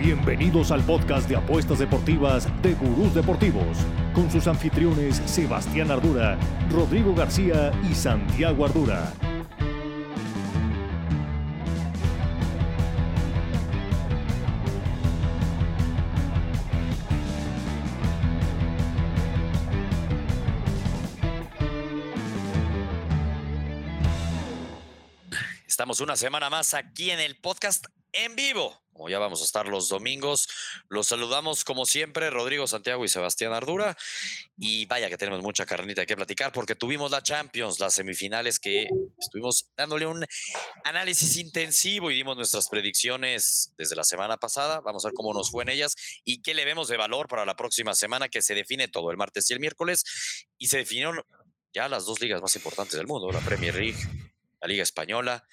Bienvenidos 0.00 0.70
al 0.70 0.82
podcast 0.84 1.28
de 1.28 1.36
apuestas 1.36 1.78
deportivas 1.78 2.48
de 2.62 2.72
Gurús 2.72 3.14
Deportivos, 3.14 3.76
con 4.14 4.30
sus 4.30 4.46
anfitriones 4.46 5.16
Sebastián 5.26 5.90
Ardura, 5.90 6.38
Rodrigo 6.70 7.14
García 7.14 7.70
y 7.82 7.94
Santiago 7.94 8.64
Ardura. 8.64 9.12
Estamos 25.66 26.00
una 26.00 26.16
semana 26.16 26.48
más 26.48 26.72
aquí 26.72 27.10
en 27.10 27.20
el 27.20 27.36
podcast 27.36 27.84
en 28.14 28.34
vivo. 28.34 28.80
Ya 29.08 29.18
vamos 29.18 29.40
a 29.40 29.44
estar 29.44 29.66
los 29.66 29.88
domingos, 29.88 30.48
los 30.88 31.06
saludamos 31.06 31.64
como 31.64 31.86
siempre, 31.86 32.30
Rodrigo 32.30 32.66
Santiago 32.66 33.04
y 33.04 33.08
Sebastián 33.08 33.52
Ardura. 33.52 33.96
Y 34.58 34.86
vaya 34.86 35.08
que 35.08 35.16
tenemos 35.16 35.42
mucha 35.42 35.66
carnita 35.66 36.04
que 36.06 36.16
platicar 36.16 36.52
porque 36.52 36.74
tuvimos 36.74 37.10
la 37.10 37.22
Champions, 37.22 37.80
las 37.80 37.94
semifinales 37.94 38.58
que 38.58 38.88
estuvimos 39.18 39.70
dándole 39.76 40.06
un 40.06 40.24
análisis 40.84 41.36
intensivo 41.36 42.10
y 42.10 42.14
dimos 42.14 42.36
nuestras 42.36 42.68
predicciones 42.68 43.72
desde 43.78 43.96
la 43.96 44.04
semana 44.04 44.36
pasada. 44.36 44.80
Vamos 44.80 45.04
a 45.04 45.08
ver 45.08 45.14
cómo 45.14 45.32
nos 45.32 45.50
fue 45.50 45.62
en 45.64 45.70
ellas 45.70 45.94
y 46.24 46.42
qué 46.42 46.54
le 46.54 46.64
vemos 46.64 46.88
de 46.88 46.96
valor 46.96 47.28
para 47.28 47.44
la 47.44 47.56
próxima 47.56 47.94
semana 47.94 48.28
que 48.28 48.42
se 48.42 48.54
define 48.54 48.88
todo 48.88 49.10
el 49.10 49.16
martes 49.16 49.50
y 49.50 49.54
el 49.54 49.60
miércoles. 49.60 50.04
Y 50.58 50.68
se 50.68 50.78
definieron 50.78 51.22
ya 51.72 51.88
las 51.88 52.04
dos 52.04 52.20
ligas 52.20 52.42
más 52.42 52.54
importantes 52.56 52.96
del 52.96 53.06
mundo, 53.06 53.30
la 53.30 53.40
Premier 53.40 53.74
League, 53.74 53.98
la 54.60 54.68
Liga 54.68 54.82
Española 54.82 55.44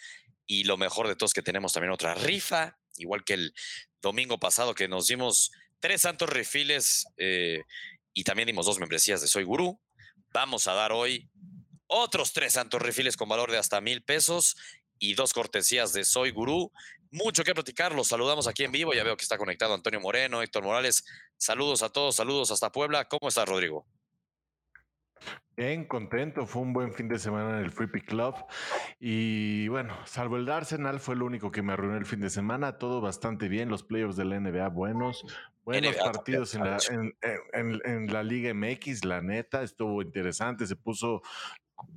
y 0.48 0.64
lo 0.64 0.78
mejor 0.78 1.10
de 1.10 1.16
todo 1.16 1.28
es 1.28 1.34
que 1.34 1.42
tenemos 1.42 1.74
también 1.74 1.92
otra 1.92 2.16
rifa, 2.16 2.78
igual 2.98 3.24
que 3.24 3.34
el 3.34 3.54
domingo 4.02 4.40
pasado 4.40 4.74
que 4.74 4.88
nos 4.88 5.08
dimos 5.08 5.52
tres 5.80 6.02
santos 6.02 6.30
refiles 6.30 7.06
eh, 7.18 7.64
y 8.14 8.24
también 8.24 8.48
dimos 8.48 8.66
dos 8.66 8.80
membresías 8.80 9.22
de 9.22 9.28
Soy 9.28 9.44
Gurú. 9.44 9.80
Vamos 10.34 10.68
a 10.68 10.74
dar 10.74 10.92
hoy 10.92 11.30
otros 11.88 12.34
tres 12.34 12.54
santos 12.54 12.82
refiles 12.82 13.16
con 13.16 13.30
valor 13.30 13.52
de 13.52 13.58
hasta 13.58 13.82
mil 13.82 14.04
pesos 14.04 14.56
y 15.00 15.14
dos 15.14 15.34
cortesías 15.34 15.94
de 15.94 16.04
Soy 16.04 16.32
Gurú. 16.32 16.72
Mucho 17.12 17.44
que 17.44 17.54
platicar, 17.54 17.94
los 17.96 18.08
saludamos 18.08 18.48
aquí 18.48 18.64
en 18.64 18.72
vivo. 18.72 18.94
Ya 18.94 19.04
veo 19.04 19.16
que 19.16 19.24
está 19.24 19.38
conectado 19.38 19.74
Antonio 19.74 20.02
Moreno, 20.02 20.42
Héctor 20.42 20.64
Morales. 20.64 21.06
Saludos 21.38 21.84
a 21.84 21.90
todos, 21.90 22.16
saludos 22.16 22.52
hasta 22.52 22.72
Puebla. 22.72 23.06
¿Cómo 23.06 23.30
estás, 23.30 23.48
Rodrigo? 23.48 23.88
Bien, 25.58 25.86
contento. 25.86 26.46
Fue 26.46 26.62
un 26.62 26.72
buen 26.72 26.94
fin 26.94 27.08
de 27.08 27.18
semana 27.18 27.58
en 27.58 27.66
el 27.66 27.72
Free 27.72 27.88
Pick 27.88 28.06
Club. 28.06 28.36
Y 29.00 29.68
bueno, 29.70 29.98
salvo 30.06 30.38
el 30.38 30.48
Arsenal, 30.50 31.00
fue 31.00 31.16
lo 31.16 31.26
único 31.26 31.52
que 31.52 31.64
me 31.64 31.74
arruinó 31.74 31.98
el 31.98 32.06
fin 32.06 32.20
de 32.20 32.30
semana. 32.30 32.78
Todo 32.78 33.02
bastante 33.02 33.50
bien. 33.50 33.68
Los 33.68 33.82
playoffs 33.82 34.16
de 34.16 34.26
la 34.26 34.40
NBA 34.40 34.70
buenos. 34.70 35.26
Buenos 35.66 35.96
partidos 35.96 36.54
en 36.54 36.64
la, 36.64 36.78
en, 37.54 38.14
la 38.14 38.22
Liga 38.22 38.54
MX, 38.54 39.04
la 39.04 39.24
neta. 39.24 39.64
Estuvo 39.64 40.04
interesante. 40.04 40.68
Se 40.68 40.76
puso 40.76 41.24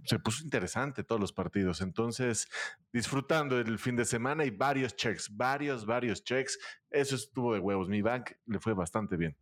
se 0.04 0.18
puso 0.18 0.42
interesante 0.42 1.04
todos 1.04 1.20
los 1.20 1.34
partidos. 1.34 1.82
Entonces, 1.82 2.48
disfrutando 2.94 3.60
el 3.60 3.78
fin 3.78 3.94
de 3.94 4.06
semana 4.06 4.46
y 4.46 4.50
varios 4.50 4.96
checks, 4.96 5.36
varios, 5.36 5.84
varios 5.84 6.24
checks. 6.24 6.58
Eso 6.90 7.14
estuvo 7.14 7.52
de 7.52 7.60
huevos. 7.60 7.90
Mi 7.90 8.00
bank 8.00 8.30
le 8.46 8.58
fue 8.58 8.72
bastante 8.72 9.18
bien. 9.18 9.36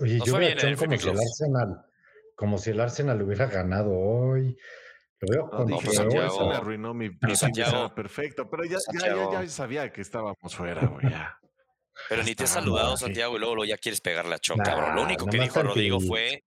Oye, 0.00 0.18
yo 0.24 0.38
veo 0.38 0.56
como 0.78 0.94
el 0.94 1.08
Arsenal 1.10 1.89
como 2.40 2.56
si 2.56 2.70
el 2.70 2.80
Arsenal 2.80 3.20
hubiera 3.20 3.44
ganado 3.48 3.92
hoy. 3.92 4.56
Lo 5.20 5.30
veo 5.30 5.50
con 5.50 5.68
no, 5.68 5.78
Santiago, 5.78 6.48
me 6.48 6.56
arruinó 6.56 6.94
mi, 6.94 7.10
mi 7.10 7.34
perfecto, 7.94 8.48
pero 8.48 8.64
ya, 8.64 8.78
ya, 8.98 9.42
ya, 9.42 9.46
sabía 9.46 9.92
que 9.92 10.00
estábamos 10.00 10.56
fuera, 10.56 10.86
güey. 10.86 11.12
Pero 12.08 12.22
ni 12.22 12.34
te 12.34 12.44
he 12.44 12.46
saludado, 12.46 12.96
Santiago, 12.96 13.36
y 13.36 13.40
luego, 13.40 13.62
ya 13.66 13.76
quieres 13.76 14.00
pegarle 14.00 14.36
a 14.36 14.38
Chon, 14.38 14.56
cabrón. 14.56 14.96
Lo 14.96 15.02
único 15.02 15.26
que 15.26 15.38
dijo 15.38 15.62
Rodrigo 15.62 16.00
fue. 16.00 16.42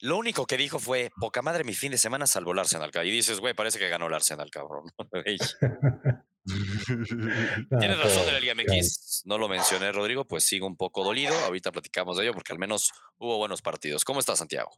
Lo 0.00 0.18
único 0.18 0.46
que 0.46 0.58
dijo 0.58 0.78
fue, 0.78 1.10
poca 1.18 1.40
madre, 1.40 1.64
mi 1.64 1.72
fin 1.72 1.92
de 1.92 1.98
semana 1.98 2.26
salvó 2.26 2.52
el 2.52 2.58
Arsenal. 2.58 2.90
Y 3.02 3.10
dices, 3.10 3.40
güey, 3.40 3.54
parece 3.54 3.78
que 3.78 3.88
ganó 3.88 4.08
el 4.08 4.14
Arsenal, 4.14 4.50
cabrón. 4.50 4.84
Tienes 6.44 7.98
razón 7.98 8.26
de 8.26 8.32
la 8.32 8.40
Liga 8.40 8.54
MX. 8.54 9.22
No 9.24 9.38
lo 9.38 9.48
mencioné, 9.48 9.92
Rodrigo, 9.92 10.26
pues 10.26 10.44
sigo 10.44 10.66
un 10.66 10.76
poco 10.76 11.04
dolido. 11.04 11.34
Ahorita 11.46 11.72
platicamos 11.72 12.18
de 12.18 12.24
ello 12.24 12.34
porque 12.34 12.52
al 12.52 12.58
menos 12.58 12.90
hubo 13.16 13.38
buenos 13.38 13.62
partidos. 13.62 14.04
¿Cómo 14.04 14.20
estás, 14.20 14.40
Santiago? 14.40 14.72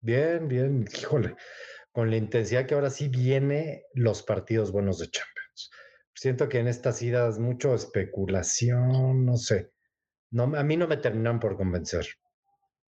Bien, 0.00 0.48
bien, 0.48 0.86
híjole, 0.96 1.34
con 1.92 2.10
la 2.10 2.16
intensidad 2.16 2.66
que 2.66 2.74
ahora 2.74 2.90
sí 2.90 3.08
viene 3.08 3.84
los 3.94 4.22
partidos 4.22 4.70
buenos 4.70 4.98
de 4.98 5.10
Champions. 5.10 5.70
Siento 6.14 6.48
que 6.48 6.58
en 6.58 6.68
estas 6.68 7.00
idas 7.02 7.38
mucho 7.38 7.74
especulación, 7.74 9.24
no 9.24 9.36
sé. 9.36 9.70
No, 10.30 10.44
a 10.56 10.62
mí 10.62 10.76
no 10.76 10.86
me 10.86 10.96
terminan 10.96 11.40
por 11.40 11.56
convencer. 11.56 12.06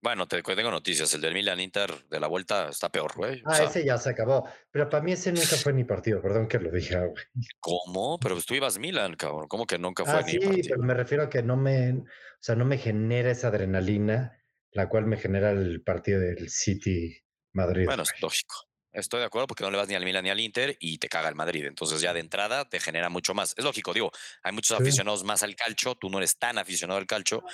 Bueno, 0.02 0.26
te 0.26 0.42
tengo 0.42 0.70
noticias. 0.70 1.12
El 1.14 1.20
del 1.20 1.34
Milan 1.34 1.60
Inter 1.60 1.92
de 2.08 2.20
la 2.20 2.26
vuelta 2.26 2.70
está 2.70 2.88
peor, 2.88 3.12
güey. 3.16 3.42
Ah, 3.44 3.62
ese 3.62 3.84
ya 3.84 3.98
se 3.98 4.10
acabó. 4.10 4.48
Pero 4.70 4.88
para 4.88 5.02
mí 5.02 5.12
ese 5.12 5.30
nunca 5.30 5.56
fue 5.56 5.74
ni 5.74 5.84
partido. 5.84 6.22
Perdón 6.22 6.48
que 6.48 6.58
lo 6.58 6.70
dije, 6.70 6.96
güey. 6.96 7.24
¿Cómo? 7.60 8.18
Pero 8.18 8.40
tú 8.40 8.54
ibas 8.54 8.78
Milan, 8.78 9.14
cabrón. 9.16 9.46
¿Cómo 9.48 9.66
que 9.66 9.78
nunca 9.78 10.04
fue 10.04 10.14
ah, 10.14 10.22
ni 10.22 10.32
sí, 10.32 10.38
partido? 10.38 10.68
pero 10.70 10.82
me 10.82 10.94
refiero 10.94 11.24
a 11.24 11.28
que 11.28 11.42
no 11.42 11.56
me, 11.56 11.92
o 11.92 12.04
sea, 12.40 12.54
no 12.54 12.64
me 12.64 12.78
genera 12.78 13.30
esa 13.30 13.48
adrenalina 13.48 14.39
la 14.72 14.88
cual 14.88 15.06
me 15.06 15.16
genera 15.16 15.50
el 15.50 15.82
partido 15.82 16.20
del 16.20 16.48
City 16.48 17.16
Madrid. 17.52 17.86
Bueno, 17.86 18.02
es 18.02 18.12
lógico. 18.20 18.70
Estoy 18.92 19.20
de 19.20 19.26
acuerdo 19.26 19.46
porque 19.46 19.62
no 19.62 19.70
le 19.70 19.76
vas 19.76 19.88
ni 19.88 19.94
al 19.94 20.04
Milan 20.04 20.24
ni 20.24 20.30
al 20.30 20.40
Inter 20.40 20.76
y 20.80 20.98
te 20.98 21.08
caga 21.08 21.28
el 21.28 21.36
Madrid. 21.36 21.64
Entonces 21.66 22.00
ya 22.00 22.12
de 22.12 22.20
entrada 22.20 22.68
te 22.68 22.80
genera 22.80 23.08
mucho 23.08 23.34
más. 23.34 23.54
Es 23.56 23.64
lógico, 23.64 23.94
digo, 23.94 24.10
hay 24.42 24.52
muchos 24.52 24.80
aficionados 24.80 25.22
más 25.22 25.44
al 25.44 25.54
calcho, 25.54 25.94
tú 25.94 26.10
no 26.10 26.18
eres 26.18 26.38
tan 26.38 26.58
aficionado 26.58 26.98
al 26.98 27.06
calcho, 27.06 27.44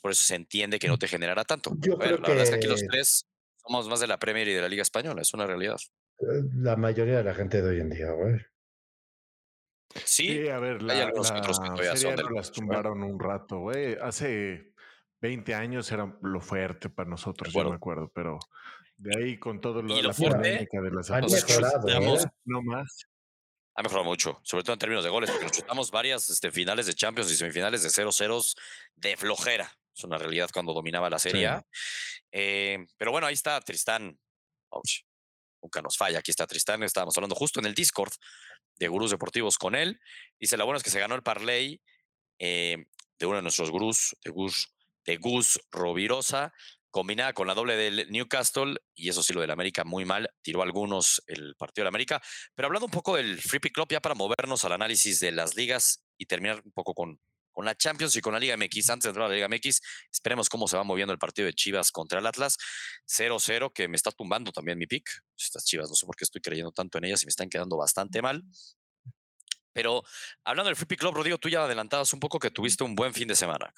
por 0.00 0.12
eso 0.12 0.24
se 0.24 0.34
entiende 0.34 0.78
que 0.78 0.88
no 0.88 0.98
te 0.98 1.06
generará 1.06 1.44
tanto. 1.44 1.72
Yo 1.78 1.98
creo 1.98 2.16
la 2.16 2.22
que... 2.22 2.30
verdad 2.30 2.44
es 2.44 2.50
que 2.50 2.56
aquí 2.56 2.66
los 2.66 2.82
tres 2.86 3.26
somos 3.56 3.86
más 3.88 4.00
de 4.00 4.06
la 4.06 4.18
Premier 4.18 4.48
y 4.48 4.54
de 4.54 4.62
la 4.62 4.68
Liga 4.68 4.82
Española, 4.82 5.20
es 5.20 5.34
una 5.34 5.46
realidad. 5.46 5.76
Eh, 6.20 6.24
la 6.54 6.76
mayoría 6.76 7.18
de 7.18 7.24
la 7.24 7.34
gente 7.34 7.60
de 7.60 7.68
hoy 7.68 7.80
en 7.80 7.90
día, 7.90 8.10
güey. 8.12 8.36
Sí, 10.04 10.48
a 10.48 10.58
ver, 10.58 10.82
la, 10.82 10.94
hay 10.94 11.00
algunos 11.00 11.30
otros 11.30 11.60
que 11.60 11.68
todavía 11.68 11.96
son 11.96 12.34
las 12.34 12.52
tumbaron 12.52 13.02
un 13.02 13.18
rato, 13.18 13.58
güey. 13.58 13.96
Hace 14.00 14.72
20 15.20 15.54
años 15.54 15.90
era 15.90 16.16
lo 16.22 16.40
fuerte 16.40 16.88
para 16.90 17.08
nosotros, 17.08 17.52
yo 17.52 17.64
me 17.68 17.76
acuerdo, 17.76 18.10
pero 18.14 18.38
de 18.96 19.10
ahí 19.16 19.38
con 19.38 19.60
todo 19.60 19.82
lo, 19.82 19.96
y 19.96 20.02
la 20.02 20.12
polémica 20.12 20.80
de 20.80 20.90
las 20.90 21.10
ha 21.10 21.20
mejorado, 21.20 21.88
¿eh? 21.88 22.24
no 22.44 22.62
más. 22.62 23.06
Ha 23.74 23.82
mejorado 23.82 24.04
mucho, 24.06 24.40
sobre 24.42 24.64
todo 24.64 24.72
en 24.72 24.80
términos 24.80 25.04
de 25.04 25.10
goles, 25.10 25.30
porque 25.30 25.46
nos 25.46 25.56
chutamos 25.56 25.92
varias 25.92 26.28
este, 26.30 26.50
finales 26.50 26.86
de 26.86 26.94
Champions 26.94 27.30
y 27.30 27.36
semifinales 27.36 27.84
de 27.84 27.90
0-0 27.90 28.54
de 28.96 29.16
flojera. 29.16 29.72
Es 29.96 30.02
una 30.02 30.18
realidad 30.18 30.50
cuando 30.52 30.72
dominaba 30.74 31.08
la 31.08 31.20
serie. 31.20 31.48
Eh, 32.32 32.84
pero 32.96 33.12
bueno, 33.12 33.28
ahí 33.28 33.34
está 33.34 33.60
Tristán. 33.60 34.18
nunca 35.62 35.80
nos 35.80 35.96
falla. 35.96 36.18
Aquí 36.18 36.32
está 36.32 36.46
Tristán. 36.48 36.82
Estábamos 36.82 37.16
hablando 37.16 37.36
justo 37.36 37.60
en 37.60 37.66
el 37.66 37.74
Discord 37.74 38.12
de 38.76 38.88
gurús 38.88 39.12
deportivos 39.12 39.58
con 39.58 39.76
él. 39.76 40.00
Dice: 40.40 40.56
La 40.56 40.64
buena 40.64 40.78
es 40.78 40.82
que 40.82 40.90
se 40.90 40.98
ganó 40.98 41.14
el 41.14 41.22
parlay 41.22 41.80
eh, 42.40 42.84
de 43.18 43.26
uno 43.26 43.36
de 43.36 43.42
nuestros 43.42 43.70
gurús, 43.70 44.16
de 44.24 44.30
Gus, 44.30 44.74
de 45.08 45.16
Gus 45.16 45.58
Rovirosa 45.70 46.52
combinada 46.90 47.32
con 47.32 47.46
la 47.46 47.54
doble 47.54 47.76
del 47.76 48.10
Newcastle, 48.10 48.76
y 48.94 49.08
eso 49.08 49.22
sí, 49.22 49.32
lo 49.32 49.40
del 49.40 49.50
América 49.50 49.84
muy 49.84 50.04
mal, 50.04 50.30
tiró 50.42 50.62
algunos 50.62 51.22
el 51.26 51.54
partido 51.56 51.84
del 51.84 51.88
América. 51.88 52.20
Pero 52.54 52.66
hablando 52.66 52.86
un 52.86 52.90
poco 52.90 53.16
del 53.16 53.40
Free 53.40 53.60
Pick 53.60 53.74
Club, 53.74 53.88
ya 53.90 54.00
para 54.00 54.14
movernos 54.14 54.64
al 54.64 54.72
análisis 54.72 55.20
de 55.20 55.32
las 55.32 55.56
ligas 55.56 56.02
y 56.16 56.26
terminar 56.26 56.60
un 56.64 56.72
poco 56.72 56.94
con, 56.94 57.20
con 57.50 57.64
la 57.64 57.74
Champions 57.74 58.16
y 58.16 58.20
con 58.20 58.32
la 58.32 58.40
Liga 58.40 58.56
MX. 58.56 58.90
Antes 58.90 59.04
de 59.04 59.08
entrar 59.10 59.26
a 59.26 59.28
la 59.28 59.34
Liga 59.34 59.48
MX, 59.48 59.80
esperemos 60.10 60.48
cómo 60.48 60.66
se 60.66 60.76
va 60.76 60.84
moviendo 60.84 61.12
el 61.12 61.18
partido 61.18 61.46
de 61.46 61.54
Chivas 61.54 61.90
contra 61.92 62.20
el 62.20 62.26
Atlas. 62.26 62.56
0-0, 63.06 63.72
que 63.72 63.88
me 63.88 63.96
está 63.96 64.10
tumbando 64.10 64.52
también 64.52 64.78
mi 64.78 64.86
pick. 64.86 65.08
Estas 65.36 65.64
Chivas, 65.64 65.88
no 65.88 65.94
sé 65.94 66.06
por 66.06 66.16
qué 66.16 66.24
estoy 66.24 66.40
creyendo 66.40 66.72
tanto 66.72 66.98
en 66.98 67.04
ellas 67.04 67.22
y 67.22 67.26
me 67.26 67.30
están 67.30 67.48
quedando 67.48 67.76
bastante 67.76 68.22
mal. 68.22 68.42
Pero 69.72 70.02
hablando 70.42 70.68
del 70.68 70.76
Free 70.76 70.86
Pick 70.86 71.00
Club, 71.00 71.14
Rodrigo, 71.14 71.38
tú 71.38 71.48
ya 71.48 71.62
adelantabas 71.62 72.12
un 72.12 72.18
poco 72.18 72.40
que 72.40 72.50
tuviste 72.50 72.82
un 72.82 72.96
buen 72.96 73.14
fin 73.14 73.28
de 73.28 73.36
semana. 73.36 73.72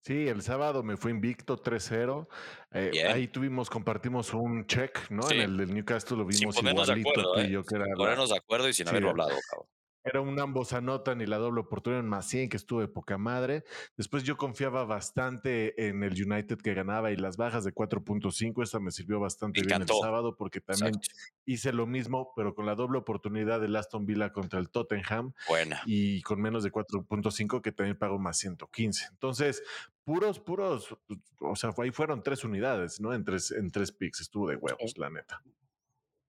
Sí, 0.00 0.28
el 0.28 0.42
sábado 0.42 0.82
me 0.82 0.96
fui 0.96 1.12
invicto 1.12 1.62
3-0. 1.62 2.26
Eh, 2.72 3.04
ahí 3.06 3.28
tuvimos, 3.28 3.70
compartimos 3.70 4.34
un 4.34 4.66
check, 4.66 5.10
¿no? 5.10 5.30
En 5.30 5.40
el 5.40 5.56
del 5.56 5.74
Newcastle 5.74 6.18
lo 6.18 6.24
vimos 6.24 6.56
igualito 6.56 6.84
de 6.84 7.00
acuerdo, 7.00 7.40
¿eh? 7.40 7.50
yo, 7.50 7.64
que 7.64 7.76
era 7.76 7.86
ponernos 7.96 8.30
de 8.30 8.36
acuerdo 8.36 8.68
y 8.68 8.72
sin 8.72 8.88
haberlo 8.88 9.10
hablado, 9.10 9.30
cabrón. 9.50 9.68
Era 10.04 10.20
un 10.20 10.38
ambos 10.38 10.74
anotan 10.74 11.22
y 11.22 11.26
la 11.26 11.38
doble 11.38 11.62
oportunidad 11.62 12.00
en 12.00 12.08
más 12.08 12.26
100 12.28 12.50
que 12.50 12.58
estuvo 12.58 12.80
de 12.80 12.88
poca 12.88 13.16
madre. 13.16 13.64
Después 13.96 14.22
yo 14.22 14.36
confiaba 14.36 14.84
bastante 14.84 15.88
en 15.88 16.02
el 16.02 16.12
United 16.12 16.58
que 16.58 16.74
ganaba 16.74 17.10
y 17.10 17.16
las 17.16 17.38
bajas 17.38 17.64
de 17.64 17.74
4.5. 17.74 18.62
Esta 18.62 18.80
me 18.80 18.90
sirvió 18.90 19.18
bastante 19.18 19.62
bien 19.62 19.80
el 19.80 19.88
sábado 19.88 20.36
porque 20.36 20.60
también 20.60 21.00
hice 21.46 21.72
lo 21.72 21.86
mismo, 21.86 22.32
pero 22.36 22.54
con 22.54 22.66
la 22.66 22.74
doble 22.74 22.98
oportunidad 22.98 23.62
del 23.62 23.74
Aston 23.76 24.04
Villa 24.04 24.30
contra 24.30 24.60
el 24.60 24.68
Tottenham. 24.68 25.32
Buena. 25.48 25.80
Y 25.86 26.20
con 26.20 26.38
menos 26.38 26.64
de 26.64 26.70
4.5 26.70 27.62
que 27.62 27.72
también 27.72 27.96
pago 27.96 28.18
más 28.18 28.36
115. 28.36 29.06
Entonces, 29.10 29.62
puros, 30.04 30.38
puros, 30.38 30.94
o 31.40 31.56
sea, 31.56 31.70
ahí 31.78 31.90
fueron 31.90 32.22
tres 32.22 32.44
unidades, 32.44 33.00
¿no? 33.00 33.14
En 33.14 33.24
tres, 33.24 33.50
en 33.50 33.70
tres 33.70 33.90
picks. 33.90 34.20
Estuvo 34.20 34.48
de 34.48 34.56
huevos, 34.56 34.98
la 34.98 35.08
neta. 35.08 35.42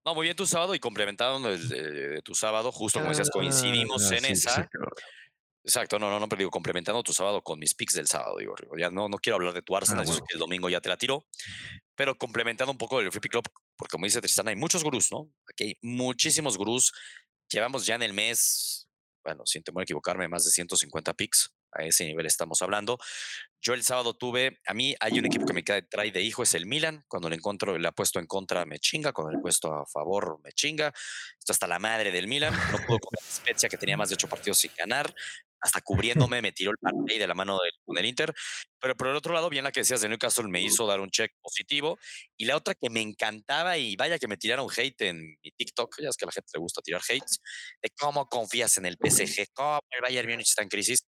No, 0.05 0.13
muy 0.13 0.25
bien 0.25 0.35
tu 0.35 0.45
sábado 0.45 0.75
y 0.75 0.79
complementando 0.79 1.49
el 1.49 1.67
de, 1.67 2.21
tu 2.21 2.35
sábado, 2.35 2.71
justo 2.71 2.99
como 2.99 3.09
decías, 3.09 3.31
coincidimos 3.31 4.11
ah, 4.11 4.17
en 4.17 4.25
esa. 4.25 4.69
Exacto, 5.63 5.97
no, 5.97 6.11
no, 6.11 6.19
no, 6.19 6.29
pero 6.29 6.37
digo, 6.37 6.51
complementando 6.51 7.01
tu 7.01 7.11
sábado 7.11 7.41
con 7.41 7.57
mis 7.57 7.73
picks 7.73 7.95
del 7.95 8.07
sábado, 8.07 8.37
digo, 8.37 8.53
ya 8.77 8.91
no, 8.91 9.09
no 9.09 9.17
quiero 9.17 9.37
hablar 9.37 9.51
de 9.51 9.63
tu 9.63 9.75
Arsenal, 9.75 10.03
Ah, 10.03 10.05
bueno. 10.05 10.23
que 10.27 10.35
el 10.35 10.39
domingo 10.39 10.69
ya 10.69 10.79
te 10.79 10.89
la 10.89 10.97
tiró, 10.97 11.25
pero 11.95 12.15
complementando 12.15 12.71
un 12.71 12.77
poco 12.77 12.99
el 12.99 13.11
Free 13.11 13.19
Pick 13.19 13.31
Club, 13.31 13.45
porque 13.75 13.93
como 13.93 14.05
dice 14.05 14.21
Tristan, 14.21 14.47
hay 14.47 14.55
muchos 14.55 14.83
gurús, 14.83 15.11
¿no? 15.11 15.31
Aquí 15.49 15.63
hay 15.63 15.77
muchísimos 15.81 16.55
gurús. 16.55 16.91
Llevamos 17.49 17.87
ya 17.87 17.95
en 17.95 18.03
el 18.03 18.13
mes, 18.13 18.87
bueno, 19.23 19.41
sin 19.47 19.63
temor 19.63 19.81
a 19.81 19.83
equivocarme, 19.85 20.27
más 20.27 20.45
de 20.45 20.51
150 20.51 21.15
picks. 21.15 21.51
A 21.75 21.83
ese 21.83 22.05
nivel 22.05 22.25
estamos 22.25 22.61
hablando. 22.61 22.97
Yo 23.65 23.73
el 23.73 23.83
sábado 23.83 24.13
tuve, 24.13 24.59
a 24.67 24.75
mí 24.75 24.95
hay 24.99 25.17
un 25.17 25.25
equipo 25.25 25.43
que 25.43 25.53
me 25.53 25.63
trae 25.63 26.11
de 26.11 26.21
hijo, 26.21 26.43
es 26.43 26.53
el 26.53 26.67
Milan. 26.67 27.03
Cuando 27.07 27.29
le 27.29 27.35
encuentro, 27.35 27.75
le 27.75 27.87
apuesto 27.87 28.19
en 28.19 28.27
contra, 28.27 28.63
me 28.63 28.77
chinga. 28.77 29.11
Cuando 29.11 29.31
le 29.31 29.39
apuesto 29.39 29.73
a 29.73 29.87
favor, 29.87 30.39
me 30.43 30.51
chinga. 30.51 30.93
Esto 31.39 31.51
hasta 31.51 31.65
la 31.65 31.79
madre 31.79 32.11
del 32.11 32.27
Milan. 32.27 32.53
No 32.71 32.77
pudo 32.85 32.99
con 32.99 33.09
la 33.19 33.25
Spezia, 33.27 33.67
que 33.67 33.77
tenía 33.77 33.97
más 33.97 34.09
de 34.09 34.15
ocho 34.15 34.29
partidos 34.29 34.59
sin 34.59 34.69
ganar. 34.77 35.11
Hasta 35.59 35.81
cubriéndome, 36.29 36.43
me 36.43 36.51
tiró 36.51 36.69
el 36.69 36.77
partido 36.77 37.19
de 37.19 37.27
la 37.27 37.33
mano 37.33 37.57
del, 37.87 38.05
Inter. 38.05 38.35
Pero 38.79 38.95
por 38.95 39.07
el 39.07 39.15
otro 39.15 39.33
lado, 39.33 39.49
bien 39.49 39.63
la 39.63 39.71
que 39.71 39.79
decías 39.79 40.01
de 40.01 40.09
Newcastle 40.09 40.47
me 40.47 40.61
hizo 40.61 40.85
dar 40.85 40.99
un 40.99 41.09
check 41.09 41.33
positivo. 41.41 41.97
Y 42.37 42.45
la 42.45 42.57
otra 42.57 42.75
que 42.75 42.91
me 42.91 43.01
encantaba, 43.01 43.79
y 43.79 43.95
vaya 43.95 44.19
que 44.19 44.27
me 44.27 44.37
tiraron 44.37 44.67
hate 44.69 45.01
en 45.01 45.39
mi 45.43 45.51
TikTok, 45.57 46.01
ya 46.03 46.09
es 46.09 46.17
que 46.17 46.25
a 46.25 46.27
la 46.27 46.33
gente 46.33 46.51
le 46.53 46.59
gusta 46.59 46.83
tirar 46.83 47.01
hates, 47.01 47.41
de 47.81 47.89
cómo 47.97 48.29
confías 48.29 48.77
en 48.77 48.85
el 48.85 48.95
PSG, 49.01 49.47
cómo 49.53 49.79
el 49.89 50.01
Bayern 50.01 50.29
Múnich 50.29 50.49
está 50.49 50.61
en 50.61 50.69
crisis. 50.69 51.03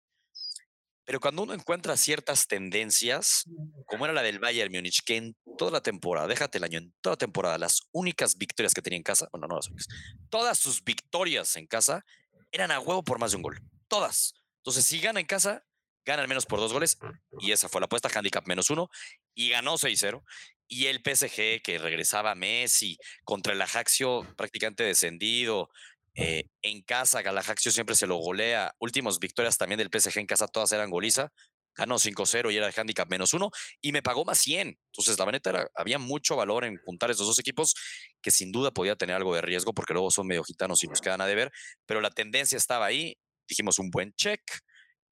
Pero 1.07 1.21
cuando 1.21 1.43
uno 1.43 1.55
encuentra 1.55 1.97
ciertas 1.97 2.49
tendencias, 2.49 3.45
como 3.87 4.05
era 4.05 4.13
la 4.13 4.23
del 4.23 4.41
Bayern 4.41 4.73
Múnich, 4.73 5.05
que 5.05 5.17
en 5.17 5.37
toda 5.57 5.71
la 5.71 5.81
temporada, 5.81 6.27
déjate 6.27 6.59
el 6.59 6.65
año, 6.65 6.79
en 6.79 6.93
toda 7.01 7.17
temporada, 7.17 7.59
las 7.59 7.83
únicas 7.93 8.37
victorias 8.37 8.75
que 8.75 8.83
tenía 8.83 8.97
en 8.97 9.05
casa, 9.05 9.29
bueno, 9.31 9.47
no 9.47 9.57
las 9.57 9.69
únicas, 9.69 9.87
todas 10.29 10.59
sus 10.59 10.83
victorias 10.83 11.57
en 11.57 11.69
casa 11.69 12.05
eran 12.51 12.73
a 12.73 12.81
huevo 12.81 13.05
por 13.05 13.21
más 13.21 13.31
de 13.31 13.37
un 13.37 13.43
gol. 13.43 13.61
Todas. 13.89 14.35
Entonces, 14.59 14.85
si 14.85 15.01
gana 15.01 15.21
en 15.21 15.27
casa, 15.27 15.65
gana 16.05 16.23
al 16.23 16.29
menos 16.29 16.45
por 16.45 16.59
dos 16.59 16.73
goles. 16.73 16.99
Y 17.39 17.53
esa 17.53 17.69
fue 17.69 17.81
la 17.81 17.85
apuesta, 17.85 18.09
handicap 18.13 18.47
menos 18.47 18.71
uno. 18.71 18.89
Y 19.35 19.51
ganó 19.51 19.79
6-0. 19.79 20.25
Y 20.69 20.87
el 20.87 21.03
PSG, 21.05 21.63
que 21.63 21.79
regresaba 21.79 22.33
a 22.33 22.35
Messi 22.35 22.99
contra 23.23 23.53
el 23.53 23.63
Ajaxio 23.63 24.27
prácticamente 24.37 24.83
descendido. 24.83 25.71
Eh, 26.17 26.45
en 26.63 26.83
casa, 26.83 27.21
el 27.21 27.39
Ajaxio 27.39 27.71
siempre 27.71 27.95
se 27.95 28.07
lo 28.07 28.17
golea. 28.17 28.75
Últimas 28.79 29.19
victorias 29.19 29.59
también 29.59 29.79
del 29.79 29.91
PSG 29.91 30.19
en 30.19 30.27
casa, 30.27 30.49
todas 30.49 30.73
eran 30.73 30.91
goliza. 30.91 31.31
Ganó 31.75 31.99
5-0 31.99 32.51
y 32.51 32.57
era 32.57 32.67
el 32.69 32.75
handicap 32.75 33.09
menos 33.11 33.35
uno. 33.35 33.51
Y 33.83 33.93
me 33.93 34.03
pagó 34.03 34.25
más 34.25 34.39
100. 34.39 34.79
Entonces, 34.93 35.19
la 35.19 35.27
neta, 35.27 35.51
era, 35.51 35.69
había 35.75 35.99
mucho 35.99 36.35
valor 36.35 36.65
en 36.65 36.79
juntar 36.79 37.11
esos 37.11 37.27
dos 37.27 37.39
equipos 37.39 37.75
que 38.23 38.31
sin 38.31 38.51
duda 38.51 38.71
podía 38.71 38.97
tener 38.97 39.15
algo 39.15 39.35
de 39.35 39.43
riesgo 39.43 39.75
porque 39.75 39.93
luego 39.93 40.11
son 40.11 40.27
medio 40.27 40.43
gitanos 40.43 40.83
y 40.85 40.89
nos 40.89 41.03
quedan 41.03 41.21
a 41.21 41.27
deber. 41.27 41.53
Pero 41.85 42.01
la 42.01 42.11
tendencia 42.11 42.57
estaba 42.57 42.87
ahí. 42.87 43.19
Dijimos 43.49 43.79
un 43.79 43.91
buen 43.91 44.13
check. 44.15 44.41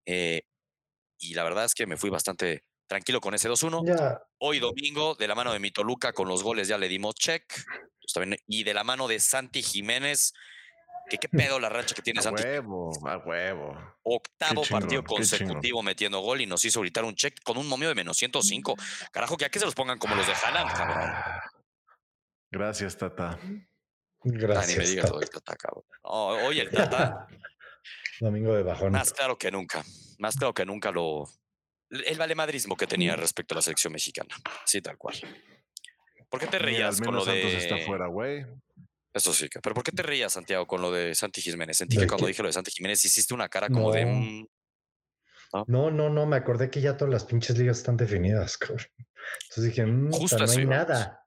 eh, 0.06 0.42
y 1.18 1.34
la 1.34 1.44
verdad 1.44 1.64
es 1.64 1.74
que 1.74 1.86
me 1.86 1.96
fui 1.96 2.10
bastante 2.10 2.64
tranquilo 2.86 3.20
con 3.20 3.34
ese 3.34 3.48
2-1. 3.48 3.82
Ya, 3.86 4.20
Hoy 4.38 4.58
domingo, 4.58 5.14
de 5.14 5.28
la 5.28 5.34
mano 5.34 5.52
de 5.52 5.58
mi 5.58 5.70
Toluca 5.70 6.12
con 6.12 6.28
los 6.28 6.42
goles 6.42 6.68
ya 6.68 6.76
le 6.78 6.88
dimos 6.88 7.14
check. 7.14 7.44
Pues 8.00 8.12
también- 8.12 8.40
y 8.46 8.64
de 8.64 8.74
la 8.74 8.84
mano 8.84 9.08
de 9.08 9.20
Santi 9.20 9.62
Jiménez, 9.62 10.32
que 11.08 11.18
qué 11.18 11.28
pedo 11.28 11.60
la 11.60 11.68
racha 11.68 11.94
que 11.94 12.02
tiene 12.02 12.20
A 12.20 12.22
Santi. 12.22 12.42
huevo, 12.42 12.90
a 13.06 13.18
huevo. 13.18 13.76
Octavo 14.02 14.62
partido 14.68 15.02
consecutivo 15.04 15.82
metiendo 15.82 16.20
gol 16.20 16.40
y 16.40 16.46
nos 16.46 16.64
hizo 16.64 16.80
gritar 16.80 17.04
un 17.04 17.14
check 17.14 17.42
con 17.42 17.56
un 17.58 17.68
momio 17.68 17.88
de 17.88 17.94
menos 17.94 18.16
105. 18.16 18.74
Carajo, 19.12 19.36
que 19.36 19.44
a 19.44 19.48
que 19.50 19.58
se 19.58 19.64
los 19.66 19.74
pongan 19.74 19.98
como 19.98 20.14
los 20.14 20.26
de 20.26 20.32
Haaland, 20.32 20.72
cabrón. 20.72 21.10
Gracias, 22.50 22.96
Tata. 22.96 23.38
Ah, 23.38 23.38
ni 24.24 24.32
me 24.32 24.38
gracias. 24.38 24.88
digas 24.90 25.10
lo 25.10 25.18
del 25.18 25.28
Tata, 25.30 25.56
cabrón. 25.56 25.84
No, 26.04 26.26
oye, 26.46 26.62
el 26.62 26.70
Tata, 26.70 27.26
Domingo 28.20 28.54
de 28.54 28.62
bajón. 28.62 28.92
más 28.92 29.12
claro 29.12 29.36
que 29.36 29.50
nunca. 29.50 29.84
Más 30.18 30.36
claro 30.36 30.54
que 30.54 30.64
nunca 30.64 30.90
lo. 30.90 31.28
El 31.90 32.16
valemadrismo 32.18 32.76
que 32.76 32.86
tenía 32.86 33.14
respecto 33.16 33.54
a 33.54 33.56
la 33.56 33.62
selección 33.62 33.92
mexicana. 33.92 34.34
Sí, 34.64 34.80
tal 34.80 34.96
cual. 34.96 35.16
¿Por 36.28 36.40
qué 36.40 36.46
te 36.46 36.56
Mira, 36.58 36.64
reías 36.66 36.98
al 36.98 37.04
con 37.06 37.14
lo 37.16 37.24
menos 37.24 37.34
de. 37.34 37.42
Santos 37.42 37.62
está 37.64 37.86
fuera, 37.86 38.06
güey. 38.06 38.46
Eso 39.14 39.32
sí, 39.32 39.49
que- 39.49 39.61
pero 39.61 39.75
¿por 39.75 39.84
qué 39.84 39.93
te 39.93 40.02
reías, 40.02 40.32
Santiago, 40.32 40.66
con 40.66 40.82
lo 40.82 40.90
de 40.90 41.14
Santi 41.14 41.40
Jiménez? 41.40 41.76
Sentí 41.78 41.94
que 41.96 42.02
¿De 42.02 42.06
cuando 42.08 42.26
qué? 42.26 42.32
dije 42.32 42.43
lo 42.43 42.49
de 42.49 42.52
Santi 42.52 42.72
Jiménez 42.72 43.05
hiciste 43.05 43.32
una 43.32 43.49
cara 43.49 43.69
como 43.69 43.93
de. 43.93 44.05
No. 45.52 45.64
No, 45.69 45.90
no, 45.93 46.11
no, 46.11 46.26
me 46.26 46.37
acordé 46.37 46.69
que 46.69 46.81
ya 46.81 46.96
todas 46.96 47.12
las 47.14 47.25
pinches 47.25 47.56
ligas 47.56 47.78
están 47.78 47.96
definidas, 47.96 48.58
cabrón. 48.58 48.87
Entonces 49.49 49.64
dije, 49.64 49.87
"Mm, 49.87 50.11
Justo 50.11 50.37
no 50.44 50.50
hay 50.50 50.66
nada. 50.66 51.20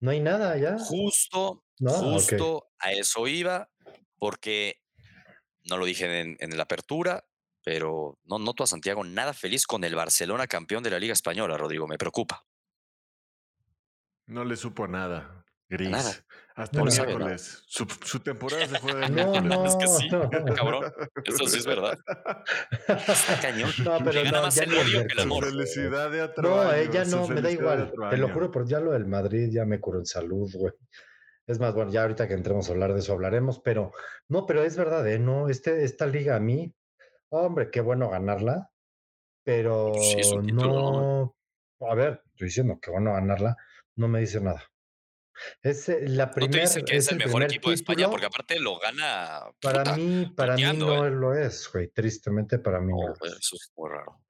No 0.00 0.10
hay 0.10 0.20
nada 0.20 0.56
ya. 0.56 0.78
Justo, 0.78 1.64
No, 1.80 1.90
justo 1.92 2.70
a 2.78 2.92
eso 2.92 3.26
iba, 3.28 3.68
porque 4.18 4.80
no 5.64 5.76
lo 5.76 5.84
dije 5.84 6.20
en, 6.20 6.36
en 6.40 6.56
la 6.56 6.62
apertura, 6.62 7.24
pero 7.62 8.18
no 8.24 8.38
noto 8.38 8.64
a 8.64 8.66
Santiago 8.66 9.04
nada 9.04 9.34
feliz 9.34 9.66
con 9.66 9.84
el 9.84 9.94
Barcelona 9.94 10.46
campeón 10.46 10.82
de 10.82 10.90
la 10.90 10.98
Liga 10.98 11.12
Española, 11.12 11.58
Rodrigo, 11.58 11.86
me 11.86 11.98
preocupa. 11.98 12.46
No 14.26 14.44
le 14.44 14.56
supo 14.56 14.86
nada. 14.88 15.44
Gris. 15.68 15.90
nada. 15.90 16.10
Hasta 16.56 16.78
No 16.78 16.86
el 16.88 16.92
miércoles. 16.92 17.62
Su, 17.66 17.86
su 18.04 18.18
temporada 18.20 18.66
se 18.66 18.78
juega 18.80 19.06
el 19.06 19.14
No, 19.14 19.30
miércoles. 19.30 19.44
no, 19.44 19.66
Es 19.66 19.76
que 19.76 19.86
sí, 19.86 20.08
no. 20.10 20.28
cabrón. 20.54 20.92
Eso 21.24 21.46
sí 21.46 21.58
es 21.58 21.66
verdad. 21.66 21.98
Está 22.88 23.40
cañón. 23.40 23.70
No, 23.84 23.98
pero 24.04 24.22
gana 24.24 24.38
no, 24.38 24.42
más 24.42 24.54
ya 24.56 24.64
el 24.64 24.74
odio 24.74 25.06
que 25.06 25.12
el 25.12 25.20
amor. 25.20 25.44
Felicidad 25.44 26.10
de 26.10 26.22
otro 26.22 26.42
No, 26.48 26.72
ella 26.72 27.04
su 27.04 27.16
no, 27.16 27.28
me 27.28 27.40
da 27.42 27.50
igual. 27.50 27.92
Te 28.10 28.16
lo 28.16 28.28
juro, 28.32 28.50
por 28.50 28.66
ya 28.66 28.80
lo 28.80 28.92
del 28.92 29.06
Madrid 29.06 29.50
ya 29.52 29.64
me 29.64 29.78
curó 29.80 29.98
en 30.00 30.06
salud, 30.06 30.50
güey. 30.54 30.72
Es 31.46 31.58
más, 31.60 31.72
bueno, 31.74 31.90
ya 31.90 32.02
ahorita 32.02 32.28
que 32.28 32.34
entremos 32.34 32.68
a 32.68 32.72
hablar 32.72 32.92
de 32.92 32.98
eso 33.00 33.12
hablaremos, 33.14 33.60
pero 33.60 33.92
no, 34.28 34.44
pero 34.44 34.62
es 34.64 34.76
verdad, 34.76 35.06
¿eh? 35.08 35.18
No, 35.18 35.48
este, 35.48 35.82
esta 35.84 36.04
liga 36.06 36.36
a 36.36 36.40
mí, 36.40 36.74
hombre, 37.30 37.70
qué 37.70 37.80
bueno 37.80 38.10
ganarla, 38.10 38.68
pero 39.44 39.94
Sí, 39.94 40.16
es 40.20 40.30
un 40.32 40.46
título, 40.46 41.34
no, 41.80 41.88
a 41.88 41.94
ver, 41.94 42.20
estoy 42.32 42.48
diciendo 42.48 42.78
que 42.82 42.90
bueno 42.90 43.14
ganarla, 43.14 43.56
no 43.96 44.08
me 44.08 44.20
dice 44.20 44.40
nada. 44.42 44.62
Es 45.62 45.88
eh, 45.88 46.00
la 46.08 46.26
No 46.26 46.30
te 46.32 46.34
primera, 46.40 46.62
dicen 46.62 46.84
que 46.84 46.96
es, 46.96 47.06
es 47.06 47.12
el 47.12 47.20
el 47.20 47.26
mejor 47.26 47.42
equipo 47.44 47.68
de 47.70 47.74
España, 47.76 48.08
porque 48.10 48.26
aparte 48.26 48.58
lo 48.60 48.78
gana. 48.78 49.42
Para 49.60 49.84
puta, 49.84 49.96
mí, 49.96 50.32
para 50.36 50.54
mí 50.54 50.62
puteando, 50.62 50.86
no 50.86 51.06
¿eh? 51.06 51.10
lo 51.10 51.34
es, 51.34 51.68
güey. 51.72 51.88
Tristemente 51.88 52.58
para 52.58 52.80
mí 52.80 52.92
no 52.92 52.98
No, 52.98 53.08
lo 53.08 53.14
güey, 53.18 53.30
es. 53.32 53.38
eso 53.38 53.56
es 53.56 53.72
muy 53.76 53.90
raro. 53.90 54.20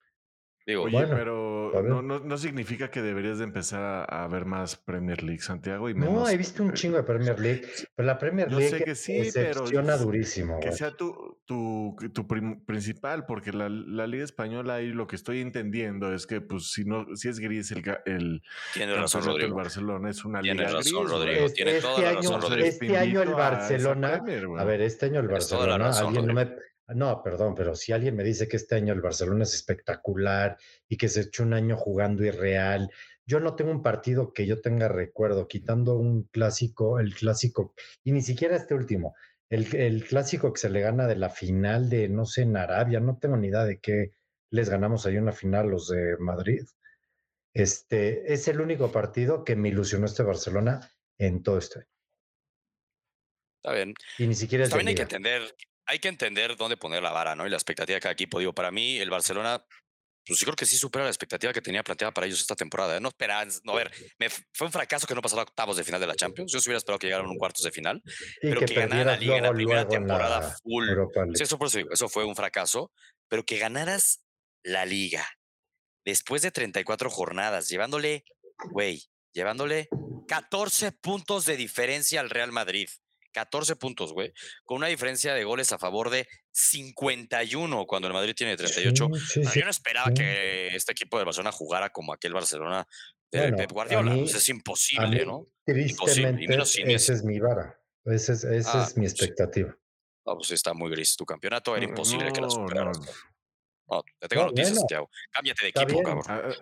Digo, 0.68 0.82
Oye, 0.82 0.92
Bueno, 0.98 1.14
pero 1.16 1.82
no, 1.82 2.02
no, 2.02 2.18
no 2.20 2.36
significa 2.36 2.90
que 2.90 3.00
deberías 3.00 3.38
de 3.38 3.44
empezar 3.44 3.82
a, 3.82 4.04
a 4.04 4.28
ver 4.28 4.44
más 4.44 4.76
Premier 4.76 5.22
League, 5.22 5.40
Santiago, 5.40 5.88
y 5.88 5.94
menos. 5.94 6.12
No, 6.12 6.28
he 6.28 6.36
visto 6.36 6.62
un 6.62 6.68
eh, 6.68 6.74
chingo 6.74 6.98
de 6.98 7.04
Premier 7.04 7.40
League, 7.40 7.62
pero 7.94 8.06
la 8.06 8.18
Premier 8.18 8.50
Yo 8.50 8.58
League 8.58 8.76
sé 8.78 8.84
que 8.84 8.94
sí, 8.94 9.30
pero 9.32 9.62
decepciona 9.62 9.96
durísimo, 9.96 10.60
Que 10.60 10.70
sea 10.72 10.90
tu, 10.94 11.38
tu, 11.46 11.96
tu 12.12 12.26
prim- 12.28 12.62
principal, 12.66 13.24
porque 13.24 13.50
la, 13.52 13.70
la 13.70 14.06
Liga 14.06 14.24
Española 14.24 14.74
ahí 14.74 14.88
lo 14.88 15.06
que 15.06 15.16
estoy 15.16 15.40
entendiendo 15.40 16.12
es 16.12 16.26
que, 16.26 16.42
pues, 16.42 16.70
si 16.70 16.84
no, 16.84 17.06
si 17.16 17.30
es 17.30 17.38
gris 17.40 17.70
el, 17.72 17.82
el 18.04 18.42
tienes 18.74 18.94
razón, 18.98 19.24
Rodrigo. 19.24 19.56
Barcelona, 19.56 20.10
es 20.10 20.22
una 20.26 20.42
Tienes 20.42 20.66
liga 20.66 20.78
razón, 20.80 21.00
gris, 21.04 21.10
Rodrigo. 21.12 21.46
tiene 21.48 21.80
toda 21.80 21.92
este 21.94 22.02
la 22.02 22.08
año, 22.10 22.18
razón, 22.20 22.42
Rodrigo. 22.42 22.66
este 22.68 22.96
año 22.98 23.22
el 23.22 23.28
invito 23.28 23.42
a 23.42 23.50
Barcelona, 23.50 24.10
Premier, 24.22 24.46
güey. 24.48 24.60
a 24.60 24.64
ver, 24.66 24.82
este 24.82 25.06
año 25.06 25.20
el 25.20 25.26
toda 25.28 25.32
Barcelona, 25.38 25.78
razón, 25.86 26.06
alguien 26.08 26.26
no 26.26 26.34
me, 26.34 26.67
no, 26.94 27.22
perdón, 27.22 27.54
pero 27.54 27.74
si 27.74 27.92
alguien 27.92 28.16
me 28.16 28.24
dice 28.24 28.48
que 28.48 28.56
este 28.56 28.76
año 28.76 28.92
el 28.94 29.00
Barcelona 29.00 29.42
es 29.42 29.54
espectacular 29.54 30.56
y 30.88 30.96
que 30.96 31.08
se 31.08 31.22
echó 31.22 31.42
un 31.42 31.54
año 31.54 31.76
jugando 31.76 32.24
irreal, 32.24 32.90
yo 33.26 33.40
no 33.40 33.54
tengo 33.54 33.70
un 33.70 33.82
partido 33.82 34.32
que 34.32 34.46
yo 34.46 34.60
tenga 34.60 34.88
recuerdo, 34.88 35.48
quitando 35.48 35.96
un 35.96 36.24
clásico, 36.24 36.98
el 36.98 37.14
clásico, 37.14 37.74
y 38.04 38.12
ni 38.12 38.22
siquiera 38.22 38.56
este 38.56 38.74
último, 38.74 39.14
el, 39.50 39.74
el 39.76 40.04
clásico 40.06 40.52
que 40.52 40.60
se 40.60 40.70
le 40.70 40.80
gana 40.80 41.06
de 41.06 41.16
la 41.16 41.28
final 41.28 41.90
de, 41.90 42.08
no 42.08 42.24
sé, 42.24 42.42
en 42.42 42.56
Arabia, 42.56 43.00
no 43.00 43.18
tengo 43.18 43.36
ni 43.36 43.48
idea 43.48 43.64
de 43.64 43.80
qué 43.80 44.12
les 44.50 44.70
ganamos 44.70 45.04
ahí 45.04 45.16
una 45.18 45.32
final 45.32 45.68
los 45.68 45.88
de 45.88 46.16
Madrid. 46.18 46.66
Este 47.54 48.32
es 48.32 48.48
el 48.48 48.60
único 48.60 48.92
partido 48.92 49.44
que 49.44 49.56
me 49.56 49.68
ilusionó 49.68 50.06
este 50.06 50.22
Barcelona 50.22 50.90
en 51.18 51.42
todo 51.42 51.58
este 51.58 51.80
año. 51.80 51.88
Está 53.62 53.72
bien. 53.74 53.94
Y 54.18 54.26
ni 54.26 54.34
siquiera 54.34 54.64
es 54.64 54.70
de 54.70 54.76
También 54.76 54.88
hay 54.88 54.94
que 54.94 55.02
entender, 55.02 55.42
hay 55.88 55.98
que 55.98 56.08
entender 56.08 56.56
dónde 56.56 56.76
poner 56.76 57.02
la 57.02 57.10
vara, 57.10 57.34
¿no? 57.34 57.46
Y 57.46 57.50
la 57.50 57.56
expectativa 57.56 57.94
de 57.94 58.00
cada 58.00 58.12
equipo. 58.12 58.38
Digo, 58.38 58.52
para 58.52 58.70
mí, 58.70 58.98
el 58.98 59.08
Barcelona, 59.08 59.64
pues 60.26 60.38
yo 60.38 60.44
creo 60.44 60.54
que 60.54 60.66
sí 60.66 60.76
supera 60.76 61.04
la 61.04 61.10
expectativa 61.10 61.50
que 61.50 61.62
tenía 61.62 61.82
planteada 61.82 62.12
para 62.12 62.26
ellos 62.26 62.40
esta 62.40 62.54
temporada. 62.54 62.98
¿eh? 62.98 63.00
No 63.00 63.08
esperaban, 63.08 63.48
no, 63.64 63.72
a 63.72 63.76
ver, 63.76 63.90
me 64.18 64.28
fue 64.28 64.66
un 64.66 64.72
fracaso 64.72 65.06
que 65.06 65.14
no 65.14 65.22
pasara 65.22 65.42
octavos 65.42 65.78
de 65.78 65.84
final 65.84 65.98
de 65.98 66.06
la 66.06 66.14
Champions. 66.14 66.52
Yo 66.52 66.60
sí 66.60 66.68
hubiera 66.68 66.76
esperado 66.76 66.98
que 66.98 67.06
llegaran 67.06 67.26
a 67.26 67.30
un 67.30 67.38
cuartos 67.38 67.64
de 67.64 67.72
final, 67.72 68.02
Y 68.42 68.48
pero 68.48 68.60
que 68.60 68.66
que, 68.66 68.74
ganara 68.74 69.12
la 69.12 69.16
liga 69.16 69.38
en 69.38 69.42
la 69.44 69.52
primera 69.52 69.88
temporada 69.88 70.40
la 70.40 70.50
full. 70.62 70.86
Sí, 71.34 71.56
por 71.56 71.68
eso 71.68 72.08
fue 72.10 72.24
un 72.24 72.36
fracaso, 72.36 72.92
pero 73.26 73.44
que 73.44 73.56
ganaras 73.56 74.22
la 74.62 74.84
liga 74.84 75.26
después 76.04 76.42
de 76.42 76.50
34 76.50 77.08
jornadas, 77.08 77.68
llevándole, 77.70 78.24
güey, 78.70 79.02
llevándole 79.32 79.88
14 80.26 80.92
puntos 80.92 81.46
de 81.46 81.56
diferencia 81.56 82.20
al 82.20 82.28
Real 82.28 82.52
Madrid. 82.52 82.90
14 83.38 83.76
puntos, 83.76 84.12
güey, 84.12 84.32
con 84.64 84.78
una 84.78 84.88
diferencia 84.88 85.32
de 85.34 85.44
goles 85.44 85.70
a 85.72 85.78
favor 85.78 86.10
de 86.10 86.26
51 86.50 87.86
cuando 87.86 88.08
el 88.08 88.14
Madrid 88.14 88.34
tiene 88.36 88.56
38. 88.56 89.08
Sí, 89.14 89.20
sí, 89.20 89.44
sí. 89.44 89.58
yo 89.60 89.64
no 89.64 89.70
esperaba 89.70 90.08
sí. 90.08 90.14
que 90.14 90.68
este 90.74 90.92
equipo 90.92 91.18
de 91.18 91.24
Barcelona 91.24 91.52
jugara 91.52 91.90
como 91.90 92.12
aquel 92.12 92.32
Barcelona 92.34 92.86
de 93.30 93.40
Bueno, 93.40 93.56
Pep 93.58 93.72
Guardiola. 93.72 94.10
mí- 94.12 94.20
pues 94.22 94.34
es 94.34 94.48
imposible, 94.48 95.20
mí, 95.20 95.24
¿no? 95.26 95.46
Imposible, 95.66 95.82
y 95.82 95.94
tristemente, 95.94 96.48
menos 96.48 96.70
sin 96.70 96.90
esa 96.90 97.12
es 97.12 97.22
mi 97.22 97.38
vara. 97.38 97.78
Esa 98.04 98.32
es, 98.32 98.44
esa 98.44 98.82
Ah, 98.82 98.86
es 98.88 98.96
mi 98.96 99.06
sí. 99.06 99.12
expectativa. 99.12 99.76
No, 100.26 100.34
pues 100.36 100.50
está 100.50 100.74
muy 100.74 100.90
gris 100.90 101.14
tu 101.16 101.24
campeonato, 101.24 101.76
era 101.76 101.84
No, 101.84 101.90
imposible 101.90 102.32
que 102.32 102.40
la 102.40 102.50
superaras. 102.50 102.98
no. 102.98 103.06
No, 103.90 104.02
te 104.18 104.28
tengo 104.28 104.42
No, 104.42 104.48
noticias, 104.48 104.70
bueno, 104.70 104.80
Santiago. 104.80 105.10
Cámbiate 105.30 105.62
de 105.62 105.68
equipo, 105.70 105.86
bien. 105.86 106.04
cabrón. 106.04 106.54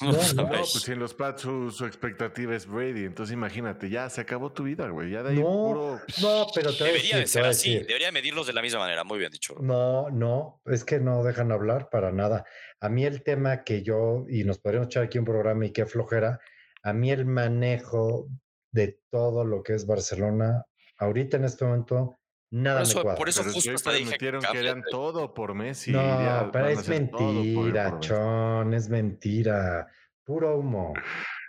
No, 0.00 0.48
pues 0.48 0.70
si 0.72 0.90
en 0.92 0.98
los 0.98 1.14
Pats 1.14 1.42
su, 1.42 1.70
su 1.70 1.86
expectativa 1.86 2.54
es 2.56 2.66
Brady, 2.66 3.04
entonces 3.04 3.32
imagínate, 3.32 3.88
ya 3.88 4.10
se 4.10 4.20
acabó 4.20 4.52
tu 4.52 4.64
vida, 4.64 4.88
güey. 4.88 5.10
Ya 5.12 5.22
de 5.22 5.30
ahí 5.30 5.36
No, 5.38 5.44
puro. 5.44 6.00
no, 6.20 6.46
pero 6.52 6.72
te 6.76 6.84
Debería 6.84 7.16
decir, 7.16 7.16
de 7.16 7.20
te 7.22 7.26
ser 7.28 7.44
a 7.44 7.48
así, 7.50 7.70
decir. 7.74 7.86
debería 7.86 8.10
medirlos 8.10 8.46
de 8.48 8.52
la 8.54 8.62
misma 8.62 8.80
manera. 8.80 9.04
Muy 9.04 9.18
bien 9.20 9.30
dicho. 9.30 9.54
No, 9.60 10.10
no, 10.10 10.60
es 10.66 10.84
que 10.84 10.98
no 10.98 11.22
dejan 11.22 11.52
hablar 11.52 11.88
para 11.90 12.10
nada. 12.10 12.44
A 12.80 12.88
mí 12.88 13.04
el 13.04 13.22
tema 13.22 13.62
que 13.62 13.82
yo, 13.82 14.24
y 14.28 14.42
nos 14.42 14.58
podríamos 14.58 14.88
echar 14.88 15.04
aquí 15.04 15.18
un 15.18 15.24
programa 15.26 15.64
y 15.66 15.72
qué 15.72 15.86
flojera, 15.86 16.40
a 16.82 16.92
mí 16.92 17.10
el 17.12 17.24
manejo 17.24 18.26
de 18.72 18.98
todo 19.10 19.44
lo 19.44 19.62
que 19.62 19.74
es 19.74 19.86
Barcelona, 19.86 20.64
ahorita 20.98 21.36
en 21.36 21.44
este 21.44 21.64
momento, 21.64 22.18
nada 22.54 22.80
Por 22.80 22.82
eso- 22.88 22.96
me 22.98 23.02
cuadra. 23.02 23.18
por 23.18 23.28
eso 23.28 23.40
Pero 23.42 23.52
justo 23.52 23.70
sí 23.70 23.74
hasta 23.74 23.92
dije, 23.92 24.18
que 24.18 24.28
eran 24.28 24.82
todo 24.90 25.34
por 25.34 25.54
Messi. 25.54 25.92
no, 25.92 26.00
ya 26.00 26.50
pero 26.52 26.68
es 26.68 26.78
por 26.78 26.88
mentira, 26.88 27.90
Messi. 27.92 28.08
Chon, 28.08 28.74
es 28.74 28.88
mentira. 28.88 29.86
Puro 30.24 30.56
humo, 30.56 30.94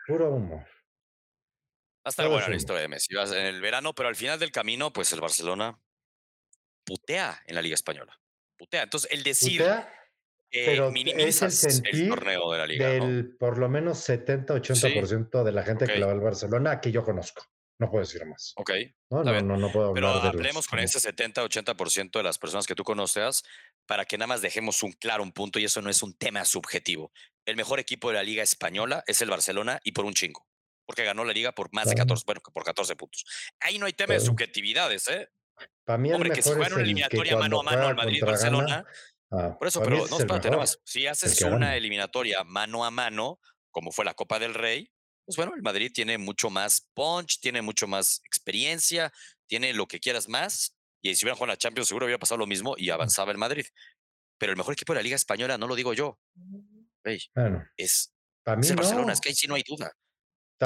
puro 0.07 0.31
humo. 0.31 0.57
Va 0.57 2.09
a 2.09 2.09
estar 2.09 2.27
buena 2.27 2.47
la 2.49 2.55
historia 2.55 2.81
de 2.81 2.87
Messi. 2.87 3.13
Va 3.15 3.23
a 3.23 3.27
ser 3.27 3.39
en 3.39 3.47
el 3.47 3.61
verano, 3.61 3.93
pero 3.93 4.09
al 4.09 4.15
final 4.15 4.37
del 4.37 4.51
camino, 4.51 4.91
pues 4.93 5.11
el 5.13 5.21
Barcelona 5.21 5.79
putea 6.83 7.41
en 7.47 7.55
la 7.55 7.61
Liga 7.61 7.75
Española. 7.75 8.19
Putea. 8.57 8.83
Entonces, 8.83 9.11
el 9.11 9.23
decir 9.23 9.61
Putea 9.61 9.91
pero 10.51 10.83
es 10.83 10.87
el 10.87 10.93
minimizas 10.93 11.63
el, 11.63 11.71
sentir 11.71 12.09
torneo 12.09 12.51
de 12.51 12.57
la 12.57 12.67
Liga, 12.67 12.97
¿no? 12.97 13.07
del 13.07 13.35
por 13.37 13.57
lo 13.57 13.67
menos 13.67 14.07
70-80% 14.07 15.43
de 15.43 15.51
la 15.51 15.63
gente 15.63 15.85
que 15.85 15.97
la 15.97 16.05
va 16.07 16.11
al 16.13 16.21
Barcelona 16.21 16.79
que 16.79 16.91
yo 16.91 17.03
conozco. 17.03 17.43
No 17.77 17.89
puedo 17.91 18.05
decir 18.05 18.25
más. 18.25 18.53
Ok. 18.55 18.71
No, 19.09 19.23
no, 19.23 19.41
no, 19.41 19.57
no 19.57 19.71
puedo 19.71 19.93
Pero 19.93 20.07
hablar 20.07 20.23
de 20.23 20.29
hablemos 20.29 20.55
los- 20.55 20.67
con 20.67 20.79
ese 20.79 20.99
70-80% 20.99 22.19
de 22.19 22.23
las 22.23 22.37
personas 22.37 22.65
que 22.67 22.75
tú 22.75 22.83
conoces 22.83 23.43
para 23.85 24.05
que 24.05 24.17
nada 24.17 24.27
más 24.27 24.41
dejemos 24.41 24.81
un 24.83 24.93
claro 24.93 25.23
un 25.23 25.31
punto 25.33 25.59
y 25.59 25.65
eso 25.65 25.81
no 25.81 25.89
es 25.89 26.01
un 26.01 26.13
tema 26.17 26.45
subjetivo. 26.45 27.11
El 27.45 27.57
mejor 27.57 27.79
equipo 27.79 28.09
de 28.09 28.15
la 28.15 28.23
Liga 28.23 28.43
Española 28.43 29.03
es 29.07 29.21
el 29.21 29.29
Barcelona 29.29 29.79
y 29.83 29.91
por 29.91 30.05
un 30.05 30.13
chingo. 30.13 30.47
Porque 30.87 31.03
ganó 31.03 31.25
la 31.25 31.33
liga 31.33 31.51
por 31.51 31.73
más 31.73 31.85
de 31.85 31.95
Claro. 31.95 32.07
14, 32.09 32.23
bueno, 32.25 32.41
por 32.53 32.63
14 32.63 32.95
puntos. 32.95 33.25
Ahí 33.59 33.77
no 33.79 33.87
hay 33.87 33.93
tema 33.93 34.13
de 34.13 34.19
Claro. 34.19 34.31
subjetividades, 34.31 35.07
¿eh? 35.09 35.29
Para 35.83 35.97
mí 35.97 36.09
el 36.09 36.15
Hombre, 36.15 36.29
que 36.31 36.41
si 36.43 36.49
mejor 36.49 36.57
juegan 36.57 36.73
una 36.73 36.83
eliminatoria 36.83 37.37
mano 37.37 37.59
a 37.59 37.63
mano 37.63 37.87
al 37.87 37.95
Madrid-Barcelona, 37.95 38.85
ah, 39.31 39.55
por 39.57 39.67
eso, 39.67 39.81
pero 39.81 39.97
no, 39.97 40.05
es 40.05 40.11
el 40.11 40.17
espérate 40.19 40.49
nada 40.49 40.49
mejor. 40.51 40.59
más. 40.59 40.79
Si 40.85 41.07
haces 41.07 41.41
una 41.41 41.75
eliminatoria 41.75 42.43
mano 42.43 42.85
a 42.85 42.91
mano, 42.91 43.39
como 43.71 43.91
fue 43.91 44.05
la 44.05 44.13
Copa 44.13 44.37
del 44.39 44.53
Rey, 44.53 44.91
pues 45.25 45.35
bueno, 45.37 45.53
el 45.55 45.61
Madrid 45.61 45.91
tiene 45.93 46.17
mucho 46.17 46.49
más 46.49 46.87
punch, 46.93 47.39
tiene 47.39 47.61
mucho 47.61 47.87
más 47.87 48.21
experiencia, 48.25 49.11
tiene 49.47 49.73
lo 49.73 49.87
que 49.87 49.99
quieras 49.99 50.29
más. 50.29 50.75
Y 51.01 51.15
si 51.15 51.25
hubieran 51.25 51.37
jugado 51.37 51.53
la 51.53 51.57
Champions, 51.57 51.87
seguro 51.87 52.05
hubiera 52.05 52.19
pasado 52.19 52.39
lo 52.39 52.47
mismo 52.47 52.75
y 52.77 52.89
avanzaba 52.89 53.31
el 53.31 53.37
Madrid. 53.37 53.65
Pero 54.37 54.51
el 54.51 54.57
mejor 54.57 54.73
equipo 54.73 54.93
de 54.93 54.99
la 54.99 55.03
Liga 55.03 55.15
Española 55.15 55.57
no 55.57 55.67
lo 55.67 55.75
digo 55.75 55.93
yo. 55.93 56.19
Bueno, 57.35 57.63
es, 57.77 58.13
para 58.43 58.57
mí 58.57 58.61
es 58.65 58.69
el 58.71 58.75
no. 58.75 58.81
Barcelona, 58.81 59.13
es 59.13 59.21
que 59.21 59.29
ahí 59.29 59.35
sí 59.35 59.47
no 59.47 59.55
hay 59.55 59.63
duda. 59.67 59.91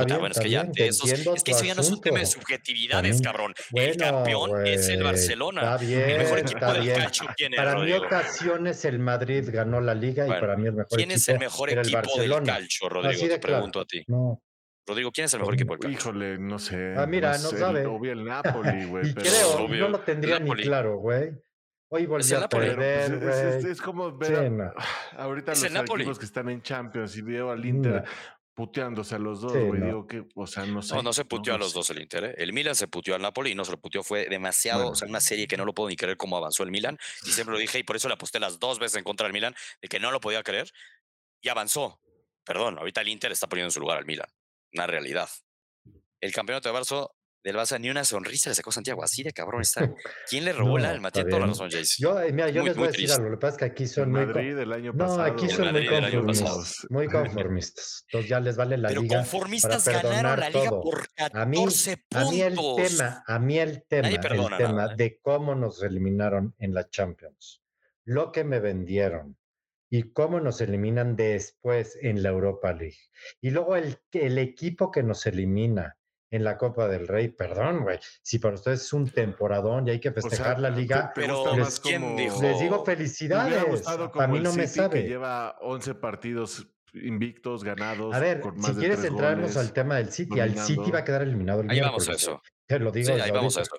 Bien, 0.06 0.20
bueno, 0.20 0.34
es 0.34 0.40
que 0.40 0.50
ya 0.52 0.62
esos- 0.76 1.10
es 1.12 1.44
que 1.44 1.52
eso 1.52 1.64
ya 1.66 1.74
no 1.74 1.82
es 1.82 1.90
un 1.90 2.00
tema 2.00 2.20
de 2.20 2.28
subjetividades, 2.28 3.22
También- 3.22 3.24
cabrón. 3.24 3.54
el 3.74 3.98
campeón 3.98 4.68
es 4.68 4.88
el 4.88 5.02
Barcelona. 5.04 5.62
Está 5.62 5.78
bien, 5.78 6.02
el 6.12 6.18
mejor 6.20 6.40
equipo 6.40 6.58
está 6.60 6.74
del 6.74 6.82
bien. 6.84 6.96
calcio, 6.96 7.26
¿quién 7.36 7.54
es, 7.54 7.58
Para 7.58 7.74
mí 7.74 7.80
Rodrigo? 7.80 8.06
ocasiones 8.06 8.86
el 8.86 9.00
Madrid 9.00 9.50
ganó 9.52 9.82
la 9.82 9.96
liga 9.96 10.26
Bueno, 10.26 10.38
y 10.38 10.42
para 10.42 10.56
mí 10.58 10.68
el 10.68 10.74
mejor 10.74 10.96
¿Quién 10.98 11.10
equipo 11.12 11.18
es 11.22 11.28
el 11.30 11.40
mejor 11.40 11.70
el 11.72 11.80
equipo 11.80 12.18
del 12.22 12.44
calcio, 12.44 12.88
Rodrigo? 12.90 13.20
Te 13.20 13.28
claro. 13.28 13.42
pregunto 13.42 13.80
a 13.82 13.86
ti. 13.86 14.04
No, 14.08 14.44
Rodrigo, 14.90 15.12
¿quién 15.12 15.26
es 15.26 15.34
el 15.34 15.40
mejor 15.40 15.54
equipo 15.54 15.78
del? 15.78 15.92
Híjole, 15.92 16.38
no 16.38 16.60
sé. 16.60 16.94
Ah, 16.98 17.06
mira, 17.06 17.32
no 17.38 17.50
sé, 17.50 17.58
sabe. 17.58 17.86
Obvio 17.86 18.12
el 18.12 18.26
Napoli, 18.26 18.86
güey. 18.90 19.10
y 19.10 19.14
pero- 19.14 19.30
creo, 19.30 19.52
obvio, 19.66 19.84
no 19.84 19.90
lo 19.90 20.00
tendría 20.02 20.40
ni 20.40 20.52
claro, 20.64 20.98
güey. 20.98 21.32
Hoy 21.92 22.06
volví 22.06 22.28
el 22.34 22.44
a. 22.44 22.50
Pero, 22.50 22.76
pues, 22.76 22.76
perder, 22.76 23.24
es, 23.24 23.56
es- 23.56 23.66
es 23.66 23.82
como 23.82 24.16
ver 24.18 24.36
Sí, 24.36 24.50
no. 24.50 24.72
ahorita 25.18 25.54
Es 25.54 25.72
los 25.72 25.84
equipos 25.90 26.20
que 26.20 26.26
están 26.26 26.50
en 26.50 26.62
Champions 26.62 27.16
y 27.18 27.22
veo 27.22 27.50
al 27.52 27.66
Inter 27.66 28.04
puteándose 28.54 29.16
a 29.16 29.20
los 29.20 29.40
dos, 29.40 29.54
Sí, 29.54 29.60
güey. 29.60 29.80
no. 29.80 29.86
Digo 29.86 30.08
que, 30.08 30.26
o 30.36 30.46
sea, 30.46 30.66
no 30.66 30.82
sé. 30.82 30.94
No, 30.94 31.02
no 31.02 31.14
se 31.14 31.24
puteó 31.24 31.56
a 31.56 31.58
los 31.58 31.72
dos 31.74 31.90
el 31.92 32.02
Inter. 32.02 32.26
¿eh? 32.26 32.36
El 32.38 32.52
Milan 32.52 32.76
se 32.76 32.88
puteó 32.90 33.16
al 33.16 33.22
Napoli 33.22 33.52
y 33.52 33.56
no 33.56 33.64
se 33.64 33.72
lo 33.72 33.80
puteó. 33.80 34.04
Fue 34.04 34.28
demasiado, 34.30 34.80
Bueno. 34.80 34.92
o 34.92 34.96
sea, 34.96 35.08
una 35.08 35.22
serie 35.22 35.48
que 35.48 35.56
no 35.56 35.64
lo 35.64 35.74
puedo 35.74 35.88
ni 35.90 35.96
creer 35.96 36.18
cómo 36.18 36.36
avanzó 36.36 36.64
el 36.64 36.70
Milan. 36.72 36.98
Y 37.26 37.30
siempre 37.32 37.54
lo 37.54 37.60
dije 37.60 37.80
y 37.80 37.84
por 37.84 37.96
eso 37.96 38.08
le 38.10 38.16
aposté 38.16 38.38
las 38.40 38.60
dos 38.60 38.78
veces 38.78 38.98
en 38.98 39.04
contra 39.06 39.26
del 39.28 39.34
Milan, 39.34 39.56
de 39.82 39.88
que 39.88 40.00
no 40.02 40.12
lo 40.12 40.20
podía 40.20 40.44
creer. 40.44 40.70
Y 41.42 41.48
avanzó. 41.48 42.02
Perdón, 42.44 42.78
ahorita 42.80 43.00
el 43.02 43.08
Inter 43.08 43.32
está 43.32 43.48
poniendo 43.48 43.68
en 43.68 43.72
su 43.72 43.80
lugar 43.80 43.98
al 43.98 44.06
Milan. 44.06 44.28
Una 44.74 44.88
realidad. 44.88 45.30
El 46.22 46.32
campeonato 46.34 46.72
de 46.72 46.78
Barça, 46.80 47.08
del 47.44 47.56
Barça 47.56 47.80
ni 47.80 47.90
una 47.90 48.04
sonrisa 48.04 48.50
le 48.50 48.56
sacó 48.56 48.72
Santiago. 48.72 49.02
Así 49.04 49.24
de 49.24 49.32
cabrón 49.32 49.62
está. 49.62 49.82
¿Quién 50.30 50.44
le 50.46 50.52
robó 50.54 50.78
el 50.78 50.84
No, 50.84 50.90
alma? 50.90 51.08
está 51.08 51.20
Tiene 51.22 51.30
toda 51.30 51.40
la 51.42 51.48
razón, 51.48 51.70
Jace. 51.72 51.96
Yo, 51.98 52.20
eh, 52.22 52.34
mira, 52.34 52.50
yo 52.50 52.60
Muy, 52.62 52.70
les 52.70 52.78
voy 52.78 52.84
a 52.84 52.88
decir 52.88 53.06
triste. 53.06 53.16
algo. 53.16 53.30
Lo 53.30 53.38
que 53.38 53.42
pasa 53.42 53.54
es 53.56 53.60
que 53.60 53.66
aquí 53.66 53.84
El 53.84 53.90
son 53.90 54.12
muy. 54.12 54.22
co- 54.22 54.28
Madrid 54.34 54.56
del 54.56 54.74
año 54.74 54.92
No, 54.94 55.22
aquí 55.22 55.46
El 55.46 55.52
son 55.52 55.72
muy 55.72 55.88
conformistas. 55.88 56.86
Muy 56.90 57.08
conformistas. 57.08 58.04
Entonces 58.08 58.30
ya 58.30 58.40
les 58.42 58.58
vale 58.58 58.78
la 58.78 58.90
Pero 58.90 59.02
liga. 59.02 59.16
conformistas 59.18 59.86
para 59.86 60.02
ganaron 60.02 60.16
perdonar 60.22 60.40
la 60.40 60.50
liga 60.50 60.70
todo. 60.70 60.82
por 60.82 61.08
A 61.34 61.46
mí, 61.46 61.58
14 61.58 62.06
a 62.12 62.24
mí 62.30 62.42
el 62.42 62.54
puntos. 62.56 62.90
tema, 62.98 63.24
a 63.26 63.40
mí 63.40 63.58
el 63.60 63.84
tema, 63.88 64.08
el 64.10 64.20
tema 64.20 64.50
nada, 64.60 64.92
¿eh? 64.94 64.96
de 64.98 65.20
cómo 65.22 65.56
nos 65.56 65.82
eliminaron 65.82 66.54
en 66.60 66.74
la 66.74 66.90
Champions, 66.90 67.64
lo 68.04 68.32
que 68.34 68.44
me 68.44 68.60
vendieron 68.60 69.38
y 69.90 70.12
cómo 70.14 70.40
nos 70.40 70.62
eliminan 70.62 71.16
después 71.16 71.98
en 72.02 72.22
la 72.24 72.30
Europa 72.30 72.74
League. 72.74 72.98
Y 73.42 73.50
luego 73.52 73.76
el, 73.76 73.98
el 74.14 74.38
equipo 74.38 74.92
que 74.92 75.04
nos 75.04 75.26
elimina 75.26 75.98
en 76.32 76.44
la 76.44 76.58
Copa 76.60 76.88
del 76.88 77.08
Rey, 77.08 77.30
perdón, 77.30 77.82
güey, 77.82 77.98
si 78.22 78.38
para 78.38 78.54
ustedes 78.54 78.84
es 78.84 78.94
un 78.94 79.10
temporadón 79.10 79.88
y 79.88 79.92
hay 79.92 80.00
que 80.00 80.10
O 80.10 80.14
sea, 80.14 80.22
festejar 80.22 80.60
la 80.60 80.70
¿te- 80.74 80.80
liga, 80.80 81.12
Pero, 81.16 81.44
les- 81.56 81.60
más 81.60 81.80
¿quién 81.80 82.16
dijo? 82.16 82.40
les 82.42 82.60
digo 82.60 82.84
¿Te 82.84 82.92
hubiera 82.92 82.98
felicidades. 82.98 83.88
A 83.88 84.28
mí 84.28 84.38
el 84.38 84.44
no 84.44 84.54
me 84.54 84.68
City, 84.68 84.80
que 84.80 84.90
sabe. 84.90 85.04
lleva 85.08 85.58
11 85.62 85.96
partidos 85.96 86.68
invictos, 86.94 87.64
ganados, 87.64 88.16
A 88.16 88.20
ver, 88.20 88.42
con 88.42 88.56
más 88.58 88.68
si 88.68 88.74
de 88.74 88.80
quieres 88.80 89.04
entrarnos 89.04 89.54
goles. 89.54 89.58
al 89.58 89.74
tema 89.74 89.96
del 89.98 90.12
City, 90.12 90.40
al 90.40 90.56
City 90.58 90.92
va 90.92 91.00
a 91.00 91.04
quedar 91.04 91.24
eliminado 91.24 91.62
el 91.62 91.70
Ahí 91.72 91.80
vamos 91.82 92.08
a 92.10 92.14
eso. 92.14 92.42
Lo 92.78 92.92
digo 92.92 93.16
Sí, 93.16 93.20
ahí 93.20 93.32
vamos 93.32 93.58
a 93.58 93.62
eso. 93.62 93.76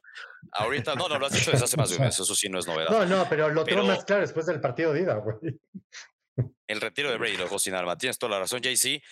Ahorita, 0.53 0.97
no, 0.97 1.09
no, 1.09 1.19
lo 1.19 1.27
has 1.27 1.33
dicho 1.33 1.53
desde 1.53 1.65
hace 1.65 1.77
más 1.77 1.91
de 1.91 1.97
un 1.97 2.03
mes, 2.03 2.19
eso 2.19 2.35
sí 2.35 2.49
no 2.49 2.59
es 2.59 2.67
novedad. 2.67 2.91
No, 2.91 3.07
no, 3.07 3.29
pero 3.29 3.49
lo 3.49 3.65
tengo 3.65 3.83
Pero- 3.83 3.95
más 3.95 4.05
claro 4.05 4.23
después 4.23 4.47
del 4.47 4.61
partido 4.61 4.93
de 4.93 5.03
ida, 5.03 5.15
güey. 5.15 5.37
El 6.67 6.81
retiro 6.81 7.11
de 7.11 7.19
Brady 7.19 7.37
lo 7.37 7.59
sin 7.59 7.75
arma. 7.75 7.97
Tienes 7.97 8.19
toda 8.19 8.33
la 8.33 8.39
razón, 8.41 8.61
JC. 8.61 9.03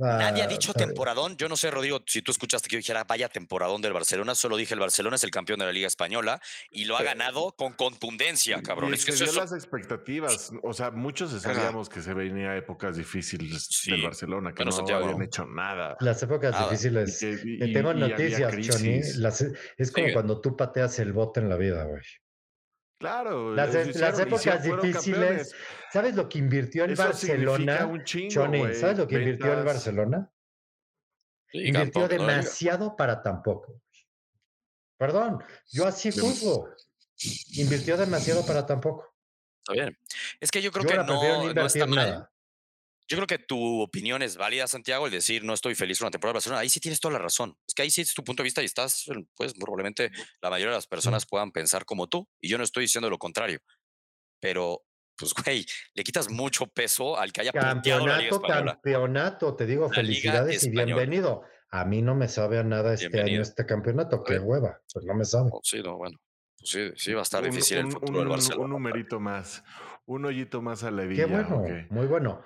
Nadie 0.00 0.42
ha 0.42 0.46
Ah, 0.46 0.48
dicho 0.48 0.72
temporadón. 0.72 1.36
Yo 1.36 1.48
no 1.48 1.56
sé, 1.56 1.70
Rodrigo, 1.70 2.00
si 2.06 2.22
tú 2.22 2.32
escuchaste 2.32 2.68
que 2.68 2.76
yo 2.76 2.78
dijera 2.78 3.04
vaya 3.04 3.28
temporadón 3.28 3.82
del 3.82 3.92
Barcelona, 3.92 4.34
solo 4.34 4.56
dije 4.56 4.74
el 4.74 4.80
Barcelona 4.80 5.16
es 5.16 5.24
el 5.24 5.30
campeón 5.30 5.58
de 5.58 5.66
la 5.66 5.72
Liga 5.72 5.86
Española 5.86 6.40
y 6.70 6.86
lo 6.86 6.96
ha 6.96 7.02
ganado 7.02 7.52
con 7.52 7.72
contundencia, 7.74 8.62
cabrón. 8.62 8.90
Y 8.90 8.94
Es 8.94 9.04
que 9.04 9.10
excedió 9.12 9.30
eso- 9.32 9.40
las 9.40 9.52
expectativas. 9.52 10.50
O 10.62 10.72
sea, 10.72 10.90
muchos 10.90 11.30
sabíamos 11.42 11.88
que 11.88 12.00
se 12.00 12.14
venía 12.14 12.56
épocas 12.56 12.96
difíciles 12.96 13.66
Sí. 13.70 13.90
del 13.90 14.02
Barcelona, 14.02 14.50
que 14.50 14.56
Bueno, 14.64 14.70
no 14.70 14.76
Santiago, 14.76 15.04
habían 15.04 15.18
no. 15.18 15.24
hecho 15.24 15.44
nada. 15.46 15.96
Las 16.00 16.22
épocas 16.22 16.52
Nada. 16.52 16.66
Y 16.66 16.70
difíciles. 16.70 17.18
que- 17.20 17.30
y- 17.44 17.58
Te 17.58 17.66
y- 17.68 17.72
tengo 17.72 17.94
noticias. 17.94 19.16
Las- 19.18 19.44
es 19.76 19.92
como 19.92 20.12
cuando 20.12 20.40
tú 20.40 20.56
pateas 20.56 20.98
el 20.98 21.12
bote 21.12 21.40
en 21.40 21.48
la 21.48 21.56
vida, 21.56 21.84
güey. 21.84 22.02
Claro, 23.00 23.54
Las, 23.54 23.72
lo 23.74 23.98
las 23.98 24.18
épocas 24.20 24.62
difíciles. 24.62 24.94
campeones. 24.94 25.54
¿Sabes 25.90 26.14
lo 26.14 26.28
que 26.28 26.38
invirtió 26.38 26.84
Eso 26.84 27.12
significa 27.14 27.46
Barcelona? 27.48 27.86
un 27.86 28.04
chingo, 28.04 28.34
Johnny, 28.34 28.58
güey. 28.58 28.74
¿sabes 28.74 28.98
lo 28.98 29.08
que 29.08 29.14
invirtió 29.14 29.46
el 29.46 29.56
Ventas. 29.56 29.74
Barcelona? 29.74 30.32
Sí, 31.50 31.66
Invirtió 31.68 32.06
demasiado 32.08 32.94
para 32.96 33.22
tan 33.22 33.42
poco. 33.42 33.80
Perdón, 34.98 35.42
yo 35.72 35.86
así 35.86 36.12
juzgo. 36.12 36.68
Invirtió 37.54 37.96
demasiado 37.96 38.44
para 38.44 38.66
tan 38.66 38.80
poco. 38.82 39.16
Está 39.64 39.72
bien. 39.72 39.98
Es 40.38 40.50
que 40.50 40.60
yo 40.60 40.70
creo 40.70 40.84
Yo 40.84 40.90
que 40.90 40.96
no 40.98 41.04
no, 41.54 41.66
está 41.66 41.86
mal. 41.86 41.96
nada. 41.96 42.32
Yo 43.10 43.16
creo 43.16 43.26
que 43.26 43.38
tu 43.38 43.80
opinión 43.82 44.22
es 44.22 44.36
válida, 44.36 44.68
Santiago, 44.68 45.06
el 45.06 45.12
decir 45.12 45.42
no 45.42 45.52
estoy 45.52 45.74
feliz 45.74 45.98
con 45.98 46.06
la 46.06 46.10
temporada 46.12 46.34
de 46.34 46.36
Barcelona. 46.36 46.60
Ahí 46.60 46.68
sí 46.68 46.78
tienes 46.78 47.00
toda 47.00 47.12
la 47.14 47.18
razón. 47.18 47.56
Es 47.66 47.74
que 47.74 47.82
ahí 47.82 47.90
sí 47.90 48.02
es 48.02 48.14
tu 48.14 48.22
punto 48.22 48.42
de 48.42 48.46
vista 48.46 48.62
y 48.62 48.66
estás, 48.66 49.04
pues 49.34 49.52
probablemente 49.54 50.12
la 50.40 50.48
mayoría 50.48 50.70
de 50.70 50.76
las 50.76 50.86
personas 50.86 51.26
puedan 51.26 51.50
pensar 51.50 51.84
como 51.84 52.06
tú. 52.06 52.28
Y 52.40 52.48
yo 52.48 52.56
no 52.56 52.62
estoy 52.62 52.84
diciendo 52.84 53.10
lo 53.10 53.18
contrario. 53.18 53.58
Pero, 54.40 54.82
pues, 55.18 55.34
güey, 55.44 55.66
le 55.94 56.04
quitas 56.04 56.30
mucho 56.30 56.68
peso 56.68 57.18
al 57.18 57.32
que 57.32 57.40
haya 57.40 57.50
puteado 57.52 58.06
la 58.06 58.18
Liga 58.18 58.30
Campeonato, 58.30 58.36
Española. 58.46 58.72
campeonato, 58.74 59.56
te 59.56 59.66
digo, 59.66 59.88
La 59.88 59.94
felicidades 59.94 60.62
y 60.64 60.70
bienvenido. 60.70 61.42
A 61.72 61.84
mí 61.84 62.02
no 62.02 62.14
me 62.14 62.28
sabe 62.28 62.58
a 62.58 62.62
nada 62.62 62.94
este 62.94 63.08
Bienvenido. 63.08 63.34
año 63.38 63.42
este 63.42 63.66
campeonato, 63.66 64.22
qué 64.22 64.38
hueva, 64.38 64.80
pues 64.92 65.04
no 65.04 65.14
me 65.14 65.24
sabe. 65.24 65.50
Oh, 65.52 65.60
sí, 65.64 65.82
no, 65.82 65.96
bueno. 65.96 66.16
Pues 66.58 66.70
sí, 66.70 66.90
sí, 66.94 67.12
va 67.12 67.20
a 67.20 67.22
estar 67.22 67.42
Un- 67.42 67.50
difícil 67.50 67.78
el 67.78 67.86
un- 67.86 67.92
futuro 67.92 68.18
del 68.18 68.28
un- 68.28 68.32
Barcelona. 68.34 68.64
Un 68.64 68.70
numerito 68.70 69.18
más. 69.18 69.64
Un 70.06 70.24
hoyito 70.26 70.62
más 70.62 70.84
a 70.84 70.90
la 70.92 71.02
Qué 71.02 71.08
villa. 71.08 71.26
bueno, 71.26 71.58
ok. 71.58 71.90
muy 71.90 72.06
bueno. 72.06 72.44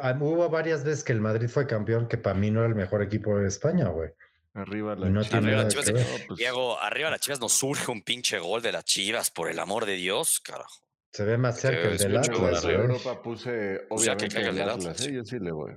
Ah, 0.00 0.16
Hubo 0.18 0.48
varias 0.48 0.84
veces 0.84 1.04
que 1.04 1.12
el 1.12 1.20
Madrid 1.20 1.48
fue 1.48 1.66
campeón, 1.66 2.08
que 2.08 2.16
para 2.18 2.34
mí 2.34 2.50
no 2.50 2.60
era 2.60 2.68
el 2.68 2.74
mejor 2.74 3.02
equipo 3.02 3.36
de 3.38 3.48
España, 3.48 3.88
güey. 3.88 4.10
Arriba 4.54 4.94
la 4.94 5.08
no 5.08 5.22
tiene 5.24 5.48
Arriba 5.54 5.62
que 5.64 5.68
Chivas. 5.70 5.92
ver. 5.92 6.06
Pues, 6.26 6.38
Diego, 6.38 6.78
arriba 6.80 7.10
las 7.10 7.20
Chivas 7.20 7.40
nos 7.40 7.52
surge 7.52 7.90
un 7.90 8.02
pinche 8.02 8.38
gol 8.38 8.60
de 8.62 8.72
las 8.72 8.84
Chivas, 8.84 9.30
por 9.30 9.50
el 9.50 9.58
amor 9.58 9.86
de 9.86 9.94
Dios, 9.94 10.40
carajo. 10.40 10.86
Se 11.12 11.24
ve 11.24 11.36
más 11.38 11.56
Que 11.56 11.60
cerca 11.62 11.88
el 11.88 11.98
del 11.98 12.16
Atlas, 12.16 12.62
de. 12.62 12.72
Europa 12.72 13.22
puse, 13.22 13.80
Pues 13.88 14.04
ya 14.04 14.16
que 14.16 14.26
obviamente, 14.26 14.34
caiga 14.34 14.48
el 14.48 14.54
el 14.54 14.54
del 14.60 14.68
Atlas. 14.70 14.86
Atlas. 14.94 15.08
¿eh? 15.08 15.12
Yo 15.14 15.24
sí 15.24 15.38
le 15.38 15.52
voy. 15.52 15.72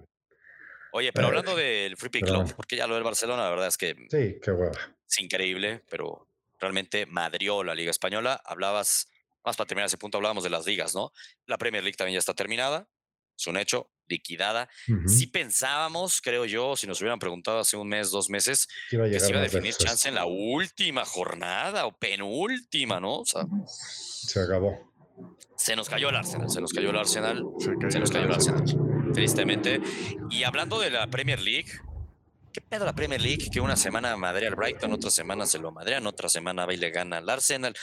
Oye, 0.92 1.12
pero 1.12 1.28
hablando 1.28 1.56
del 1.56 1.98
Free 1.98 2.10
Pick. 2.10 2.26
Club, 2.26 2.54
porque 2.56 2.78
ya 2.78 2.88
lo 2.88 2.96
del 2.96 3.04
Barcelona, 3.04 3.44
la 3.44 3.50
verdad 3.50 3.68
es 3.68 3.78
que 3.78 3.96
Sí, 4.10 4.40
qué 4.42 4.52
hueva. 4.52 4.72
es 5.10 5.20
increíble, 5.20 5.82
pero 5.90 6.28
realmente 6.60 7.06
madrió 7.06 7.64
la 7.66 7.76
Liga 7.76 7.92
Española. 7.92 8.42
Hablabas, 8.46 9.10
más 9.44 9.58
para 9.58 9.68
terminar 9.68 9.88
ese 9.88 9.98
punto, 9.98 10.18
hablábamos 10.18 10.46
de 10.46 10.50
las 10.50 10.66
ligas, 10.66 10.96
¿no? 10.96 11.12
La 11.48 11.58
Premier 11.58 11.84
League 11.84 11.98
también 11.98 12.14
ya 12.16 12.20
está 12.20 12.34
terminada, 12.34 12.88
es 13.38 13.46
un 13.48 13.58
hecho, 13.58 13.90
liquidada. 14.08 14.70
Sí 15.08 15.28
pensábamos, 15.28 16.22
creo 16.22 16.46
yo, 16.46 16.76
si 16.76 16.88
nos 16.88 17.00
hubieran 17.02 17.20
preguntado 17.20 17.60
hace 17.60 17.78
un 17.78 17.88
mes, 17.88 18.12
dos 18.12 18.30
meses, 18.30 18.68
que, 18.90 19.20
se 19.20 19.30
iba 19.30 19.40
a 19.40 19.44
definir 19.44 19.76
chance 19.76 20.08
en 20.08 20.16
la 20.16 20.26
última 20.26 21.06
jornada 21.06 21.86
o 21.86 21.98
penúltima, 21.98 23.00
¿no? 23.00 23.20
O 23.20 23.26
sea, 23.26 23.46
se 23.68 24.42
acabó. 24.42 24.94
Se 25.56 25.76
nos 25.76 25.90
cayó 25.90 26.10
el 26.10 26.16
Arsenal, 26.16 26.50
se 26.50 26.60
nos 26.60 26.74
cayó 26.74 26.90
el 26.90 26.98
Arsenal, 26.98 27.44
se, 27.60 28.00
nos 28.00 28.12
cayó 28.12 28.26
el 28.26 28.34
Arsenal, 28.34 28.64
tristemente. 29.14 29.80
Y 30.30 30.44
hablando 30.44 30.80
de 30.80 30.90
la 30.90 31.08
Premier 31.08 31.40
League, 31.40 31.72
¿Qué 32.56 32.62
pedo 32.62 32.86
la 32.86 32.94
Premier 32.94 33.20
League? 33.20 33.50
Que 33.52 33.60
una 33.60 33.76
semana 33.76 34.16
madre 34.16 34.48
al 34.48 34.56
Brighton, 34.56 34.94
otra 34.94 35.10
semana 35.10 35.46
se 35.46 35.60
lo 35.60 35.74
madrean, 35.74 36.08
otra 36.08 36.30
semana 36.30 36.66
va 36.66 36.74
y 36.74 36.78
le 36.78 36.90
gana 36.90 37.18
al 37.18 37.30
Arsenal. 37.30 37.74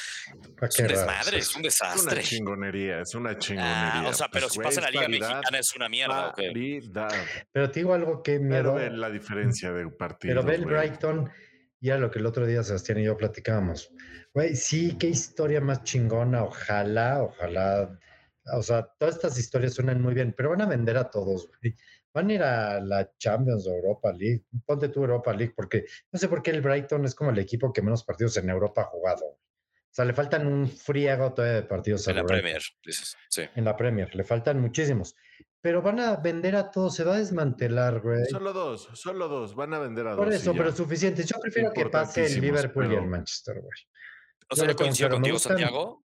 Es 0.62 0.78
un 0.78 0.86
desmadre, 0.86 1.36
es 1.36 1.54
un 1.54 1.60
desastre. 1.60 2.22
Es 2.22 2.32
una 2.32 2.38
chingonería, 2.38 3.00
es 3.02 3.14
una 3.14 3.36
chingonería. 3.36 4.00
Ah, 4.00 4.08
o 4.08 4.14
sea, 4.14 4.28
pero 4.32 4.46
pues, 4.46 4.54
si 4.54 4.60
pasa 4.60 4.80
en 4.80 4.84
la 4.84 4.90
Liga 4.90 5.08
Mexicana 5.08 5.58
es 5.58 5.76
una 5.76 5.90
mierda. 5.90 6.32
Pero 7.52 7.70
te 7.70 7.80
digo 7.80 7.92
algo 7.92 8.22
que 8.22 8.38
miedo. 8.38 8.76
Pero 8.76 8.96
la 8.96 9.10
diferencia 9.10 9.70
de 9.72 9.90
partido. 9.90 10.36
Pero 10.36 10.42
ve 10.42 10.54
el 10.54 10.64
Brighton 10.64 11.30
y 11.78 11.90
a 11.90 11.98
lo 11.98 12.10
que 12.10 12.20
el 12.20 12.24
otro 12.24 12.46
día 12.46 12.62
Sebastián 12.62 13.00
y 13.00 13.04
yo 13.04 13.14
platicábamos. 13.14 13.90
Güey, 14.32 14.56
sí, 14.56 14.96
qué 14.98 15.08
historia 15.08 15.60
más 15.60 15.84
chingona. 15.84 16.44
Ojalá, 16.44 17.22
ojalá. 17.22 17.98
O 18.54 18.62
sea, 18.62 18.88
todas 18.98 19.16
estas 19.16 19.38
historias 19.38 19.74
suenan 19.74 20.00
muy 20.00 20.14
bien, 20.14 20.32
pero 20.34 20.48
van 20.48 20.62
a 20.62 20.66
vender 20.66 20.96
a 20.96 21.10
todos, 21.10 21.50
güey. 21.60 21.76
Van 22.14 22.28
a 22.28 22.32
ir 22.32 22.42
a 22.42 22.80
la 22.80 23.10
Champions 23.16 23.66
o 23.66 23.70
Europa 23.70 24.12
League. 24.12 24.44
Ponte 24.66 24.88
tú 24.88 25.00
Europa 25.00 25.32
League, 25.32 25.54
porque 25.56 25.86
no 26.10 26.18
sé 26.18 26.28
por 26.28 26.42
qué 26.42 26.50
el 26.50 26.60
Brighton 26.60 27.04
es 27.04 27.14
como 27.14 27.30
el 27.30 27.38
equipo 27.38 27.72
que 27.72 27.80
menos 27.80 28.04
partidos 28.04 28.36
en 28.36 28.50
Europa 28.50 28.82
ha 28.82 28.84
jugado. 28.84 29.24
O 29.24 29.94
sea, 29.94 30.04
le 30.04 30.14
faltan 30.14 30.46
un 30.46 30.68
friego 30.68 31.32
todavía 31.32 31.56
de 31.56 31.62
partidos. 31.64 32.06
En 32.08 32.16
la 32.16 32.24
Premier, 32.24 32.62
dices. 32.84 33.16
Sí. 33.28 33.42
En 33.54 33.64
la 33.64 33.76
Premier, 33.76 34.14
le 34.14 34.24
faltan 34.24 34.60
muchísimos. 34.60 35.14
Pero 35.60 35.80
van 35.80 36.00
a 36.00 36.16
vender 36.16 36.56
a 36.56 36.70
todos, 36.70 36.94
se 36.94 37.04
va 37.04 37.14
a 37.14 37.18
desmantelar, 37.18 38.00
güey. 38.00 38.24
Solo 38.26 38.52
dos, 38.52 38.88
solo 38.94 39.28
dos, 39.28 39.54
van 39.54 39.74
a 39.74 39.78
vender 39.78 40.06
a 40.06 40.10
dos. 40.10 40.24
Por 40.24 40.32
eso, 40.32 40.52
pero 40.54 40.72
suficiente. 40.72 41.24
Yo 41.24 41.38
prefiero 41.40 41.72
que 41.72 41.86
pase 41.86 42.26
el 42.26 42.40
Liverpool 42.40 42.90
y 42.90 42.96
el 42.96 43.06
Manchester, 43.06 43.60
güey. 43.60 43.70
O 44.50 44.56
sea, 44.56 44.66
yo 44.66 44.76
coincido 44.76 45.08
contigo, 45.08 45.38
Santiago, 45.38 46.04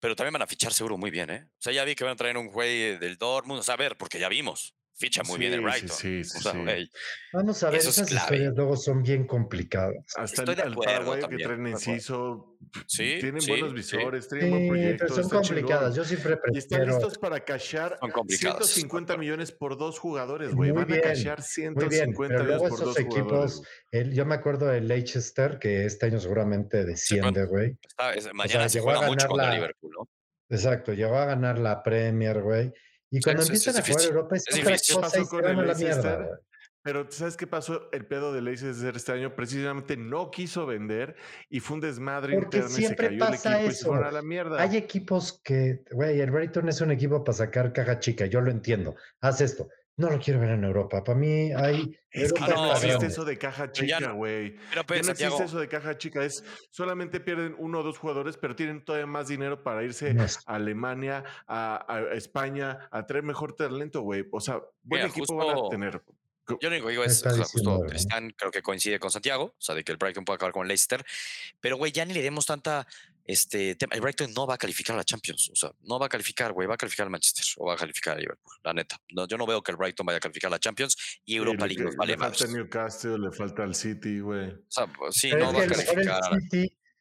pero 0.00 0.14
también 0.14 0.34
van 0.34 0.42
a 0.42 0.46
fichar 0.46 0.72
seguro 0.72 0.96
muy 0.96 1.10
bien, 1.10 1.30
¿eh? 1.30 1.48
O 1.50 1.60
sea, 1.60 1.72
ya 1.72 1.84
vi 1.84 1.94
que 1.94 2.04
van 2.04 2.12
a 2.12 2.16
traer 2.16 2.36
un 2.36 2.48
güey 2.48 2.98
del 2.98 3.16
Dortmund, 3.16 3.60
o 3.60 3.62
sea, 3.62 3.74
a 3.74 3.78
ver, 3.78 3.96
porque 3.96 4.18
ya 4.18 4.28
vimos 4.28 4.76
ficha 4.96 5.22
muy 5.24 5.38
bien 5.38 5.52
el 5.52 5.60
Brighton. 5.60 5.88
Sí, 5.88 6.24
sí, 6.24 6.38
sí, 6.40 6.90
Vamos 7.32 7.62
a 7.62 7.70
ver, 7.70 7.80
esas 7.80 8.10
historias 8.10 8.54
luego 8.54 8.76
son 8.76 9.02
bien 9.02 9.26
complicadas. 9.26 9.96
Hasta 10.16 10.42
Estoy 10.42 10.54
el, 10.54 10.56
de 10.56 10.72
acuerdo, 10.72 11.28
que 11.28 11.36
traen 11.36 11.66
inciso, 11.66 12.56
sí, 12.86 13.16
tienen 13.20 13.42
buenos 13.46 13.74
visores, 13.74 14.28
tienen 14.28 14.50
buen 14.50 14.68
proyecto. 14.68 15.04
Pero 15.08 15.22
son 15.22 15.30
complicadas, 15.30 15.94
yo 15.94 16.04
siempre 16.04 16.36
prefiero. 16.36 16.54
Y 16.54 16.58
están 16.58 16.86
listos 16.86 17.18
para 17.18 17.40
cashar 17.40 17.98
150 18.28 19.16
millones 19.16 19.52
por 19.52 19.76
dos 19.76 19.98
jugadores, 19.98 20.54
güey. 20.54 20.70
Van 20.70 20.92
a 20.92 21.00
cashar 21.00 21.42
150 21.42 22.42
millones 22.42 22.70
por 22.70 22.80
dos 22.80 22.98
equipos, 22.98 23.62
jugadores. 23.90 24.14
yo 24.14 24.24
me 24.26 24.34
acuerdo 24.34 24.66
del 24.66 24.86
Leicester, 24.86 25.58
que 25.58 25.84
este 25.86 26.06
año 26.06 26.20
seguramente 26.20 26.84
desciende, 26.84 27.46
güey. 27.46 27.76
mañana 28.32 28.68
se 28.68 28.80
juega 28.80 29.02
mucho 29.02 29.26
contra 29.26 29.54
Liverpool, 29.54 29.92
¿no? 29.98 30.08
Exacto, 30.50 30.92
llegó 30.92 31.16
a 31.16 31.24
ganar 31.24 31.58
la 31.58 31.82
Premier, 31.82 32.40
güey. 32.42 32.72
Y 33.14 33.20
cuando 33.20 33.42
empiezan 33.42 33.76
a 33.76 33.82
jugar 33.82 34.04
Europa 34.04 34.36
es, 34.36 34.44
otra 34.50 34.72
cosa 35.02 35.20
y 35.20 35.24
se 35.24 35.42
la 35.42 35.74
mierda. 35.74 36.40
Pero 36.82 37.06
¿sabes 37.10 37.36
qué 37.36 37.46
pasó? 37.46 37.88
El 37.92 38.06
pedo 38.06 38.32
de 38.32 38.42
Leicester 38.42 38.94
este 38.94 39.12
año 39.12 39.34
precisamente 39.34 39.96
no 39.96 40.30
quiso 40.30 40.66
vender 40.66 41.16
y 41.48 41.60
fue 41.60 41.76
un 41.76 41.80
desmadre 41.80 42.34
Porque 42.34 42.58
interno 42.58 42.76
siempre 42.76 43.06
y 43.06 43.10
se 43.10 43.18
cayó 43.18 43.30
pasa 43.30 43.60
el 43.60 43.70
eso. 43.70 43.94
y 43.94 43.98
se 43.98 44.04
a 44.04 44.10
la 44.10 44.20
mierda. 44.20 44.60
Hay 44.60 44.76
equipos 44.76 45.40
que, 45.42 45.84
güey, 45.92 46.20
el 46.20 46.30
Brighton 46.30 46.68
es 46.68 46.82
un 46.82 46.90
equipo 46.90 47.24
para 47.24 47.38
sacar 47.38 47.72
caja 47.72 48.00
chica, 48.00 48.26
yo 48.26 48.42
lo 48.42 48.50
entiendo. 48.50 48.96
Haz 49.20 49.40
esto. 49.40 49.68
No 49.96 50.10
lo 50.10 50.18
quiero 50.18 50.40
ver 50.40 50.50
en 50.50 50.64
Europa. 50.64 51.04
Para 51.04 51.18
mí 51.18 51.52
hay. 51.52 51.96
Es 52.10 52.32
que 52.32 52.40
no 52.40 52.72
existe 52.72 53.06
eso 53.06 53.24
de 53.24 53.38
caja 53.38 53.70
chica, 53.70 54.10
güey. 54.10 54.56
Pero, 54.70 54.84
pues, 54.84 55.06
no 55.06 55.12
existe 55.12 55.44
eso 55.44 55.60
de 55.60 55.68
caja 55.68 55.96
chica. 55.96 56.24
Es 56.24 56.44
solamente 56.70 57.20
pierden 57.20 57.54
uno 57.58 57.80
o 57.80 57.82
dos 57.82 57.98
jugadores, 57.98 58.36
pero 58.36 58.56
tienen 58.56 58.84
todavía 58.84 59.06
más 59.06 59.28
dinero 59.28 59.62
para 59.62 59.84
irse 59.84 60.16
a 60.46 60.54
Alemania, 60.54 61.22
a, 61.46 62.06
España, 62.12 62.88
a 62.90 63.06
traer 63.06 63.22
mejor 63.24 63.54
talento, 63.54 64.00
güey. 64.02 64.26
O 64.32 64.40
sea, 64.40 64.60
buen 64.82 65.06
equipo 65.06 65.36
van 65.36 65.58
a 65.58 65.68
tener. 65.68 66.02
Yo 66.48 66.58
lo 66.60 66.68
único 66.68 66.86
que 66.86 66.92
digo 66.92 67.04
es, 67.04 67.22
justo 67.52 67.84
Tristan 67.88 68.30
creo 68.36 68.50
que 68.50 68.62
coincide 68.62 68.98
con 68.98 69.10
Santiago, 69.10 69.44
o 69.44 69.62
sea, 69.62 69.74
de 69.74 69.82
que 69.82 69.92
el 69.92 69.98
Brighton 69.98 70.24
puede 70.24 70.36
acabar 70.36 70.52
con 70.52 70.68
Leicester, 70.68 71.04
pero 71.60 71.76
güey, 71.76 71.92
ya 71.92 72.04
ni 72.04 72.12
le 72.12 72.22
demos 72.22 72.46
tanta 72.46 72.86
este 73.26 73.76
El 73.90 74.00
Brighton 74.00 74.32
no 74.34 74.46
va 74.46 74.54
a 74.54 74.58
calificar 74.58 74.94
a 74.94 74.98
la 74.98 75.04
Champions. 75.04 75.50
O 75.50 75.56
sea, 75.56 75.72
no 75.82 75.98
va 75.98 76.06
a 76.06 76.08
calificar, 76.08 76.52
güey. 76.52 76.68
Va 76.68 76.74
a 76.74 76.76
calificar 76.76 77.06
al 77.06 77.10
Manchester 77.10 77.44
o 77.56 77.66
va 77.66 77.74
a 77.74 77.76
calificar 77.76 78.16
a 78.16 78.20
Liverpool. 78.20 78.54
La 78.62 78.72
neta. 78.72 79.00
No, 79.12 79.26
yo 79.26 79.38
no 79.38 79.46
veo 79.46 79.62
que 79.62 79.72
el 79.72 79.76
Brighton 79.76 80.04
vaya 80.04 80.18
a 80.18 80.20
calificar 80.20 80.48
a 80.48 80.52
la 80.52 80.58
Champions 80.58 81.20
y 81.24 81.36
Europa 81.36 81.66
League 81.66 81.82
nos 81.82 81.96
vale 81.96 82.12
Le 82.12 82.18
falta 82.18 82.46
Newcastle, 82.46 83.18
le 83.18 83.32
falta 83.32 83.62
al 83.62 83.74
City, 83.74 84.20
güey. 84.20 84.50
O 84.50 84.64
sea, 84.68 84.86
pues, 84.86 85.16
sí, 85.16 85.30
no 85.30 85.52
va 85.52 85.62
a 85.62 85.66
calificar. 85.66 86.20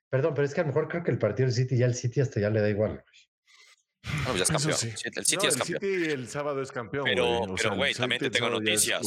perdón, 0.09 0.33
pero 0.33 0.45
es 0.45 0.53
que 0.53 0.61
a 0.61 0.63
lo 0.63 0.67
mejor 0.67 0.87
creo 0.87 1.03
que 1.03 1.11
el 1.11 1.19
partido 1.19 1.47
del 1.47 1.55
City 1.55 1.77
ya 1.77 1.85
el 1.85 1.95
City 1.95 2.21
hasta 2.21 2.39
ya 2.39 2.49
le 2.49 2.61
da 2.61 2.69
igual. 2.69 2.91
No, 2.91 3.03
pues 4.25 4.37
ya 4.37 4.43
es 4.43 4.51
campeón. 4.51 4.77
El 5.15 5.25
City 5.25 5.47
es 5.47 5.57
campeón. 5.57 5.83
El 5.83 5.89
City 5.89 6.11
el 6.11 6.27
sábado 6.27 6.61
es 6.61 6.71
campeón. 6.71 7.05
Pero, 7.05 7.55
pero 7.55 7.75
güey, 7.75 7.93
también 7.93 8.19
te 8.19 8.29
tengo 8.29 8.49
noticias. 8.49 9.01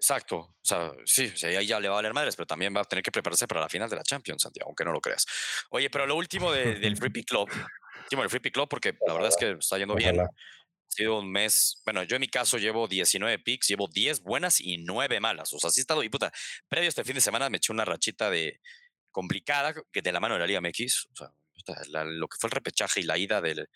Exacto. 0.00 0.36
O 0.36 0.56
sea, 0.62 0.92
sí, 1.04 1.30
ahí 1.44 1.66
ya 1.66 1.78
le 1.78 1.88
va 1.88 1.96
a 1.96 1.98
valer 1.98 2.14
madres, 2.14 2.34
pero 2.34 2.46
también 2.46 2.74
va 2.74 2.80
a 2.80 2.84
tener 2.84 3.02
que 3.02 3.12
prepararse 3.12 3.46
para 3.46 3.60
la 3.60 3.68
final 3.68 3.90
de 3.90 3.96
la 3.96 4.02
Champions, 4.02 4.42
Santiago, 4.42 4.70
aunque 4.70 4.84
no 4.84 4.92
lo 4.92 5.00
creas. 5.00 5.26
Oye, 5.70 5.90
pero 5.90 6.06
lo 6.06 6.16
último 6.16 6.50
del 6.52 6.96
Free 6.96 7.10
Pick 7.10 7.28
Club, 7.28 7.50
último 8.04 8.22
del 8.22 8.30
Free 8.30 8.40
Pick 8.40 8.54
Club, 8.54 8.68
porque 8.68 8.96
la 9.06 9.12
verdad 9.12 9.28
es 9.28 9.36
que 9.36 9.50
está 9.50 9.76
yendo 9.76 9.94
bien. 9.94 10.18
Ha 10.18 10.28
sido 10.88 11.18
un 11.18 11.30
mes, 11.30 11.82
bueno, 11.84 12.02
yo 12.02 12.16
en 12.16 12.20
mi 12.20 12.28
caso 12.28 12.56
llevo 12.56 12.88
19 12.88 13.38
picks, 13.40 13.68
llevo 13.68 13.88
10 13.88 14.22
buenas 14.22 14.58
y 14.60 14.78
9 14.78 15.20
malas. 15.20 15.52
O 15.52 15.58
sea, 15.58 15.70
sí 15.70 15.80
he 15.80 15.82
estado, 15.82 16.02
y 16.02 16.08
puta, 16.08 16.32
previo 16.66 16.88
a 16.88 16.88
este 16.88 17.04
fin 17.04 17.14
de 17.14 17.20
semana 17.20 17.50
me 17.50 17.58
eché 17.58 17.70
una 17.70 17.84
rachita 17.84 18.30
de 18.30 18.58
complicada 19.10 19.74
que 19.92 20.00
de 20.00 20.12
la 20.12 20.20
mano 20.20 20.34
de 20.34 20.40
la 20.40 20.46
Liga 20.46 20.60
MX, 20.62 21.08
o 21.12 21.16
sea, 21.16 21.30
lo 22.06 22.28
que 22.28 22.36
fue 22.38 22.48
el 22.48 22.52
repechaje 22.52 23.00
y 23.00 23.04
la 23.04 23.18
ida 23.18 23.40
de 23.40 23.66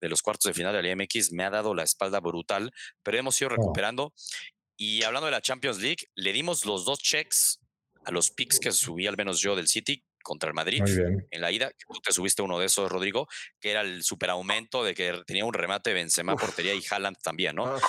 los 0.00 0.22
cuartos 0.22 0.48
de 0.48 0.54
final 0.54 0.72
de 0.72 0.82
la 0.82 0.96
MX 0.96 1.32
me 1.32 1.44
ha 1.44 1.50
dado 1.50 1.74
la 1.74 1.82
espalda 1.82 2.20
brutal, 2.20 2.72
pero 3.02 3.18
hemos 3.18 3.40
ido 3.40 3.50
recuperando 3.50 4.12
y 4.76 5.02
hablando 5.04 5.26
de 5.26 5.32
la 5.32 5.40
Champions 5.40 5.78
League, 5.78 6.08
le 6.14 6.32
dimos 6.32 6.64
los 6.64 6.84
dos 6.84 6.98
checks 6.98 7.60
a 8.04 8.10
los 8.10 8.30
picks 8.30 8.58
que 8.58 8.72
subí 8.72 9.06
al 9.06 9.16
menos 9.16 9.40
yo 9.40 9.54
del 9.54 9.68
City 9.68 10.04
contra 10.22 10.48
el 10.48 10.54
Madrid 10.54 10.82
en 11.30 11.40
la 11.40 11.50
ida. 11.50 11.70
Tú 11.70 12.00
te 12.00 12.12
subiste 12.12 12.42
uno 12.42 12.58
de 12.58 12.66
esos, 12.66 12.90
Rodrigo, 12.90 13.28
que 13.60 13.70
era 13.70 13.82
el 13.82 14.02
superaumento 14.02 14.82
de 14.84 14.94
que 14.94 15.22
tenía 15.26 15.44
un 15.44 15.52
remate 15.52 15.92
Benzema, 15.92 16.36
portería 16.36 16.74
y 16.74 16.82
Haaland 16.88 17.18
también, 17.22 17.56
¿no? 17.56 17.66
Ah. 17.66 17.80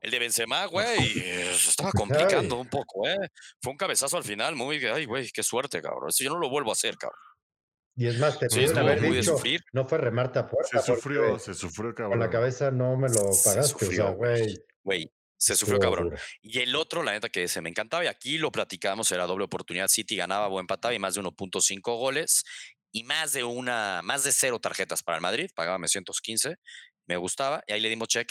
El 0.00 0.10
de 0.10 0.18
Benzema, 0.20 0.66
güey, 0.66 1.18
estaba 1.18 1.90
complicando 1.92 2.56
un 2.56 2.68
poco, 2.68 3.08
¿eh? 3.08 3.30
Fue 3.60 3.72
un 3.72 3.76
cabezazo 3.76 4.16
al 4.16 4.24
final, 4.24 4.54
muy, 4.54 4.84
ay, 4.86 5.06
güey, 5.06 5.28
qué 5.30 5.42
suerte, 5.42 5.82
cabrón. 5.82 6.10
Eso 6.10 6.24
yo 6.24 6.30
no 6.30 6.38
lo 6.38 6.48
vuelvo 6.48 6.70
a 6.70 6.74
hacer, 6.74 6.96
cabrón. 6.96 7.20
Y 7.98 8.06
es 8.06 8.16
más, 8.20 8.38
te 8.38 8.48
sí, 8.48 8.64
haber 8.76 9.00
dicho, 9.00 9.36
no 9.72 9.84
fue 9.84 9.98
remate 9.98 10.38
a 10.38 10.46
puerta. 10.46 10.78
Se 10.78 10.94
sufrió, 10.94 11.36
se 11.36 11.52
sufrió, 11.52 11.92
cabrón. 11.92 12.12
Con 12.12 12.20
la 12.20 12.30
cabeza 12.30 12.70
no 12.70 12.96
me 12.96 13.08
lo 13.08 13.32
pagaste, 13.44 13.86
o 13.86 13.90
sea, 13.90 14.10
güey. 14.10 14.56
Güey, 14.84 15.12
se 15.36 15.56
sufrió 15.56 15.80
cabrón. 15.80 16.14
Y 16.40 16.60
el 16.60 16.76
otro, 16.76 17.02
la 17.02 17.10
neta 17.10 17.28
que 17.28 17.48
se 17.48 17.60
me 17.60 17.70
encantaba, 17.70 18.04
y 18.04 18.06
aquí 18.06 18.38
lo 18.38 18.52
platicamos, 18.52 19.10
era 19.10 19.26
doble 19.26 19.46
oportunidad. 19.46 19.88
City 19.88 20.14
ganaba 20.14 20.46
o 20.46 20.60
empataba 20.60 20.94
y 20.94 21.00
más 21.00 21.16
de 21.16 21.22
1.5 21.22 21.98
goles 21.98 22.44
y 22.92 23.02
más 23.02 23.32
de 23.32 23.42
una, 23.42 24.00
más 24.04 24.22
de 24.22 24.30
cero 24.30 24.60
tarjetas 24.60 25.02
para 25.02 25.16
el 25.16 25.22
Madrid, 25.22 25.50
pagaba 25.52 25.84
115, 25.84 26.54
me 27.06 27.16
gustaba, 27.16 27.64
y 27.66 27.72
ahí 27.72 27.80
le 27.80 27.88
dimos 27.88 28.06
check. 28.06 28.30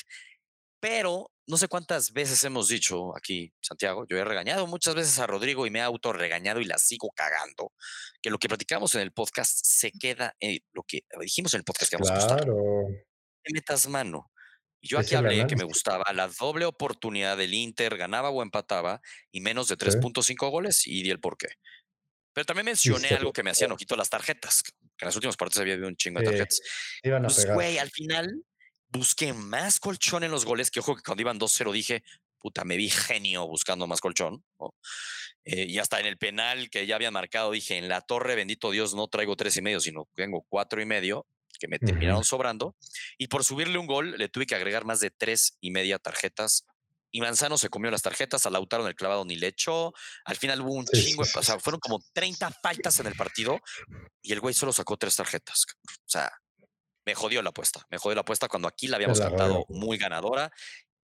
Pero 0.80 1.32
no 1.48 1.58
sé 1.58 1.68
cuántas 1.68 2.12
veces 2.14 2.44
hemos 2.44 2.68
dicho 2.68 3.16
aquí, 3.16 3.52
Santiago, 3.62 4.06
yo 4.08 4.18
he 4.18 4.24
regañado 4.24 4.68
muchas 4.68 4.96
veces 4.96 5.18
a 5.20 5.28
Rodrigo 5.28 5.66
y 5.66 5.72
me 5.72 5.80
he 5.80 5.82
auto 5.82 6.14
regañado 6.14 6.60
y 6.60 6.66
la 6.66 6.78
sigo 6.78 7.10
cagando, 7.16 7.74
que 8.22 8.30
lo 8.30 8.38
que 8.38 8.48
platicamos 8.48 8.94
en 8.96 9.02
el 9.02 9.12
podcast 9.12 9.60
se 9.64 9.92
queda, 9.92 10.36
en 10.40 10.60
lo 10.74 10.84
que 10.84 11.02
dijimos 11.20 11.54
en 11.54 11.60
el 11.60 11.64
podcast 11.64 11.90
que 11.90 11.98
vamos 11.98 12.12
a 12.12 12.34
a 12.34 12.38
Claro. 12.38 12.88
metas 13.52 13.88
mano 13.88 14.30
yo 14.82 15.00
aquí 15.00 15.16
hablé 15.16 15.46
que 15.48 15.56
me 15.56 15.64
gustaba 15.64 16.06
la 16.14 16.28
doble 16.28 16.66
oportunidad 16.66 17.38
del 17.38 17.54
Inter, 17.54 17.98
ganaba 17.98 18.30
o 18.30 18.42
empataba 18.42 19.02
y 19.32 19.42
menos 19.42 19.68
de 19.68 19.78
3.5 19.78 20.50
goles 20.50 20.88
y 20.88 21.04
di 21.04 21.10
el 21.10 21.20
porqué. 21.20 21.50
Pero 22.34 22.46
también 22.46 22.66
mencioné 22.66 23.10
algo 23.10 23.34
que 23.34 23.44
me 23.44 23.50
hacían 23.50 23.72
ojito 23.72 23.96
las 23.96 24.10
tarjetas, 24.10 24.64
que 24.64 24.72
en 25.02 25.08
las 25.08 25.16
últimas 25.16 25.36
partes 25.36 25.60
había 25.60 25.74
habido 25.74 25.88
un 25.88 25.96
chingo 25.96 26.20
de 26.20 26.26
tarjetas. 26.26 26.62
pues, 27.02 27.52
güey, 27.52 27.78
al 27.80 27.90
final 27.90 28.44
busqué 28.90 29.34
más 29.34 29.80
colchón 29.80 30.24
en 30.24 30.32
los 30.32 30.46
goles, 30.46 30.72
que 30.72 30.80
ojo 30.80 30.96
que 30.96 31.04
cuando 31.04 31.22
iban 31.22 31.40
2-0 31.40 31.72
dije, 31.72 32.04
puta, 32.40 32.64
me 32.64 32.78
vi 32.78 32.90
genio 32.90 33.48
buscando 33.48 33.88
más 33.88 34.02
colchón. 34.02 34.44
Eh, 35.46 35.66
y 35.68 35.80
hasta 35.80 36.00
en 36.00 36.06
el 36.06 36.18
penal 36.18 36.70
que 36.70 36.86
ya 36.86 36.96
había 36.96 37.12
marcado, 37.12 37.52
dije, 37.52 37.78
en 37.78 37.90
la 37.90 38.02
torre, 38.02 38.36
bendito 38.36 38.72
Dios, 38.72 38.94
no 38.94 39.08
traigo 39.08 39.36
tres 39.36 39.58
y 39.58 39.62
medio, 39.62 39.80
sino 39.80 40.08
tengo 40.14 40.46
cuatro 40.50 40.82
y 40.82 40.86
medio 40.86 41.26
que 41.60 41.68
me 41.68 41.80
terminaron 41.80 42.24
sobrando. 42.24 42.76
Y 43.18 43.28
por 43.28 43.44
subirle 43.44 43.78
un 43.78 43.88
gol, 43.88 44.16
le 44.18 44.30
tuve 44.30 44.46
que 44.46 44.56
agregar 44.56 44.86
más 44.86 45.00
de 45.00 45.10
tres 45.10 45.58
y 45.60 45.72
media 45.72 45.98
tarjetas 45.98 46.66
y 47.12 47.22
Manzano 47.22 47.58
se 47.58 47.70
comió 47.70 47.90
las 47.90 48.02
tarjetas, 48.02 48.46
a 48.46 48.50
Lautaro 48.50 48.84
en 48.84 48.90
el 48.90 48.96
clavado 48.96 49.26
ni 49.26 49.36
le 49.36 49.48
echó. 49.48 49.94
Al 50.26 50.36
final 50.36 50.62
hubo 50.62 50.74
un 50.74 50.86
chingo, 50.86 51.24
o 51.24 51.44
sea, 51.44 51.60
fueron 51.60 51.80
como 51.80 52.04
30 52.14 52.52
faltas 52.62 53.00
en 53.00 53.08
el 53.08 53.16
partido 53.16 53.60
y 54.22 54.34
el 54.34 54.40
güey 54.40 54.54
solo 54.54 54.74
sacó 54.74 54.98
tres 54.98 55.16
tarjetas. 55.16 55.66
O 55.84 56.10
sea, 56.10 56.32
me 57.08 57.16
jodió 57.16 57.42
la 57.42 57.50
apuesta. 57.52 57.88
Me 57.90 57.98
jodió 57.98 58.16
la 58.16 58.22
apuesta 58.22 58.50
cuando 58.50 58.68
aquí 58.68 58.88
la 58.88 58.98
habíamos 58.98 59.20
cantado 59.22 59.66
muy 59.70 59.98
ganadora. 59.98 60.52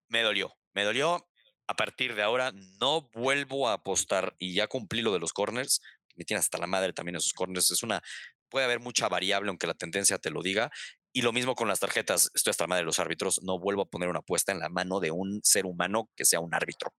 Me 0.09 0.21
dolió, 0.21 0.53
me 0.73 0.83
dolió. 0.83 1.27
A 1.65 1.75
partir 1.75 2.13
de 2.13 2.21
ahora 2.21 2.51
no 2.81 3.09
vuelvo 3.13 3.69
a 3.69 3.73
apostar 3.73 4.35
y 4.37 4.53
ya 4.53 4.67
cumplí 4.67 5.01
lo 5.01 5.13
de 5.13 5.19
los 5.19 5.31
corners. 5.31 5.81
Me 6.15 6.25
tiene 6.25 6.39
hasta 6.39 6.57
la 6.57 6.67
madre 6.67 6.91
también 6.91 7.15
esos 7.15 7.31
corners. 7.31 7.71
Es 7.71 7.83
una, 7.83 8.03
puede 8.49 8.65
haber 8.65 8.81
mucha 8.81 9.07
variable 9.07 9.47
aunque 9.47 9.65
la 9.65 9.73
tendencia 9.75 10.17
te 10.17 10.29
lo 10.29 10.41
diga. 10.41 10.69
Y 11.13 11.21
lo 11.21 11.31
mismo 11.31 11.55
con 11.55 11.69
las 11.69 11.79
tarjetas. 11.79 12.29
Estoy 12.33 12.51
hasta 12.51 12.65
la 12.65 12.67
madre 12.67 12.81
de 12.81 12.87
los 12.87 12.99
árbitros. 12.99 13.41
No 13.43 13.59
vuelvo 13.59 13.83
a 13.83 13.85
poner 13.85 14.09
una 14.09 14.19
apuesta 14.19 14.51
en 14.51 14.59
la 14.59 14.67
mano 14.67 14.99
de 14.99 15.11
un 15.11 15.39
ser 15.41 15.65
humano 15.65 16.09
que 16.17 16.25
sea 16.25 16.41
un 16.41 16.53
árbitro. 16.53 16.93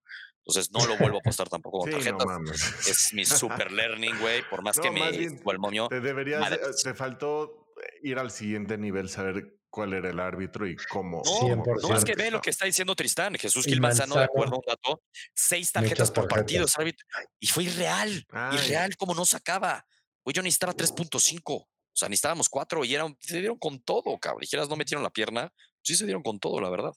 Entonces 0.47 0.71
no 0.73 0.87
lo 0.87 0.97
vuelvo 0.97 1.19
a 1.19 1.21
apostar 1.25 1.51
tampoco 1.51 1.81
con 1.81 1.89
Sí, 1.93 1.97
tarjetas. 2.11 2.89
es 2.89 3.13
mi 3.13 3.27
super 3.27 3.71
learning, 3.71 4.19
güey. 4.19 4.49
Por 4.49 4.63
más 4.63 4.79
No, 4.79 4.83
que 4.83 4.91
me 4.91 5.11
bien, 5.11 5.43
el 5.47 5.59
momio. 5.59 5.89
Te 5.89 6.01
deberías, 6.01 6.41
de- 6.49 6.57
madres. 6.59 6.83
te 6.83 6.95
faltó 6.95 7.64
ir 8.03 8.19
al 8.19 8.31
siguiente 8.31 8.79
nivel, 8.79 9.09
saber 9.09 9.57
cuál 9.71 9.93
era 9.93 10.11
el 10.11 10.21
árbitro 10.21 10.69
y 10.69 10.77
cómo. 10.77 11.23
No, 11.25 11.33
cómo 11.33 11.65
100%. 11.65 11.89
no, 11.89 11.97
es 11.97 12.05
que 12.05 12.15
ve 12.15 12.31
lo 12.31 12.41
que 12.41 12.51
está 12.51 12.65
diciendo 12.65 12.95
Tristán. 12.95 13.35
Jesús 13.35 13.65
Gil 13.65 13.81
Manzano, 13.81 14.17
de 14.17 14.25
acuerdo 14.25 14.55
a 14.55 14.59
un 14.59 14.65
dato, 14.67 15.03
seis 15.35 15.73
tarjetas 15.73 16.11
por 16.11 16.29
partido. 16.29 16.67
árbitro, 16.77 17.07
Y 17.41 17.47
fue 17.49 17.65
irreal. 17.65 18.25
Ay. 18.31 18.57
Irreal, 18.57 18.97
como 18.97 19.15
no 19.15 19.25
sacaba. 19.27 19.85
Güey, 20.25 20.35
yo 20.35 20.43
necesitaba 20.43 20.75
3.5. 20.75 21.67
O 21.95 21.97
sea, 21.97 22.09
necesitábamos 22.09 22.49
cuatro 22.49 22.85
y 22.85 22.95
eran, 22.95 23.17
se 23.21 23.39
dieron 23.39 23.59
con 23.59 23.81
todo, 23.81 24.19
cabrón. 24.19 24.41
Dijeras, 24.41 24.69
no 24.69 24.77
metieron 24.77 25.03
la 25.03 25.11
pierna. 25.11 25.53
Sí 25.83 25.95
se 25.95 26.05
dieron 26.05 26.23
con 26.23 26.41
todo, 26.41 26.61
la 26.61 26.71
verdad. 26.71 26.93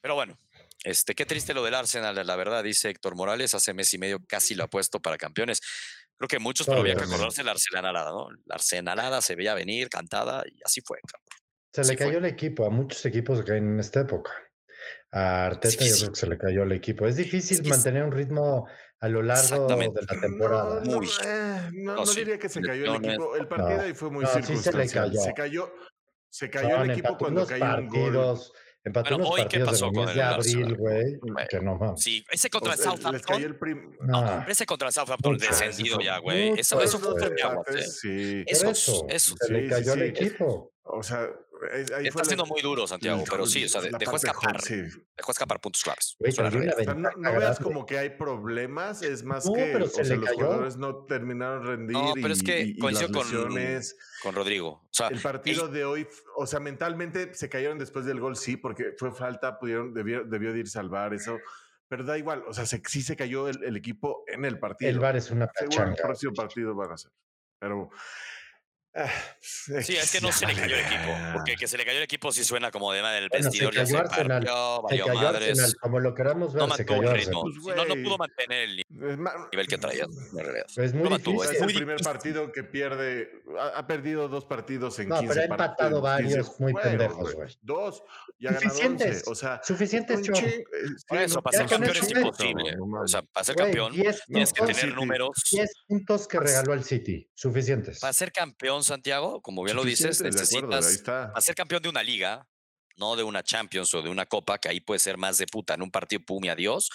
Pero 0.00 0.14
bueno, 0.14 0.38
este, 0.84 1.14
qué 1.14 1.26
triste 1.26 1.54
lo 1.54 1.64
del 1.64 1.74
Arsenal, 1.74 2.14
la 2.26 2.36
verdad, 2.36 2.62
dice 2.62 2.90
Héctor 2.90 3.16
Morales. 3.16 3.54
Hace 3.54 3.74
mes 3.74 3.92
y 3.94 3.98
medio 3.98 4.24
casi 4.26 4.54
lo 4.54 4.64
ha 4.64 4.70
puesto 4.70 5.00
para 5.00 5.18
campeones. 5.18 5.60
Creo 6.18 6.28
que 6.28 6.38
muchos, 6.40 6.66
pero 6.66 6.80
había 6.80 6.96
que 6.96 7.04
acordarse 7.04 7.42
de 7.42 7.46
la 7.46 7.52
Arsenalada, 7.52 8.10
¿no? 8.10 8.28
La 8.46 8.56
Arsenalada 8.56 9.20
se 9.22 9.36
veía 9.36 9.54
venir, 9.54 9.88
cantada, 9.88 10.42
y 10.46 10.58
así 10.64 10.80
fue, 10.84 10.98
cabrón. 11.06 11.28
Se 11.72 11.82
le 11.82 11.86
fue. 11.86 11.96
cayó 12.06 12.18
el 12.18 12.24
equipo, 12.24 12.66
a 12.66 12.70
muchos 12.70 13.04
equipos 13.06 13.44
que 13.44 13.52
en 13.56 13.78
esta 13.78 14.00
época. 14.00 14.32
A 15.12 15.46
Arteta 15.46 15.84
yo 15.84 15.94
creo 15.96 16.08
que 16.12 16.20
se 16.20 16.26
le 16.26 16.36
cayó 16.36 16.62
el 16.64 16.72
equipo. 16.72 17.06
Es 17.06 17.16
difícil 17.16 17.60
es- 17.62 17.68
mantener 17.68 18.02
un 18.02 18.12
ritmo 18.12 18.66
a 19.00 19.08
lo 19.08 19.22
largo 19.22 19.66
de 19.68 19.90
la 19.92 20.20
temporada. 20.20 20.80
No, 20.84 21.00
eh, 21.02 21.70
no, 21.72 21.92
No, 21.94 21.94
no 22.00 22.06
sí. 22.06 22.18
diría 22.20 22.38
que 22.38 22.48
se 22.48 22.60
cayó 22.60 22.94
el 22.96 23.04
equipo. 23.04 23.36
El 23.36 23.46
partido 23.46 23.80
ahí 23.80 23.94
fue 23.94 24.10
muy 24.10 24.24
No, 24.24 24.28
sí 24.30 24.34
se 24.34 24.40
le 24.40 24.56
circunstancial. 24.88 25.08
cayó. 25.10 25.20
Se 25.22 25.32
cayó, 25.34 25.72
se 26.28 26.50
cayó 26.50 26.68
No, 26.78 26.82
el 26.84 26.90
equipo 26.90 27.16
cuando 27.16 27.46
cayó 27.46 27.64
un 27.78 27.88
gol. 27.88 28.38
Empató 28.88 29.16
Bueno, 29.16 29.30
hoy, 29.30 29.46
¿qué 29.48 29.60
pasó 29.60 29.86
el 29.86 29.92
con 29.94 30.08
el 30.08 30.14
de 30.14 30.22
abril, 30.22 30.76
güey, 30.76 31.18
que 31.48 31.60
no 31.60 31.76
mames. 31.76 32.02
Sí, 32.02 32.24
ese 32.30 32.50
contra 32.50 32.72
el 32.72 32.78
sea, 32.78 32.90
Southampton. 32.90 33.42
el 33.42 33.56
prim- 33.56 33.96
No, 34.00 34.18
Ah, 34.18 34.44
ese 34.48 34.66
contra 34.66 34.88
el 34.88 34.94
Southampton 34.94 35.38
descendido 35.38 36.00
ya, 36.00 36.18
güey. 36.18 36.58
Eso, 36.58 36.80
eso 36.82 36.98
fue 36.98 37.14
un 37.14 37.22
¿eh? 37.22 37.82
sí. 37.82 38.42
eso, 38.46 39.06
eso. 39.08 39.34
se 39.38 39.52
le 39.52 39.60
Sí, 39.60 39.64
sí, 39.64 39.70
cayó 39.70 39.92
al 39.92 39.98
sí. 40.00 40.04
equipo. 40.06 40.72
O 40.90 41.02
sea, 41.02 41.28
ahí 41.72 41.80
Está 41.82 42.10
fue 42.12 42.22
la- 42.22 42.24
siendo 42.24 42.46
muy 42.46 42.60
duro, 42.62 42.86
Santiago, 42.86 43.22
pero 43.28 43.46
sí, 43.46 43.64
o 43.64 43.68
sea, 43.68 43.80
dejó 43.80 44.16
escapar, 44.16 44.60
sí. 44.62 44.76
dejó 45.16 45.32
escapar 45.32 45.60
puntos 45.60 45.82
claves. 45.82 46.16
No, 46.96 47.10
no 47.16 47.32
veas 47.38 47.58
como 47.58 47.84
que 47.86 47.98
hay 47.98 48.10
problemas, 48.10 49.02
es 49.02 49.24
más 49.24 49.46
No, 49.46 49.54
que 49.54 49.70
pero 49.72 49.84
o 49.86 49.88
se 49.88 50.04
sea, 50.04 50.16
le 50.16 50.20
los 50.20 50.30
cayó. 50.30 50.44
jugadores 50.46 50.76
no 50.76 51.04
terminaron 51.06 51.62
de 51.62 51.68
rendir 51.70 51.96
No, 51.96 52.12
pero 52.14 52.32
es 52.32 52.42
y- 52.42 52.44
que 52.44 52.60
y, 52.60 52.70
y 52.70 52.78
coincido 52.78 53.10
con, 53.12 53.26
con 54.22 54.34
Rodrigo. 54.34 54.68
O 54.68 54.88
sea, 54.92 55.08
El 55.08 55.20
partido 55.20 55.68
de 55.68 55.84
hoy, 55.84 56.06
o 56.36 56.46
sea, 56.46 56.60
mentalmente 56.60 57.34
se 57.34 57.48
cayeron 57.48 57.78
después 57.78 58.04
del 58.04 58.20
gol, 58.20 58.36
sí, 58.36 58.56
porque 58.56 58.92
fue 58.96 59.12
falta, 59.12 59.58
pudieron, 59.58 59.92
debió, 59.94 60.24
debió 60.24 60.52
de 60.52 60.60
ir 60.60 60.68
salvar 60.68 61.14
eso, 61.14 61.38
pero 61.88 62.04
da 62.04 62.18
igual, 62.18 62.44
o 62.46 62.52
sea, 62.52 62.66
se- 62.66 62.82
sí 62.86 63.02
se 63.02 63.16
cayó 63.16 63.48
el, 63.48 63.62
el 63.64 63.76
equipo 63.76 64.24
en 64.26 64.44
el 64.44 64.58
partido. 64.58 64.90
El 64.90 64.98
VAR 64.98 65.16
es 65.16 65.30
una 65.30 65.50
Seguro 65.54 65.84
el 65.88 65.94
próximo 65.96 66.32
partido 66.34 66.74
van 66.74 66.92
a 66.92 66.98
ser, 66.98 67.10
pero... 67.58 67.90
ah, 68.98 69.10
sí, 69.40 69.96
es 69.96 70.12
que 70.12 70.20
no 70.20 70.30
se 70.32 70.46
le 70.46 70.54
cayó 70.54 70.74
el 70.74 70.80
equipo. 70.84 71.12
Porque 71.34 71.56
que 71.56 71.66
se 71.68 71.76
le 71.78 71.84
cayó 71.84 71.98
el 71.98 72.04
equipo 72.04 72.32
sí 72.32 72.44
suena 72.44 72.70
como 72.70 72.92
de 72.92 73.02
madre 73.02 73.20
del 73.20 73.28
Bueno, 73.28 73.42
se 73.44 73.48
vestidor. 73.50 73.74
ya 73.74 73.80
cayó 73.84 73.90
se 73.90 73.96
Arsenal, 73.98 74.28
partió, 74.44 74.82
Se 74.88 74.98
cayó 74.98 75.14
madres. 75.14 75.48
Arsenal, 75.50 75.74
como 75.80 76.00
lo 76.00 76.14
queramos 76.14 76.52
ver, 76.54 76.62
No 76.68 76.74
se 76.74 76.84
mantuvo 76.84 77.00
cayó 77.00 77.10
el 77.12 77.18
ritmo. 77.18 77.42
Pues, 77.42 77.76
no, 77.76 77.84
no 77.84 77.88
güey. 77.94 78.04
pudo 78.04 78.18
mantener 78.18 78.58
el 78.68 78.78
Es 78.80 79.18
ma- 79.18 79.48
nivel 79.52 79.66
que 79.68 79.78
traía. 79.78 80.04
en 80.04 80.38
realidad. 80.44 80.66
Es 80.76 80.94
muy 80.94 81.04
No 81.04 81.10
mantuvo, 81.10 81.44
Es 81.44 81.50
es 81.50 81.56
difícil. 81.58 81.64
muy 81.64 81.72
el 81.72 81.78
primer 81.78 81.96
difícil. 81.96 82.12
partido 82.12 82.52
que 82.52 82.64
pierde. 82.64 83.30
Ha, 83.58 83.78
ha 83.78 83.86
perdido 83.86 84.28
dos 84.28 84.44
partidos 84.44 84.98
en 84.98 85.08
No, 85.08 85.20
15 85.20 85.34
pero 85.34 85.44
ha 85.44 85.56
partidos, 85.56 85.70
empatado 85.70 86.00
varios 86.00 86.60
muy 86.60 86.72
juegos, 86.72 86.82
pendejos, 86.90 87.34
güey. 87.34 87.58
Dos 87.62 88.02
y 88.38 88.46
ha 88.46 88.52
ganado 88.52 88.66
11. 88.68 88.78
Suficientes. 88.82 89.28
O 89.28 89.34
sea, 89.34 89.60
Suficientes, 89.64 90.16
un 90.18 90.24
Cho. 90.24 90.32
chingo, 90.34 90.48
eh, 90.50 90.64
Por 91.08 91.18
eso, 91.18 91.34
no 91.36 91.42
para 91.42 91.58
ser 91.58 91.66
campeón 91.68 91.96
es 91.96 92.10
imposible. 92.10 92.76
O 93.02 93.06
sea, 93.08 93.22
para 93.22 93.44
ser 93.44 93.56
campeón 93.56 93.92
10 93.92 94.22
tienes 94.26 94.52
que 94.52 94.64
tener 94.66 94.94
números. 94.94 95.30
10 95.50 95.70
puntos 95.86 96.28
que 96.28 96.38
regaló 96.40 96.72
el 96.74 96.84
City. 96.84 97.28
Suficientes. 97.34 98.00
Para 98.00 98.12
ser 98.12 98.32
campeón, 98.32 98.82
Santiago, 98.88 99.40
como 99.40 99.62
bien 99.64 99.76
lo 99.76 99.84
dices, 99.84 100.20
necesitas 100.20 101.02
para 101.04 101.40
ser 101.40 101.54
campeón 101.54 101.82
de 101.82 101.88
una 101.88 102.02
liga, 102.02 102.46
no 102.96 103.14
de 103.14 103.22
una 103.22 103.42
Champions 103.44 103.94
o 103.94 104.02
de 104.02 104.10
una 104.10 104.26
Copa, 104.26 104.58
que 104.58 104.68
ahí 104.68 104.80
puede 104.80 104.98
ser 104.98 105.16
más 105.18 105.38
de 105.38 105.46
puta 105.46 105.74
en 105.74 105.82
un 105.82 105.90
partido, 105.90 106.20
pum 106.26 106.44
y 106.44 106.48
adiós. 106.48 106.90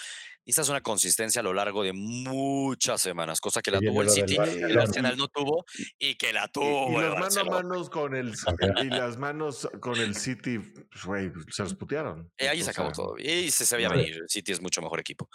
Necesitas 0.45 0.67
una 0.67 0.81
consistencia 0.81 1.39
a 1.39 1.43
lo 1.43 1.53
largo 1.53 1.83
de 1.83 1.93
muchas 1.93 3.01
semanas, 3.01 3.39
cosa 3.39 3.61
que 3.61 3.71
la 3.71 3.79
tuvo 3.79 4.01
el 4.01 4.09
City, 4.09 4.35
el 4.35 4.77
Arsenal 4.77 5.15
no 5.15 5.29
tuvo 5.29 5.63
y 5.97 6.15
que 6.15 6.33
la 6.33 6.45
Y, 6.47 6.51
tuvo 6.51 6.89
y 7.01 7.05
Barcelona. 7.05 7.51
manos 7.61 7.89
con 7.89 8.13
el 8.13 8.33
y 8.83 8.89
las 8.89 9.17
manos 9.17 9.69
con 9.79 9.95
el 9.97 10.17
City, 10.17 10.59
pues, 10.59 11.05
güey, 11.05 11.31
se 11.49 11.63
los 11.63 11.73
putearon. 11.75 12.29
Eh, 12.37 12.49
ahí 12.49 12.59
O 12.61 12.65
se 12.65 12.71
acabó 12.71 12.89
sea, 12.93 13.05
todo. 13.05 13.15
Y 13.17 13.49
se 13.51 13.65
sabía 13.65 13.87
venir. 13.87 14.15
El 14.17 14.27
City 14.27 14.51
es 14.51 14.61
mucho 14.61 14.81
mejor 14.81 14.99
equipo. 14.99 15.29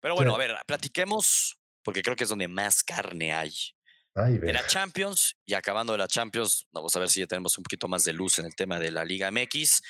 Pero 0.00 0.14
bueno, 0.14 0.30
Sí. 0.30 0.34
a 0.36 0.38
ver, 0.38 0.56
platiquemos, 0.66 1.58
porque 1.82 2.00
creo 2.00 2.16
que 2.16 2.24
es 2.24 2.30
donde 2.30 2.48
más 2.48 2.82
carne 2.82 3.34
hay. 3.34 3.52
Ay, 4.18 4.38
De 4.38 4.50
la 4.50 4.66
Champions 4.66 5.36
y 5.44 5.52
acabando 5.52 5.92
de 5.92 5.98
la 5.98 6.08
Champions, 6.08 6.66
vamos 6.72 6.96
a 6.96 7.00
ver 7.00 7.10
si 7.10 7.20
ya 7.20 7.26
tenemos 7.26 7.58
un 7.58 7.64
poquito 7.64 7.86
más 7.86 8.02
de 8.04 8.14
luz 8.14 8.38
en 8.38 8.46
el 8.46 8.56
tema 8.56 8.78
de 8.78 8.90
la 8.90 9.04
Liga 9.04 9.30
MX. 9.30 9.82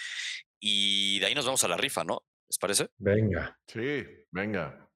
Y 0.59 1.21
de 1.21 1.27
ahí 1.27 1.35
nos 1.35 1.45
vamos 1.45 1.63
a 1.63 1.69
la 1.69 1.77
rifa, 1.77 2.03
¿no? 2.03 2.25
¿Les 2.49 2.59
parece? 2.59 2.89
Venga. 2.99 3.57
Sí, 3.69 4.05
venga. 4.33 4.91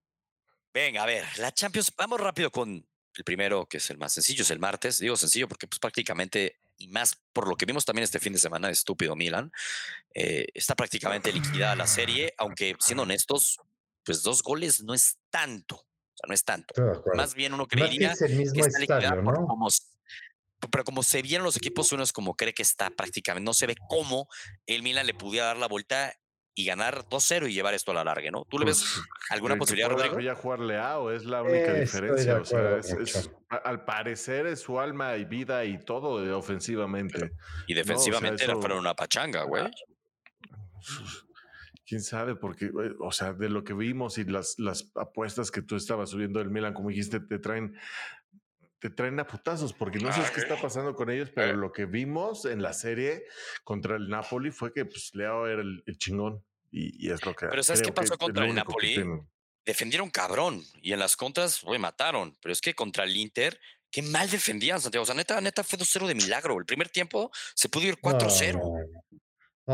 Venga, 0.74 1.04
a 1.04 1.06
ver, 1.06 1.24
la 1.38 1.52
Champions, 1.52 1.92
vamos 1.96 2.20
rápido 2.20 2.50
con 2.50 2.84
el 3.14 3.24
primero, 3.24 3.66
que 3.66 3.76
es 3.76 3.90
el 3.90 3.98
más 3.98 4.12
sencillo, 4.12 4.42
es 4.42 4.50
el 4.50 4.58
martes. 4.58 4.98
Digo 4.98 5.16
sencillo 5.16 5.46
porque 5.46 5.68
pues 5.68 5.78
prácticamente, 5.78 6.60
y 6.78 6.88
más 6.88 7.16
por 7.32 7.46
lo 7.48 7.56
que 7.56 7.66
vimos 7.66 7.84
también 7.84 8.04
este 8.04 8.18
fin 8.18 8.32
de 8.32 8.38
semana, 8.40 8.68
estúpido 8.68 9.14
Milan, 9.14 9.52
eh, 10.12 10.46
está 10.54 10.74
prácticamente 10.74 11.32
liquidada 11.32 11.76
la 11.76 11.86
serie, 11.86 12.34
aunque 12.36 12.74
siendo 12.80 13.04
honestos, 13.04 13.60
pues 14.04 14.22
dos 14.22 14.42
goles 14.42 14.82
no 14.82 14.94
es 14.94 15.18
tanto, 15.30 15.86
sea, 16.20 16.28
no 16.28 16.34
es 16.34 16.44
tanto. 16.44 16.74
Más 17.14 17.34
bien 17.34 17.54
uno 17.54 17.66
que 17.66 17.76
creería 17.76 18.12
es 18.12 18.22
el 18.22 18.28
que 18.30 18.36
mismo 18.36 18.64
está 18.66 18.78
liquidada 18.78 19.02
estadio, 19.02 19.24
por 19.24 19.40
¿no? 19.40 19.46
como 19.46 19.68
s- 19.68 19.82
pero 20.70 20.84
como 20.84 21.02
se 21.02 21.22
vieron 21.22 21.44
los 21.44 21.56
equipos, 21.56 21.90
uno 21.92 22.02
es 22.02 22.12
como 22.12 22.34
cree 22.34 22.52
que 22.52 22.62
está 22.62 22.90
prácticamente, 22.90 23.44
no 23.44 23.54
se 23.54 23.66
ve 23.66 23.76
cómo 23.88 24.28
el 24.66 24.82
Milan 24.82 25.06
le 25.06 25.14
pudiera 25.14 25.46
dar 25.46 25.56
la 25.56 25.68
vuelta 25.68 26.12
y 26.54 26.66
ganar 26.66 27.06
2-0 27.08 27.48
y 27.48 27.54
llevar 27.54 27.72
esto 27.72 27.92
a 27.92 27.94
la 27.94 28.04
larga, 28.04 28.30
¿no? 28.30 28.44
¿Tú 28.44 28.58
le 28.58 28.66
ves 28.66 28.80
Pues, 28.80 29.06
alguna 29.30 29.54
que 29.54 29.58
posibilidad, 29.60 29.88
Rodrigo? 29.88 30.20
ya 30.20 30.34
es 31.10 31.24
la 31.24 31.42
única 31.42 31.74
Eh, 31.76 31.80
diferencia. 31.80 32.36
O 32.38 32.44
sea, 32.44 32.76
es- 32.76 32.90
es- 32.92 33.30
al 33.48 33.84
parecer 33.86 34.46
es 34.46 34.60
su 34.60 34.78
alma 34.78 35.16
y 35.16 35.24
vida 35.24 35.64
y 35.64 35.78
todo 35.82 36.22
eh, 36.26 36.32
ofensivamente. 36.32 37.30
Y 37.66 37.72
defensivamente 37.72 38.44
eso- 38.44 38.60
fueron 38.60 38.80
una 38.80 38.94
pachanga, 38.94 39.44
güey. 39.44 39.64
Quién 41.90 42.02
sabe, 42.02 42.36
porque, 42.36 42.70
o 43.00 43.10
sea, 43.10 43.32
de 43.32 43.48
lo 43.48 43.64
que 43.64 43.72
vimos 43.74 44.16
y 44.16 44.22
las, 44.22 44.60
las 44.60 44.92
apuestas 44.94 45.50
que 45.50 45.60
tú 45.60 45.74
estabas 45.74 46.10
subiendo 46.10 46.38
del 46.38 46.48
Milan, 46.48 46.72
como 46.72 46.88
dijiste, 46.90 47.18
te 47.18 47.40
traen, 47.40 47.76
te 48.78 48.90
traen 48.90 49.18
a 49.18 49.26
putazos, 49.26 49.72
porque 49.72 49.98
no 49.98 50.12
sé 50.12 50.20
qué 50.32 50.40
está 50.40 50.54
pasando 50.54 50.94
con 50.94 51.10
ellos, 51.10 51.30
pero 51.34 51.50
Eh. 51.50 51.56
lo 51.56 51.72
que 51.72 51.86
vimos 51.86 52.44
en 52.44 52.62
la 52.62 52.74
serie 52.74 53.24
contra 53.64 53.96
el 53.96 54.08
Napoli 54.08 54.52
fue 54.52 54.72
que 54.72 54.84
pues, 54.84 55.10
Leo 55.14 55.48
era 55.48 55.62
el, 55.62 55.82
el 55.84 55.98
chingón. 55.98 56.44
Y, 56.70 57.08
y 57.08 57.10
es 57.10 57.26
lo 57.26 57.34
que. 57.34 57.48
Pero 57.48 57.64
¿sabes 57.64 57.82
qué 57.82 57.90
pasó 57.90 58.16
contra 58.16 58.46
el 58.46 58.54
Napoli? 58.54 59.04
Defendieron 59.66 60.10
cabrón. 60.10 60.62
Y 60.80 60.92
en 60.92 61.00
las 61.00 61.16
contras, 61.16 61.60
güey, 61.64 61.80
mataron. 61.80 62.38
Pero 62.40 62.52
es 62.52 62.60
que 62.60 62.74
contra 62.74 63.02
el 63.02 63.16
Inter, 63.16 63.58
qué 63.90 64.02
mal 64.02 64.30
defendían, 64.30 64.80
Santiago. 64.80 65.02
O 65.02 65.06
sea, 65.06 65.16
neta, 65.16 65.40
neta 65.40 65.64
fue 65.64 65.76
2-0 65.76 66.06
de 66.06 66.14
milagro. 66.14 66.56
El 66.56 66.66
primer 66.66 66.88
tiempo 66.88 67.32
se 67.56 67.68
pudo 67.68 67.88
ir 67.88 67.96
4-0. 67.98 68.52
No, 68.52 68.60
no, 68.60 68.78
no, 69.10 69.20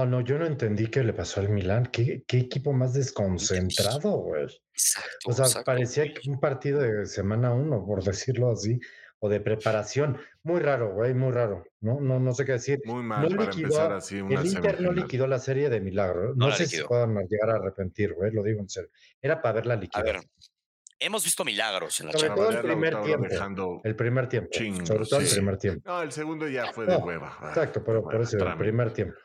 no, 0.04 0.20
yo 0.20 0.38
no 0.38 0.46
entendí 0.46 0.88
qué 0.88 1.02
le 1.04 1.12
pasó 1.12 1.40
al 1.40 1.48
Milán. 1.48 1.86
¿Qué, 1.86 2.24
qué 2.26 2.38
equipo 2.38 2.72
más 2.72 2.92
desconcentrado, 2.92 4.10
güey? 4.18 4.44
Exacto. 4.72 5.08
O 5.26 5.32
sea, 5.32 5.46
exacto. 5.46 5.64
parecía 5.64 6.12
que 6.12 6.28
un 6.28 6.40
partido 6.40 6.80
de 6.80 7.06
semana 7.06 7.52
uno, 7.54 7.84
por 7.86 8.02
decirlo 8.02 8.50
así, 8.50 8.78
o 9.20 9.28
de 9.28 9.40
preparación. 9.40 10.18
Muy 10.42 10.60
raro, 10.60 10.92
güey, 10.92 11.14
muy 11.14 11.32
raro. 11.32 11.64
No, 11.80 12.00
no, 12.00 12.20
no 12.20 12.32
sé 12.34 12.44
qué 12.44 12.52
decir. 12.52 12.80
Muy 12.84 13.02
mal 13.02 13.22
No 13.30 13.36
para 13.36 13.50
liquidó- 13.50 13.62
empezar 13.68 13.92
así 13.92 14.20
una 14.20 14.40
El 14.40 14.46
Inter 14.46 14.80
no 14.82 14.92
liquidó 14.92 15.26
la 15.26 15.38
serie 15.38 15.70
de 15.70 15.80
milagro. 15.80 16.28
No 16.30 16.34
No, 16.34 16.48
la 16.50 16.56
sé 16.56 16.66
si 16.66 16.72
liquidó. 16.76 16.88
puedan 16.88 17.14
llegar 17.28 17.50
a 17.50 17.54
arrepentir, 17.56 18.12
güey, 18.14 18.32
lo 18.32 18.42
digo 18.42 18.60
en 18.60 18.68
serio. 18.68 18.90
Era 19.22 19.40
para 19.40 19.54
verla 19.54 19.74
A 19.74 19.76
liquidar. 19.78 20.04
ver, 20.04 20.20
hemos 20.98 21.24
visto 21.24 21.44
milagros 21.44 21.98
en 22.00 22.06
la 22.06 22.12
Sobre 22.12 22.24
A 22.26 22.28
Champions. 22.28 22.48
todo 22.50 22.58
el 22.60 22.66
primer 22.66 23.02
tiempo. 23.02 23.26
dejando- 23.28 23.80
El 23.84 23.96
primer 23.96 24.28
tiempo. 24.28 24.50
Chingos, 24.52 24.86
sobre 24.88 25.06
todo 25.06 25.20
el 25.20 25.28
primer 25.28 25.56
tiempo. 25.58 25.82
No, 25.90 26.02
el 26.02 26.12
segundo 26.12 26.46
ya 26.48 26.72
fue 26.72 26.84
de 26.86 26.92
No, 26.92 26.98
hueva. 27.04 27.36
ah, 27.40 27.48
Exacto, 27.48 27.82
pero 27.84 27.98
de 27.98 28.02
por 28.02 28.20
eso 28.20 28.36
el 28.36 28.56
primer 28.58 28.92
tiempo. 28.92 29.16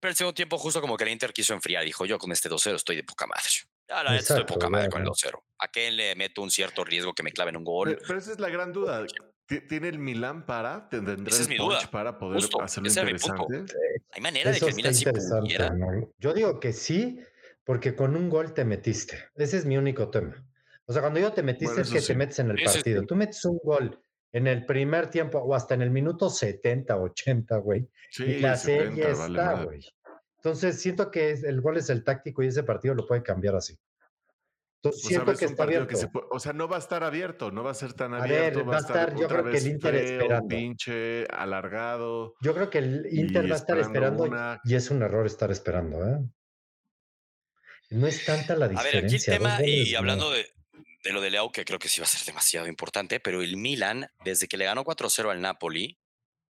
Pero 0.00 0.10
el 0.10 0.16
segundo 0.16 0.34
tiempo, 0.34 0.58
justo 0.58 0.80
como 0.80 0.96
que 0.96 1.04
el 1.04 1.10
Inter 1.10 1.32
quiso 1.32 1.54
enfriar, 1.54 1.84
dijo 1.84 2.04
yo 2.06 2.18
con 2.18 2.30
este 2.32 2.48
2-0 2.48 2.74
estoy 2.76 2.96
de 2.96 3.04
poca 3.04 3.26
madre. 3.26 3.42
La 3.88 4.00
estoy 4.00 4.12
de 4.12 4.18
Exacto, 4.20 4.54
poca 4.54 4.68
madre 4.68 4.88
con 4.90 5.00
el 5.02 5.06
ya. 5.08 5.30
2-0. 5.30 5.42
¿A 5.60 5.68
qué 5.68 5.90
le 5.90 6.14
meto 6.16 6.42
un 6.42 6.50
cierto 6.50 6.84
riesgo 6.84 7.12
que 7.14 7.22
me 7.22 7.32
claven 7.32 7.56
un 7.56 7.64
gol? 7.64 7.88
Pero, 7.90 8.02
pero 8.06 8.18
esa 8.18 8.32
es 8.32 8.38
la 8.40 8.48
gran 8.50 8.72
duda. 8.72 9.06
Ti- 9.46 9.60
¿Tiene 9.68 9.88
el 9.88 9.98
Milán 9.98 10.44
para? 10.44 10.88
¿Tendrá 10.88 11.14
Esa 11.14 11.36
es 11.36 11.40
el 11.42 11.48
mi 11.50 11.56
duda. 11.56 11.80
para 11.90 12.18
poder 12.18 12.40
Justo, 12.40 12.60
hacerlo 12.60 12.88
interesante? 12.88 13.64
Hay 14.10 14.20
manera 14.20 14.50
de 14.50 14.58
que 14.60 14.66
el 14.66 14.74
Milan 14.74 14.94
sí 14.94 15.04
pudiera. 15.06 15.70
¿no? 15.70 16.12
Yo 16.18 16.34
digo 16.34 16.58
que 16.58 16.72
sí, 16.72 17.20
porque 17.64 17.94
con 17.94 18.16
un 18.16 18.28
gol 18.28 18.52
te 18.54 18.64
metiste. 18.64 19.28
Ese 19.36 19.56
es 19.58 19.64
mi 19.64 19.76
único 19.76 20.10
tema. 20.10 20.44
O 20.86 20.92
sea, 20.92 21.00
cuando 21.00 21.20
yo 21.20 21.32
te 21.32 21.42
metiste 21.42 21.66
Bueno, 21.74 21.82
es 21.82 21.90
que 21.90 22.00
sí. 22.00 22.06
te 22.08 22.14
metes 22.16 22.38
en 22.40 22.50
el 22.50 22.62
partido. 22.62 23.00
sí. 23.02 23.06
Tú 23.06 23.14
metes 23.16 23.44
un 23.44 23.58
gol 23.62 24.02
en 24.36 24.46
el 24.46 24.66
primer 24.66 25.08
tiempo 25.08 25.38
o 25.38 25.54
hasta 25.54 25.74
en 25.74 25.80
el 25.82 25.90
minuto 25.90 26.28
70, 26.28 26.96
80, 26.96 27.56
güey. 27.56 27.88
Sí, 28.10 28.24
y 28.24 28.38
la 28.40 28.56
serie 28.56 28.88
70, 29.04 29.18
vale 29.18 29.38
está, 29.40 29.52
madre. 29.54 29.64
güey. 29.64 29.80
Entonces 30.36 30.80
siento 30.80 31.10
que 31.10 31.30
es- 31.30 31.42
el 31.42 31.60
gol 31.62 31.78
es 31.78 31.88
el 31.90 32.04
táctico 32.04 32.42
y 32.42 32.48
ese 32.48 32.62
partido 32.62 32.94
lo 32.94 33.06
puede 33.06 33.22
cambiar 33.22 33.56
así. 33.56 33.78
Entonces 34.82 35.04
O 35.04 35.08
siento 35.08 35.34
que 35.34 35.46
está 35.46 35.62
abierto. 35.62 35.88
que 35.88 35.96
se 35.96 36.08
puede- 36.08 36.26
o 36.30 36.38
sea, 36.38 36.52
no 36.52 36.68
va 36.68 36.76
a 36.76 36.78
estar 36.80 37.02
abierto, 37.02 37.50
no 37.50 37.64
va 37.64 37.70
a 37.70 37.74
ser 37.74 37.94
tan 37.94 38.12
A 38.12 38.22
abierto, 38.22 38.58
ver, 38.58 38.68
va 38.68 38.76
a 38.76 38.80
estar, 38.80 39.16
yo 39.18 39.26
creo 39.26 39.44
que 39.50 39.56
el 39.56 39.66
Inter 39.66 39.94
feo, 39.94 40.04
esperando. 40.20 40.48
pinche, 40.48 41.26
alargado. 41.28 42.34
Yo 42.42 42.54
creo 42.54 42.68
que 42.70 42.78
el 42.78 43.06
Inter 43.10 43.50
va 43.50 43.54
a 43.54 43.58
estar 43.58 43.78
esperando 43.78 44.24
una. 44.24 44.60
y 44.64 44.74
es 44.74 44.90
un 44.90 45.02
error 45.02 45.24
estar 45.26 45.50
esperando, 45.50 46.06
¿eh? 46.06 46.18
No 47.90 48.06
es 48.06 48.24
tanta 48.26 48.54
la 48.56 48.66
A 48.66 48.68
ver, 48.68 48.78
aquí 48.78 48.88
el 48.98 49.08
diferencia. 49.08 49.32
tema, 49.38 49.58
y 49.64 49.94
hablando 49.94 50.30
de, 50.30 50.44
de 51.06 51.12
lo 51.12 51.20
de 51.20 51.30
Leao, 51.30 51.52
que 51.52 51.64
creo 51.64 51.78
que 51.78 51.88
sí 51.88 52.00
va 52.00 52.04
a 52.04 52.08
ser 52.08 52.24
demasiado 52.26 52.66
importante, 52.66 53.20
pero 53.20 53.40
el 53.42 53.56
Milan, 53.56 54.08
desde 54.24 54.48
que 54.48 54.56
le 54.56 54.64
ganó 54.64 54.84
4-0 54.84 55.30
al 55.30 55.40
Napoli, 55.40 55.98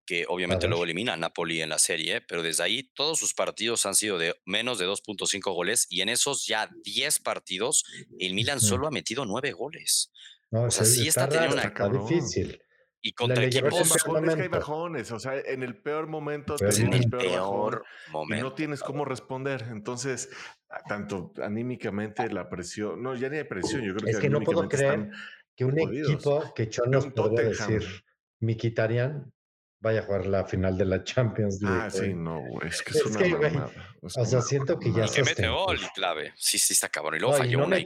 que 0.06 0.26
obviamente 0.30 0.68
luego 0.70 0.84
elimina 0.86 1.14
a 1.14 1.18
Napoli 1.18 1.62
en 1.62 1.68
la 1.70 1.80
serie, 1.80 2.22
pero 2.22 2.42
desde 2.42 2.64
ahí 2.64 2.84
todos 2.96 3.20
sus 3.20 3.34
partidos 3.34 3.86
han 3.86 3.94
sido 3.94 4.18
de 4.18 4.36
menos 4.46 4.78
de 4.80 4.86
2.5 4.88 5.54
goles 5.54 5.86
y 5.90 6.00
en 6.00 6.08
esos 6.08 6.46
ya 6.46 6.70
10 6.86 7.20
partidos 7.20 7.84
el 8.18 8.34
Milan 8.34 8.62
solo 8.62 8.88
ha 8.88 8.92
metido 8.92 9.26
9 9.26 9.52
goles. 9.52 10.12
No, 10.50 10.64
o 10.64 10.72
sea, 10.72 10.86
se- 10.86 10.96
sí 11.02 11.08
está 11.10 11.28
teniendo 11.28 11.56
una- 11.56 11.64
está 11.64 11.84
difícil. 12.08 12.62
Y 13.02 13.14
contra 13.14 13.44
equipos 13.44 13.74
ese 13.80 13.94
bajón, 14.10 14.28
es 14.28 14.36
que 14.36 14.42
hay 14.42 14.48
bajones, 14.48 15.12
o 15.12 15.20
sea, 15.20 15.40
en 15.40 15.62
el 15.64 15.78
peor 15.82 16.08
momento 16.08 16.56
te 16.56 16.66
en 16.82 16.94
el 16.94 17.04
el 17.04 17.10
peor, 17.10 17.22
peor 17.22 17.84
y 18.08 18.12
momento. 18.12 18.46
no 18.46 18.54
tienes 18.54 18.82
cómo 18.82 19.06
responder. 19.06 19.66
Entonces, 19.70 20.30
a- 20.70 20.82
tanto 20.84 21.32
anímicamente 21.42 22.30
la 22.32 22.50
presión, 22.50 23.02
no, 23.02 23.16
ya 23.16 23.30
ni 23.30 23.38
hay 23.38 23.44
presión, 23.44 23.82
yo 23.84 23.94
creo 23.96 24.10
Es 24.10 24.16
que, 24.18 24.24
que 24.24 24.30
no 24.30 24.42
puedo 24.42 24.68
creer 24.68 25.10
que 25.56 25.64
un 25.66 25.78
jodidos. 25.78 26.12
equipo 26.12 26.54
que 26.56 26.70
un 26.86 27.12
podría 27.12 27.50
Tottenham. 27.52 27.70
decir, 27.80 28.04
Mikitarian, 28.42 29.32
vaya 29.80 30.00
a 30.00 30.04
jugar 30.04 30.26
la 30.26 30.46
final 30.46 30.78
de 30.78 30.86
la 30.86 31.04
Champions 31.04 31.62
League. 31.62 31.80
Ah, 31.84 31.90
sí, 31.90 32.14
no, 32.14 32.40
güey, 32.42 32.68
es 32.68 32.82
que 32.82 32.92
es, 32.92 32.96
Es 32.98 33.06
una 33.06 33.20
que, 33.20 33.30
mamada. 33.30 33.72
es 34.02 34.18
o 34.18 34.26
sea, 34.26 34.40
una 34.40 34.42
siento 34.42 34.80
que 34.80 34.92
ya. 34.92 35.06
Y 35.06 35.10
que 35.10 35.24
mete 35.24 35.48
gol 35.48 35.78
y 35.80 35.88
clave. 35.94 36.34
Sí, 36.36 36.58
sí, 36.58 36.74
está 36.74 36.90
cabrón. 36.90 37.16
Y 37.18 37.20
luego 37.20 37.38
No, 37.38 37.44
y 37.44 37.48
falló 37.48 37.60
no 37.60 37.66
una 37.68 37.80
y 37.80 37.86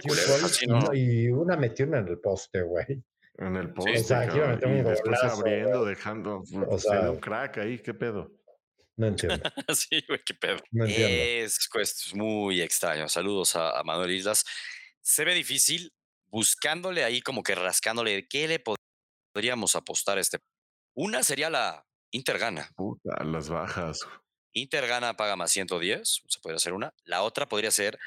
y, 0.62 0.67
no. 0.67 0.80
no- 0.80 0.93
y 0.93 1.28
una 1.30 1.58
metió 1.58 1.86
una 1.86 2.00
en 2.00 2.08
el 2.08 2.19
poste, 2.19 2.62
güey. 2.62 3.04
En 3.42 3.56
el 3.56 3.74
Sí. 3.78 4.14
un 4.14 4.78
y 4.78 4.82
después 4.84 5.02
golazo, 5.04 5.40
abriendo, 5.42 5.84
dejando, 5.86 6.44
O 6.68 6.78
se 6.78 6.88
sea- 6.90 7.10
un 7.12 7.20
crack 7.20 7.58
ahí, 7.58 7.80
¿qué 7.80 7.94
pedo? 7.94 8.32
No 8.98 9.08
entiendo. 9.08 9.42
sí, 9.76 10.04
güey, 10.08 10.22
qué 10.24 10.34
pedo. 10.36 10.58
No 10.72 10.86
entiendo. 10.86 11.08
Es, 11.10 11.68
pues, 11.74 12.06
es 12.08 12.16
muy 12.16 12.62
extraño. 12.62 13.10
Saludos 13.10 13.56
a, 13.56 13.80
a 13.80 13.84
Manuel 13.84 14.12
Islas. 14.12 14.46
Se 15.02 15.26
ve 15.26 15.34
difícil 15.34 15.92
buscándole 16.28 17.04
ahí, 17.04 17.22
como 17.22 17.42
que 17.42 17.56
rascándole, 17.56 18.28
¿qué 18.28 18.48
le 18.48 18.64
podríamos 19.34 19.76
apostar 19.76 20.18
a 20.18 20.22
este? 20.22 20.38
Una 20.94 21.24
sería 21.24 21.50
la 21.50 21.84
Inter 22.12 22.38
gana. 22.38 22.70
Puta, 22.76 23.24
las 23.24 23.50
bajas. 23.50 24.02
Inter 24.54 24.86
gana, 24.86 25.16
paga 25.16 25.36
más 25.36 25.50
110, 25.52 26.22
se 26.28 26.40
podría 26.42 26.58
hacer 26.58 26.74
una. 26.74 26.94
La 27.06 27.24
otra 27.24 27.48
podría 27.48 27.72
ser 27.72 27.98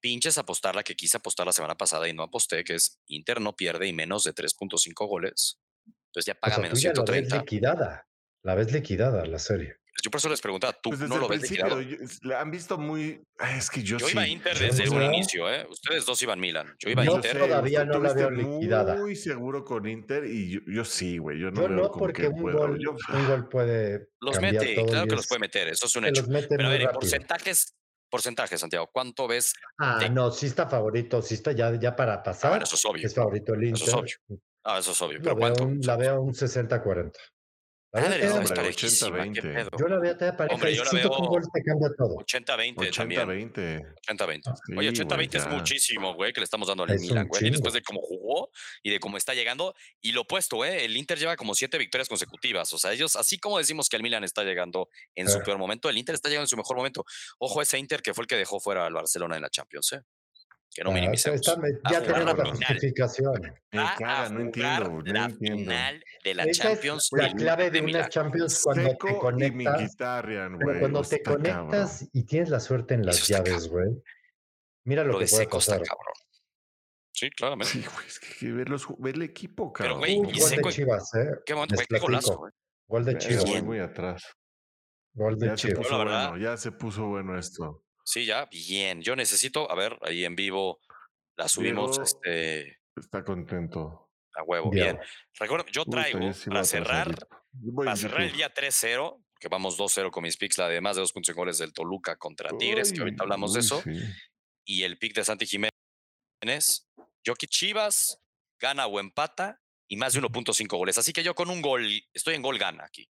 pinches 0.00 0.38
apostar 0.38 0.74
la 0.74 0.82
que 0.82 0.96
quise 0.96 1.16
apostar 1.18 1.46
la 1.46 1.52
semana 1.52 1.76
pasada 1.76 2.08
y 2.08 2.12
no 2.14 2.22
aposté, 2.22 2.64
que 2.64 2.74
es 2.74 3.00
Inter 3.06 3.40
no 3.40 3.54
pierde 3.54 3.86
y 3.86 3.92
menos 3.92 4.24
de 4.24 4.34
3.5 4.34 5.06
goles. 5.08 5.60
Entonces 6.06 6.26
ya 6.26 6.32
O 6.32 6.40
paga 6.40 6.54
sea, 6.56 6.56
tú 6.56 6.62
menos 6.62 6.80
ya 6.82 6.88
la 6.88 6.92
ves 6.92 7.04
130. 7.06 7.38
liquidada. 7.38 8.06
La 8.42 8.54
ves 8.54 8.72
liquidada 8.72 9.26
la 9.26 9.38
serie. 9.38 9.76
Yo 10.02 10.10
por 10.10 10.18
eso 10.18 10.30
les 10.30 10.40
preguntaba, 10.40 10.72
¿tú 10.72 10.90
Pues 10.90 11.00
no 11.00 11.18
lo 11.18 11.28
ves 11.28 11.42
liquidado? 11.42 11.82
yo- 11.82 11.98
la 12.22 12.40
han 12.40 12.50
visto 12.50 12.78
muy. 12.78 13.22
Es 13.54 13.68
que 13.68 13.82
yo, 13.82 13.98
Yo 13.98 14.06
sí. 14.06 14.12
iba 14.12 14.22
a 14.22 14.28
Inter 14.28 14.58
desde 14.58 14.86
no. 14.86 14.92
un 14.92 15.02
inicio, 15.02 15.52
¿eh? 15.52 15.66
Ustedes 15.68 16.06
dos 16.06 16.22
iban 16.22 16.40
Milan. 16.40 16.74
Yo 16.78 16.88
iba 16.88 17.02
a 17.02 17.04
Inter. 17.04 17.36
todavía 17.38 17.82
tú 17.86 17.98
no 17.98 17.98
la 17.98 18.14
veo 18.14 18.30
liquidada. 18.30 18.94
Muy 18.96 19.14
seguro 19.14 19.62
con 19.62 19.86
Inter 19.86 20.24
y 20.24 20.52
yo, 20.52 20.60
yo 20.66 20.84
sí, 20.86 21.18
güey. 21.18 21.38
Yo 21.38 21.50
no 21.50 21.62
Yo 21.62 21.68
no, 21.68 21.90
porque 21.92 22.22
que 22.22 22.28
un 22.28 22.40
gol, 22.40 22.78
Yo- 22.82 22.96
un 23.12 23.26
gol 23.26 23.48
puede 23.50 24.08
Los 24.20 24.40
mete, 24.40 24.74
claro 24.86 25.06
que 25.06 25.16
los 25.16 25.26
puede 25.26 25.40
meter, 25.40 25.68
eso 25.68 25.84
es 25.84 25.94
un 25.96 26.06
hecho. 26.06 26.22
los 26.22 26.30
mete 26.30 26.56
Pero 26.56 26.68
a 26.68 26.72
ver, 26.72 26.82
en 26.82 26.90
porcentajes, 26.92 27.74
porcentajes, 28.10 28.60
Santiago, 28.60 28.90
¿cuánto 28.92 29.26
ves? 29.26 29.54
Ah, 29.78 29.98
de- 30.00 30.10
no, 30.10 30.30
sí 30.30 30.46
está 30.46 30.66
favorito, 30.68 31.22
sí 31.22 31.34
está 31.34 31.52
ya, 31.52 31.74
ya 31.78 31.96
para 31.96 32.14
Ah, 32.14 32.22
pasar. 32.22 32.50
bueno, 32.50 32.64
eso 32.64 32.74
es 32.76 32.84
obvio. 32.84 33.06
es 33.06 33.14
favorito 33.14 33.54
el 33.54 33.64
Eso 33.64 33.74
es 33.76 33.80
Inter. 33.80 33.94
obvio. 34.28 34.40
Ah, 34.64 34.78
eso 34.78 34.90
es 34.92 35.00
obvio. 35.00 35.18
La 35.18 35.22
Pero 35.22 35.36
veo, 35.36 35.44
¿cuánto? 35.54 35.64
un, 35.64 35.80
la 35.80 35.96
veo 35.96 36.20
un 36.20 36.34
60-40. 36.34 37.12
Madre, 37.92 38.24
esa 38.24 38.34
hombre, 38.34 38.44
es 38.44 38.50
pareja. 38.50 38.54
parejísima, 38.54 39.22
¿qué 39.32 39.40
80-20. 39.42 39.42
pedo? 39.54 39.70
Yo 39.78 39.88
la 39.88 39.98
veo 39.98 40.14
todavía 40.14 40.36
pareja. 40.36 40.54
Hombre, 40.54 40.74
yo 40.76 40.84
la 40.84 40.90
veo 40.92 41.08
gol 41.08 41.42
te 41.52 41.62
cambia 41.64 41.88
todo. 41.98 42.16
80-20 42.18 42.94
también. 42.96 43.52
80-20. 43.52 43.94
80-20. 44.08 44.42
Sí, 44.66 44.76
Oye, 44.76 44.92
80-20 44.92 45.22
es 45.24 45.30
güey, 45.30 45.30
ya. 45.44 45.48
muchísimo, 45.58 46.14
güey, 46.14 46.32
que 46.32 46.40
le 46.40 46.44
estamos 46.44 46.68
dando 46.68 46.84
al 46.84 46.90
Es 46.90 47.00
Milan, 47.00 47.26
güey. 47.26 47.46
Y 47.48 47.50
después 47.50 47.74
de 47.74 47.82
cómo 47.82 48.00
jugó 48.00 48.50
y 48.84 48.90
de 48.90 49.00
cómo 49.00 49.16
está 49.16 49.34
llegando. 49.34 49.74
Y 50.00 50.12
lo 50.12 50.20
opuesto, 50.20 50.64
¿eh? 50.64 50.84
El 50.84 50.96
Inter 50.96 51.18
lleva 51.18 51.34
como 51.36 51.54
siete 51.56 51.78
victorias 51.78 52.08
consecutivas. 52.08 52.72
O 52.72 52.78
sea, 52.78 52.92
ellos, 52.92 53.16
así 53.16 53.38
como 53.38 53.58
decimos 53.58 53.88
que 53.88 53.96
el 53.96 54.02
Milan 54.04 54.22
está 54.22 54.44
llegando 54.44 54.88
en 55.16 55.28
su 55.28 55.38
Eh. 55.38 55.42
peor 55.44 55.58
momento, 55.58 55.88
el 55.88 55.98
Inter 55.98 56.14
está 56.14 56.28
llegando 56.28 56.44
en 56.44 56.48
su 56.48 56.56
mejor 56.56 56.76
momento. 56.76 57.04
Ojo, 57.38 57.60
ese 57.60 57.76
Inter 57.78 58.02
que 58.02 58.14
fue 58.14 58.22
el 58.22 58.28
que 58.28 58.36
dejó 58.36 58.60
fuera 58.60 58.86
al 58.86 58.92
Barcelona 58.94 59.34
en 59.36 59.42
la 59.42 59.50
Champions, 59.50 59.92
¿eh? 59.94 60.00
Que 60.72 60.84
no 60.84 60.90
Ah, 60.90 60.94
minimicemos. 60.94 61.40
está- 61.40 61.60
ya 61.90 62.00
tenemos 62.02 62.38
la 62.38 62.44
justificación. 62.50 63.54
Caga, 63.70 64.28
no 64.28 64.40
entiendo, 64.40 64.88
no 64.90 65.02
la 65.12 65.24
entiendo. 65.24 65.58
final 65.64 66.04
de 66.22 66.34
la 66.34 66.44
Esa 66.44 66.62
Champions. 66.62 67.08
es 67.12 67.18
la 67.20 67.32
clave 67.34 67.70
de 67.70 67.80
una. 67.80 68.08
Champions 68.08 68.60
cuando 68.62 68.82
te 68.84 68.90
Seco 68.90 69.18
conectas. 69.18 69.96
Pero 69.98 70.78
cuando 70.80 71.02
te 71.02 71.22
cabrón. 71.22 71.42
conectas 71.42 72.08
y 72.12 72.22
tienes 72.24 72.50
la 72.50 72.60
suerte 72.60 72.94
en 72.94 73.04
las 73.04 73.26
llaves, 73.26 73.68
güey. 73.68 73.88
Mira 74.84 75.02
lo, 75.02 75.14
Lo 75.14 75.18
que 75.18 75.24
de 75.24 75.30
puede 75.30 75.42
Seco 75.44 75.58
está 75.58 75.72
pasar. 75.78 75.88
cabrón. 75.88 76.14
Sí, 77.12 77.30
claramente. 77.30 77.72
Sí, 77.72 77.84
güey, 77.92 78.06
es 78.06 78.20
que 78.20 78.52
ver, 78.52 78.68
los, 78.68 78.86
ver 78.98 79.14
el 79.16 79.22
equipo, 79.22 79.72
Pero, 79.72 79.94
cabrón. 79.94 79.98
güey, 79.98 80.18
Uh, 80.20 80.30
y 80.30 80.38
gol 80.40 80.48
Seco- 80.48 80.68
de 80.68 80.74
Chivas, 80.74 81.14
¿eh? 81.16 81.30
Qué 81.44 81.54
momento, 81.54 81.74
Les 81.74 81.88
güey, 81.88 82.00
qué 82.00 82.06
golazo, 82.06 82.26
platico. 82.28 82.38
güey. 82.40 82.52
Gol 82.86 83.04
de 83.04 83.12
se 83.12 83.18
Chivas. 83.44 83.62
muy 83.64 83.78
atrás. 83.80 84.22
Gol 85.14 85.36
de 85.38 85.46
Ya 85.48 85.56
se 85.56 85.68
Chivas. 85.68 85.78
puso 85.86 85.98
la 85.98 86.04
verdad- 86.04 86.28
bueno, 86.30 86.44
ya 86.44 86.56
se 86.56 86.72
puso 86.72 87.06
bueno 87.08 87.36
esto. 87.38 87.82
Sí, 88.04 88.24
ya, 88.26 88.46
bien. 88.46 89.02
Yo 89.02 89.16
necesito, 89.16 89.70
a 89.70 89.74
ver, 89.74 89.98
ahí 90.02 90.24
en 90.24 90.36
vivo 90.36 90.80
la 91.36 91.48
subimos 91.48 91.92
Diego, 91.92 92.02
este, 92.04 92.80
Está 92.96 93.24
contento. 93.24 94.10
a 94.34 94.42
huevo, 94.42 94.70
Diego. 94.70 94.98
bien. 94.98 95.06
Recuerda, 95.38 95.66
yo 95.72 95.84
traigo 95.84 96.18
yo 96.20 96.32
para 96.50 96.64
cerrar. 96.64 97.14
Yo 97.52 97.74
para 97.74 97.96
cerrar 97.96 98.22
el 98.22 98.32
día 98.32 98.52
3-0, 98.52 99.24
que 99.38 99.48
vamos 99.48 99.78
2-0 99.78 100.10
con 100.10 100.22
mis 100.22 100.36
picks, 100.36 100.58
la 100.58 100.68
de 100.68 100.80
más 100.80 100.96
de 100.96 101.02
2.5 101.02 101.34
goles 101.34 101.58
del 101.58 101.72
Toluca 101.72 102.16
contra 102.16 102.56
Tigres, 102.56 102.92
que 102.92 103.00
ahorita 103.00 103.22
hablamos 103.22 103.54
de 103.54 103.60
eso, 103.60 103.80
sí. 103.82 103.98
y 104.64 104.82
el 104.82 104.98
pick 104.98 105.14
de 105.14 105.24
Santi 105.24 105.46
Jiménez. 105.46 105.70
Jokic 107.26 107.50
Chivas 107.50 108.18
gana 108.58 108.86
o 108.86 108.98
empata 109.00 109.60
y 109.88 109.96
más 109.96 110.12
de 110.12 110.20
1.5 110.20 110.68
goles. 110.76 110.96
Así 110.98 111.12
que 111.12 111.22
yo 111.22 111.34
con 111.34 111.50
un 111.50 111.60
gol, 111.60 111.86
estoy 112.14 112.34
en 112.34 112.42
gol 112.42 112.58
gana 112.58 112.84
aquí. 112.84 113.08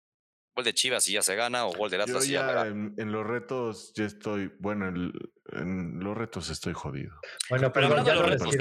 Gol 0.58 0.64
de 0.64 0.74
Chivas 0.74 1.08
y 1.08 1.12
ya 1.12 1.22
se 1.22 1.36
gana, 1.36 1.66
o 1.66 1.72
gol 1.72 1.88
del 1.88 2.00
Yo 2.00 2.04
Atlas 2.04 2.26
y 2.26 2.32
ya 2.32 2.42
me 2.42 2.48
ya 2.48 2.52
gana. 2.52 2.70
en, 2.70 2.94
en 2.98 3.12
los 3.12 3.24
retos 3.24 3.92
ya 3.94 4.04
estoy, 4.06 4.50
bueno, 4.58 4.88
en, 4.88 5.12
en 5.52 6.00
los 6.00 6.18
retos 6.18 6.50
estoy 6.50 6.72
jodido. 6.72 7.14
Bueno, 7.48 7.72
ya 7.72 7.80
de 7.80 7.88
no 7.88 8.14
los 8.14 8.28
retos. 8.28 8.56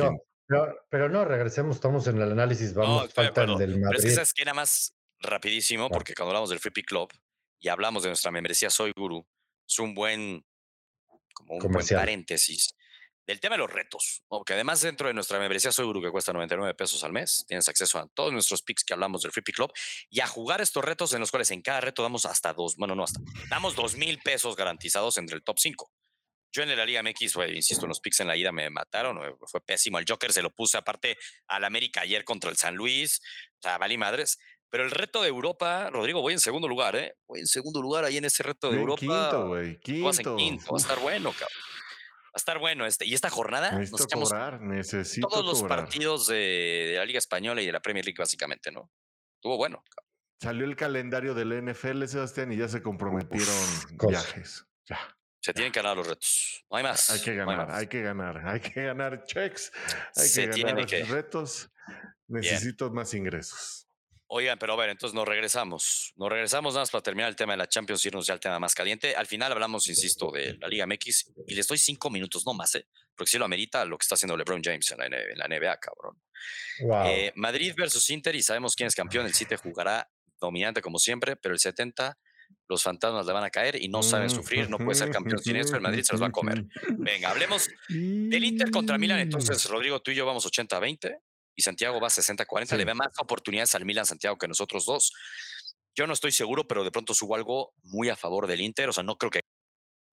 Pero, 0.46 0.86
pero 0.92 1.10
no, 1.10 1.26
regresemos, 1.26 1.78
estamos 1.78 2.06
en 2.06 2.22
el 2.22 2.32
análisis, 2.32 2.74
No, 2.76 2.82
vamos, 2.82 3.08
de 3.08 3.10
falta 3.10 3.44
el 3.46 3.58
del 3.58 3.74
Pero 3.74 3.74
es 3.74 3.82
que 3.82 3.86
Madrid. 3.96 4.14
sabes 4.14 4.34
que 4.34 4.46
nada 4.46 4.54
más 4.54 4.96
rapidísimo, 5.22 5.90
porque 5.90 6.14
cuando 6.14 6.30
hablamos 6.30 6.52
del 6.52 6.60
Free 6.60 6.72
Pick 6.72 6.86
Club 6.86 7.12
y 7.60 7.68
hablamos 7.70 8.04
de 8.04 8.10
nuestra 8.10 8.30
membresía 8.30 8.70
Soy 8.70 8.92
Guru, 8.96 9.28
es 9.68 9.80
un 9.80 9.96
buen, 9.96 10.46
como 11.34 11.56
un 11.56 11.72
buen 11.72 11.88
paréntesis 11.88 12.77
del 13.28 13.42
tema 13.42 13.56
de 13.56 13.60
los 13.60 13.72
retos. 13.72 14.24
Porque 14.28 14.54
además 14.54 14.82
dentro 14.82 15.08
de 15.08 15.14
nuestra 15.14 15.38
membresía 15.38 15.72
Soy 15.72 15.86
Guru, 15.86 16.02
que 16.02 16.10
cuesta 16.10 16.32
99 16.32 16.74
pesos 16.74 17.04
al 17.04 17.12
mes, 17.12 17.44
tienes 17.48 17.68
acceso 17.68 18.00
a 18.00 18.08
todos 18.08 18.32
nuestros 18.32 18.62
picks 18.62 18.84
que 18.86 18.94
hablamos 18.94 19.22
del 19.22 19.32
Free 19.32 19.44
Pick 19.44 19.56
Club 19.56 19.72
y 20.10 20.22
a 20.22 20.28
jugar 20.28 20.62
estos 20.62 20.84
retos 20.84 21.14
en 21.14 21.20
los 21.20 21.30
cuales 21.30 21.52
en 21.52 21.62
cada 21.62 21.82
reto 21.82 22.02
damos 22.02 22.26
hasta 22.26 22.54
dos, 22.54 22.78
bueno, 22.78 22.96
no 22.96 23.04
hasta, 23.04 23.20
damos 23.50 23.76
dos 23.76 23.96
mil 23.98 24.20
pesos 24.20 24.56
garantizados 24.56 25.18
entre 25.18 25.36
el 25.36 25.44
top 25.44 25.60
5. 25.60 25.92
Yo 26.54 26.64
en 26.64 26.76
la 26.76 26.86
Liga 26.86 27.04
MX, 27.04 27.36
güey, 27.36 27.56
insisto, 27.58 27.86
en 27.86 27.90
los 27.90 28.00
picks 28.00 28.22
en 28.22 28.28
la 28.28 28.38
ida 28.38 28.54
me 28.54 28.70
mataron, 28.70 29.20
fue 29.46 29.62
pésimo. 29.62 30.00
El 30.00 30.06
Joker 30.08 30.32
se 30.32 30.42
lo 30.42 30.50
puse 30.56 30.78
aparte 30.78 31.18
al 31.48 31.66
América 31.66 32.02
ayer 32.02 32.24
contra 32.24 32.50
el 32.50 32.56
San 32.56 32.76
Luis, 32.76 33.20
o 33.60 33.62
sea, 33.62 33.78
valí 33.78 33.98
madres. 33.98 34.40
Pero 34.70 34.84
el 34.84 34.92
reto 34.92 35.22
de 35.22 35.30
Europa, 35.30 35.90
Rodrigo, 35.90 36.22
voy 36.22 36.34
en 36.34 36.40
segundo 36.40 36.68
lugar, 36.68 36.96
¿eh? 36.96 37.16
Voy 37.28 37.40
en 37.40 37.48
segundo 37.48 37.82
lugar 37.82 38.06
ahí 38.06 38.18
en 38.18 38.26
ese 38.26 38.44
reto 38.44 38.70
de 38.70 38.78
Europa. 38.78 39.00
quinto, 39.00 39.48
güey. 39.48 39.80
vas 40.02 40.20
en 40.20 40.36
quinto, 40.36 40.72
va 40.72 40.78
a 40.78 40.82
estar 40.82 41.00
bueno, 41.00 41.32
cabrón. 41.32 41.77
Va 42.38 42.40
a 42.40 42.44
estar 42.46 42.60
bueno 42.60 42.86
este. 42.86 43.04
Y 43.04 43.16
esta 43.16 43.32
jornada 43.32 43.72
nos 43.72 43.80
Necesito 43.92 44.20
cobrar, 44.20 44.62
necesito 44.62 45.28
todos 45.28 45.44
los 45.44 45.62
cobrar. 45.62 45.80
partidos 45.80 46.28
de, 46.28 46.36
de 46.36 46.96
la 46.98 47.06
Liga 47.06 47.18
Española 47.18 47.64
y 47.64 47.66
de 47.66 47.72
la 47.72 47.80
Premier 47.80 48.06
League, 48.06 48.16
básicamente, 48.16 48.72
¿no? 48.72 48.92
Estuvo 49.38 49.58
bueno. 49.58 49.84
Salió 50.40 50.66
el 50.66 50.76
calendario 50.76 51.34
del 51.34 51.52
NFL, 51.64 52.06
Sebastián, 52.06 52.52
y 52.52 52.58
ya 52.58 52.68
se 52.68 52.84
comprometieron 52.84 53.56
viajes. 54.08 54.68
Ya. 54.88 55.00
Se 55.42 55.52
tienen 55.52 55.72
que 55.72 55.80
ganar 55.82 55.98
los 55.98 56.08
retos. 56.08 56.64
No 56.70 56.78
hay 56.78 56.84
más. 56.84 57.10
Hay 57.10 57.22
que 57.22 57.34
ganar, 57.34 57.72
hay 57.72 57.88
que 57.88 58.02
ganar, 58.04 58.48
hay 58.48 58.60
que 58.60 58.84
ganar 58.84 59.24
checks, 59.26 59.72
hay 60.16 60.28
Se 60.28 60.48
que 60.52 60.62
ganar 60.62 60.86
que. 60.86 61.04
retos. 61.06 61.72
Necesito 62.28 62.92
más 62.92 63.16
ingresos. 63.16 63.87
Oigan, 64.30 64.60
pero 64.60 64.74
a 64.74 64.76
ver, 64.76 64.90
entonces 64.90 65.16
nos 65.16 65.28
regresamos. 65.28 66.14
Nos 66.18 66.30
regresamos 66.30 66.74
nada 66.74 66.82
más 66.82 66.92
para 66.92 67.02
terminar 67.02 67.30
el 67.30 67.36
tema 67.36 67.54
de 67.54 67.58
la 67.58 67.68
Champions 67.68 68.04
y 68.04 68.10
irnos 68.10 68.28
ya 68.28 68.34
al 68.34 68.40
tema 68.40 68.60
más 68.60 68.76
caliente. 68.76 69.16
Al 69.16 69.26
final 69.26 69.52
hablamos, 69.52 69.88
insisto, 69.88 70.32
de 70.32 70.58
la 70.58 70.68
Liga 70.68 70.86
MX 70.86 71.34
y 71.48 71.56
les 71.56 71.68
doy 71.68 71.78
cinco 71.78 72.10
minutos, 72.10 72.46
no 72.46 72.54
más, 72.54 72.76
¿eh? 72.76 72.88
porque 73.16 73.32
si 73.32 73.38
lo 73.38 73.46
amerita 73.46 73.86
lo 73.86 73.98
que 73.98 74.04
está 74.04 74.16
haciendo 74.16 74.38
LeBron 74.38 74.62
James 74.62 74.92
en 74.92 74.98
la, 74.98 75.06
en 75.06 75.38
la 75.38 75.48
NBA, 75.48 75.78
cabrón. 75.78 76.22
Wow. 76.82 77.08
Eh, 77.08 77.32
Madrid 77.36 77.74
versus 77.76 78.10
Inter 78.10 78.36
y 78.36 78.44
sabemos 78.44 78.76
quién 78.76 78.88
es 78.88 78.96
campeón. 78.96 79.26
El 79.26 79.34
City 79.34 79.56
jugará 79.56 80.10
dominante 80.40 80.82
como 80.82 81.00
siempre, 81.00 81.36
pero 81.36 81.54
el 81.54 81.60
70 81.60 82.18
los 82.70 82.84
fantasmas 82.84 83.26
le 83.26 83.34
van 83.34 83.44
a 83.44 83.50
caer 83.50 83.82
y 83.82 83.88
no 83.88 84.04
saben 84.04 84.30
sufrir. 84.30 84.70
No 84.70 84.78
puede 84.78 84.96
ser 84.96 85.10
campeón 85.10 85.40
sin 85.40 85.56
eso. 85.56 85.76
El 85.76 85.82
Madrid 85.82 86.04
se 86.04 86.14
los 86.14 86.22
va 86.22 86.28
a 86.28 86.32
comer. 86.32 86.66
Venga, 86.98 87.30
hablemos 87.30 87.70
del 87.90 88.44
Inter 88.44 88.72
contra 88.72 88.98
Milan. 88.98 89.20
Entonces, 89.20 89.64
Rodrigo, 89.70 90.02
tú 90.02 90.12
y 90.12 90.16
yo 90.16 90.26
vamos 90.26 90.46
80-20 90.46 91.18
y 91.58 91.64
Santiago 91.64 92.00
va 92.00 92.08
60-40. 92.08 92.68
Sí. 92.68 92.78
Le 92.78 92.86
ve 92.86 92.94
más 92.94 93.10
oportunidades 93.20 93.74
al 93.76 93.84
Milan 93.84 94.06
Santiago 94.06 94.38
que 94.38 94.48
nosotros 94.48 94.86
dos. 94.86 95.12
Yo 95.96 96.06
no 96.06 96.14
estoy 96.14 96.32
seguro, 96.32 96.68
pero 96.68 96.84
de 96.84 96.92
pronto 96.92 97.16
subo 97.16 97.36
algo 97.36 97.74
muy 97.82 98.10
a 98.10 98.16
favor 98.16 98.46
del 98.46 98.62
Inter. 98.62 98.90
O 98.90 98.94
sea, 98.94 99.04
no 99.04 99.18
creo 99.18 99.32
que 99.32 99.42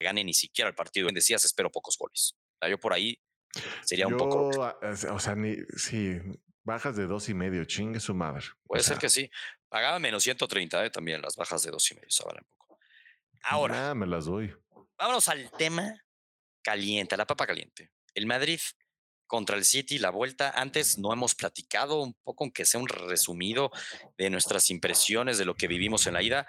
gane 0.00 0.24
ni 0.24 0.32
siquiera 0.32 0.70
el 0.70 0.74
partido. 0.74 1.08
Decías, 1.12 1.44
espero 1.44 1.70
pocos 1.70 1.98
goles. 1.98 2.34
O 2.34 2.58
sea, 2.60 2.70
yo 2.70 2.80
por 2.80 2.94
ahí 2.94 3.20
sería 3.82 4.06
un 4.06 4.16
poco. 4.16 4.64
Ah, 4.64 4.78
o 5.12 5.20
sea, 5.20 5.34
ni, 5.34 5.56
sí, 5.76 6.18
bajas 6.62 6.96
de 6.96 7.06
dos 7.06 7.28
y 7.28 7.34
medio, 7.34 7.62
chingue 7.66 8.00
su 8.00 8.14
madre. 8.14 8.46
O 8.64 8.68
Puede 8.68 8.82
ser 8.82 8.96
que 8.96 9.10
sí. 9.10 9.30
Pagaba 9.68 9.98
menos 9.98 10.22
130 10.22 10.86
eh, 10.86 10.90
también 10.90 11.20
las 11.20 11.36
bajas 11.36 11.62
de 11.62 11.70
dos 11.70 11.90
y 11.90 11.94
medio. 11.94 12.10
Saben 12.10 12.38
un 12.40 12.48
poco. 12.56 12.78
Ahora, 13.42 13.88
nah, 13.88 13.94
me 13.94 14.06
las 14.06 14.24
doy. 14.24 14.56
vámonos 14.96 15.28
al 15.28 15.50
tema 15.58 15.94
caliente, 16.62 17.14
a 17.14 17.18
la 17.18 17.26
papa 17.26 17.46
caliente. 17.46 17.90
El 18.14 18.26
Madrid 18.26 18.60
contra 19.26 19.56
el 19.56 19.64
City, 19.64 19.98
la 19.98 20.10
vuelta. 20.10 20.50
Antes 20.50 20.98
no 20.98 21.12
hemos 21.12 21.34
platicado 21.34 22.00
un 22.02 22.14
poco, 22.14 22.44
aunque 22.44 22.64
sea 22.64 22.80
un 22.80 22.88
resumido 22.88 23.70
de 24.18 24.30
nuestras 24.30 24.70
impresiones 24.70 25.38
de 25.38 25.44
lo 25.44 25.54
que 25.54 25.68
vivimos 25.68 26.06
en 26.06 26.14
la 26.14 26.22
ida. 26.22 26.46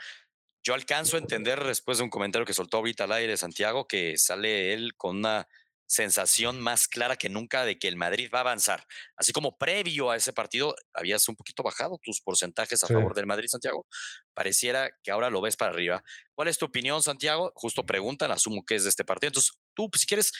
Yo 0.63 0.73
alcanzo 0.73 1.15
a 1.15 1.19
entender 1.19 1.63
después 1.63 1.97
de 1.99 2.03
un 2.03 2.09
comentario 2.09 2.45
que 2.45 2.53
soltó 2.53 2.77
ahorita 2.77 3.03
al 3.05 3.11
aire 3.11 3.38
Santiago 3.38 3.88
que 3.88 4.17
sale 4.17 4.73
él 4.73 4.95
con 4.95 5.17
una 5.17 5.47
sensación 5.88 6.59
más 6.59 6.88
clara 6.88 7.15
que 7.15 7.29
nunca 7.29 7.63
de 7.63 7.77
que 7.77 7.88
el 7.88 7.95
Madrid 7.95 8.31
va 8.33 8.39
a 8.39 8.41
avanzar. 8.41 8.88
Así 9.15 9.31
como 9.31 9.55
previo 9.59 10.09
a 10.09 10.15
ese 10.15 10.33
partido 10.33 10.75
habías 10.95 11.29
un 11.29 11.35
poquito 11.35 11.61
bajado 11.61 11.99
tus 12.01 12.21
porcentajes 12.21 12.83
a 12.83 12.88
Sí. 12.88 12.93
favor 12.95 13.13
del 13.13 13.27
Madrid, 13.27 13.47
Santiago. 13.47 13.85
Pareciera 14.33 14.89
que 15.03 15.11
ahora 15.11 15.29
lo 15.29 15.41
ves 15.41 15.55
para 15.55 15.71
arriba. 15.71 16.03
¿Cuál 16.33 16.47
es 16.47 16.57
tu 16.57 16.65
opinión, 16.65 17.03
Santiago? 17.03 17.51
Justo 17.53 17.85
preguntan, 17.85 18.31
asumo 18.31 18.65
que 18.65 18.73
es 18.73 18.83
de 18.83 18.89
este 18.89 19.05
partido. 19.05 19.27
Entonces, 19.29 19.51
tú, 19.75 19.88
si 19.95 20.07
quieres, 20.07 20.31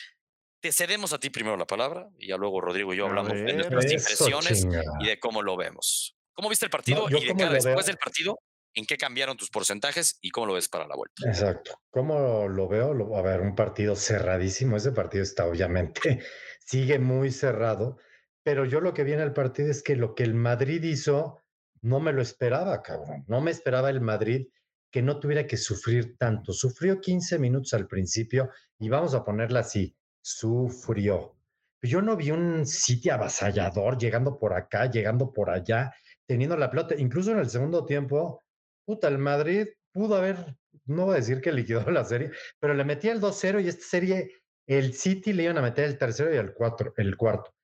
te 0.66 0.72
cedemos 0.72 1.12
a 1.12 1.20
ti 1.20 1.30
primero 1.30 1.56
la 1.56 1.66
palabra 1.66 2.08
y 2.18 2.26
ya 2.28 2.36
luego 2.36 2.60
Rodrigo 2.60 2.92
y 2.92 2.96
yo 2.96 3.06
hablamos 3.06 3.32
de 3.32 3.52
nuestras 3.52 3.84
impresiones 3.84 4.62
chingada. 4.62 4.92
y 4.98 5.06
de 5.06 5.20
cómo 5.20 5.40
lo 5.40 5.56
vemos. 5.56 6.16
¿Cómo 6.32 6.48
viste 6.48 6.66
el 6.66 6.70
partido? 6.70 7.06
y 7.08 7.24
de 7.24 7.34
cara 7.36 7.52
después 7.52 7.86
del 7.86 7.98
partido, 7.98 8.40
¿en 8.74 8.84
qué 8.84 8.96
cambiaron 8.96 9.36
tus 9.36 9.48
porcentajes 9.48 10.18
y 10.20 10.30
cómo 10.30 10.48
lo 10.48 10.54
ves 10.54 10.68
para 10.68 10.88
la 10.88 10.96
vuelta? 10.96 11.22
Exacto. 11.24 11.80
¿Cómo 11.90 12.48
lo 12.48 12.66
veo? 12.66 13.16
A 13.16 13.22
ver, 13.22 13.42
un 13.42 13.54
partido 13.54 13.94
cerradísimo. 13.94 14.76
Ese 14.76 14.90
partido 14.90 15.22
está 15.22 15.46
obviamente, 15.46 16.20
sigue 16.66 16.98
muy 16.98 17.30
cerrado, 17.30 17.98
pero 18.42 18.64
yo 18.64 18.80
lo 18.80 18.92
que 18.92 19.04
vi 19.04 19.12
en 19.12 19.20
el 19.20 19.32
partido 19.32 19.70
es 19.70 19.84
que 19.84 19.94
lo 19.94 20.16
que 20.16 20.24
el 20.24 20.34
Madrid 20.34 20.82
hizo, 20.82 21.44
no 21.80 22.00
me 22.00 22.12
lo 22.12 22.22
esperaba, 22.22 22.82
cabrón. 22.82 23.24
No 23.28 23.40
me 23.40 23.52
esperaba 23.52 23.88
el 23.88 24.00
Madrid 24.00 24.48
que 24.90 25.00
no 25.02 25.20
tuviera 25.20 25.46
que 25.46 25.58
sufrir 25.58 26.16
tanto. 26.18 26.52
Sufrió 26.52 27.00
15 27.00 27.38
minutos 27.38 27.72
al 27.72 27.86
principio 27.86 28.50
y 28.80 28.88
vamos 28.88 29.14
a 29.14 29.24
ponerla 29.24 29.60
así, 29.60 29.96
sufrió. 30.26 31.36
Yo 31.80 32.02
no 32.02 32.16
vi 32.16 32.32
un 32.32 32.66
City 32.66 33.10
avasallador 33.10 33.96
llegando 33.96 34.40
por 34.40 34.54
acá, 34.54 34.90
llegando 34.90 35.32
por 35.32 35.50
allá, 35.50 35.94
teniendo 36.26 36.56
la 36.56 36.68
pelota. 36.68 36.96
Incluso 36.98 37.30
en 37.30 37.38
el 37.38 37.48
segundo 37.48 37.84
tiempo, 37.84 38.42
puta, 38.84 39.06
el 39.06 39.18
Madrid 39.18 39.68
pudo 39.92 40.16
haber, 40.16 40.56
no 40.86 41.04
voy 41.04 41.14
a 41.14 41.18
decir 41.18 41.40
que 41.40 41.52
liquidó 41.52 41.88
la 41.92 42.04
serie, 42.04 42.32
pero 42.58 42.74
le 42.74 42.84
metía 42.84 43.12
el 43.12 43.20
2-0 43.20 43.62
y 43.62 43.68
esta 43.68 43.84
serie, 43.84 44.32
el 44.66 44.94
City 44.94 45.32
le 45.32 45.44
iban 45.44 45.58
a 45.58 45.62
meter 45.62 45.84
el 45.84 45.96
tercero 45.96 46.34
y 46.34 46.38
el, 46.38 46.52
cuatro, 46.54 46.92
el 46.96 47.16
cuarto. 47.16 47.54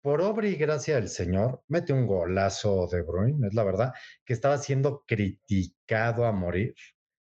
Por 0.00 0.22
obra 0.22 0.48
y 0.48 0.54
gracia 0.54 0.94
del 0.94 1.10
Señor, 1.10 1.64
mete 1.68 1.92
un 1.92 2.06
golazo 2.06 2.88
de 2.90 3.02
Bruyne, 3.02 3.46
es 3.46 3.52
la 3.52 3.64
verdad, 3.64 3.92
que 4.24 4.32
estaba 4.32 4.56
siendo 4.56 5.04
criticado 5.06 6.24
a 6.24 6.32
morir 6.32 6.74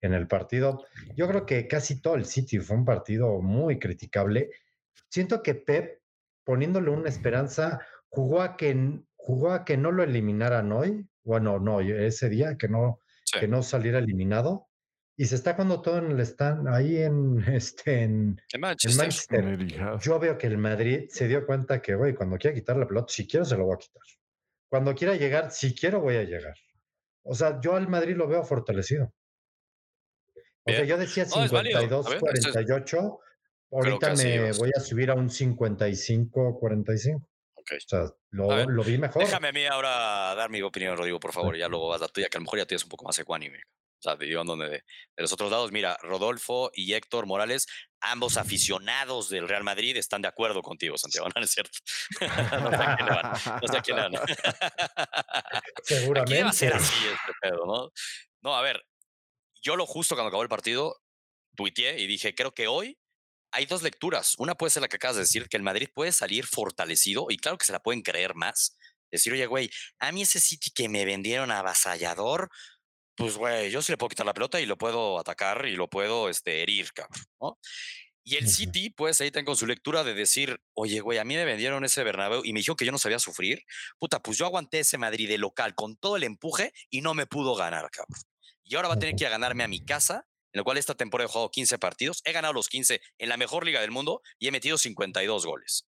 en 0.01 0.13
el 0.13 0.27
partido. 0.27 0.85
Yo 1.17 1.27
creo 1.27 1.45
que 1.45 1.67
casi 1.67 2.01
todo 2.01 2.15
el 2.15 2.25
City 2.25 2.59
fue 2.59 2.77
un 2.77 2.85
partido 2.85 3.41
muy 3.41 3.79
criticable. 3.79 4.49
Siento 5.09 5.41
que 5.43 5.55
Pep, 5.55 6.01
poniéndole 6.43 6.89
una 6.89 7.09
esperanza, 7.09 7.81
jugó 8.09 8.41
a 8.41 8.57
que, 8.57 8.99
jugó 9.15 9.51
a 9.51 9.65
que 9.65 9.77
no 9.77 9.91
lo 9.91 10.03
eliminaran 10.03 10.71
hoy, 10.71 11.07
bueno, 11.23 11.59
no, 11.59 11.81
ese 11.81 12.29
día, 12.29 12.57
que 12.57 12.67
no, 12.67 13.01
Sí. 13.25 13.39
que 13.41 13.47
no 13.47 13.61
saliera 13.61 13.99
eliminado. 13.99 14.69
Y 15.17 15.25
se 15.25 15.35
está 15.35 15.53
jugando 15.53 15.81
todo 15.81 15.97
en 15.97 16.11
el 16.11 16.19
stand, 16.21 16.67
ahí 16.69 16.97
en, 16.97 17.37
este, 17.53 18.03
en, 18.03 18.39
Manchester. 18.59 19.43
En. 19.43 19.67
Yo 19.99 20.19
veo 20.19 20.37
que 20.37 20.47
el 20.47 20.57
Madrid 20.57 21.07
se 21.09 21.27
dio 21.27 21.45
cuenta 21.45 21.81
que, 21.81 21.95
güey, 21.95 22.13
cuando 22.15 22.37
quiera 22.37 22.53
quitar 22.53 22.77
la 22.77 22.87
pelota, 22.87 23.07
si 23.11 23.27
quiero 23.27 23.43
se 23.43 23.57
lo 23.57 23.65
voy 23.65 23.73
a 23.75 23.77
quitar. 23.79 24.03
Cuando 24.69 24.93
quiera 24.95 25.15
llegar, 25.15 25.51
si 25.51 25.73
quiero 25.73 25.99
voy 26.01 26.15
a 26.17 26.23
llegar. 26.23 26.53
O 27.23 27.33
sea, 27.33 27.59
yo 27.59 27.75
al 27.75 27.87
Madrid 27.89 28.15
lo 28.15 28.27
veo 28.27 28.43
fortalecido. 28.43 29.11
O 30.63 30.69
sea, 30.71 30.81
Bien. 30.81 30.87
yo 30.87 30.97
decía 30.97 31.25
No, 31.35 31.43
es 31.43 31.51
válido. 31.51 31.77
A 31.79 31.81
52, 31.81 32.05
ver, 32.05 32.15
eso 32.15 32.47
es- 32.49 32.53
48. 32.53 33.19
Ahorita 33.71 34.13
me 34.13 34.51
voy 34.53 34.71
a 34.75 34.79
subir 34.79 35.09
a 35.11 35.15
un 35.15 35.29
55, 35.29 36.57
45. 36.59 37.29
Ok. 37.55 37.71
O 37.73 37.87
sea, 37.87 37.99
A 38.01 38.13
lo, 38.31 38.65
lo 38.69 38.83
vi 38.83 38.97
mejor. 38.97 39.21
Déjame 39.23 39.49
a 39.49 39.51
mí 39.51 39.65
ahora 39.65 40.33
dar 40.35 40.49
mi 40.49 40.61
opinión, 40.61 40.95
Rodrigo, 40.97 41.19
por 41.19 41.33
favor, 41.33 41.55
y 41.55 41.59
ya 41.59 41.67
luego 41.67 41.89
vas 41.89 42.01
la 42.01 42.07
tuya, 42.07 42.29
que 42.29 42.37
a 42.37 42.39
lo 42.39 42.45
mejor 42.45 42.59
ya 42.59 42.65
tienes 42.65 42.83
un 42.83 42.89
poco 42.89 43.05
más 43.05 43.17
ecuánime. 43.19 43.59
O 43.99 44.01
sea, 44.01 44.15
yo 44.19 44.41
ando 44.41 44.55
de, 44.55 44.69
de 44.69 44.83
los 45.17 45.33
otros 45.33 45.49
lados, 45.49 45.71
mira, 45.71 45.97
Rodolfo 46.03 46.69
y 46.73 46.93
Héctor 46.93 47.25
Morales, 47.25 47.65
ambos 47.99 48.37
aficionados 48.37 49.27
del 49.29 49.47
Real 49.49 49.63
Madrid, 49.63 49.97
están 49.97 50.21
de 50.21 50.27
acuerdo 50.27 50.61
contigo, 50.61 50.97
Santiago, 50.97 51.27
¿no 51.35 51.41
es 51.41 51.51
cierto? 51.51 51.79
no 52.61 52.69
sé 52.69 52.83
a 52.83 52.95
quién 52.95 53.07
le 53.07 53.15
van. 53.15 53.31
No 53.61 53.67
sé 53.67 53.77
a 53.77 53.81
quién 53.81 53.97
le 53.97 54.03
van. 54.03 54.15
Aquí 54.17 54.33
debe 54.33 55.33
ser 55.83 55.83
Seguramente. 55.83 56.67
así 56.67 56.95
este 57.07 57.33
pedo, 57.41 57.65
¿no? 57.65 57.91
No, 58.41 58.55
a 58.55 58.61
ver, 58.61 58.85
yo 59.61 59.75
lo 59.75 59.85
justo 59.85 60.15
cuando 60.15 60.27
acabó 60.29 60.43
el 60.43 60.49
partido, 60.49 61.01
tuiteé 61.55 61.99
y 61.99 62.07
dije, 62.07 62.35
creo 62.35 62.53
que 62.53 62.67
hoy 62.67 62.99
hay 63.51 63.65
dos 63.65 63.81
lecturas. 63.83 64.35
Una 64.37 64.55
puede 64.55 64.71
ser 64.71 64.81
la 64.81 64.87
que 64.87 64.97
acabas 64.97 65.15
de 65.15 65.23
decir, 65.23 65.47
que 65.49 65.57
el 65.57 65.63
Madrid 65.63 65.89
puede 65.93 66.11
salir 66.11 66.45
fortalecido 66.45 67.27
y 67.29 67.37
claro 67.37 67.57
que 67.57 67.65
se 67.65 67.71
la 67.71 67.79
pueden 67.79 68.01
creer 68.01 68.35
más. 68.35 68.77
Decir, 69.11 69.33
oye, 69.33 69.45
güey, 69.45 69.69
a 69.99 70.11
mí 70.11 70.23
ese 70.23 70.39
City 70.39 70.69
que 70.71 70.89
me 70.89 71.05
vendieron 71.05 71.51
avasallador, 71.51 72.49
pues, 73.15 73.35
güey, 73.37 73.71
yo 73.71 73.81
sí 73.81 73.91
le 73.91 73.97
puedo 73.97 74.09
quitar 74.09 74.25
la 74.25 74.33
pelota 74.33 74.59
y 74.61 74.65
lo 74.65 74.77
puedo 74.77 75.19
atacar 75.19 75.65
y 75.65 75.75
lo 75.75 75.89
puedo 75.89 76.29
este, 76.29 76.61
herir, 76.61 76.93
cabrón, 76.93 77.23
¿no? 77.41 77.59
Y 78.23 78.35
el. 78.35 78.49
City, 78.49 78.89
pues 78.89 79.21
ahí 79.21 79.31
tengo 79.31 79.45
con 79.45 79.55
su 79.55 79.65
lectura 79.65 80.03
de 80.03 80.13
decir, 80.13 80.59
oye, 80.73 80.99
güey, 80.99 81.17
a 81.17 81.23
mí 81.23 81.35
me 81.35 81.45
vendieron 81.45 81.85
ese 81.85 82.03
Bernabéu 82.03 82.41
y 82.43 82.51
me 82.51 82.59
dijeron 82.59 82.75
que 82.75 82.85
yo 82.85 82.91
no 82.91 82.97
sabía 82.97 83.19
sufrir. 83.19 83.63
Puta, 83.99 84.21
pues 84.21 84.37
yo 84.37 84.45
aguanté 84.45 84.79
ese 84.79 84.97
Madrid 84.97 85.29
de 85.29 85.37
local 85.37 85.75
con 85.75 85.95
todo 85.95 86.17
el 86.17 86.23
empuje 86.23 86.73
y 86.89 86.99
no 86.99 87.13
me 87.13 87.25
pudo 87.25 87.55
ganar, 87.55 87.89
cabrón. 87.89 88.19
Y 88.65 88.75
ahora 88.75 88.89
va 88.89 88.95
a 88.95 88.99
tener 88.99 89.15
que 89.15 89.23
ir 89.23 89.27
a 89.27 89.31
ganarme 89.31 89.63
a 89.63 89.69
mi 89.69 89.83
casa, 89.85 90.27
en 90.53 90.59
la 90.59 90.63
cual 90.63 90.77
esta 90.77 90.95
temporada 90.95 91.27
he 91.27 91.31
jugado 91.31 91.51
15 91.51 91.77
partidos, 91.77 92.21
he 92.25 92.31
ganado 92.31 92.53
los 92.53 92.67
15 92.69 93.01
en 93.17 93.29
la 93.29 93.37
mejor 93.37 93.65
liga 93.65 93.81
del 93.81 93.91
mundo 93.91 94.21
y 94.39 94.47
he 94.47 94.51
metido 94.51 94.77
52 94.77 95.45
goles. 95.45 95.85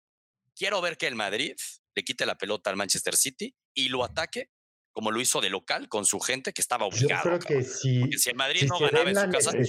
Quiero 0.55 0.81
ver 0.81 0.97
que 0.97 1.07
el 1.07 1.15
Madrid 1.15 1.55
le 1.95 2.03
quite 2.03 2.25
la 2.25 2.37
pelota 2.37 2.69
al 2.69 2.75
Manchester 2.75 3.15
City 3.15 3.55
y 3.73 3.89
lo 3.89 4.03
ataque 4.03 4.49
como 4.91 5.11
lo 5.11 5.21
hizo 5.21 5.39
de 5.39 5.49
local 5.49 5.87
con 5.87 6.05
su 6.05 6.19
gente 6.19 6.51
que 6.51 6.61
estaba 6.61 6.85
Yo 6.89 6.95
obligado. 6.97 7.21
creo 7.23 7.39
cabrón. 7.39 7.63
que 7.63 7.69
si, 7.69 7.99
Porque 7.99 8.17
si 8.17 8.29
el 8.29 8.35
Madrid 8.35 8.59
si 8.61 8.65
no 8.67 8.79
ganaba 8.79 9.09
en 9.09 9.15
su 9.15 9.29
casa, 9.31 9.51
y- 9.57 9.63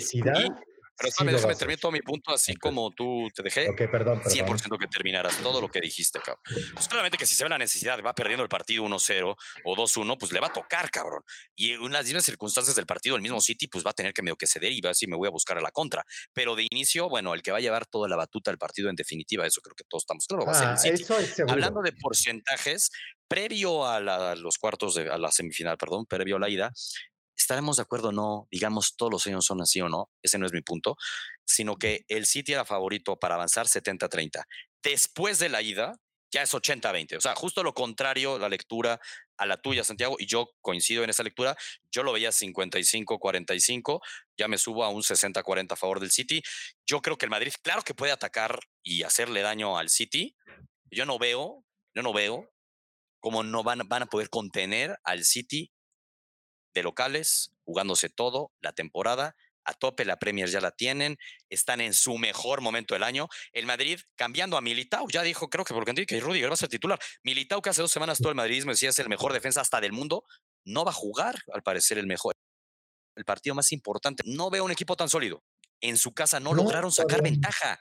pero 1.01 1.11
sí 1.11 1.15
déjame, 1.17 1.33
lo 1.33 1.39
déjame 1.39 1.57
terminar 1.57 1.81
todo 1.81 1.93
mi 1.93 2.01
punto 2.03 2.33
así 2.33 2.55
como 2.57 2.91
tú 2.91 3.29
te 3.35 3.43
dejé. 3.43 3.69
Ok, 3.71 3.77
perdón, 3.91 4.21
perdón. 4.23 4.33
100% 4.47 4.79
que 4.79 4.87
terminaras 4.87 5.37
todo 5.39 5.61
lo 5.61 5.69
que 5.69 5.81
dijiste, 5.81 6.21
cabrón. 6.21 6.43
Pues 6.75 6.89
claramente 6.89 7.17
que 7.19 7.27
si 7.27 7.35
se 7.35 7.43
ve 7.45 7.51
la 7.51 7.59
necesidad, 7.59 8.01
va 8.05 8.15
perdiendo 8.15 8.43
el 8.43 8.49
partido 8.49 8.85
1-0 8.85 9.37
o 9.65 9.77
2-1, 9.77 10.16
pues 10.18 10.33
le 10.33 10.41
va 10.41 10.49
a 10.49 10.53
tocar, 10.53 10.91
cabrón. 10.91 11.22
Y 11.57 11.72
en 11.72 11.93
las 11.93 12.05
mismas 12.05 12.24
circunstancias 12.24 12.77
del 12.77 12.87
partido, 12.87 13.16
el 13.16 13.22
mismo 13.22 13.41
City, 13.41 13.66
pues 13.68 13.85
va 13.85 13.91
a 13.91 13.95
tener 13.95 14.12
que 14.12 14.22
medio 14.22 14.37
que 14.37 14.47
ceder 14.47 14.72
y 14.72 14.81
va 14.81 14.89
a 14.89 14.93
decir, 14.93 15.09
me 15.09 15.16
voy 15.16 15.27
a 15.29 15.31
buscar 15.31 15.57
a 15.59 15.61
la 15.61 15.70
contra. 15.70 16.05
Pero 16.33 16.55
de 16.55 16.66
inicio, 16.70 17.09
bueno, 17.09 17.33
el 17.35 17.43
que 17.43 17.51
va 17.51 17.59
a 17.59 17.61
llevar 17.61 17.87
toda 17.87 18.09
la 18.09 18.16
batuta 18.16 18.51
del 18.51 18.59
partido 18.59 18.91
en 18.91 18.97
definitiva, 18.97 19.47
eso 19.47 19.61
creo 19.61 19.74
que 19.74 19.85
todos 19.89 20.03
estamos 20.03 20.27
claros, 20.27 20.47
va 20.47 20.53
a 20.53 20.55
ser 20.55 20.68
Ah, 20.68 20.72
el 20.72 20.79
City. 20.99 21.03
eso 21.05 21.18
es. 21.18 21.41
Hablando 21.49 21.81
de 21.83 21.93
porcentajes, 21.93 22.91
previo 23.29 23.87
a, 23.87 24.01
la- 24.01 24.33
a 24.33 24.37
los 24.37 24.59
cuartos, 24.59 24.95
de, 24.95 25.09
a 25.11 25.16
la 25.16 25.31
semifinal, 25.31 25.77
perdón, 25.79 26.05
previo 26.07 26.37
a 26.37 26.41
la 26.41 26.49
ida, 26.49 26.72
estaremos 27.51 27.78
de 27.78 27.82
acuerdo 27.82 28.11
o 28.11 28.12
no, 28.12 28.46
digamos, 28.48 28.94
todos 28.96 29.11
los 29.11 29.26
años 29.26 29.44
son 29.44 29.61
así 29.61 29.80
o 29.80 29.88
no, 29.88 30.09
ese 30.22 30.38
no 30.38 30.46
es 30.46 30.53
mi 30.53 30.62
punto, 30.62 30.96
sino 31.44 31.74
que 31.74 32.05
el 32.07 32.24
City 32.24 32.53
era 32.53 32.64
favorito 32.64 33.18
para 33.18 33.34
avanzar 33.34 33.66
70-30. 33.66 34.44
Después 34.84 35.40
de 35.40 35.48
la 35.48 35.61
ida, 35.61 35.96
ya 36.32 36.42
es 36.42 36.55
80-20. 36.55 37.16
O 37.16 37.20
sea, 37.20 37.34
justo 37.34 37.64
lo 37.64 37.74
contrario 37.74 38.38
la 38.38 38.48
lectura 38.48 39.01
a 39.36 39.46
la 39.46 39.61
tuya, 39.61 39.82
Santiago, 39.82 40.14
y 40.20 40.26
yo 40.26 40.53
coincido 40.61 41.03
en 41.03 41.11
esa 41.11 41.24
lectura. 41.24 41.57
Yo 41.90 42.05
lo 42.05 42.12
veía 42.12 42.30
55-45, 42.30 44.01
ya 44.38 44.46
me 44.46 44.57
subo 44.57 44.84
a 44.84 44.90
un 44.90 45.03
60-40 45.03 45.72
a 45.72 45.76
favor 45.76 45.98
del 45.98 46.12
City. 46.12 46.42
Yo 46.86 47.03
creo 47.03 47.18
que 47.18 47.26
el 47.26 47.30
Madrid, 47.30 47.53
claro 47.62 47.82
que 47.82 47.94
puede 47.94 48.12
atacar 48.12 48.61
y 48.84 49.03
hacerle 49.03 49.40
daño 49.40 49.76
al 49.76 49.88
City. 49.88 50.36
Yo 50.88 51.05
no 51.05 51.18
veo, 51.18 51.64
yo 51.96 52.03
no 52.03 52.12
veo 52.12 52.48
cómo 53.18 53.42
no 53.42 53.64
van, 53.64 53.80
van 53.88 54.05
a 54.05 54.07
poder 54.07 54.30
contener 54.30 54.96
al 55.03 55.24
City 55.24 55.72
de 56.75 56.83
locales, 56.83 57.53
jugándose 57.64 58.09
todo 58.09 58.53
la 58.61 58.73
temporada 58.73 59.35
a 59.64 59.75
tope, 59.75 60.05
la 60.05 60.18
Premier 60.18 60.49
ya 60.49 60.61
la 60.61 60.71
tienen, 60.71 61.18
están 61.49 61.81
en 61.81 61.95
su 61.95 62.18
mejor 62.18 62.61
momento 62.61 62.95
del 62.95 63.03
año. 63.03 63.29
El 63.53 63.66
Madrid 63.66 64.01
cambiando 64.16 64.57
a 64.57 64.61
Militao, 64.61 65.07
ya 65.09 65.23
dijo, 65.23 65.49
creo 65.49 65.64
que 65.64 65.75
porque 65.75 66.07
que 66.07 66.21
Rudiger 66.21 66.51
va 66.51 66.55
a 66.55 66.57
ser 66.57 66.68
titular. 66.68 66.99
Militao, 67.23 67.62
que 67.62 67.71
hace 67.71 67.83
dos 67.83 67.93
semanas 67.93 68.18
todo 68.18 68.31
el 68.31 68.37
madridismo 68.37 68.73
decía 68.73 68.91
es 68.91 68.99
el 68.99 69.09
mejor 69.09 69.33
defensa 69.33 69.61
hasta 69.61 69.81
del 69.81 69.93
mundo, 69.93 70.25
no 70.64 70.85
va 70.85 70.91
a 70.91 70.95
jugar, 70.95 71.37
al 71.53 71.62
parecer, 71.62 71.99
el 71.99 72.07
mejor. 72.07 72.35
El 73.16 73.25
partido 73.25 73.55
más 73.55 73.73
importante. 73.73 74.23
No 74.27 74.51
veo 74.51 74.64
un 74.64 74.71
equipo 74.71 74.97
tan 74.97 75.09
sólido. 75.09 75.43
En 75.81 75.97
su 75.97 76.12
casa 76.12 76.41
no, 76.41 76.55
lograron 76.55 76.93
sacar 76.93 77.23
ventaja. 77.23 77.81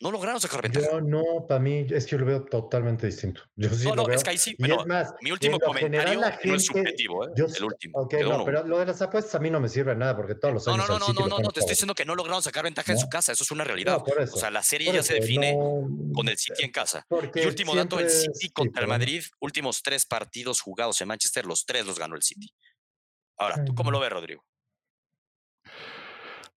No 0.00 0.10
lograron 0.10 0.40
sacar 0.40 0.62
ventaja. 0.62 0.86
Yo 0.90 1.00
no, 1.02 1.46
para 1.46 1.60
mí 1.60 1.86
es 1.90 2.06
que 2.06 2.12
yo 2.12 2.18
lo 2.18 2.26
veo 2.26 2.44
totalmente 2.44 3.06
distinto. 3.06 3.42
Yo 3.54 3.68
sí 3.68 3.84
no, 3.84 3.94
lo 3.94 4.06
veo. 4.06 4.16
es 4.16 4.24
que 4.24 4.30
ahí 4.30 4.38
sí, 4.38 4.56
pero 4.58 4.86
más, 4.86 5.12
mi 5.20 5.30
último 5.30 5.60
comentario 5.60 6.20
no 6.44 6.54
es 6.54 6.64
subjetivo, 6.64 7.26
¿eh? 7.26 7.32
Yo, 7.36 7.44
el 7.44 7.64
último. 7.64 7.98
Ok, 7.98 8.14
no, 8.22 8.44
pero 8.46 8.66
lo 8.66 8.78
de 8.78 8.86
las 8.86 9.02
apuestas 9.02 9.34
a 9.34 9.38
mí 9.40 9.50
no 9.50 9.60
me 9.60 9.68
sirve 9.68 9.94
nada 9.94 10.16
porque 10.16 10.34
todos 10.34 10.54
los 10.54 10.68
años 10.68 10.88
No, 10.88 10.98
no, 10.98 11.06
no, 11.06 11.12
no, 11.12 11.28
no, 11.28 11.38
no, 11.38 11.50
te 11.50 11.60
estoy 11.60 11.72
diciendo 11.72 11.94
que 11.94 12.06
no 12.06 12.14
lograron 12.14 12.42
sacar 12.42 12.64
ventaja 12.64 12.92
en 12.92 12.98
su 12.98 13.10
casa, 13.10 13.32
eso 13.32 13.44
es 13.44 13.50
una 13.50 13.62
realidad. 13.62 14.02
o 14.02 14.36
sea, 14.36 14.50
la 14.50 14.62
serie 14.62 14.90
ya 14.90 15.02
se 15.02 15.14
define 15.14 15.54
con 16.14 16.28
el 16.28 16.38
City 16.38 16.64
en 16.64 16.72
casa. 16.72 17.06
Y 17.34 17.46
último 17.46 17.74
dato, 17.74 18.00
el 18.00 18.08
City 18.08 18.48
contra 18.50 18.82
el 18.82 18.88
Madrid, 18.88 19.22
últimos 19.40 19.82
tres 19.82 20.06
partidos 20.06 20.62
jugados 20.62 20.98
en 21.02 21.08
Manchester, 21.08 21.44
los 21.44 21.66
tres 21.66 21.84
los 21.84 21.98
ganó 21.98 22.16
el 22.16 22.22
City. 22.22 22.50
Ahora, 23.36 23.62
¿tú 23.64 23.74
cómo 23.74 23.90
lo 23.90 24.00
ves, 24.00 24.10
Rodrigo? 24.10 24.44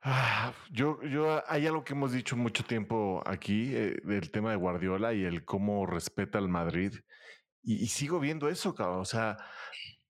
Ah, 0.06 0.54
yo, 0.70 1.01
yo, 1.04 1.41
hay 1.47 1.66
algo 1.66 1.84
que 1.86 1.93
hemos 1.93 2.12
dicho 2.12 2.36
mucho 2.36 2.66
tiempo 2.66 3.24
aquí 3.26 3.74
eh, 3.74 4.01
del 4.04 4.32
tema 4.32 4.51
de 4.51 4.58
Guardiola 4.58 5.14
y 5.14 5.24
el 5.24 5.45
cómo 5.45 5.86
respeta 5.86 6.38
al 6.38 6.49
Madrid. 6.49 6.93
Y, 7.64 7.76
y 7.84 7.88
sigo 7.88 8.20
viendo 8.20 8.49
eso, 8.49 8.76
cabrón. 8.76 8.99
O 8.99 9.06
sea, 9.06 9.38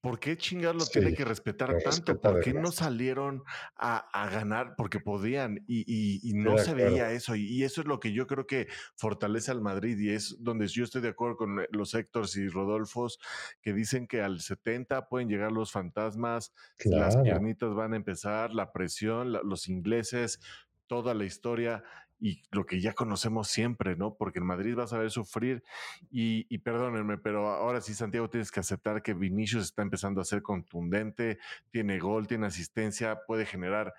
¿Por 0.03 0.19
qué 0.19 0.35
chingar 0.35 0.75
lo 0.75 0.85
tiene 0.85 1.13
que 1.13 1.23
respetar 1.23 1.77
tanto? 1.81 2.19
¿Por 2.19 2.41
qué 2.41 2.53
no 2.53 2.73
salieron 2.73 3.41
a, 3.77 4.29
ganar? 4.29 4.75
Porque 4.75 4.99
podían 4.99 5.63
y, 5.65 6.19
no 6.35 6.57
se 6.57 6.73
veía 6.73 7.11
eso. 7.11 7.37
Y, 7.37 7.63
eso 7.63 7.79
es 7.79 7.87
lo 7.87 8.01
que 8.01 8.11
yo 8.11 8.27
creo 8.27 8.45
que 8.45 8.67
fortalece 8.97 9.51
al 9.51 9.61
Madrid 9.61 9.97
y 9.97 10.09
es 10.09 10.35
donde 10.41 10.67
yo 10.67 10.83
estoy 10.83 11.01
de 11.01 11.07
acuerdo 11.07 11.37
con 11.37 11.61
eh, 11.61 11.69
los 11.71 11.93
Héctors 11.93 12.35
y 12.35 12.49
Rodolfos 12.49 13.17
que 13.61 13.71
dicen 13.71 14.05
que 14.05 14.21
al 14.21 14.41
70 14.41 15.07
pueden 15.07 15.29
llegar 15.29 15.53
los 15.53 15.71
fantasmas, 15.71 16.51
las 16.83 17.15
piernitas 17.15 17.73
van 17.73 17.93
a 17.93 17.95
empezar, 17.95 18.53
la 18.53 18.73
presión, 18.73 19.31
los 19.31 19.69
ingleses, 19.69 20.41
toda 20.87 21.13
la 21.13 21.23
historia 21.23 21.81
y 22.23 22.41
lo 22.51 22.65
que 22.65 22.79
ya 22.79 22.93
conocemos 22.93 23.49
siempre, 23.49 23.97
¿no? 23.97 24.15
Porque 24.15 24.39
el 24.39 24.45
Madrid 24.45 24.77
va 24.79 24.85
a 24.85 24.87
saber 24.87 25.11
sufrir 25.11 25.61
y, 26.09 26.57
perdónenme, 26.59 27.17
pero 27.17 27.49
ahora 27.49 27.81
sí, 27.81 27.93
Santiago, 27.93 28.29
tienes 28.29 28.49
que 28.49 28.61
aceptar 28.61 29.03
que 29.03 29.13
Vinicius 29.13 29.65
está 29.65 29.81
empezando 29.81 30.21
a 30.21 30.23
ser 30.23 30.41
contundente, 30.41 31.37
tiene 31.69 31.99
gol, 31.99 32.25
tiene 32.25 32.47
asistencia, 32.47 33.19
puede 33.27 33.45
generar 33.45 33.93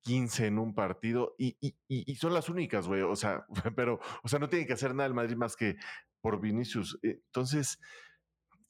15 0.00 0.46
en 0.46 0.58
un 0.58 0.74
partido 0.74 1.34
y, 1.36 1.58
y, 1.86 2.14
son 2.14 2.32
las 2.32 2.48
únicas, 2.48 2.88
güey. 2.88 3.02
O 3.02 3.14
sea, 3.14 3.44
pero, 3.76 4.00
o 4.22 4.28
sea, 4.28 4.38
no 4.38 4.48
tiene 4.48 4.66
que 4.66 4.72
hacer 4.72 4.94
nada 4.94 5.08
el 5.08 5.14
Madrid 5.14 5.36
más 5.36 5.54
que 5.54 5.76
por 6.22 6.40
Vinicius. 6.40 6.98
Entonces, 7.02 7.78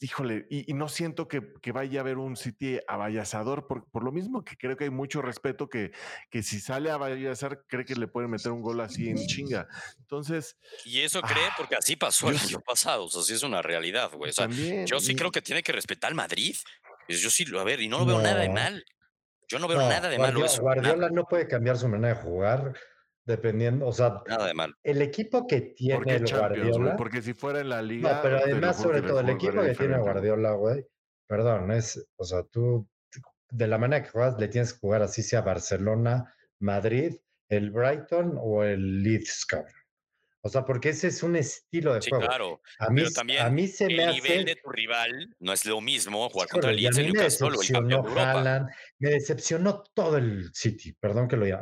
híjole, 0.00 0.46
y, 0.50 0.72
no 0.74 0.88
siento 0.88 1.26
que, 1.28 1.40
vaya 1.72 2.00
a 2.00 2.02
haber 2.02 2.18
un 2.18 2.36
City 2.36 2.78
avallazador, 2.86 3.66
por, 3.66 3.88
por, 3.90 4.04
lo 4.04 4.12
mismo 4.12 4.44
que 4.44 4.56
creo 4.56 4.76
que 4.76 4.84
hay 4.84 4.90
mucho 4.90 5.22
respeto 5.22 5.68
que, 5.68 5.92
que 6.30 6.42
si 6.42 6.60
sale 6.60 6.90
a 6.90 6.94
avallazar, 6.94 7.64
cree 7.66 7.84
que 7.84 7.94
le 7.94 8.06
pueden 8.06 8.30
meter 8.30 8.52
un 8.52 8.62
gol 8.62 8.80
así 8.80 9.08
en 9.08 9.16
chinga. 9.26 9.66
Entonces. 9.98 10.56
Y 10.84 11.00
eso 11.00 11.22
cree 11.22 11.48
porque 11.56 11.76
así 11.76 11.96
pasó 11.96 12.30
el 12.30 12.38
año 12.38 12.60
pasado, 12.60 13.04
o 13.04 13.08
sea, 13.08 13.22
sí 13.22 13.34
es 13.34 13.42
una 13.42 13.62
realidad, 13.62 14.10
güey. 14.12 14.30
O 14.30 14.34
sea, 14.34 14.48
yo 14.48 15.00
sí 15.00 15.14
creo 15.16 15.30
que 15.30 15.42
tiene 15.42 15.62
que 15.62 15.72
respetar 15.72 16.08
al 16.08 16.14
Madrid. 16.14 16.56
Yo 17.08 17.30
sí, 17.30 17.44
a 17.56 17.64
ver, 17.64 17.80
y 17.80 17.88
no 17.88 18.00
lo 18.00 18.06
veo 18.06 18.20
nada 18.20 18.40
de 18.40 18.48
mal. 18.48 18.84
Yo 19.48 19.58
no 19.60 19.68
veo 19.68 19.78
nada 19.78 20.08
de 20.08 20.18
malo 20.18 20.44
eso. 20.44 20.60
Guardiola 20.60 21.08
no 21.10 21.24
puede 21.24 21.46
cambiar 21.46 21.78
su 21.78 21.88
manera 21.88 22.16
de 22.16 22.22
jugar 22.22 22.74
dependiendo, 23.26 23.86
o 23.86 23.92
sea, 23.92 24.22
nada 24.28 24.46
de 24.46 24.54
mal. 24.54 24.74
El 24.82 25.02
equipo 25.02 25.46
que 25.46 25.60
tiene 25.60 26.14
el 26.14 26.30
Guardiola. 26.30 26.96
porque 26.96 27.20
si 27.20 27.34
fuera 27.34 27.60
en 27.60 27.68
la 27.68 27.82
liga. 27.82 28.14
No, 28.14 28.22
pero 28.22 28.38
además, 28.38 28.80
sobre 28.80 29.02
todo, 29.02 29.20
el 29.20 29.30
equipo 29.30 29.60
que 29.60 29.74
tiene 29.74 29.98
Guardiola, 29.98 30.52
güey. 30.52 30.86
Perdón, 31.26 31.72
es, 31.72 32.06
o 32.16 32.24
sea, 32.24 32.44
tú, 32.44 32.88
de 33.50 33.66
la 33.66 33.78
manera 33.78 34.04
que 34.04 34.10
juegas, 34.10 34.38
le 34.38 34.48
tienes 34.48 34.72
que 34.72 34.78
jugar 34.78 35.02
así 35.02 35.22
sea 35.22 35.42
Barcelona, 35.42 36.32
Madrid, 36.60 37.16
el 37.48 37.70
Brighton 37.72 38.38
o 38.40 38.62
el 38.62 39.02
Leeds, 39.02 39.44
cabrón. 39.46 39.74
O 40.46 40.48
sea, 40.48 40.64
porque 40.64 40.90
ese 40.90 41.08
es 41.08 41.24
un 41.24 41.34
estilo 41.34 41.92
de 41.92 42.02
sí, 42.02 42.10
juego. 42.10 42.24
claro. 42.24 42.60
A 42.78 42.88
mí, 42.88 43.02
también 43.12 43.42
a 43.42 43.50
mí 43.50 43.66
se 43.66 43.86
el 43.86 43.96
me 43.96 44.12
nivel 44.12 44.44
de 44.44 44.54
tu 44.54 44.70
rival 44.70 45.34
no 45.40 45.52
es 45.52 45.66
lo 45.66 45.80
mismo 45.80 46.28
jugar 46.30 46.48
contra 46.48 46.70
el 46.70 46.76
Leeds, 46.76 46.98
el 46.98 47.12
Newcastle 47.12 47.48
el 47.48 47.54
campeón 47.56 47.88
de 47.88 47.94
Europa. 47.94 48.68
me 49.00 49.10
decepcionó 49.10 49.82
todo 49.92 50.16
el 50.18 50.50
City, 50.54 50.92
perdón 50.92 51.26
que 51.26 51.36
lo 51.36 51.44
diga. 51.46 51.60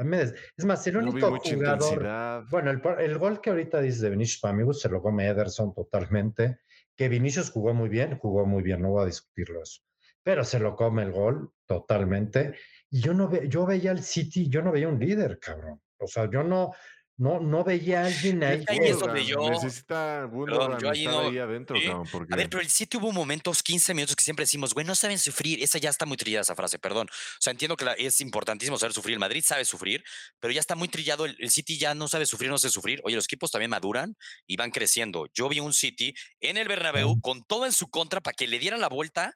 Es 0.55 0.65
más, 0.67 0.87
el 0.87 0.99
único 0.99 1.39
jugador... 1.39 2.45
Bueno, 2.51 2.71
el, 2.71 2.83
el, 3.01 3.19
gol 3.19 3.41
que 3.41 3.51
ahorita 3.51 3.81
dices 3.81 4.03
de 4.03 4.11
Vinicius 4.11 4.41
para 4.41 4.53
mí 4.53 4.75
se 4.75 4.91
lo 4.91 5.01
come 5.01 5.27
Ederson 5.27 5.73
totalmente. 5.73 6.59
Que 6.95 7.09
Vinicius 7.09 7.51
jugó 7.51 7.73
muy 7.73 7.89
bien, 7.89 8.19
jugó 8.19 8.45
muy 8.45 8.63
bien, 8.63 8.83
no 8.83 8.91
voy 8.91 9.05
a 9.05 9.07
discutirlo 9.07 9.63
eso. 9.63 9.81
Pero 10.23 10.45
se 10.45 10.59
lo 10.59 10.77
come 10.77 11.05
el 11.05 11.13
gol 11.13 11.53
totalmente. 11.67 12.55
Y 12.91 13.01
yo 13.01 13.15
no 13.15 13.29
ve, 13.29 13.49
yo 13.49 13.65
veía 13.65 13.93
al 13.93 14.03
City, 14.03 14.49
yo 14.51 14.61
no 14.61 14.73
veía 14.73 14.89
un 14.89 15.01
líder, 15.01 15.39
cabrón. 15.39 15.81
O 15.99 16.07
sea, 16.07 16.31
yo 16.31 16.43
no, 16.43 16.73
no, 17.17 17.39
no 17.39 17.63
veía 17.63 18.03
a 18.03 18.07
alguien 18.07 18.43
ahí. 18.43 18.65
Ahí 18.67 18.79
es 18.83 18.99
donde 18.99 19.25
yo. 19.25 19.49
Necesita 19.49 20.29
Perdón, 20.31 20.79
yo 20.81 20.91
ahí, 20.91 21.05
no, 21.05 21.21
ahí 21.21 21.39
adentro, 21.39 21.77
¿sí? 21.77 21.89
porque... 22.11 22.35
A 22.35 22.37
ver, 22.37 22.49
pero 22.49 22.61
el 22.61 22.69
City 22.69 22.97
hubo 22.97 23.13
momentos, 23.13 23.63
15 23.63 23.95
minutos, 23.95 24.17
que 24.17 24.25
siempre 24.25 24.43
decimos, 24.43 24.75
güey, 24.75 24.85
no 24.85 24.97
saben 24.97 25.19
sufrir. 25.19 25.63
Esa 25.63 25.79
ya 25.79 25.91
está 25.91 26.07
muy 26.07 26.17
trillada, 26.17 26.43
esa 26.43 26.57
frase, 26.57 26.79
perdón. 26.79 27.09
O 27.09 27.41
sea, 27.41 27.53
entiendo 27.53 27.77
que 27.77 27.85
la, 27.85 27.93
es 27.93 28.21
importantísimo 28.21 28.79
saber 28.79 28.93
sufrir. 28.93 29.15
El 29.15 29.21
Madrid 29.21 29.45
sabe 29.47 29.65
sufrir, 29.65 30.03
pero 30.41 30.53
ya 30.53 30.61
está 30.61 30.75
muy 30.75 30.89
trillado. 30.89 31.25
El, 31.25 31.37
el, 31.39 31.51
City 31.51 31.79
ya 31.79 31.95
no 31.95 32.09
sabe 32.09 32.27
sufrir, 32.27 32.51
no 32.51 32.59
sabe 32.59 32.73
sufrir. 32.73 33.01
Oye, 33.05 33.15
los 33.15 33.27
equipos 33.27 33.53
también 33.53 33.71
maduran 33.71 34.17
y 34.47 34.57
van 34.57 34.73
creciendo. 34.73 35.29
Yo 35.33 35.49
vi 35.49 35.61
un 35.61 35.73
City 35.73 36.15
en 36.41 36.57
el 36.57 36.67
Bernabéu 36.67 37.21
con 37.21 37.45
todo 37.45 37.65
en 37.67 37.73
su 37.73 37.89
contra 37.89 38.21
para 38.21 38.35
que 38.35 38.49
le 38.49 38.59
dieran 38.59 38.81
la 38.81 38.89
vuelta 38.89 39.35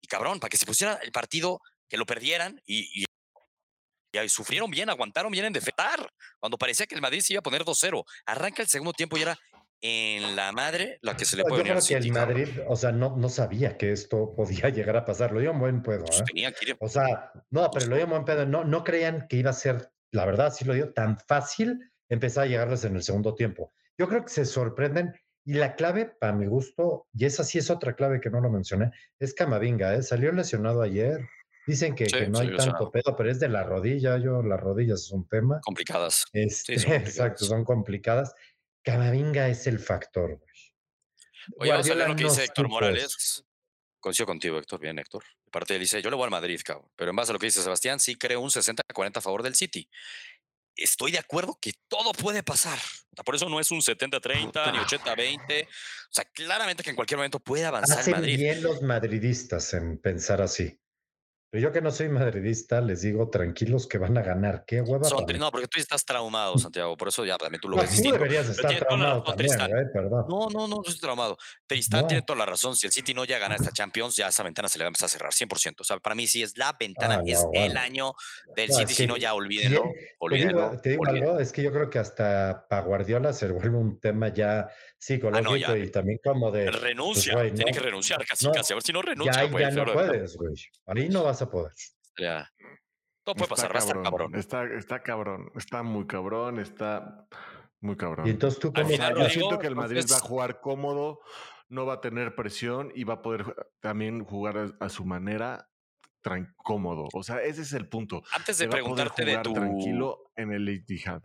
y 0.00 0.08
cabrón, 0.08 0.40
para 0.40 0.50
que 0.50 0.56
se 0.56 0.66
pusiera 0.66 0.94
el 1.02 1.12
partido, 1.12 1.60
que 1.88 1.96
lo 1.96 2.04
perdieran 2.04 2.60
y, 2.66 3.02
y 3.02 3.04
y 4.12 4.28
sufrieron 4.28 4.70
bien, 4.70 4.90
aguantaron 4.90 5.32
bien 5.32 5.46
en 5.46 5.52
defetar. 5.52 6.12
Cuando 6.38 6.58
parecía 6.58 6.86
que 6.86 6.94
el 6.94 7.00
Madrid 7.00 7.20
se 7.20 7.32
iba 7.32 7.40
a 7.40 7.42
poner 7.42 7.64
2-0, 7.64 8.04
arranca 8.26 8.62
el 8.62 8.68
segundo 8.68 8.92
tiempo 8.92 9.16
y 9.16 9.22
era 9.22 9.38
en 9.80 10.36
la 10.36 10.52
madre 10.52 10.98
la 11.02 11.16
que 11.16 11.24
se 11.24 11.36
le 11.36 11.42
puede 11.42 11.64
Yo 11.64 11.74
creo 11.74 11.84
que 11.86 11.94
el 11.96 12.12
Madrid, 12.12 12.48
o 12.68 12.76
sea, 12.76 12.92
no, 12.92 13.16
no 13.16 13.28
sabía 13.28 13.76
que 13.76 13.90
esto 13.90 14.32
podía 14.34 14.68
llegar 14.70 14.96
a 14.96 15.04
pasar. 15.04 15.32
Lo 15.32 15.40
dio 15.40 15.52
un 15.52 15.58
buen 15.58 15.82
pedo. 15.82 16.04
Pues 16.04 16.20
¿eh? 16.20 16.76
O 16.78 16.88
sea, 16.88 17.32
no, 17.50 17.68
pero 17.70 17.86
lo 17.86 17.96
dio 17.96 18.04
un 18.04 18.10
buen 18.10 18.24
pedo. 18.24 18.46
No, 18.46 18.64
no 18.64 18.84
creían 18.84 19.26
que 19.28 19.36
iba 19.36 19.50
a 19.50 19.54
ser, 19.54 19.90
la 20.12 20.24
verdad, 20.24 20.52
sí 20.52 20.64
lo 20.64 20.74
dio 20.74 20.92
tan 20.92 21.18
fácil 21.18 21.80
empezar 22.08 22.44
a 22.44 22.46
llegarles 22.46 22.84
en 22.84 22.94
el 22.94 23.02
segundo 23.02 23.34
tiempo. 23.34 23.72
Yo 23.98 24.08
creo 24.08 24.24
que 24.24 24.30
se 24.30 24.44
sorprenden. 24.44 25.12
Y 25.44 25.54
la 25.54 25.74
clave, 25.74 26.06
para 26.06 26.32
mi 26.32 26.46
gusto, 26.46 27.08
y 27.12 27.24
esa 27.24 27.42
sí 27.42 27.58
es 27.58 27.68
otra 27.68 27.96
clave 27.96 28.20
que 28.20 28.30
no 28.30 28.40
lo 28.40 28.48
mencioné, 28.48 28.92
es 29.18 29.34
Camavinga. 29.34 29.92
¿eh? 29.96 30.02
Salió 30.04 30.30
lesionado 30.30 30.82
ayer. 30.82 31.18
Dicen 31.66 31.94
que, 31.94 32.06
no 32.28 32.40
hay 32.40 32.56
tanto 32.56 32.90
pedo, 32.90 33.14
pero 33.16 33.30
es 33.30 33.38
de 33.38 33.48
la 33.48 33.62
rodilla. 33.62 34.18
Yo, 34.18 34.42
las 34.42 34.60
rodillas 34.60 35.02
es 35.02 35.12
un 35.12 35.28
tema. 35.28 35.60
Complicadas. 35.62 36.24
Este, 36.32 36.74
exacto, 36.96 37.44
son 37.44 37.64
complicadas. 37.64 38.34
Camavinga 38.82 39.48
es 39.48 39.66
el 39.66 39.78
factor, 39.78 40.38
güey. 40.38 40.52
Oye, 41.58 41.70
vamos 41.70 41.90
a 41.90 41.94
leer 41.94 42.08
lo 42.08 42.16
que 42.16 42.24
dice 42.24 42.44
Héctor 42.44 42.68
Morales. 42.68 43.44
Coincido 44.00 44.26
contigo, 44.26 44.58
Héctor. 44.58 44.80
Bien, 44.80 44.98
Héctor. 44.98 45.24
Aparte, 45.46 45.78
dice: 45.78 46.02
Yo 46.02 46.10
le 46.10 46.16
voy 46.16 46.24
al 46.24 46.30
Madrid, 46.30 46.60
cabrón. 46.64 46.90
Pero 46.96 47.10
en 47.10 47.16
base 47.16 47.30
a 47.30 47.34
lo 47.34 47.38
que 47.38 47.46
dice 47.46 47.62
Sebastián, 47.62 48.00
sí 48.00 48.16
creo 48.16 48.40
un 48.40 48.50
60-40 48.50 49.18
a 49.18 49.20
favor 49.20 49.42
del 49.42 49.54
City. 49.54 49.88
Estoy 50.74 51.12
de 51.12 51.18
acuerdo 51.18 51.58
que 51.60 51.72
todo 51.86 52.12
puede 52.12 52.42
pasar. 52.42 52.78
Por 53.24 53.34
eso 53.34 53.48
no 53.48 53.60
es 53.60 53.70
un 53.70 53.80
70-30 53.80 54.72
ni 54.72 54.78
80-20. 54.78 55.64
O 55.64 55.68
sea, 56.10 56.24
claramente 56.24 56.82
que 56.82 56.90
en 56.90 56.96
cualquier 56.96 57.18
momento 57.18 57.38
puede 57.38 57.64
avanzar 57.66 58.00
Hacen 58.00 58.14
el 58.14 58.20
Madrid. 58.20 58.36
bien 58.38 58.62
los 58.62 58.82
madridistas 58.82 59.74
en 59.74 59.98
pensar 59.98 60.40
así. 60.40 60.81
Pero 61.52 61.64
yo 61.64 61.70
que 61.72 61.82
no 61.82 61.90
soy 61.90 62.08
madridista, 62.08 62.80
les 62.80 63.02
digo 63.02 63.28
tranquilos 63.28 63.86
que 63.86 63.98
van 63.98 64.16
a 64.16 64.22
ganar. 64.22 64.64
Qué 64.66 64.80
hueva. 64.80 65.04
Son 65.04 65.26
no, 65.38 65.50
porque 65.50 65.68
tú 65.68 65.78
estás 65.78 66.02
traumado, 66.02 66.56
Santiago. 66.56 66.96
Por 66.96 67.08
eso 67.08 67.26
ya 67.26 67.36
también 67.36 67.60
tú 67.60 67.68
lo 67.68 67.76
No, 67.76 67.82
ves 67.82 67.90
tú 67.90 67.96
distinto. 67.96 68.16
deberías 68.16 68.48
estar 68.48 68.70
tiene 68.70 68.80
traumado 68.86 69.20
razón, 69.22 69.58
también, 69.58 69.90
perdón. 69.92 70.24
No, 70.30 70.48
no, 70.48 70.66
no, 70.66 70.76
no 70.76 70.82
estoy 70.86 70.98
traumado. 70.98 71.36
Tristán 71.66 72.00
No. 72.00 72.06
tiene 72.06 72.22
toda 72.22 72.38
la 72.38 72.46
razón. 72.46 72.74
Si 72.74 72.86
el 72.86 72.92
City 72.94 73.12
no 73.12 73.26
llega 73.26 73.36
a 73.36 73.40
ganar 73.40 73.58
esta 73.60 73.70
Champions, 73.70 74.16
ya 74.16 74.28
esa 74.28 74.42
ventana 74.42 74.66
se 74.70 74.78
le 74.78 74.84
va 74.84 74.86
a 74.86 74.88
empezar 74.88 75.04
a 75.04 75.10
cerrar 75.10 75.32
100%. 75.34 75.82
O 75.82 75.84
sea, 75.84 75.98
para 75.98 76.14
mí 76.14 76.26
sí 76.26 76.42
es 76.42 76.56
la 76.56 76.74
ventana, 76.80 77.16
Ah, 77.16 77.22
es 77.26 77.42
no, 77.44 77.50
el 77.52 77.76
año 77.76 78.14
del 78.56 78.70
No, 78.70 78.76
City. 78.78 78.94
Si 78.94 79.06
no, 79.06 79.18
ya 79.18 79.34
olvídenlo. 79.34 79.84
Olvídenlo. 80.20 80.70
digo, 80.70 80.80
te 80.80 80.88
digo 80.88 81.02
olvídenlo. 81.02 81.30
algo, 81.32 81.40
es 81.42 81.52
que 81.52 81.62
yo 81.62 81.70
creo 81.70 81.90
que 81.90 81.98
hasta 81.98 82.64
para 82.66 82.80
Guardiola 82.80 83.34
se 83.34 83.48
vuelve 83.52 83.76
un 83.76 84.00
tema 84.00 84.28
ya 84.32 84.70
psicológico 84.96 85.56
ya. 85.56 85.76
y 85.76 85.90
también 85.90 86.18
como 86.24 86.50
de, 86.50 86.70
Renuncia, 86.70 87.34
güey, 87.34 87.52
tiene 87.52 87.72
no, 87.72 87.76
que 87.76 87.82
renunciar 87.84 88.24
casi, 88.24 88.46
no, 88.46 88.52
casi. 88.52 88.72
A 88.72 88.76
ver 88.76 88.82
si 88.84 88.92
no 88.92 89.00
ya 89.02 89.06
renuncia, 89.10 89.44
güey. 89.44 89.64
ya 89.64 89.70
no 89.72 89.92
puedes, 89.92 90.36
güey. 90.36 90.54
Ahí 90.86 91.08
no 91.10 91.24
vas 91.24 91.41
a 91.42 91.50
poder. 91.50 91.72
Ya. 92.18 92.50
Todo 93.24 93.34
puede 93.36 93.44
Está 93.44 93.68
pasar, 93.68 93.70
va 93.74 93.76
a 93.76 93.82
estar 93.82 94.02
cabrón. 94.02 94.34
Está, 94.34 94.64
está 94.64 95.02
cabrón. 95.02 95.50
Está 95.54 95.82
muy 95.82 96.06
cabrón. 96.06 96.58
Está 96.58 97.26
muy 97.80 97.96
cabrón. 97.96 98.26
Y 98.26 98.30
entonces 98.30 98.58
tú 98.60 98.72
como 98.72 98.88
final, 98.88 99.16
Yo 99.16 99.28
siento 99.28 99.58
que 99.58 99.66
el 99.68 99.76
Madrid 99.76 100.04
va 100.10 100.16
a 100.16 100.20
jugar 100.20 100.60
cómodo, 100.60 101.20
no 101.68 101.86
va 101.86 101.94
a 101.94 102.00
tener 102.00 102.34
presión 102.34 102.92
y 102.94 103.04
va 103.04 103.14
a 103.14 103.22
poder 103.22 103.54
también 103.80 104.24
jugar 104.24 104.58
a, 104.58 104.84
a 104.84 104.88
su 104.88 105.04
manera 105.04 105.68
tran- 106.22 106.52
cómodo. 106.56 107.08
O 107.12 107.22
sea, 107.22 107.42
ese 107.42 107.62
es 107.62 107.72
el 107.72 107.88
punto. 107.88 108.22
Antes 108.32 108.58
de 108.58 108.68
preguntarte 108.68 109.24
de 109.24 109.38
tu. 109.38 109.52
tranquilo 109.52 110.30
en 110.36 110.52
el 110.52 110.68
Etihad. 110.68 111.22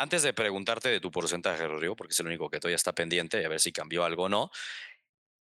Antes 0.00 0.22
de 0.22 0.32
preguntarte 0.32 0.88
de 0.88 1.00
tu 1.00 1.10
porcentaje, 1.10 1.66
Rodrigo, 1.66 1.96
porque 1.96 2.12
es 2.12 2.20
el 2.20 2.26
único 2.26 2.48
que 2.50 2.60
todavía 2.60 2.76
está 2.76 2.92
pendiente, 2.92 3.44
a 3.44 3.48
ver 3.48 3.58
si 3.58 3.72
cambió 3.72 4.04
algo 4.04 4.24
o 4.24 4.28
no. 4.28 4.50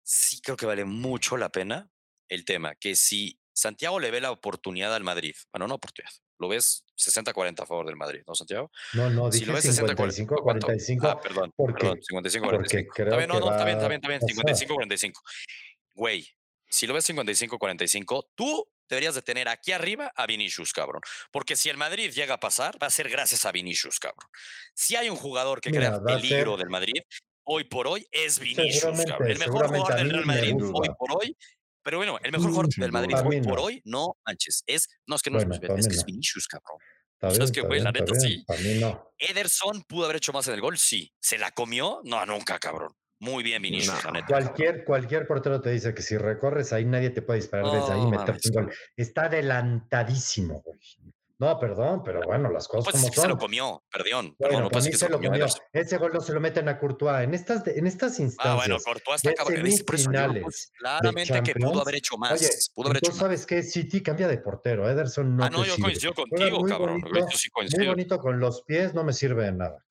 Sí 0.02 0.40
creo 0.42 0.56
que 0.56 0.66
vale 0.66 0.84
mucho 0.84 1.36
la 1.36 1.50
pena 1.50 1.90
el 2.28 2.44
tema, 2.44 2.74
que 2.74 2.94
si 2.94 3.38
Santiago 3.52 4.00
le 4.00 4.10
ve 4.10 4.20
la 4.20 4.30
oportunidad 4.30 4.94
al 4.94 5.04
Madrid, 5.04 5.34
bueno, 5.52 5.68
no 5.68 5.74
oportunidad, 5.74 6.12
lo 6.38 6.48
ves 6.48 6.84
60-40 6.96 7.60
a 7.62 7.66
favor 7.66 7.86
del 7.86 7.96
Madrid, 7.96 8.22
¿no, 8.26 8.34
Santiago? 8.34 8.70
No, 8.94 9.10
no, 9.10 9.30
Si 9.30 9.44
lo 9.44 9.52
ves 9.52 9.62
55, 9.64 9.96
55, 10.36 10.42
¿cuánto? 10.42 10.66
45. 10.66 11.06
Ah, 11.06 11.20
perdón, 11.20 11.52
perdón, 11.56 12.00
55, 12.02 12.44
porque 12.46 12.56
45. 12.58 12.94
creo 12.94 13.06
Está 13.08 13.16
bien, 13.18 13.28
no, 13.28 13.40
no, 13.40 13.50
está 13.52 13.64
bien, 13.64 13.76
está 13.76 13.88
bien, 13.88 13.98
está 13.98 14.08
bien, 14.08 14.18
a 14.18 14.20
pasar. 14.20 14.34
55, 14.36 14.74
45. 14.74 15.22
Güey, 15.94 16.28
si 16.68 16.86
lo 16.86 16.94
ves 16.94 17.04
55, 17.04 17.58
45, 17.58 18.30
tú 18.34 18.66
deberías 18.88 19.14
de 19.14 19.22
tener 19.22 19.48
aquí 19.48 19.72
arriba 19.72 20.10
a 20.16 20.26
Vinicius, 20.26 20.72
cabrón. 20.72 21.02
Porque 21.30 21.56
si 21.56 21.68
el 21.68 21.76
Madrid 21.76 22.10
llega 22.10 22.34
a 22.34 22.40
pasar, 22.40 22.82
va 22.82 22.86
a 22.86 22.90
ser 22.90 23.08
gracias 23.08 23.44
a 23.46 23.52
Vinicius, 23.52 23.98
cabrón. 23.98 24.28
Si 24.74 24.96
hay 24.96 25.08
un 25.10 25.16
jugador 25.16 25.60
que 25.60 25.70
Mira, 25.70 26.00
crea 26.00 26.16
peligro 26.16 26.52
ser- 26.52 26.58
del 26.60 26.70
Madrid, 26.70 27.02
hoy 27.44 27.64
por 27.64 27.86
hoy 27.86 28.06
es 28.10 28.38
Vinicius, 28.38 28.82
cabrón. 29.04 29.30
El 29.30 29.38
mejor 29.38 29.66
jugador 29.68 29.94
del 29.96 30.10
Real 30.10 30.26
Madrid 30.26 30.54
hoy 30.62 30.88
por 30.98 31.12
hoy. 31.16 31.36
Pero 31.82 31.96
bueno, 31.98 32.18
el 32.22 32.32
mejor 32.32 32.50
jugador 32.50 32.72
Sin 32.72 32.82
del 32.82 32.92
Madrid 32.92 33.14
hoy 33.24 33.40
por 33.40 33.58
hoy, 33.58 33.82
no 33.84 34.16
manches. 34.24 34.62
Es, 34.66 34.88
no, 35.06 35.16
es 35.16 35.22
que 35.22 35.30
no 35.30 35.38
Bueno, 35.38 35.54
es, 35.76 35.88
que 35.88 35.94
es. 35.94 36.04
Vinicius, 36.04 36.46
cabrón. 36.46 36.78
Bien, 37.22 37.42
es 37.42 37.52
que, 37.52 37.60
güey, 37.60 37.80
la 37.80 37.92
neta, 37.92 38.14
sí. 38.14 38.44
no. 38.80 39.12
Ederson 39.18 39.82
pudo 39.82 40.04
haber 40.06 40.16
hecho 40.16 40.32
más 40.32 40.48
en 40.48 40.54
el 40.54 40.60
gol, 40.60 40.76
sí. 40.76 41.12
¿Se 41.20 41.38
la 41.38 41.52
comió? 41.52 42.00
No, 42.04 42.24
nunca, 42.26 42.58
cabrón. 42.58 42.92
Muy 43.20 43.44
bien, 43.44 43.62
Vinicius, 43.62 43.94
No. 44.04 44.10
la 44.10 44.20
neta. 44.20 44.26
Cualquier, 44.26 44.84
cualquier 44.84 45.26
portero 45.28 45.60
te 45.60 45.70
dice 45.70 45.94
que 45.94 46.02
si 46.02 46.16
recorres 46.16 46.72
ahí 46.72 46.84
nadie 46.84 47.10
te 47.10 47.22
puede 47.22 47.38
disparar 47.40 47.66
desde 47.70 47.92
ahí 47.92 48.00
y 48.02 48.06
meterte 48.10 48.48
un 48.48 48.54
gol. 48.64 48.74
Está 48.96 49.26
adelantadísimo, 49.26 50.60
güey. 50.62 50.80
No, 51.42 51.58
perdón, 51.58 52.04
pero 52.04 52.20
bueno, 52.24 52.48
las 52.50 52.68
cosas 52.68 52.84
puedes 52.84 53.00
como 53.00 53.06
decir 53.06 53.14
que 53.16 53.20
se 53.20 53.26
lo 53.26 53.32
son. 53.32 53.40
comió, 53.40 53.82
perdón. 53.90 54.36
Bueno, 54.38 54.38
perdón, 54.38 54.62
no 54.62 54.70
que 54.70 54.96
se 54.96 55.08
lo 55.08 55.20
comió. 55.20 55.46
Ese 55.72 55.98
gol 55.98 56.12
no 56.14 56.20
se 56.20 56.32
lo 56.32 56.38
meten 56.40 56.68
a 56.68 56.78
Courtois. 56.78 57.24
En 57.24 57.34
estas, 57.34 57.66
en 57.66 57.84
estas 57.88 58.12
Ah, 58.38 58.54
bueno, 58.54 58.76
instancias 58.76 58.84
Courtois 58.84 59.16
está. 59.24 59.30
Es 59.32 59.82
por 59.82 59.94
eso 59.96 60.10
pues, 60.12 60.70
de 60.70 60.78
claramente 60.78 61.42
que 61.42 61.54
pudo 61.56 61.80
haber 61.82 61.96
hecho 61.96 62.16
más. 62.16 62.32
Oye, 62.40 62.48
pudo 62.74 62.90
haber 62.90 62.98
hecho. 62.98 63.12
¿sabes 63.12 63.44
qué? 63.44 63.64
City 63.64 64.00
cambia 64.04 64.28
de 64.28 64.38
portero. 64.38 64.88
Ederson 64.88 65.36
no 65.36 65.42
Ah, 65.44 65.50
no, 65.50 65.64
yo 65.64 65.74
sirve. 65.74 65.82
coincido 65.82 66.14
contigo, 66.14 66.60
muy 66.60 66.70
cabrón. 66.70 67.00
bonito, 67.00 67.28
Yo 67.28 67.36
sí 67.36 67.48
muy 67.52 67.62
coincido. 67.68 67.86
bonito 67.90 68.18
con 68.20 68.38
los 68.38 68.62
pies, 68.62 68.94
no 68.94 69.02
me 69.02 69.12
sirve 69.12 69.42
de 69.46 69.52
nada. 69.52 69.84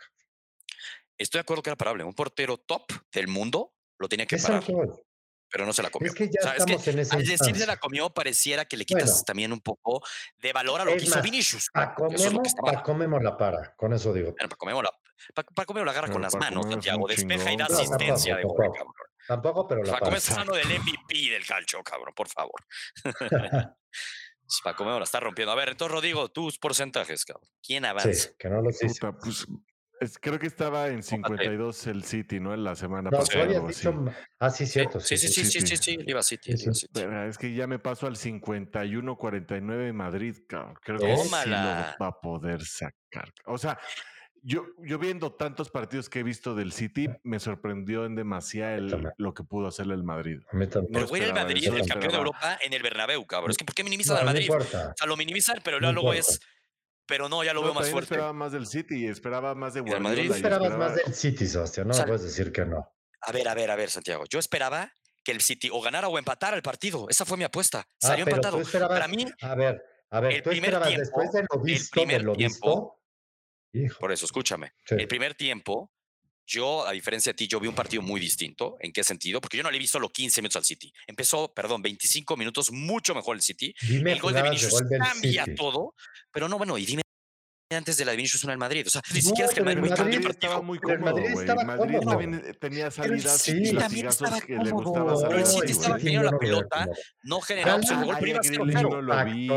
Estoy 1.17 1.39
de 1.39 1.41
acuerdo 1.41 1.63
que 1.63 1.69
era 1.69 1.75
parable. 1.77 2.05
Un 2.05 2.13
portero 2.13 2.57
top 2.59 2.83
del 3.11 3.27
mundo 3.27 3.73
lo 3.99 4.07
tenía 4.07 4.25
que 4.25 4.37
Es 4.37 4.43
lo 4.43 4.47
parar, 4.47 4.63
que 4.63 4.71
voy. 4.73 4.87
Pero 5.51 5.65
no 5.65 5.73
se 5.73 5.83
la 5.83 5.89
comió. 5.89 6.09
Es 6.09 6.15
que 6.15 6.25
ya 6.29 6.39
O 6.39 6.43
sea, 6.43 6.53
es 6.55 6.65
que 6.65 6.73
estamos 6.73 6.87
en 6.87 6.99
esa 6.99 7.15
al 7.15 7.25
decir 7.25 7.55
se 7.57 7.65
la 7.67 7.77
comió, 7.77 8.09
pareciera 8.09 8.65
que 8.65 8.77
le 8.77 8.85
quitas 8.85 9.09
Bueno. 9.09 9.23
también 9.25 9.51
un 9.53 9.59
poco 9.61 10.01
de 10.37 10.53
valor 10.53 10.81
a 10.81 10.85
lo 10.85 10.91
Es 10.91 10.97
que 10.97 11.03
hizo 11.03 11.15
más, 11.15 11.23
Vinicius. 11.23 11.69
Paco 11.73 12.07
lo 12.07 12.41
está 12.43 12.61
mal. 12.61 12.73
Paco 12.75 12.93
Memo 12.95 13.19
la 13.19 13.37
para. 13.37 13.75
Con 13.75 13.93
eso 13.93 14.13
digo. 14.13 14.31
Bueno, 14.31 14.49
Paco 14.49 14.65
Memo 14.65 14.81
la, 14.81 14.91
Pa- 15.35 15.43
Paco 15.43 15.73
Memo 15.73 15.85
la 15.85 15.91
agarra 15.91 16.11
con 16.11 16.21
las 16.21 16.33
Paco 16.33 16.45
manos, 16.45 16.65
Santiago. 16.69 17.07
Despeja 17.07 17.51
y 17.51 17.57
da 17.57 17.65
asistencia 17.65 18.35
de 18.37 18.41
Tampoco, 18.43 18.61
tampoco. 18.63 18.77
cabrón. 18.93 19.11
Tampoco, 19.27 19.67
pero 19.67 19.83
la 19.83 19.91
Paco 19.91 19.99
para. 20.05 20.11
Memo 20.11 20.17
está 20.17 20.31
hablando 20.41 20.53
del 20.55 20.79
MVP 20.79 21.29
del 21.31 21.45
calcio, 21.45 21.83
cabrón, 21.83 22.13
por 22.15 22.27
favor. 22.29 22.65
Paco 24.63 24.83
Memo 24.83 24.97
la 24.99 25.05
está 25.05 25.19
rompiendo. 25.19 25.51
A 25.51 25.55
ver, 25.55 25.69
entonces, 25.69 25.93
Rodrigo, 25.93 26.29
tus 26.29 26.57
porcentajes, 26.59 27.23
cabrón. 27.25 27.47
¿Quién 27.65 27.85
avanza? 27.85 28.13
Sí, 28.13 28.29
que 28.37 28.49
no 28.49 28.61
hice. 28.69 28.87
Puta, 28.87 29.13
pues, 29.17 29.45
es- 30.01 30.17
creo 30.19 30.37
que 30.39 30.47
estaba 30.47 30.87
en 30.87 31.01
52 31.03 31.87
el 31.87 32.03
City, 32.03 32.39
¿no? 32.41 32.53
En 32.53 32.63
la 32.63 32.75
semana 32.75 33.09
No, 33.09 33.19
pasada. 33.19 33.43
algo 33.45 33.67
así. 33.69 33.87
dicho. 33.87 34.05
Ah, 34.39 34.49
sí, 34.49 34.65
cierto. 34.67 34.99
Sí, 34.99 35.17
sí, 35.17 35.29
sí, 35.29 35.45
sí, 35.45 35.61
sí, 35.61 35.77
sí. 35.77 35.97
iba 36.05 36.21
City, 36.23 36.57
Sí, 36.57 36.73
sí. 36.73 36.87
Pero 36.93 37.23
es 37.29 37.37
que 37.37 37.53
ya 37.53 37.67
me 37.67 37.79
paso 37.79 38.07
al 38.07 38.17
51-49 38.17 39.93
Madrid, 39.93 40.35
cabrón. 40.47 40.75
Creo 40.83 40.99
que 40.99 41.15
sí 41.17 41.23
Tómala. 41.23 41.95
lo 41.97 42.05
va 42.05 42.09
a 42.09 42.19
poder 42.19 42.63
sacar. 42.65 43.31
O 43.45 43.57
sea, 43.57 43.79
yo, 44.43 44.65
yo 44.79 44.97
viendo 44.97 45.33
tantos 45.33 45.69
partidos 45.69 46.09
que 46.09 46.19
he 46.19 46.23
visto 46.23 46.55
del 46.55 46.71
City, 46.71 47.07
me 47.23 47.39
sorprendió 47.39 48.05
en 48.05 48.15
demasía 48.15 48.75
el- 48.75 49.11
lo 49.17 49.33
que 49.33 49.43
pudo 49.43 49.67
hacer 49.67 49.85
el 49.91 50.03
Madrid. 50.03 50.39
También. 50.49 50.69
Pero 50.91 51.07
güey, 51.07 51.21
el 51.23 51.33
Madrid, 51.33 51.63
eso, 51.63 51.73
el 51.75 51.81
no 51.81 51.85
campeón 51.85 52.11
de. 52.11 52.17
Europa 52.17 52.57
en 52.63 52.73
el 52.73 52.81
Bernabéu, 52.81 53.25
cabrón. 53.27 53.51
Es 53.51 53.57
que 53.57 53.65
¿por 53.65 53.75
qué 53.75 53.83
minimizan 53.83 54.15
No, 54.15 54.19
al 54.21 54.25
no 54.25 54.31
Madrid? 54.31 54.45
importa. 54.45 54.89
O 54.89 54.97
sea, 54.97 55.07
lo 55.07 55.15
minimizan, 55.15 55.59
pero 55.63 55.79
No 55.79 55.91
luego 55.93 56.13
importa. 56.15 56.31
es. 56.31 56.39
Pero 57.11 57.27
no, 57.27 57.43
ya 57.43 57.53
lo 57.53 57.59
No, 57.59 57.65
veo 57.67 57.73
más 57.73 57.89
fuerte. 57.89 58.05
esperaba 58.05 58.31
más 58.31 58.53
del 58.53 58.65
City, 58.65 59.05
esperaba 59.05 59.53
más 59.53 59.73
de 59.73 59.81
del 59.81 59.89
Guardiola. 59.89 60.09
Madrid? 60.15 60.31
esperabas 60.31 60.67
esperaba- 60.69 60.89
más 60.89 60.95
del 61.03 61.13
City, 61.13 61.45
Sebastián. 61.45 61.87
No 61.87 61.91
O 61.91 61.93
sea, 61.93 62.05
me 62.05 62.11
puedes 62.11 62.23
decir 62.23 62.53
que 62.53 62.63
no. 62.65 62.89
A 63.19 63.31
ver, 63.33 63.47
a 63.49 63.53
ver, 63.53 63.69
a 63.69 63.75
ver, 63.75 63.89
Santiago. 63.89 64.23
Yo 64.29 64.39
esperaba 64.39 64.93
que 65.25 65.33
el 65.33 65.41
City 65.41 65.69
o 65.73 65.81
ganara 65.81 66.07
o 66.07 66.17
empatara 66.17 66.55
el 66.55 66.63
partido. 66.63 67.07
Esa 67.09 67.25
fue 67.25 67.35
mi 67.37 67.43
apuesta. 67.43 67.79
Ah, 67.85 67.95
Salió 67.99 68.23
pero 68.23 68.37
empatado. 68.37 68.57
tú 68.57 68.63
esperabas. 68.63 68.97
Para 68.97 69.09
mí, 69.09 69.25
A 69.41 69.55
ver, 69.55 69.83
a 70.09 70.19
ver, 70.21 70.31
el 70.31 70.41
tú 70.41 70.51
primer 70.51 70.69
esperabas 70.69 70.87
tiempo- 70.87 71.01
después 71.19 71.31
de 71.33 71.41
lo 71.41 71.47
el 71.59 71.61
visto, 71.65 71.99
de 71.99 72.05
primer 72.05 72.23
lo 72.23 72.33
tiempo- 72.33 72.97
visto. 73.73 73.83
Hijo. 73.85 73.99
por 73.99 74.11
eso, 74.13 74.25
escúchame. 74.25 74.71
sí. 74.85 74.95
El 74.97 75.07
primer 75.09 75.35
tiempo, 75.35 75.91
yo, 76.51 76.85
a 76.85 76.91
diferencia 76.91 77.31
de 77.31 77.35
ti, 77.37 77.47
yo 77.47 77.59
vi 77.59 77.67
un 77.69 77.75
partido 77.75 78.01
muy 78.01 78.19
distinto. 78.19 78.75
¿En 78.81 78.91
qué 78.91 79.03
sentido? 79.03 79.39
Porque 79.39 79.55
yo 79.57 79.63
no 79.63 79.71
le 79.71 79.77
he 79.77 79.79
visto 79.79 79.99
los 79.99 80.11
15 80.11 80.41
minutos 80.41 80.57
al 80.57 80.65
City. 80.65 80.91
Empezó, 81.07 81.53
perdón, 81.53 81.81
25 81.81 82.35
minutos, 82.35 82.71
mucho 82.71 83.15
mejor 83.15 83.37
el 83.37 83.41
City. 83.41 83.73
Dime 83.87 84.11
el 84.11 84.19
gol 84.19 84.33
de 84.33 84.41
Vinicius 84.43 84.71
gol 84.73 84.87
cambia 84.99 85.45
City. 85.45 85.55
todo. 85.55 85.95
Pero 86.31 86.49
no, 86.49 86.57
bueno, 86.57 86.77
y 86.77 86.85
dime 86.85 87.01
antes 87.73 87.95
de 87.95 88.03
la 88.03 88.11
de 88.11 88.17
Vinicius 88.17 88.43
una 88.43 88.51
del 88.51 88.59
Madrid. 88.59 88.85
O 88.85 88.89
sea, 88.89 89.01
ni 89.13 89.21
No, 89.21 89.29
siquiera 89.29 89.47
es 89.47 89.53
que 89.53 89.59
el 89.61 89.65
Madrid 89.65 89.79
Madrid 89.97 90.19
el 90.25 90.31
estaba 90.31 90.61
muy 90.61 90.77
Pero 90.79 90.93
el 90.93 90.99
cómodo, 90.99 91.15
Madrid 91.15 91.31
güey. 91.33 91.45
estaba 91.47 91.63
Madrid 91.63 91.97
cómodo. 91.99 92.17
también 92.19 92.57
tenía 92.59 92.91
salidas 92.91 93.41
City 93.41 93.69
y 93.69 93.73
también 93.77 94.07
estaba 94.07 94.41
que 94.41 94.53
le 94.57 94.71
cómodo. 94.71 94.83
gustaba 95.13 95.29
Pero 95.29 95.39
el 95.39 95.45
City 95.47 95.71
estaba 95.71 95.97
teniendo 95.97 96.23
la 96.23 96.31
no 96.31 96.37
lo 96.37 96.39
veo 96.39 96.49
pelota, 96.49 96.77
cómodo. 96.83 97.01
no 97.23 97.39
generaba 97.41 97.77
opción 97.77 97.99
de 98.01 98.05
gol, 98.07 98.15
pero 98.19 98.27
iba 98.29 98.39
a 98.39 98.43
ser 98.43 98.51
Grealish 98.57 98.75
cero. 98.75 98.89
no 98.89 99.01
lo 99.01 99.23
vi, 99.23 99.47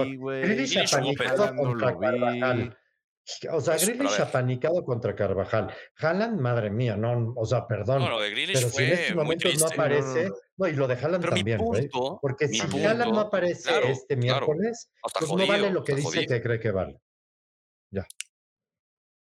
O 3.51 3.61
sea, 3.61 3.75
a 3.75 3.77
Grealish 3.79 4.20
apanicado 4.20 4.85
contra 4.85 5.16
Carvajal. 5.16 5.75
Haaland, 5.97 6.39
madre 6.41 6.70
mía, 6.70 6.97
no, 6.97 7.33
o 7.37 7.47
sea, 7.47 7.66
perdón. 7.66 8.01
No, 8.01 8.11
lo 8.11 8.20
de 8.20 8.31
Grealish 8.31 8.55
pero 8.55 8.68
si 8.68 8.83
en 8.83 8.89
fue 8.89 9.01
estos 9.01 9.16
momentos 9.16 9.59
no 9.59 9.66
aparece, 9.66 10.29
no, 10.29 10.35
no, 10.59 10.68
y 10.68 10.72
lo 10.75 10.87
de 10.87 10.95
Haaland 10.95 11.25
Pero 11.25 11.37
también, 11.37 11.59
güey. 11.59 11.89
Porque 12.20 12.49
si 12.49 12.61
punto, 12.61 12.89
Haaland 12.89 13.12
no 13.12 13.20
aparece 13.20 13.68
claro, 13.68 13.87
este 13.87 14.16
miércoles, 14.16 14.91
pues 15.01 15.31
jodido, 15.31 15.47
no 15.47 15.53
vale 15.53 15.70
lo 15.70 15.83
que 15.83 15.95
dice 15.95 16.07
jodido. 16.07 16.29
que 16.29 16.43
cree 16.43 16.61
que 16.61 16.70
vale. 16.70 17.01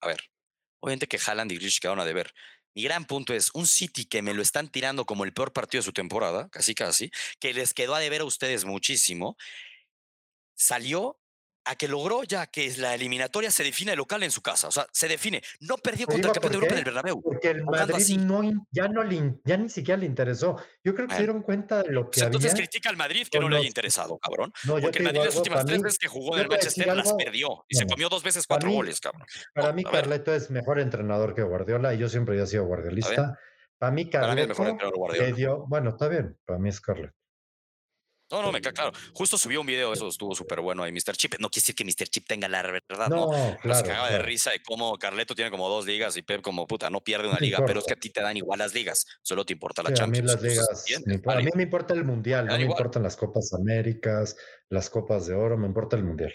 A 0.01 0.07
ver, 0.09 0.21
obviamente 0.81 1.07
que 1.07 1.19
Haaland 1.25 1.53
y 1.53 1.57
Grealish 1.57 1.79
quedaron 1.79 2.01
a 2.01 2.05
deber. 2.05 2.33
Mi 2.75 2.83
gran 2.83 3.07
punto 3.07 3.33
es 3.33 3.51
un 3.55 3.67
City 3.67 4.05
que 4.05 4.21
me 4.21 4.35
lo 4.35 4.43
están 4.43 4.69
tirando 4.69 5.07
como 5.07 5.25
el 5.25 5.33
peor 5.33 5.53
partido 5.53 5.81
de 5.81 5.85
su 5.85 5.93
temporada, 5.93 6.49
casi 6.51 6.75
casi, 6.75 7.11
que 7.39 7.55
les 7.55 7.73
quedó 7.73 7.95
a 7.95 8.01
deber 8.01 8.21
a 8.21 8.25
ustedes 8.25 8.65
muchísimo, 8.65 9.37
salió 10.55 11.19
a 11.67 11.75
que 11.77 11.89
logró 11.89 12.23
ya 12.23 12.47
que 12.47 12.73
la 12.79 12.95
eliminatoria 12.95 13.51
se 13.51 13.65
define 13.65 13.95
local 13.97 14.23
en 14.23 14.31
su 14.31 14.41
casa. 14.41 14.69
O 14.69 14.71
sea, 14.71 14.87
se 14.93 15.09
define. 15.09 15.43
No 15.61 15.77
perdió 15.77 16.07
contra 16.07 16.29
el 16.31 16.35
campeón 16.35 16.53
de 16.53 16.57
Europa 16.57 16.73
en 16.75 16.79
el 16.79 16.85
Bernabéu. 16.85 17.23
Porque 17.23 17.49
el 17.51 17.65
Madrid 17.65 18.19
no, 18.19 18.67
ya, 18.71 18.89
no 18.89 19.03
le, 19.03 19.15
in- 19.17 19.41
ya 19.45 19.57
ni 19.57 19.69
siquiera 19.69 19.99
le 20.01 20.07
interesó. 20.07 20.57
Yo 20.85 20.95
creo 20.95 21.09
que 21.09 21.15
se 21.15 21.21
dieron 21.23 21.43
cuenta 21.43 21.83
de 21.83 21.91
lo 21.93 22.05
Pues 22.05 22.19
que 22.21 22.25
entonces 22.25 22.53
había. 22.53 22.65
critica 22.65 22.89
al 22.89 22.97
Madrid 22.97 23.27
que 23.31 23.39
no 23.41 23.49
le 23.49 23.57
haya 23.59 23.67
interesado, 23.67 24.19
cabrón. 24.19 24.53
No, 24.65 24.79
Porque 24.81 24.99
el 24.99 25.05
Madrid 25.05 25.21
las 25.25 25.37
últimas 25.37 25.59
para 25.59 25.67
tres 25.67 25.83
veces 25.83 25.99
que 25.99 26.09
jugó 26.09 26.37
en 26.37 26.43
el 26.43 26.49
Manchester 26.49 26.97
las 26.97 27.13
perdió 27.15 27.65
y 27.69 27.77
se 27.77 27.87
comió 27.87 28.09
dos 28.09 28.23
veces 28.23 28.47
para 28.47 28.57
cuatro 28.59 28.71
mí- 28.71 28.77
goles, 28.77 29.01
cabrón. 29.01 29.27
Para 29.55 29.73
mí. 29.73 29.83
Carleto 29.85 30.35
es 30.35 30.51
mejor 30.51 30.79
entrenador 30.81 31.35
que 31.35 31.43
Guardiola 31.43 31.95
y 31.95 31.99
yo 31.99 32.09
siempre 32.09 32.41
he 32.41 32.47
sido 32.47 32.65
guardiolista. 32.67 33.39
Para 33.79 33.93
mí, 33.93 34.07
Para 34.07 34.35
mí 34.35 34.41
es 34.41 34.47
Carleto 34.47 34.49
mejor 34.49 34.69
entrenador 34.69 34.97
Guardiola. 34.99 35.37
dio. 35.37 35.65
Bueno, 35.69 35.91
está 35.91 36.09
bien, 36.09 36.39
para 36.47 36.59
mí 36.59 36.69
es 36.69 36.81
Carleto. 36.81 37.15
No, 38.31 38.43
no, 38.43 38.51
me 38.53 38.61
queda 38.61 38.73
claro. 38.73 38.93
Justo 39.15 39.39
subió 39.39 39.61
un 39.61 39.67
video, 39.67 39.93
eso 39.93 40.09
estuvo 40.09 40.35
súper 40.35 40.61
bueno 40.61 40.83
ahí, 40.83 40.91
Mr. 40.93 41.17
Chip. 41.17 41.35
No 41.39 41.49
quiere 41.49 41.63
decir 41.63 41.75
que 41.77 41.85
Mr. 41.85 42.09
Chip 42.09 42.27
tenga 42.27 42.49
la 42.49 42.63
verdad, 42.63 43.09
¿no? 43.09 43.27
No, 43.27 43.57
Pero 43.63 43.75
se 43.75 43.83
claro. 43.83 43.87
cagaba 43.87 44.07
de 44.09 44.15
claro. 44.15 44.25
risa 44.27 44.51
de 44.51 44.61
cómo 44.63 44.97
Carleto 44.99 45.35
tiene 45.35 45.51
como 45.51 45.69
dos 45.69 45.87
ligas 45.87 46.17
y 46.17 46.23
Pep 46.23 46.41
como 46.43 46.67
puta, 46.67 46.91
no 46.91 47.01
pierde 47.03 47.27
una 47.29 47.35
No 47.39 47.41
liga, 47.41 47.59
pero 47.59 47.79
es 47.79 47.85
importa. 47.85 47.95
que 47.95 47.99
a 47.99 48.01
ti 48.01 48.11
te 48.11 48.21
dan 48.23 48.37
igual 48.37 48.59
las 48.59 48.75
ligas, 48.75 49.07
solo 49.23 49.45
te 49.45 49.53
importa 49.53 49.83
la 49.83 49.91
Sí, 49.91 50.03
a 50.03 50.07
mí 50.07 50.19
Champions. 50.19 50.33
las 50.33 50.43
ligas, 50.43 50.85
me 51.07 51.33
a 51.33 51.37
mí 51.41 51.51
me 51.55 51.63
importa 51.63 51.95
el 51.95 52.05
mundial, 52.05 52.47
no 52.47 52.55
me 52.55 52.63
igual. 52.63 52.77
importan 52.77 53.03
las 53.05 53.17
Copas 53.17 53.53
Américas, 53.55 54.37
las 54.71 54.91
Copas 54.91 55.27
de 55.27 55.35
Oro, 55.35 55.57
me 55.57 55.67
importa 55.69 55.95
el 55.97 56.03
mundial. 56.05 56.35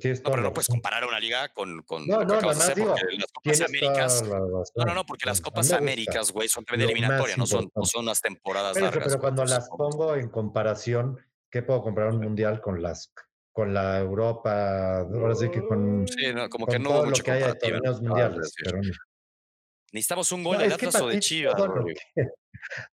Tienes 0.00 0.22
No, 0.22 0.30
pero 0.30 0.42
no 0.42 0.52
puedes 0.52 0.68
comparar 0.68 1.04
una 1.04 1.18
liga 1.18 1.48
con, 1.48 1.82
con 1.82 2.06
No, 2.06 2.24
no, 2.24 2.40
de 2.40 2.74
digo, 2.74 2.94
las 2.94 3.32
Copas 3.32 3.60
Américas. 3.62 4.22
No, 4.22 4.84
no, 4.84 4.94
no, 4.94 5.04
porque 5.04 5.26
las 5.26 5.40
Copas 5.40 5.72
Américas, 5.72 6.30
güey, 6.30 6.48
son 6.48 6.64
también 6.64 6.88
lo 6.88 6.92
eliminatorias, 6.92 7.36
no 7.36 7.46
son, 7.46 7.68
no 7.74 7.84
son 7.84 8.04
unas 8.04 8.20
temporadas 8.20 8.74
Pero, 8.74 8.86
largas. 8.86 9.08
pero 9.08 9.20
cuando 9.20 9.44
las 9.44 9.68
pongo 9.68 10.14
en 10.14 10.28
comparación, 10.28 11.18
¿qué 11.50 11.62
puedo 11.62 11.82
comparar 11.82 12.12
un 12.12 12.20
mundial 12.20 12.60
con 12.60 12.80
las 12.80 13.12
con 13.50 13.74
la 13.74 13.98
Europa? 13.98 15.00
Ahora 15.00 15.34
sí 15.34 15.50
que 15.50 15.62
con, 15.62 16.06
Sí, 16.06 16.32
no, 16.32 16.48
como 16.48 16.66
que 16.66 16.78
no 16.78 16.90
todo 16.90 17.06
lo 17.06 17.12
que 17.12 17.32
de 17.32 17.40
de 17.40 18.00
mundiales. 18.00 18.54
Pero 18.62 18.78
no. 18.82 18.92
Necesitamos 19.92 20.32
un 20.32 20.44
gol 20.44 20.58
del 20.58 20.72
Atlas 20.72 21.00
o 21.00 21.08
de 21.08 21.20
Chivas, 21.20 21.54
todo 21.56 21.66
lo, 21.66 21.84
que, 21.84 21.94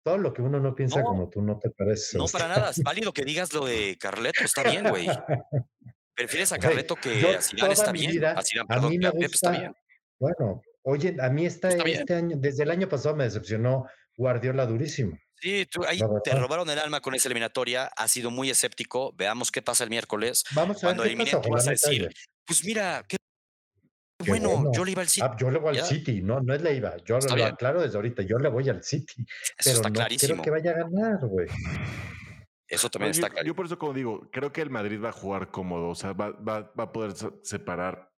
todo 0.04 0.18
lo 0.18 0.34
que 0.34 0.42
uno 0.42 0.60
no 0.60 0.74
piensa 0.74 1.02
No, 1.02 1.06
como 1.06 1.30
tú 1.30 1.42
no 1.42 1.60
te 1.60 1.70
parece. 1.70 2.18
No, 2.18 2.26
para 2.28 2.48
nada. 2.48 2.70
Es 2.72 2.82
válido 2.82 3.12
que 3.12 3.24
digas 3.26 3.54
lo 3.54 3.66
de 3.66 3.98
Carleto, 4.00 4.44
está 4.46 4.64
bien, 4.64 4.88
güey. 4.90 5.06
Prefieres 6.18 6.52
a 6.52 6.58
Güey, 6.58 6.68
Carleto 6.70 6.96
que 6.96 7.10
a 7.36 7.42
Zidane, 7.42 7.74
está 7.74 7.92
bien. 7.92 8.12
vida, 8.12 8.32
A 8.32 8.42
Zidane, 8.44 8.68
a 8.76 8.82
mí 8.90 8.98
me 8.98 9.08
a 9.08 9.12
Pep 9.12 9.22
está 9.32 9.50
gusta, 9.50 9.52
bien. 9.52 9.74
bueno, 10.20 10.62
oye, 10.82 11.16
a 11.22 11.30
mí 11.30 11.46
esta, 11.46 11.70
Está 11.70 11.84
bien. 11.84 12.00
este 12.00 12.14
año, 12.16 12.36
desde 12.40 12.64
el 12.64 12.72
año 12.72 12.90
pasado 12.90 13.16
me 13.16 13.24
decepcionó 13.26 13.86
Guardiola 14.18 14.66
durísimo. 14.66 15.16
Sí, 15.40 15.68
tú, 15.72 15.84
ahí 15.88 16.00
La 16.00 16.08
te 16.24 16.32
robaron 16.32 16.68
el 16.72 16.80
alma 16.80 17.00
con 17.00 17.14
esa 17.14 17.28
eliminatoria. 17.28 17.92
Has 17.96 18.12
sido 18.12 18.32
muy 18.32 18.50
escéptico. 18.50 19.14
Veamos 19.16 19.52
qué 19.52 19.62
pasa 19.62 19.84
el 19.84 19.92
miércoles. 19.92 20.44
Vamos 20.56 20.78
a 20.84 20.88
ver 20.88 20.96
Cuando 20.96 21.04
qué 21.04 21.10
eliminen, 21.10 21.32
pasa, 21.34 21.42
tú 21.44 21.50
vas 21.52 21.68
a 21.68 21.70
decir, 21.72 22.10
pues 22.46 22.66
mira, 22.66 23.06
qué 23.08 23.18
Qué 24.20 24.32
bueno, 24.32 24.50
bueno. 24.50 24.72
yo 24.74 24.84
le 24.84 24.92
iba 24.94 25.04
al 25.04 25.08
City. 25.10 25.28
Ah, 25.30 25.36
yo 25.40 25.52
le 25.52 25.60
voy 25.60 25.78
al. 25.78 25.86
City, 25.86 26.24
no, 26.24 26.40
no 26.42 26.56
es 26.56 26.62
le 26.64 26.74
iba, 26.74 26.98
yo 27.06 27.20
Está 27.20 27.30
lo 27.30 27.36
bien. 27.36 27.50
aclaro 27.50 27.82
desde 27.84 27.96
ahorita, 27.98 28.24
yo 28.24 28.40
le 28.40 28.50
voy 28.50 28.68
al 28.68 28.84
City, 28.84 29.14
Eso 29.20 29.26
pero 29.64 29.76
está 29.76 29.90
no 29.90 29.94
clarísimo. 29.94 30.42
quiero 30.42 30.44
que 30.44 30.50
vaya 30.50 30.72
a 30.72 30.90
ganar, 30.90 31.20
güey. 31.28 31.48
Eso 32.70 32.90
también 32.90 33.12
está 33.12 33.30
claro. 33.30 33.46
yo 33.46 33.56
por 33.56 33.66
eso, 33.66 33.78
como 33.80 33.94
digo, 33.94 34.30
creo 34.32 34.52
que 34.52 34.62
el 34.62 34.70
Madrid 34.70 35.02
va 35.04 35.10
a 35.10 35.14
jugar 35.14 35.50
cómodo, 35.52 35.88
o 35.90 35.96
sea, 35.96 36.14
va, 36.14 36.32
va, 36.32 36.72
va 36.78 36.84
a 36.86 36.92
poder 36.92 37.14
se- 37.14 37.32
separar 37.44 38.12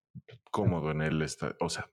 cómodo 0.52 0.92
en 0.92 1.02
el 1.02 1.22
o 1.60 1.70
sea, 1.70 1.90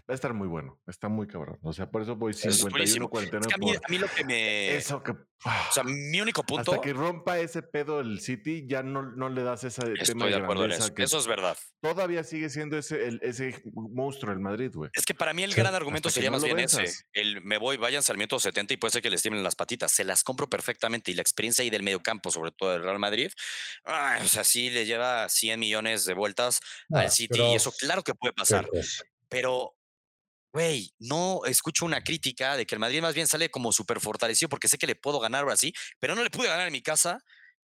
va 0.00 0.12
a 0.12 0.14
estar 0.14 0.32
muy 0.34 0.48
bueno, 0.48 0.80
está 0.86 1.08
muy 1.08 1.26
cabrón. 1.26 1.58
O 1.62 1.72
sea, 1.72 1.90
por 1.90 2.02
eso 2.02 2.16
voy 2.16 2.30
Eso 2.32 2.48
es 2.48 2.56
51, 2.56 3.06
buenísimo. 3.06 3.06
Es 3.06 3.10
49 3.10 3.48
que 3.48 3.54
a 3.54 3.58
mí, 3.58 3.72
por 3.74 3.84
a 3.84 3.88
mí 3.88 3.98
lo 3.98 4.08
que 4.08 4.24
me. 4.24 4.76
eso 4.76 5.02
que 5.02 5.12
O 5.12 5.72
sea, 5.72 5.84
mi 5.84 6.20
único 6.20 6.42
punto. 6.42 6.72
hasta 6.72 6.82
que 6.82 6.92
rompa 6.92 7.38
ese 7.38 7.62
pedo 7.62 8.00
el 8.00 8.20
City, 8.20 8.64
ya 8.66 8.82
no, 8.82 9.02
no 9.02 9.28
le 9.28 9.42
das 9.42 9.64
ese 9.64 9.82
tema 9.82 9.94
Estoy 10.00 10.30
de 10.30 10.36
acuerdo 10.36 10.64
en 10.64 10.72
eso. 10.72 10.94
que 10.94 11.02
Eso 11.04 11.18
es 11.18 11.26
verdad. 11.26 11.56
todavía 11.80 12.24
sigue 12.24 12.48
siendo 12.48 12.78
ese, 12.78 13.06
el- 13.06 13.20
ese 13.22 13.62
monstruo 13.74 14.32
el 14.32 14.40
Madrid, 14.40 14.70
güey. 14.72 14.90
Es 14.94 15.04
que 15.04 15.14
para 15.14 15.32
mí 15.34 15.42
el 15.42 15.52
Sí, 15.52 15.60
gran 15.60 15.74
argumento 15.74 16.08
hasta 16.08 16.14
sería 16.14 16.30
no 16.30 16.36
más 16.38 16.44
bien 16.44 16.58
ese. 16.60 16.84
El 17.12 17.42
me 17.42 17.58
voy, 17.58 17.76
váyanse 17.76 18.10
al 18.12 18.18
minuto 18.18 18.38
70 18.40 18.74
y 18.74 18.76
puede 18.76 18.92
ser 18.92 19.02
que 19.02 19.10
les 19.10 19.20
tiemblen 19.22 19.44
las 19.44 19.54
patitas. 19.56 19.92
Se 19.92 20.04
las 20.04 20.22
compro 20.24 20.48
perfectamente. 20.48 21.10
Y 21.10 21.14
la 21.14 21.22
experiencia 21.22 21.62
ahí 21.62 21.70
del 21.70 21.82
mediocampo, 21.82 22.30
sobre 22.30 22.50
todo 22.52 22.72
del 22.72 22.82
Real 22.82 22.98
Madrid, 22.98 23.30
ay, 23.84 24.22
o 24.24 24.28
sea, 24.28 24.44
sí 24.44 24.70
le 24.70 24.86
lleva 24.86 25.28
100 25.28 25.60
millones 25.60 26.04
de 26.06 26.14
vueltas 26.14 26.60
al 26.90 27.06
Ah, 27.06 27.10
City. 27.10 27.40
Y 27.42 27.54
eso 27.54 27.72
claro 27.78 28.02
que 28.02 28.14
puede 28.14 28.32
pasar. 28.32 28.68
Pero, 29.34 29.74
güey, 30.52 30.92
no 31.00 31.40
escucho 31.46 31.84
una 31.84 32.02
crítica 32.02 32.56
de 32.56 32.66
que 32.66 32.74
el 32.76 32.78
Madrid 32.78 33.02
más 33.02 33.14
bien 33.14 33.26
sale 33.26 33.50
como 33.50 33.72
súper 33.72 33.98
fortalecido 34.00 34.48
porque 34.48 34.68
sé 34.68 34.78
que 34.78 34.86
le 34.86 34.94
puedo 34.94 35.18
ganar 35.18 35.42
ahora 35.42 35.56
sí, 35.56 35.72
pero 35.98 36.14
no 36.14 36.22
le 36.22 36.30
pude 36.30 36.46
ganar 36.48 36.66
en 36.68 36.72
mi 36.72 36.82
casa. 36.82 37.18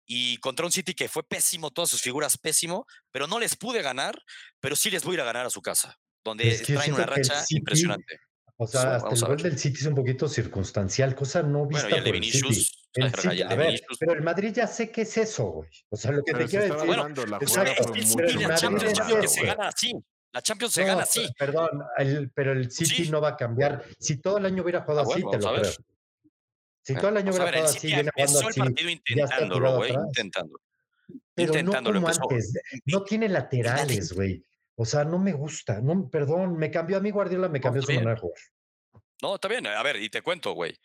Y 0.07 0.39
contra 0.39 0.65
un 0.65 0.73
City 0.73 0.95
que 0.95 1.11
fue 1.11 1.23
pésimo, 1.23 1.71
todas 1.71 1.91
sus 1.91 2.01
figuras 2.01 2.39
pésimo, 2.39 2.87
pero 3.13 3.27
no 3.27 3.39
les 3.39 3.57
pude 3.57 3.83
ganar, 3.83 4.19
pero 4.61 4.75
sí 4.75 4.91
les 4.91 5.05
voy 5.05 5.13
a 5.13 5.15
ir 5.17 5.21
a 5.21 5.25
ganar 5.25 5.45
a 5.45 5.51
su 5.51 5.61
casa, 5.61 5.97
donde 6.25 6.49
Es 6.49 6.63
que 6.63 6.73
traen 6.73 6.95
una 6.95 7.05
que 7.05 7.11
racha 7.11 7.41
City, 7.43 7.59
impresionante. 7.59 8.17
o 8.57 8.67
So, 8.67 8.73
sea, 8.73 8.95
hasta 8.97 9.05
vamos 9.05 9.19
el 9.21 9.25
a 9.27 9.29
gol 9.29 9.37
del 9.43 9.59
City 9.59 9.77
es 9.81 9.85
un 9.87 9.95
poquito 9.95 10.27
circunstancial, 10.27 11.15
cosa 11.15 11.43
no 11.43 11.67
Bueno, 11.67 11.69
vista 11.69 11.91
y 11.91 11.99
el 11.99 12.05
de 12.05 12.11
por 12.11 12.17
el 12.17 12.25
City. 12.25 12.41
Vinicius, 12.43 12.89
El 12.95 13.15
City, 13.15 13.27
el 13.43 13.43
a 13.43 13.49
de 13.51 13.57
ver, 13.57 13.67
Vinicius. 13.67 13.99
pero 14.01 14.13
el 14.15 14.23
Madrid 14.23 14.53
ya 14.55 14.67
sé 14.67 14.91
qué 14.91 15.03
es 15.03 15.17
eso, 15.19 15.45
güey. 15.45 15.69
O 15.91 15.97
sea, 15.99 16.13
lo 16.13 16.25
que 16.25 16.33
Pero 16.33 16.39
te 16.47 16.51
se 16.51 16.59
quiero 16.59 16.75
decir, 16.75 16.97
dando, 16.97 17.27
la 17.27 17.39
que 17.39 17.47
fue 17.47 17.63
el 17.71 18.07
City, 18.07 18.45
la 18.45 18.55
Champions, 18.57 18.93
Champions 18.95 19.33
se 19.35 19.41
eso. 19.41 19.47
gana 19.47 19.69
así. 19.69 19.93
La 20.33 20.43
Champions 20.43 20.75
se 20.75 20.83
no, 20.83 20.87
gana 20.89 21.03
así. 21.03 21.27
perdón, 21.39 21.83
el- 21.97 22.31
pero 22.31 22.53
el 22.53 22.71
City 22.71 23.05
sí. 23.07 23.11
no 23.11 23.21
va 23.21 23.31
a 23.31 23.37
cambiar. 23.37 23.85
Si 23.99 24.19
todo 24.19 24.39
el 24.39 24.47
año 24.47 24.63
hubiera 24.63 24.83
jugado 24.83 25.01
Ah, 25.11 25.13
así, 25.15 25.23
te 25.31 25.39
lo 25.39 25.53
ver. 25.53 25.61
creo. 25.63 25.73
Si 26.83 26.93
Eh, 26.93 26.97
todo 26.97 27.09
el 27.09 27.17
año 27.17 27.33
Vamos 27.33 27.41
hubiera 27.41 27.59
jugado 27.59 27.75
así, 27.77 27.87
viene 27.87 28.11
jugando 28.15 28.33
empezó 28.33 28.41
el 28.41 28.49
así, 28.49 28.61
partido 28.61 28.91
intentándolo, 28.91 29.77
güey, 29.77 29.93
intentándolo. 29.93 30.61
Pero 31.35 31.53
no 31.53 31.59
Intentándolo 31.59 32.01
como 32.01 32.09
empezó. 32.09 32.23
antes. 32.31 32.53
No 32.87 33.05
tiene 33.05 33.29
laterales, 33.29 34.13
güey. 34.13 34.45
O 34.77 34.85
sea, 34.85 35.05
no 35.05 35.19
me 35.19 35.33
gusta. 35.33 35.81
No, 35.81 36.09
perdón, 36.09 36.57
me 36.57 36.71
cambió 36.71 36.97
a 36.99 37.01
mí 37.01 37.11
Guardiola, 37.11 37.49
me 37.49 37.61
cambió 37.61 37.81
está 37.81 37.93
su 37.93 37.99
manera 37.99 38.15
de 38.15 38.21
jugar. 38.21 38.39
No, 39.23 39.35
está 39.35 39.49
bien. 39.49 39.67
A 39.67 39.83
ver, 39.83 39.97
y 39.97 40.09
te 40.11 40.23
cuento, 40.23 40.53
güey. 40.53 40.79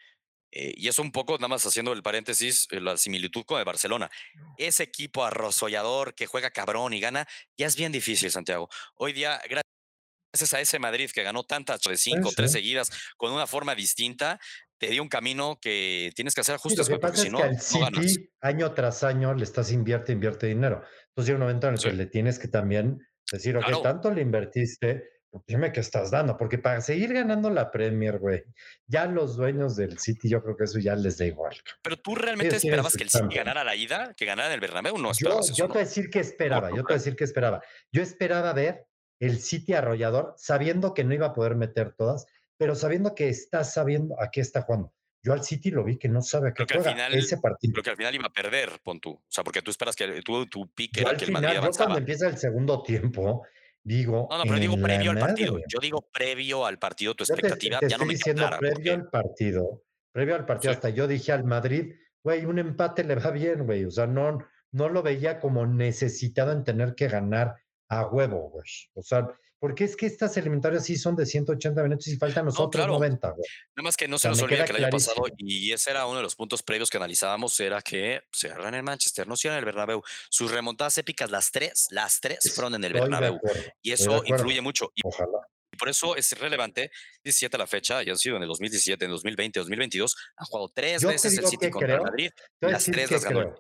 Eh, 0.55 0.71
y 0.77 0.87
eso 0.87 1.01
un 1.01 1.11
poco, 1.11 1.33
nada 1.37 1.47
más 1.47 1.65
haciendo 1.65 1.93
el 1.93 2.03
paréntesis, 2.03 2.67
eh, 2.69 2.79
la 2.79 2.95
similitud 2.95 3.43
con 3.43 3.57
el 3.57 3.65
Barcelona. 3.65 4.11
Ese 4.57 4.83
equipo 4.83 5.25
arrosollador 5.25 6.13
que 6.13 6.27
juega 6.27 6.51
cabrón 6.51 6.93
y 6.93 6.99
gana, 6.99 7.27
ya 7.57 7.65
es 7.65 7.75
bien 7.75 7.91
difícil, 7.91 8.29
Santiago. 8.29 8.69
Hoy 8.95 9.13
día, 9.13 9.41
gracias 9.49 10.53
a 10.53 10.59
ese 10.61 10.77
Madrid 10.77 11.09
que 11.11 11.23
ganó 11.23 11.43
tantas 11.43 11.81
de 11.81 11.97
cinco, 11.97 12.29
sí. 12.29 12.35
tres 12.35 12.51
seguidas, 12.51 12.89
con 13.17 13.31
una 13.31 13.47
forma 13.47 13.73
distinta, 13.73 14.39
te 14.77 14.89
dio 14.89 15.01
un 15.01 15.09
camino 15.09 15.57
que 15.59 16.11
tienes 16.15 16.35
que 16.35 16.41
hacer 16.41 16.55
ajustes, 16.55 16.87
porque 16.87 16.99
pasa 16.99 17.15
si 17.15 17.27
es 17.27 17.31
no, 17.31 17.37
que 17.39 17.43
al 17.45 17.51
no 17.55 17.79
ganas. 17.79 18.11
City, 18.13 18.29
año 18.41 18.73
tras 18.73 19.03
año, 19.03 19.33
le 19.33 19.45
estás 19.45 19.71
invierte, 19.71 20.11
invierte 20.11 20.47
dinero. 20.47 20.83
Entonces 21.09 21.27
llega 21.27 21.37
un 21.37 21.41
momento 21.47 21.67
en 21.67 21.73
el 21.73 21.79
Sí. 21.79 21.89
que 21.89 21.93
le 21.95 22.05
tienes 22.05 22.37
que 22.37 22.47
también 22.47 22.99
decir, 23.31 23.57
ok, 23.57 23.63
Claro. 23.65 23.81
tanto 23.81 24.11
le 24.11 24.21
invertiste, 24.21 24.95
pues 24.97 25.12
dime 25.47 25.71
qué 25.71 25.79
estás 25.79 26.11
dando, 26.11 26.38
porque 26.38 26.57
para 26.57 26.81
seguir 26.81 27.13
ganando 27.13 27.49
la 27.49 27.71
Premier, 27.71 28.19
güey, 28.19 28.43
ya 28.88 29.05
los 29.05 29.36
dueños 29.36 29.75
del 29.75 29.97
City, 29.99 30.29
yo 30.29 30.43
creo 30.43 30.55
que 30.55 30.65
eso 30.65 30.79
ya 30.79 30.95
les 30.95 31.17
da 31.17 31.25
igual. 31.25 31.55
Pero 31.81 31.97
tú 31.97 32.15
realmente 32.15 32.57
tienen 32.59 32.79
esperabas 32.79 32.95
que 32.95 33.03
el 33.03 33.09
City 33.09 33.36
ganara 33.36 33.63
la 33.63 33.75
ida, 33.75 34.13
que 34.15 34.25
ganara 34.25 34.53
el 34.53 34.59
Bernabéu, 34.59 34.97
no 34.97 35.11
Yo, 35.13 35.39
eso, 35.39 35.53
yo 35.53 35.65
te 35.67 35.73
voy 35.73 35.81
a 35.81 35.86
decir 35.86 36.09
que 36.09 36.19
esperaba, 36.19 36.69
yo 36.69 36.77
te 36.77 36.81
voy 36.84 36.93
a 36.93 36.97
decir 36.97 37.15
que 37.15 37.23
esperaba. 37.23 37.61
Yo 37.91 38.01
esperaba 38.01 38.53
ver 38.53 38.86
el 39.19 39.39
City 39.39 39.73
arrollador, 39.73 40.34
sabiendo 40.38 40.93
que 40.93 41.03
no 41.03 41.13
iba 41.13 41.27
a 41.27 41.34
poder 41.34 41.55
meter 41.55 41.93
todas, 41.93 42.25
pero 42.57 42.75
sabiendo 42.75 43.15
que 43.15 43.29
está 43.29 43.63
sabiendo 43.63 44.19
a 44.21 44.29
qué 44.31 44.41
está 44.41 44.61
jugando. 44.63 44.93
Yo 45.25 45.31
al 45.31 45.43
City 45.43 45.71
lo 45.71 45.86
vi 45.86 45.97
que 45.97 46.09
no 46.09 46.21
sabe 46.21 46.49
a 46.49 46.53
qué 46.53 46.65
que 46.65 46.73
al 46.73 46.81
juega 46.81 46.95
final- 46.97 47.13
ese 47.15 47.38
partido. 47.38 47.71
Creo 47.73 47.84
que 47.84 47.89
al 47.91 47.95
final 47.97 48.13
iba 48.13 48.27
a 48.27 48.34
perder, 48.34 48.81
pon 48.84 48.99
tú. 48.99 49.11
O 49.11 49.23
sea, 49.29 49.43
porque 49.45 49.61
tú 49.61 49.71
esperas 49.71 49.95
que 49.95 50.21
tú, 50.21 50.45
tu 50.47 50.67
pique 50.73 50.99
era 51.01 51.15
que 51.15 51.23
el 51.25 51.31
Madrid 51.31 51.47
final, 51.47 51.55
yo 51.55 51.61
avanzaba. 51.61 51.86
cuando 51.86 51.99
empieza 51.99 52.27
el 52.27 52.38
segundo 52.38 52.84
tiempo, 52.84 53.45
digo. 53.84 54.27
No, 54.29 54.38
no, 54.38 54.43
pero 54.43 54.59
digo 54.59 54.73
"En 54.75 54.81
la 54.81 54.88
previo 54.88 55.11
al 55.11 55.19
partido. 55.19 55.53
madre". 55.53 55.65
Yo 55.67 55.79
digo 55.79 56.09
previo 56.11 56.65
al 56.65 56.79
partido, 56.79 57.13
tu 57.15 57.23
Yo 57.25 57.36
te, 57.36 57.41
expectativa 57.41 57.79
te 57.79 57.89
ya 57.89 57.97
no 57.97 58.03
estoy 58.03 58.07
me 58.07 58.13
queda 58.13 58.17
diciendo 58.17 58.41
clara. 58.41 58.57
previo 58.59 58.75
porque- 58.75 58.91
al 58.91 59.09
partido, 59.09 59.84
previo 60.11 60.36
al 60.36 60.45
partido, 60.45 60.73
Sí. 60.73 60.75
hasta 60.77 60.89
yo 60.89 61.07
dije 61.07 61.31
al 61.31 61.43
Madrid, 61.43 61.93
güey, 62.23 62.45
un 62.45 62.59
empate 62.59 63.03
le 63.03 63.15
va 63.15 63.31
bien, 63.31 63.65
güey. 63.65 63.86
O 63.86 63.91
sea, 63.91 64.07
no, 64.07 64.39
no 64.71 64.89
lo 64.89 65.03
veía 65.03 65.39
como 65.39 65.65
necesitado 65.65 66.51
en 66.51 66.63
tener 66.63 66.95
que 66.95 67.07
ganar 67.07 67.55
a 67.89 68.07
huevo, 68.07 68.49
güey. 68.49 68.65
O 68.95 69.03
sea, 69.03 69.27
porque 69.64 69.86
es 69.86 69.95
que 69.95 70.05
estas 70.07 70.36
eliminatorias 70.36 70.84
sí 70.84 70.97
son 70.97 71.16
de 71.16 71.26
180 71.26 71.82
minutos 71.84 72.05
y 72.09 72.18
faltan 72.18 72.43
los 72.47 72.55
No, 72.59 72.66
otros 72.66 72.82
claro. 72.82 72.95
90, 72.95 73.30
güey. 73.30 73.47
Nada 73.78 73.84
más 73.86 73.95
que 73.95 74.09
no 74.09 74.18
se 74.18 74.24
sea, 74.24 74.32
nos 74.32 74.41
olvide 74.41 74.66
que 74.66 74.72
el 74.74 74.84
año 74.84 74.89
pasado, 74.91 75.24
y 75.38 75.72
ese 75.72 75.91
era 75.91 76.05
uno 76.05 76.18
de 76.18 76.24
los 76.24 76.36
puntos 76.36 76.61
previos 76.61 76.89
que 76.89 76.97
analizábamos, 76.97 77.57
era 77.61 77.82
que 77.82 78.24
se 78.34 78.47
agarran 78.49 78.76
en 78.76 78.84
Manchester, 78.84 79.26
no 79.26 79.38
se 79.38 79.47
en 79.47 79.53
el 79.53 79.64
Bernabéu. 79.64 80.01
Sus 80.30 80.51
remontadas 80.51 80.97
épicas, 80.97 81.32
las 81.32 81.49
tres, 81.49 81.88
las 81.91 82.20
tres 82.20 82.39
fueron 82.53 82.76
en 82.76 82.84
el 82.84 82.91
Bernabéu. 82.91 83.39
Y 83.82 83.93
eso 83.93 84.22
influye 84.26 84.59
mucho. 84.59 84.91
Y 84.95 85.01
Ojalá. 85.05 85.47
por 85.80 85.88
eso 85.88 86.18
es 86.18 86.38
relevante, 86.38 86.91
17 87.24 87.55
a 87.55 87.59
la 87.59 87.66
fecha, 87.68 88.03
y 88.03 88.09
han 88.09 88.18
sido 88.18 88.36
en 88.36 88.41
el 88.43 88.49
2017, 88.49 89.05
en 89.05 89.11
2020, 89.11 89.59
2022, 89.61 90.16
han 90.36 90.45
jugado 90.45 90.74
tres 90.76 91.01
Yo 91.01 91.07
veces 91.07 91.38
el 91.38 91.45
City 91.47 91.70
contra 91.70 91.95
el 91.95 92.01
Madrid. 92.01 92.32
Las 92.59 92.84
tres 92.84 93.09
las 93.11 93.24
ganó. 93.24 93.55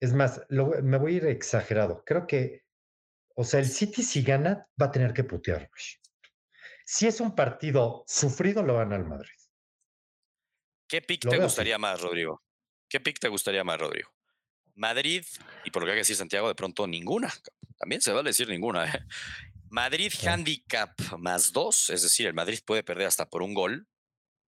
Es 0.00 0.14
más, 0.14 0.40
lo- 0.48 0.72
me 0.82 0.96
voy 0.96 1.12
a 1.12 1.16
ir 1.18 1.26
exagerado. 1.26 2.02
Creo 2.06 2.26
que, 2.26 2.63
o 3.34 3.44
sea, 3.44 3.60
el 3.60 3.66
City 3.66 4.02
si 4.02 4.22
gana 4.22 4.66
va 4.80 4.86
a 4.86 4.90
tener 4.90 5.12
que 5.12 5.24
putear. 5.24 5.70
Si 6.86 7.06
es 7.06 7.20
un 7.20 7.34
partido 7.34 8.04
sufrido, 8.06 8.62
lo 8.62 8.76
gana 8.76 8.96
el 8.96 9.04
Madrid. 9.04 9.32
¿Qué 10.88 11.02
pick 11.02 11.24
Lo 11.24 11.30
te 11.30 11.36
así. 11.36 11.44
gustaría 11.44 11.78
más, 11.78 12.00
Rodrigo? 12.00 12.42
¿Qué 12.88 13.00
pick 13.00 13.18
te 13.18 13.28
gustaría 13.28 13.64
más, 13.64 13.78
Rodrigo? 13.78 14.10
Madrid, 14.76 15.24
y 15.64 15.70
por 15.70 15.82
lo 15.82 15.86
que 15.86 15.92
hay 15.92 15.96
que 15.96 16.00
decir 16.00 16.16
Santiago, 16.16 16.48
de 16.48 16.54
pronto 16.54 16.86
ninguna. 16.86 17.32
También 17.78 18.00
se 18.00 18.12
vale 18.12 18.30
decir 18.30 18.48
ninguna. 18.48 18.86
¿eh? 18.86 19.04
Madrid 19.70 20.12
handicap 20.24 20.92
más 21.18 21.52
dos, 21.52 21.90
es 21.90 22.02
decir, 22.02 22.26
el 22.26 22.34
Madrid 22.34 22.60
puede 22.64 22.84
perder 22.84 23.06
hasta 23.06 23.28
por 23.28 23.42
un 23.42 23.54
gol, 23.54 23.88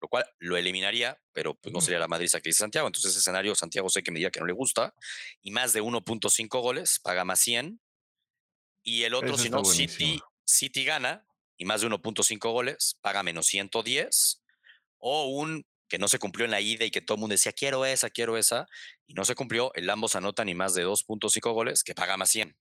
lo 0.01 0.09
cual 0.09 0.25
lo 0.39 0.57
eliminaría, 0.57 1.21
pero 1.33 1.55
pues 1.55 1.73
no 1.73 1.81
sería 1.81 1.99
la 1.99 2.09
Madrid 2.09 2.31
que 2.31 2.51
dice 2.51 2.61
Santiago. 2.61 2.87
Entonces, 2.87 3.11
ese 3.11 3.21
escenario, 3.21 3.55
Santiago 3.55 3.89
sé 3.89 4.03
que 4.03 4.11
me 4.11 4.19
diría 4.19 4.31
que 4.31 4.41
no 4.41 4.47
le 4.47 4.53
gusta. 4.53 4.95
Y 5.41 5.51
más 5.51 5.73
de 5.73 5.83
1.5 5.83 6.61
goles, 6.61 7.01
paga 7.03 7.25
más 7.25 7.41
100. 7.41 7.81
Y 8.87 9.03
el 9.03 9.15
otro, 9.15 9.35
Eso 9.35 9.39
si 9.39 9.51
no, 9.51 9.65
City. 9.65 10.21
City 10.45 10.85
gana 10.85 11.27
y 11.57 11.65
más 11.65 11.81
de 11.81 11.89
1.5 11.89 12.53
goles, 12.53 12.97
paga 13.01 13.25
menos 13.25 13.47
110. 13.47 14.45
O 14.99 15.27
un 15.27 15.67
que 15.89 15.99
no 15.99 16.07
se 16.07 16.21
cumplió 16.21 16.45
en 16.45 16.53
la 16.53 16.61
ida 16.61 16.85
y 16.85 16.93
que 16.93 17.01
todo 17.01 17.17
el 17.17 17.21
mundo 17.21 17.35
decía, 17.35 17.53
quiero 17.53 17.85
esa, 17.85 18.11
quiero 18.11 18.37
esa, 18.37 18.67
y 19.07 19.15
no 19.15 19.25
se 19.25 19.35
cumplió, 19.35 19.73
el 19.75 19.91
ambos 19.91 20.17
anotan 20.17 20.47
ni 20.47 20.55
más 20.55 20.75
de 20.75 20.87
2.5 20.87 21.53
goles, 21.53 21.83
que 21.83 21.95
paga 21.95 22.17
más 22.17 22.31
100. 22.31 22.57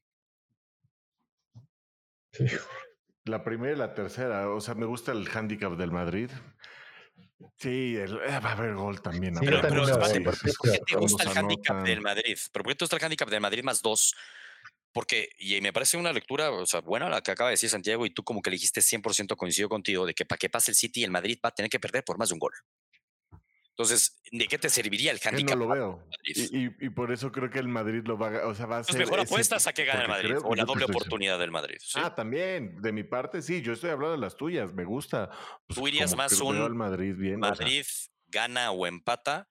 La 3.26 3.44
primera 3.44 3.74
y 3.74 3.78
la 3.78 3.94
tercera, 3.94 4.50
o 4.50 4.62
sea, 4.62 4.76
me 4.76 4.86
gusta 4.86 5.12
el 5.12 5.28
handicap 5.28 5.74
del 5.74 5.92
Madrid. 5.92 6.30
Sí, 7.58 7.96
el, 7.96 8.18
eh, 8.18 8.40
va 8.40 8.50
a 8.50 8.52
haber 8.52 8.76
gol 8.76 9.02
también. 9.02 9.36
pero, 9.40 9.58
aparte. 9.58 9.74
pero, 9.74 9.84
espérate, 9.84 10.14
voy, 10.20 10.24
¿por, 10.24 10.36
sí, 10.36 10.52
qué 10.62 10.72
sí, 10.72 10.80
te 10.86 10.96
gusta 10.98 11.24
el 11.24 11.38
handicap 11.38 11.84
del. 11.84 12.02
Madrid? 12.02 12.38
¿Pero 12.52 12.64
por 12.64 12.72
qué 12.72 12.76
te 12.78 12.86
gusta 12.86 12.98
el 12.98 13.04
handicap 13.04 13.30
del 13.30 13.42
Madrid 13.42 13.64
más 13.64 13.82
2? 13.82 14.16
Porque, 14.96 15.28
y 15.38 15.60
me 15.60 15.74
parece 15.74 15.98
una 15.98 16.14
lectura, 16.14 16.52
o 16.52 16.66
sea, 16.66 16.80
buena 16.80 17.10
la 17.10 17.20
que 17.22 17.30
acaba 17.32 17.50
de 17.50 17.56
decir 17.56 17.70
Santiago, 17.70 18.06
y 18.06 18.12
tú 18.12 18.24
como 18.24 18.42
que 18.42 18.50
le 18.50 18.56
dijiste 18.56 18.80
100% 18.82 19.36
coincido 19.36 19.68
contigo, 19.68 20.06
de 20.06 20.14
que 20.14 20.24
para 20.26 20.38
que 20.38 20.50
pase 20.50 20.72
el 20.72 20.76
City, 20.76 21.04
el 21.04 21.12
Madrid 21.12 21.38
va 21.44 21.50
a 21.50 21.52
tener 21.52 21.70
que 21.70 21.82
perder 21.82 22.06
por 22.06 22.18
más 22.18 22.30
de 22.30 22.36
un 22.36 22.40
gol. 22.40 22.54
Entonces, 23.72 24.22
¿de 24.32 24.48
qué 24.48 24.58
te 24.58 24.70
serviría 24.70 25.12
el 25.12 25.20
no 25.22 25.30
handicap? 25.32 25.58
lo 25.58 25.68
más 25.68 25.78
veo. 25.78 25.98
Madrid? 25.98 26.50
Y, 26.50 26.66
y- 26.66 26.76
y 26.80 26.90
por 26.92 27.12
eso 27.12 27.30
creo 27.30 27.50
que 27.50 27.60
el 27.60 27.68
Madrid 27.68 28.04
lo 28.06 28.18
va 28.18 28.30
a, 28.38 28.48
o 28.48 28.56
sea, 28.56 28.68
va 28.68 28.78
a 28.78 28.80
Entonces, 28.80 28.96
ser. 28.96 29.06
mejor 29.06 29.20
apuestas 29.20 29.68
a 29.68 29.74
que 29.74 29.84
gane 29.84 30.04
el 30.04 30.08
Madrid, 30.08 30.30
creo- 30.30 30.44
o 30.46 30.56
la 30.56 30.62
yo 30.62 30.66
doble 30.66 30.86
oportunidad 30.86 31.40
del 31.40 31.52
Madrid. 31.52 31.76
¿sí? 31.82 32.00
Ah, 32.02 32.16
también, 32.16 32.82
de 32.82 32.94
mi 32.94 33.04
parte, 33.04 33.42
sí, 33.42 33.62
yo 33.62 33.74
estoy 33.74 33.90
hablando 33.90 34.14
de 34.14 34.22
las 34.22 34.38
tuyas, 34.38 34.74
me 34.74 34.86
gusta. 34.86 35.30
Pues, 35.68 35.78
Tú 35.78 35.86
irías 35.90 36.16
más 36.16 36.40
veo 36.40 36.48
un 36.56 36.62
al 36.62 36.74
Madrid 36.74 37.16
bien. 37.18 37.44
o 37.44 37.48
sea, 37.48 37.66
Madrid 37.66 37.86
gana 38.28 38.72
o 38.72 38.88
empata 38.88 39.50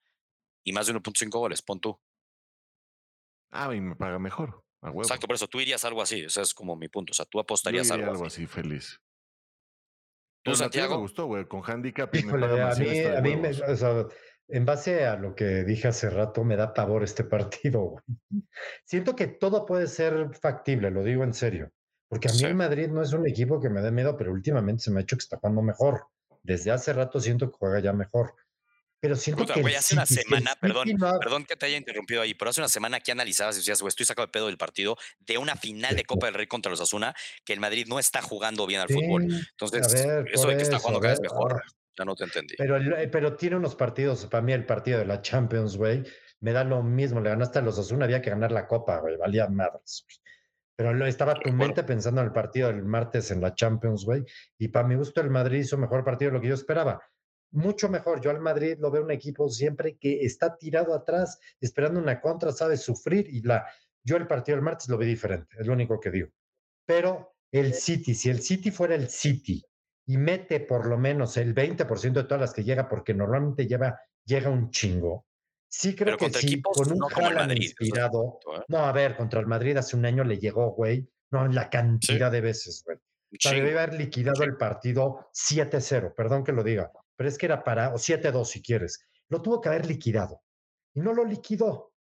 y 0.63 0.73
más 0.73 0.87
de 0.87 0.93
1.5 0.95 1.37
goles, 1.37 1.61
pon 1.61 1.79
tú. 1.79 2.01
ah, 3.51 3.71
y 3.75 3.79
me 3.79 3.95
paga 3.95 4.17
mejor. 4.17 4.64
Exacto, 4.93 5.27
por 5.27 5.35
eso 5.35 5.47
tú 5.47 5.59
irías 5.59 5.83
algo 5.85 6.01
así, 6.01 6.21
ese 6.21 6.41
es 6.41 6.53
como 6.53 6.75
mi 6.75 6.87
punto, 6.89 7.11
o 7.11 7.13
sea, 7.13 7.25
tú 7.25 7.37
Yo 7.37 7.41
apostarías 7.41 7.87
iría 7.87 7.95
algo, 7.95 8.11
algo 8.11 8.25
así. 8.25 8.43
así, 8.43 8.47
feliz. 8.47 8.99
¿Tú, 10.43 10.55
Santiago? 10.55 10.95
me 10.95 11.01
gustó, 11.01 11.25
güey, 11.25 11.45
con 11.47 11.61
handicap 11.65 12.13
y 12.13 12.19
me 12.19 12.27
Híjole, 12.27 12.47
paga 12.47 12.71
a 12.71 12.75
mí, 12.75 12.99
a 13.03 13.21
mí 13.21 13.35
me, 13.35 13.49
huevos. 13.49 13.61
o 13.69 13.75
sea, 13.75 14.05
en 14.47 14.65
base 14.65 15.05
a 15.05 15.15
lo 15.15 15.33
que 15.33 15.63
dije 15.63 15.87
hace 15.87 16.09
rato, 16.09 16.43
me 16.43 16.55
da 16.55 16.71
pavor 16.73 17.03
este 17.03 17.23
partido. 17.23 17.81
güey. 17.81 18.03
Siento 18.83 19.15
que 19.15 19.25
todo 19.27 19.65
puede 19.65 19.87
ser 19.87 20.35
factible, 20.39 20.91
lo 20.91 21.03
digo 21.03 21.23
en 21.23 21.33
serio. 21.33 21.71
Porque 22.07 22.27
a 22.27 22.31
mí 22.31 22.37
Sí. 22.37 22.45
el 22.45 22.53
Madrid 22.53 22.87
no 22.89 23.01
es 23.01 23.11
un 23.13 23.27
equipo 23.27 23.59
que 23.59 23.69
me 23.71 23.81
dé 23.81 23.89
miedo, 23.91 24.15
pero 24.15 24.31
últimamente 24.31 24.83
se 24.83 24.91
me 24.91 24.99
ha 24.99 25.01
hecho 25.03 25.15
que 25.17 25.21
está 25.23 25.37
jugando 25.37 25.63
mejor. 25.63 26.05
Desde 26.43 26.69
hace 26.69 26.93
rato 26.93 27.19
siento 27.19 27.49
que 27.49 27.57
juega 27.57 27.79
ya 27.79 27.93
mejor. 27.93 28.35
Pero 28.99 29.15
siento 29.15 29.43
Puta, 29.43 29.53
que 29.53 29.61
güey, 29.61 29.75
hace 29.75 29.93
una 29.93 30.05
City, 30.05 30.23
semana, 30.23 30.55
perdón, 30.59 30.89
no 30.97 31.19
perdón 31.19 31.45
que 31.45 31.55
te 31.55 31.65
haya 31.65 31.77
interrumpido 31.77 32.21
ahí, 32.21 32.33
pero 32.33 32.49
hace 32.49 32.61
una 32.61 32.69
semana 32.69 32.99
que 32.99 33.11
analizabas 33.11 33.55
y 33.55 33.59
decías, 33.59 33.81
güey, 33.81 33.89
estoy 33.89 34.05
sacado 34.05 34.25
de 34.25 34.31
pedo 34.31 34.47
del 34.47 34.57
partido 34.57 34.97
de 35.19 35.37
una 35.37 35.55
final 35.55 35.95
de 35.95 36.03
Copa 36.05 36.27
del 36.27 36.35
Rey 36.35 36.47
contra 36.47 36.69
los 36.71 36.81
Asuna, 36.81 37.13
que 37.43 37.53
el 37.53 37.59
Madrid 37.59 37.85
no 37.87 37.99
está 37.99 38.21
jugando 38.21 38.65
bien 38.65 38.81
al 38.81 38.87
fútbol. 38.87 39.23
Entonces, 39.23 39.93
ver, 39.93 40.25
eso 40.31 40.47
de 40.47 40.57
que 40.57 40.63
está 40.63 40.79
jugando 40.79 40.99
cada 40.99 41.13
vez 41.13 41.21
mejor, 41.21 41.63
ya 41.97 42.05
no 42.05 42.15
te 42.15 42.23
entendí. 42.23 42.55
Pero, 42.57 42.77
eh, 42.77 43.07
pero 43.07 43.35
tiene 43.35 43.57
unos 43.57 43.75
partidos, 43.75 44.25
para 44.25 44.41
mí 44.41 44.53
el 44.53 44.65
partido 44.65 44.99
de 44.99 45.05
la 45.05 45.21
Champions, 45.21 45.77
güey, 45.77 46.03
me 46.39 46.51
da 46.51 46.63
lo 46.63 46.83
mismo. 46.83 47.21
Le 47.21 47.29
ganaste 47.29 47.59
a 47.59 47.61
los 47.61 47.77
Osuna, 47.77 48.05
había 48.05 48.21
que 48.21 48.29
ganar 48.29 48.51
la 48.51 48.67
Copa, 48.67 48.99
güey, 48.99 49.17
valía 49.17 49.47
madres. 49.47 50.05
Pero 50.75 50.93
lo, 50.93 51.05
estaba 51.05 51.35
tu 51.35 51.51
mente 51.53 51.83
pensando 51.83 52.21
en 52.21 52.27
el 52.27 52.33
partido 52.33 52.67
del 52.67 52.83
martes 52.83 53.31
en 53.31 53.39
la 53.39 53.55
Champions, 53.55 54.03
güey, 54.03 54.23
y 54.57 54.67
para 54.67 54.87
mi 54.87 54.95
gusto 54.95 55.21
el 55.21 55.29
Madrid 55.29 55.59
hizo 55.59 55.77
mejor 55.77 56.03
partido 56.03 56.31
de 56.31 56.37
lo 56.37 56.41
que 56.41 56.49
yo 56.49 56.55
esperaba. 56.55 57.01
Mucho 57.55 57.87
mejor. 57.87 58.19
Yo 58.19 58.31
al 58.31 58.41
Madrid 58.41 58.77
lo 58.79 58.91
veo 58.91 59.01
un 59.01 59.11
equipo 59.11 59.49
siempre 59.49 59.97
que 59.97 60.25
está 60.25 60.57
tirado 60.57 60.93
atrás, 60.93 61.39
esperando 61.61 62.01
una 62.01 62.19
contra, 62.19 62.51
sabe 62.51 62.75
sufrir 62.75 63.27
y 63.29 63.41
la. 63.41 63.65
Yo 64.03 64.17
el 64.17 64.27
partido 64.27 64.57
del 64.57 64.65
martes 64.65 64.89
lo 64.89 64.97
vi 64.97 65.05
diferente, 65.07 65.55
es 65.57 65.65
lo 65.65 65.73
único 65.73 65.99
que 65.99 66.11
digo. 66.11 66.27
Pero 66.85 67.37
el 67.51 67.73
City, 67.73 68.13
si 68.13 68.29
el 68.29 68.41
City 68.41 68.71
fuera 68.71 68.93
el 68.93 69.09
City 69.09 69.63
y 70.05 70.17
mete 70.17 70.59
por 70.59 70.85
lo 70.85 70.97
menos 70.97 71.37
el 71.37 71.55
20% 71.55 72.11
de 72.11 72.23
todas 72.25 72.41
las 72.41 72.53
que 72.53 72.65
llega, 72.65 72.89
porque 72.89 73.13
normalmente 73.13 73.65
lleva, 73.65 73.99
llega 74.25 74.49
un 74.49 74.69
chingo. 74.69 75.25
Sí 75.67 75.95
creo 75.95 76.17
Pero 76.17 76.31
que 76.31 76.37
sí, 76.37 76.61
con 76.61 76.91
un 76.91 76.99
no 76.99 77.07
Haaland 77.07 77.47
Madrid, 77.47 77.63
inspirado. 77.63 78.39
¿eh? 78.53 78.61
No, 78.67 78.79
a 78.79 78.91
ver, 78.91 79.15
contra 79.15 79.39
el 79.39 79.47
Madrid 79.47 79.77
hace 79.77 79.95
un 79.95 80.05
año 80.05 80.25
le 80.25 80.37
llegó, 80.37 80.71
güey. 80.73 81.09
No, 81.31 81.47
la 81.47 81.69
cantidad 81.69 82.31
de 82.31 82.41
veces, 82.41 82.83
güey. 82.85 82.97
O 82.97 83.37
sea, 83.39 83.53
debe 83.53 83.79
haber 83.79 83.93
liquidado 83.93 84.43
el 84.43 84.57
partido 84.57 85.29
7-0, 85.33 86.13
perdón 86.13 86.43
que 86.43 86.51
lo 86.51 86.63
diga, 86.63 86.91
pero 87.15 87.29
es 87.29 87.37
que 87.37 87.45
era 87.45 87.63
para, 87.63 87.93
o 87.93 87.97
7-2 87.97 88.45
si 88.49 88.61
quieres. 88.61 89.07
Lo 89.29 89.41
tuvo 89.41 89.61
que 89.61 89.69
haber 89.69 89.85
liquidado 89.85 90.41
y 90.93 90.99
no 91.01 91.13
lo 91.13 91.25
liquidó. 91.25 91.93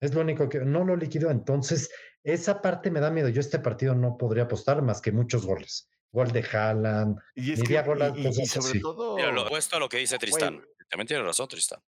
Es 0.00 0.14
lo 0.14 0.20
único 0.20 0.48
que 0.48 0.60
no 0.60 0.84
lo 0.84 0.96
liquidó. 0.96 1.30
Entonces, 1.30 1.90
esa 2.24 2.60
parte 2.60 2.90
me 2.90 3.00
da 3.00 3.10
miedo. 3.10 3.28
Yo 3.28 3.40
este 3.40 3.58
partido 3.58 3.94
no 3.94 4.16
podría 4.16 4.44
apostar 4.44 4.82
más 4.82 5.00
que 5.00 5.12
muchos 5.12 5.46
goles. 5.46 5.88
Gol 6.10 6.30
de 6.32 6.44
Haaland, 6.52 7.18
Y 7.34 7.52
es 7.52 7.58
que, 7.60 7.64
Iría 7.66 7.82
gol 7.84 8.02
a 8.02 8.08
y- 8.08 8.18
y- 8.18 8.20
y 8.20 8.24
cosas 8.24 8.48
sobre 8.48 8.68
así. 8.70 8.80
todo, 8.80 9.16
Mira, 9.16 9.32
lo 9.32 9.46
opuesto 9.46 9.76
a 9.76 9.78
lo 9.80 9.88
que 9.88 9.98
dice 9.98 10.18
Tristán. 10.18 10.62
También 10.90 11.06
tiene 11.06 11.22
razón, 11.22 11.48
Tristán. 11.48 11.80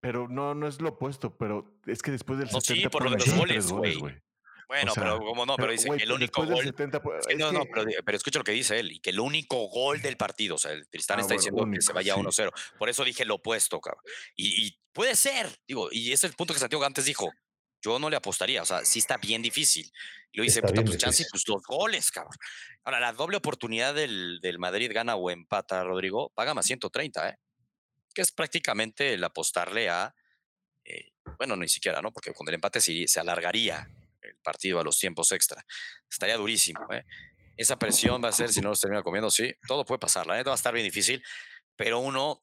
pero 0.00 0.28
no, 0.28 0.54
no 0.54 0.66
es 0.66 0.80
lo 0.80 0.90
opuesto, 0.90 1.36
pero 1.36 1.78
es 1.86 2.02
que 2.02 2.10
después 2.10 2.38
del 2.38 2.48
No, 2.50 2.60
sí, 2.60 2.68
70 2.68 2.90
por 2.90 3.04
lo 3.04 3.10
de 3.10 3.18
los 3.18 3.34
goles, 3.34 3.68
güey. 3.70 4.20
Bueno, 4.70 4.92
O 4.92 4.94
sea, 4.94 5.02
pero 5.02 5.18
como 5.18 5.44
no, 5.44 5.56
pero, 5.56 5.72
dice 5.72 5.88
que 5.88 5.94
el 5.96 5.98
pues, 6.10 6.10
único 6.10 6.46
gol. 6.46 6.64
70 6.64 7.02
pu- 7.02 7.18
Es 7.18 7.26
que 7.26 7.32
es 7.32 7.38
no, 7.40 7.50
no, 7.50 7.64
pero, 7.64 7.90
pero 8.04 8.16
escucha 8.16 8.38
lo 8.38 8.44
que 8.44 8.52
dice 8.52 8.78
él, 8.78 8.92
y 8.92 9.00
que 9.00 9.10
el 9.10 9.18
único 9.18 9.66
gol 9.66 10.00
del 10.00 10.16
partido, 10.16 10.54
o 10.54 10.58
sea, 10.58 10.70
el 10.70 10.88
Tristán 10.88 11.18
Ah, 11.18 11.22
está 11.22 11.34
bueno, 11.34 11.40
diciendo 11.40 11.72
que 11.74 11.82
se 11.82 11.92
vaya 11.92 12.14
sí. 12.14 12.20
1-0. 12.20 12.52
Por 12.78 12.88
eso 12.88 13.02
dije 13.02 13.24
lo 13.24 13.34
opuesto, 13.34 13.80
cabrón. 13.80 14.04
Y, 14.36 14.66
y 14.68 14.78
puede 14.92 15.16
ser, 15.16 15.48
digo, 15.66 15.88
y 15.90 16.12
ese 16.12 16.26
es 16.26 16.30
el 16.30 16.36
punto 16.36 16.54
que 16.54 16.60
Santiago 16.60 16.84
antes 16.84 17.04
dijo. 17.04 17.32
Yo 17.82 17.98
no 17.98 18.10
le 18.10 18.16
apostaría, 18.16 18.62
o 18.62 18.64
sea, 18.64 18.84
sí 18.84 19.00
está 19.00 19.16
bien 19.16 19.42
difícil. 19.42 19.90
Y 20.30 20.38
lo 20.38 20.44
dice, 20.44 20.62
puta, 20.62 20.82
pues 20.84 20.98
chance, 20.98 21.26
pues 21.32 21.42
dos 21.44 21.62
goles, 21.66 22.10
cabrón. 22.12 22.34
Ahora, 22.84 23.00
la 23.00 23.12
doble 23.12 23.38
oportunidad 23.38 23.92
del, 23.92 24.38
del 24.40 24.60
Madrid 24.60 24.92
gana 24.94 25.16
o 25.16 25.30
empata, 25.30 25.82
Rodrigo, 25.82 26.30
paga 26.36 26.54
más 26.54 26.66
130, 26.66 27.28
¿eh? 27.30 27.38
Que 28.14 28.22
es 28.22 28.30
prácticamente 28.30 29.14
el 29.14 29.24
apostarle 29.24 29.88
a, 29.88 30.14
eh, 30.84 31.08
bueno, 31.38 31.56
ni 31.56 31.66
siquiera, 31.68 32.00
¿no? 32.02 32.12
Porque 32.12 32.32
con 32.34 32.46
el 32.48 32.54
empate 32.54 32.80
sí 32.82 33.08
se 33.08 33.18
alargaría 33.18 33.88
el 34.22 34.36
partido 34.42 34.80
a 34.80 34.84
los 34.84 34.98
tiempos 34.98 35.32
extra. 35.32 35.64
Estaría 36.10 36.36
durísimo, 36.36 36.80
¿eh? 36.92 37.04
Esa 37.56 37.78
presión 37.78 38.22
va 38.24 38.28
a 38.28 38.32
ser, 38.32 38.50
si 38.52 38.60
no 38.60 38.70
los 38.70 38.80
termina 38.80 39.02
comiendo, 39.02 39.30
sí, 39.30 39.52
todo 39.68 39.84
puede 39.84 39.98
pasar, 39.98 40.26
la 40.26 40.36
neta 40.36 40.50
va 40.50 40.54
a 40.54 40.56
estar 40.56 40.72
bien 40.72 40.84
difícil, 40.84 41.22
pero 41.76 41.98
uno 41.98 42.42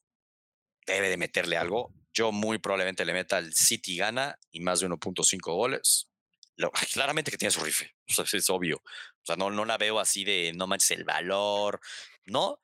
debe 0.86 1.08
de 1.08 1.16
meterle 1.16 1.56
algo. 1.56 1.92
Yo 2.12 2.32
muy 2.32 2.58
probablemente 2.58 3.04
le 3.04 3.12
meta 3.12 3.36
al 3.36 3.52
City 3.52 3.96
gana 3.96 4.38
y 4.50 4.60
más 4.60 4.80
de 4.80 4.86
1.5 4.88 5.54
goles. 5.54 6.08
Lo- 6.56 6.70
claramente 6.92 7.30
que 7.30 7.38
tiene 7.38 7.52
su 7.52 7.60
rifle, 7.60 7.94
o 8.18 8.24
sea, 8.24 8.38
es 8.38 8.50
obvio. 8.50 8.76
O 8.78 9.24
sea, 9.24 9.36
no, 9.36 9.50
no 9.50 9.64
la 9.64 9.76
veo 9.78 9.98
así 10.00 10.24
de 10.24 10.52
no 10.54 10.66
manches 10.66 10.92
el 10.92 11.04
valor, 11.04 11.80
no, 12.26 12.60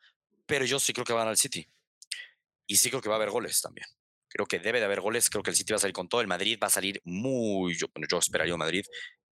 pero 0.46 0.64
yo 0.64 0.78
sí 0.78 0.92
creo 0.92 1.04
que 1.04 1.12
van 1.12 1.28
al 1.28 1.36
City. 1.36 1.66
Y 2.66 2.76
sí 2.76 2.88
creo 2.88 3.02
que 3.02 3.08
va 3.08 3.16
a 3.16 3.18
haber 3.18 3.30
goles 3.30 3.60
también. 3.60 3.86
Creo 4.34 4.46
que 4.46 4.58
debe 4.58 4.80
de 4.80 4.86
haber 4.86 5.00
goles. 5.00 5.30
Creo 5.30 5.44
que 5.44 5.50
el 5.50 5.56
City 5.56 5.72
va 5.72 5.76
a 5.76 5.80
salir 5.80 5.94
con 5.94 6.08
todo. 6.08 6.20
El 6.20 6.26
Madrid 6.26 6.58
va 6.60 6.66
a 6.66 6.70
salir 6.70 7.00
muy. 7.04 7.76
Yo, 7.76 7.86
bueno, 7.94 8.08
yo 8.10 8.18
esperaría 8.18 8.52
un 8.54 8.58
Madrid 8.58 8.84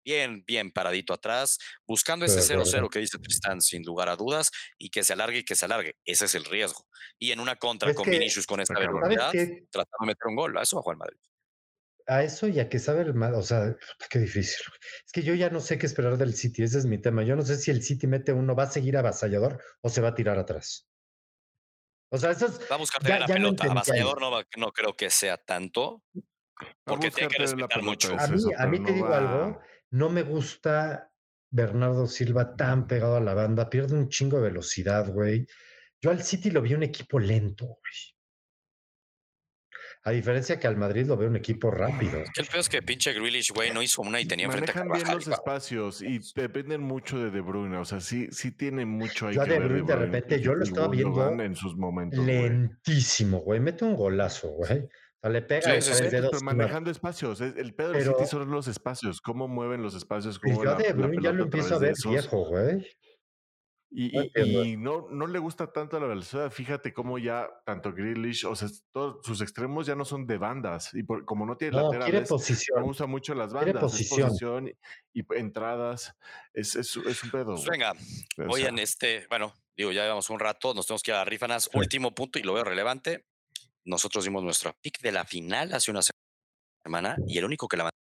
bien, 0.05 0.45
bien 0.47 0.71
paradito 0.73 1.13
atrás, 1.13 1.59
buscando 1.87 2.25
ese 2.25 2.39
Estoy 2.39 2.57
de 2.57 2.63
acuerdo. 2.63 2.89
0-0 2.89 2.91
que 2.91 2.99
dice 3.01 3.19
Tristán, 3.19 3.61
sin 3.61 3.83
lugar 3.85 4.09
a 4.09 4.17
dudas, 4.17 4.51
y 4.79 4.91
que 4.91 5.03
se 5.05 5.13
alargue 5.13 5.39
y 5.39 5.45
que 5.45 5.55
se 5.57 5.65
alargue. 5.65 5.95
Ese 6.05 6.25
es 6.27 6.35
el 6.37 6.45
riesgo. 6.45 6.87
Y 7.19 7.33
en 7.33 7.41
una 7.41 7.57
contra 7.57 7.91
Es 7.91 7.97
con 7.97 8.05
que- 8.05 8.13
Vinicius 8.13 8.47
con 8.47 8.61
esta 8.61 8.75
Está 8.75 8.85
cabrón. 8.85 9.03
¿Sabes 9.03 9.33
velocidad, 9.33 9.59
tratando 9.71 9.97
de 10.01 10.07
meter 10.07 10.27
un 10.29 10.37
gol. 10.37 10.57
A 10.59 10.63
eso 10.63 10.77
va 10.77 10.81
a 10.81 10.83
jugar 10.83 10.99
Madrid. 10.99 11.19
A 12.09 12.25
eso 12.25 12.49
y 12.49 12.59
a 12.59 12.69
que 12.69 12.81
sabe 12.81 13.03
el 13.03 13.15
mal, 13.15 13.33
o 13.35 13.43
sea, 13.43 13.77
qué 14.11 14.19
difícil. 14.19 14.57
Es 15.07 15.13
que 15.13 15.23
yo 15.23 15.35
ya 15.35 15.51
no 15.51 15.61
sé 15.61 15.79
qué 15.79 15.87
esperar 15.87 16.17
del 16.19 16.35
City, 16.35 16.65
ese 16.65 16.79
es 16.79 16.85
mi 16.85 17.01
tema. 17.01 17.23
Yo 17.23 17.37
no 17.37 17.43
sé 17.43 17.57
si 17.57 17.71
el 17.71 17.81
City 17.83 18.09
mete 18.09 18.33
uno, 18.33 18.57
va 18.57 18.65
a 18.65 18.71
seguir 18.71 18.97
avasallador 18.97 19.63
o 19.83 19.89
se 19.89 20.01
va 20.01 20.09
a 20.09 20.15
tirar 20.17 20.37
atrás. 20.39 20.89
O 22.15 22.19
sea, 22.19 22.31
eso 22.31 22.47
es, 22.47 22.61
Va 22.71 22.75
a 22.75 22.79
buscar 22.79 23.01
Ya- 23.03 23.07
tener 23.07 23.21
la 23.23 23.27
ya 23.27 23.35
pelota. 23.35 23.65
Avasallador 23.71 24.21
no, 24.21 24.31
va- 24.31 24.45
no 24.59 24.71
creo 24.73 24.95
que 24.95 25.09
sea 25.11 25.39
tanto, 25.39 26.03
porque 26.85 27.11
tiene 27.11 27.31
que 27.31 27.39
respetar 27.39 27.83
mucho. 27.83 28.15
es 28.15 28.21
a 28.23 28.27
mí, 28.29 28.37
eso, 28.37 28.51
a 28.59 28.67
mí 28.67 28.77
te 28.79 28.91
no 28.91 28.95
digo 28.95 29.09
va- 29.09 29.19
algo, 29.19 29.61
no 29.91 30.11
me 30.11 30.23
gusta 30.23 31.11
Bernardo 31.51 32.07
Silva 32.07 32.55
tan 32.55 32.87
pegado 32.87 33.17
a 33.17 33.21
la 33.21 33.35
banda, 33.35 33.69
pierde 33.71 33.95
un 33.95 34.09
chingo 34.09 34.37
de 34.37 34.45
velocidad, 34.45 35.09
güey. 35.11 35.47
Yo 36.01 36.11
al 36.11 36.23
City 36.23 36.51
lo 36.51 36.61
vi 36.63 36.75
un 36.75 36.83
equipo 36.83 37.19
lento, 37.19 37.65
güey. 37.67 38.12
A 40.05 40.11
diferencia 40.11 40.59
que 40.59 40.67
al 40.67 40.77
Madrid 40.77 41.07
lo 41.07 41.17
veo 41.17 41.29
un 41.29 41.37
equipo 41.37 41.71
rápido. 41.71 42.23
Que 42.35 42.43
el 42.43 42.47
peor 42.49 42.59
es 42.61 42.69
que 42.69 42.83
pinche 42.83 43.13
Grealish, 43.13 43.53
güey, 43.53 43.71
no 43.73 43.83
hizo 43.83 44.03
una 44.03 44.21
y 44.21 44.27
tenía 44.27 44.47
enfrente 44.47 44.73
a 44.73 44.75
Manejan 44.85 44.93
bien 44.93 45.05
Carvajal. 45.07 45.17
los 45.31 45.39
espacios 45.39 46.03
y 46.03 46.21
dependen 46.35 46.83
mucho 46.83 47.19
de 47.19 47.31
De 47.31 47.41
Bruyne. 47.41 47.77
O 47.77 47.85
sea, 47.85 48.01
sí, 48.01 48.27
sí 48.33 48.51
tiene 48.51 48.85
mucho 48.85 49.29
ahí 49.29 49.37
Yo 49.37 49.43
a 49.43 49.45
De 49.45 49.61
Bruyne, 49.61 49.87
de 49.87 49.97
repente, 49.97 50.41
yo 50.41 50.55
lo 50.55 50.65
estaba 50.65 50.89
viendo 50.89 51.31
en 51.41 51.55
sus 51.55 51.77
momentos. 51.77 52.19
Lentísimo, 52.27 53.39
güey. 53.41 53.61
Mete 53.61 53.85
un 53.85 53.95
golazo, 53.95 54.49
güey. 54.49 54.79
O 54.81 54.89
sea, 55.21 55.31
le 55.31 55.43
pega 55.43 55.63
Sí, 55.63 55.71
de 55.71 55.81
sí, 55.83 55.93
tres 55.97 56.11
sí, 56.11 56.17
dedos. 56.17 56.31
Pero 56.33 56.43
manejando 56.45 56.91
espacios. 56.91 57.41
es- 57.41 57.55
El 57.57 57.75
pedo 57.75 57.93
del 57.93 57.99
Pero- 58.03 58.17
City 58.19 58.27
son 58.29 58.51
los 58.51 58.67
espacios. 58.67 59.21
Cómo 59.21 59.47
mueven 59.47 59.83
los 59.83 59.95
espacios. 59.95 60.37
Y 60.43 60.51
Cómo 60.51 60.65
yo 60.65 60.71
a 60.71 60.75
De 60.75 60.93
Bruyne 60.95 61.23
ya 61.23 61.33
lo 61.33 61.45
empiezo 61.45 61.77
a 61.77 61.79
ver 61.79 61.95
viejo, 62.09 62.45
güey. 62.49 62.85
Y, 63.95 64.11
No 64.17 64.23
y- 64.23 64.27
entiendo. 64.27 64.65
y 64.65 64.77
no, 64.79 65.07
no 65.11 65.27
le 65.27 65.39
gusta 65.39 65.71
tanto 65.71 66.01
la 66.01 66.07
velocidad. 66.07 66.51
Fíjate 66.51 66.95
cómo 66.95 67.19
ya 67.19 67.47
tanto 67.67 67.93
Grealish, 67.93 68.47
o 68.47 68.57
sea, 68.57 68.69
todos 68.91 69.25
sus 69.25 69.41
extremos 69.43 69.87
ya 69.87 69.95
no 69.95 70.05
son 70.07 70.27
de 70.27 70.39
bandas. 70.39 70.95
Y 70.95 71.03
por- 71.03 71.25
como 71.27 71.45
no 71.45 71.57
tiene 71.59 71.77
No, 71.77 71.93
laterales, 71.93 72.23
no 72.31 72.37
posición. 72.37 72.83
usa 72.85 73.07
mucho 73.07 73.35
las 73.35 73.53
bandas. 73.53 73.83
posición. 73.83 74.21
Es 74.21 74.27
posición 74.31 74.69
y, 75.13 75.21
y 75.21 75.25
entradas. 75.39 76.15
Es, 76.55 76.75
es, 76.77 76.97
es 76.97 77.23
un 77.25 77.31
pedo. 77.31 77.55
Pues 77.55 77.67
venga, 77.67 77.93
hoy 78.49 78.63
en 78.63 78.79
este, 78.79 79.27
bueno, 79.29 79.53
digo, 79.77 79.93
ya 79.93 80.03
llevamos 80.05 80.31
un 80.31 80.41
rato, 80.41 80.73
nos 80.73 80.87
tenemos 80.87 81.03
que 81.03 81.11
ir 81.11 81.17
a 81.17 81.25
Rifanas. 81.27 81.65
Sí. 81.65 81.71
Último 81.79 82.15
punto, 82.15 82.39
y 82.39 82.43
lo 82.43 82.55
veo 82.55 82.65
relevante. 82.65 83.27
nosotros 83.85 84.25
dimos 84.25 84.43
nuestra 84.45 84.73
pick 84.81 85.01
de 85.01 85.13
la 85.13 85.25
final 85.27 85.75
hace 85.75 85.91
una 85.91 86.01
semana 86.85 87.17
y 87.27 87.37
el 87.39 87.45
único 87.45 87.69
que 87.69 87.77
la 87.77 87.91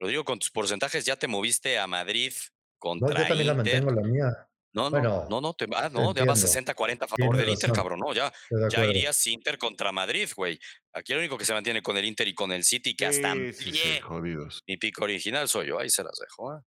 Lo 0.00 0.08
digo 0.08 0.24
con 0.24 0.38
tus 0.38 0.50
porcentajes, 0.50 1.04
ya 1.06 1.16
te 1.16 1.28
moviste 1.28 1.78
a 1.78 1.86
Madrid 1.86 2.32
contra 2.78 3.08
No, 3.14 3.14
yo 3.22 3.28
también 3.28 3.46
la 3.46 3.54
mantengo 3.54 3.90
la 3.90 4.02
mía. 4.02 4.47
No, 4.78 4.84
no, 4.84 4.90
Bueno, 4.90 5.26
no, 5.28 5.40
no, 5.40 5.54
te, 5.54 5.66
ah, 5.74 5.88
te 5.90 5.94
no, 5.94 6.14
ya 6.14 6.24
vas 6.24 6.42
entiendo. 6.44 6.72
60-40 6.72 7.04
a 7.04 7.08
favor 7.08 7.16
Tienes 7.16 7.38
del 7.38 7.48
Inter, 7.50 7.72
cabrón. 7.72 7.98
No, 8.00 8.12
ya, 8.14 8.32
de 8.50 8.68
ya 8.70 8.84
irías 8.86 9.26
Inter 9.26 9.58
contra 9.58 9.92
Madrid, 9.92 10.28
güey. 10.36 10.58
Aquí 10.92 11.12
el 11.12 11.18
único 11.18 11.36
que 11.36 11.44
se 11.44 11.52
mantiene 11.52 11.82
con 11.82 11.96
el 11.96 12.04
Inter 12.04 12.28
y 12.28 12.34
con 12.34 12.52
el 12.52 12.64
City, 12.64 12.94
que 12.94 13.06
hasta 13.06 13.32
en 13.32 13.52
Sí, 13.52 13.64
sí, 13.64 13.72
sí, 13.72 13.80
pie, 13.82 14.00
jodidos. 14.00 14.62
mi 14.66 14.76
pico 14.76 15.04
original 15.04 15.48
soy 15.48 15.66
yo, 15.68 15.78
ahí 15.80 15.90
se 15.90 16.02
las 16.04 16.18
dejo. 16.18 16.56
¿eh? 16.56 16.60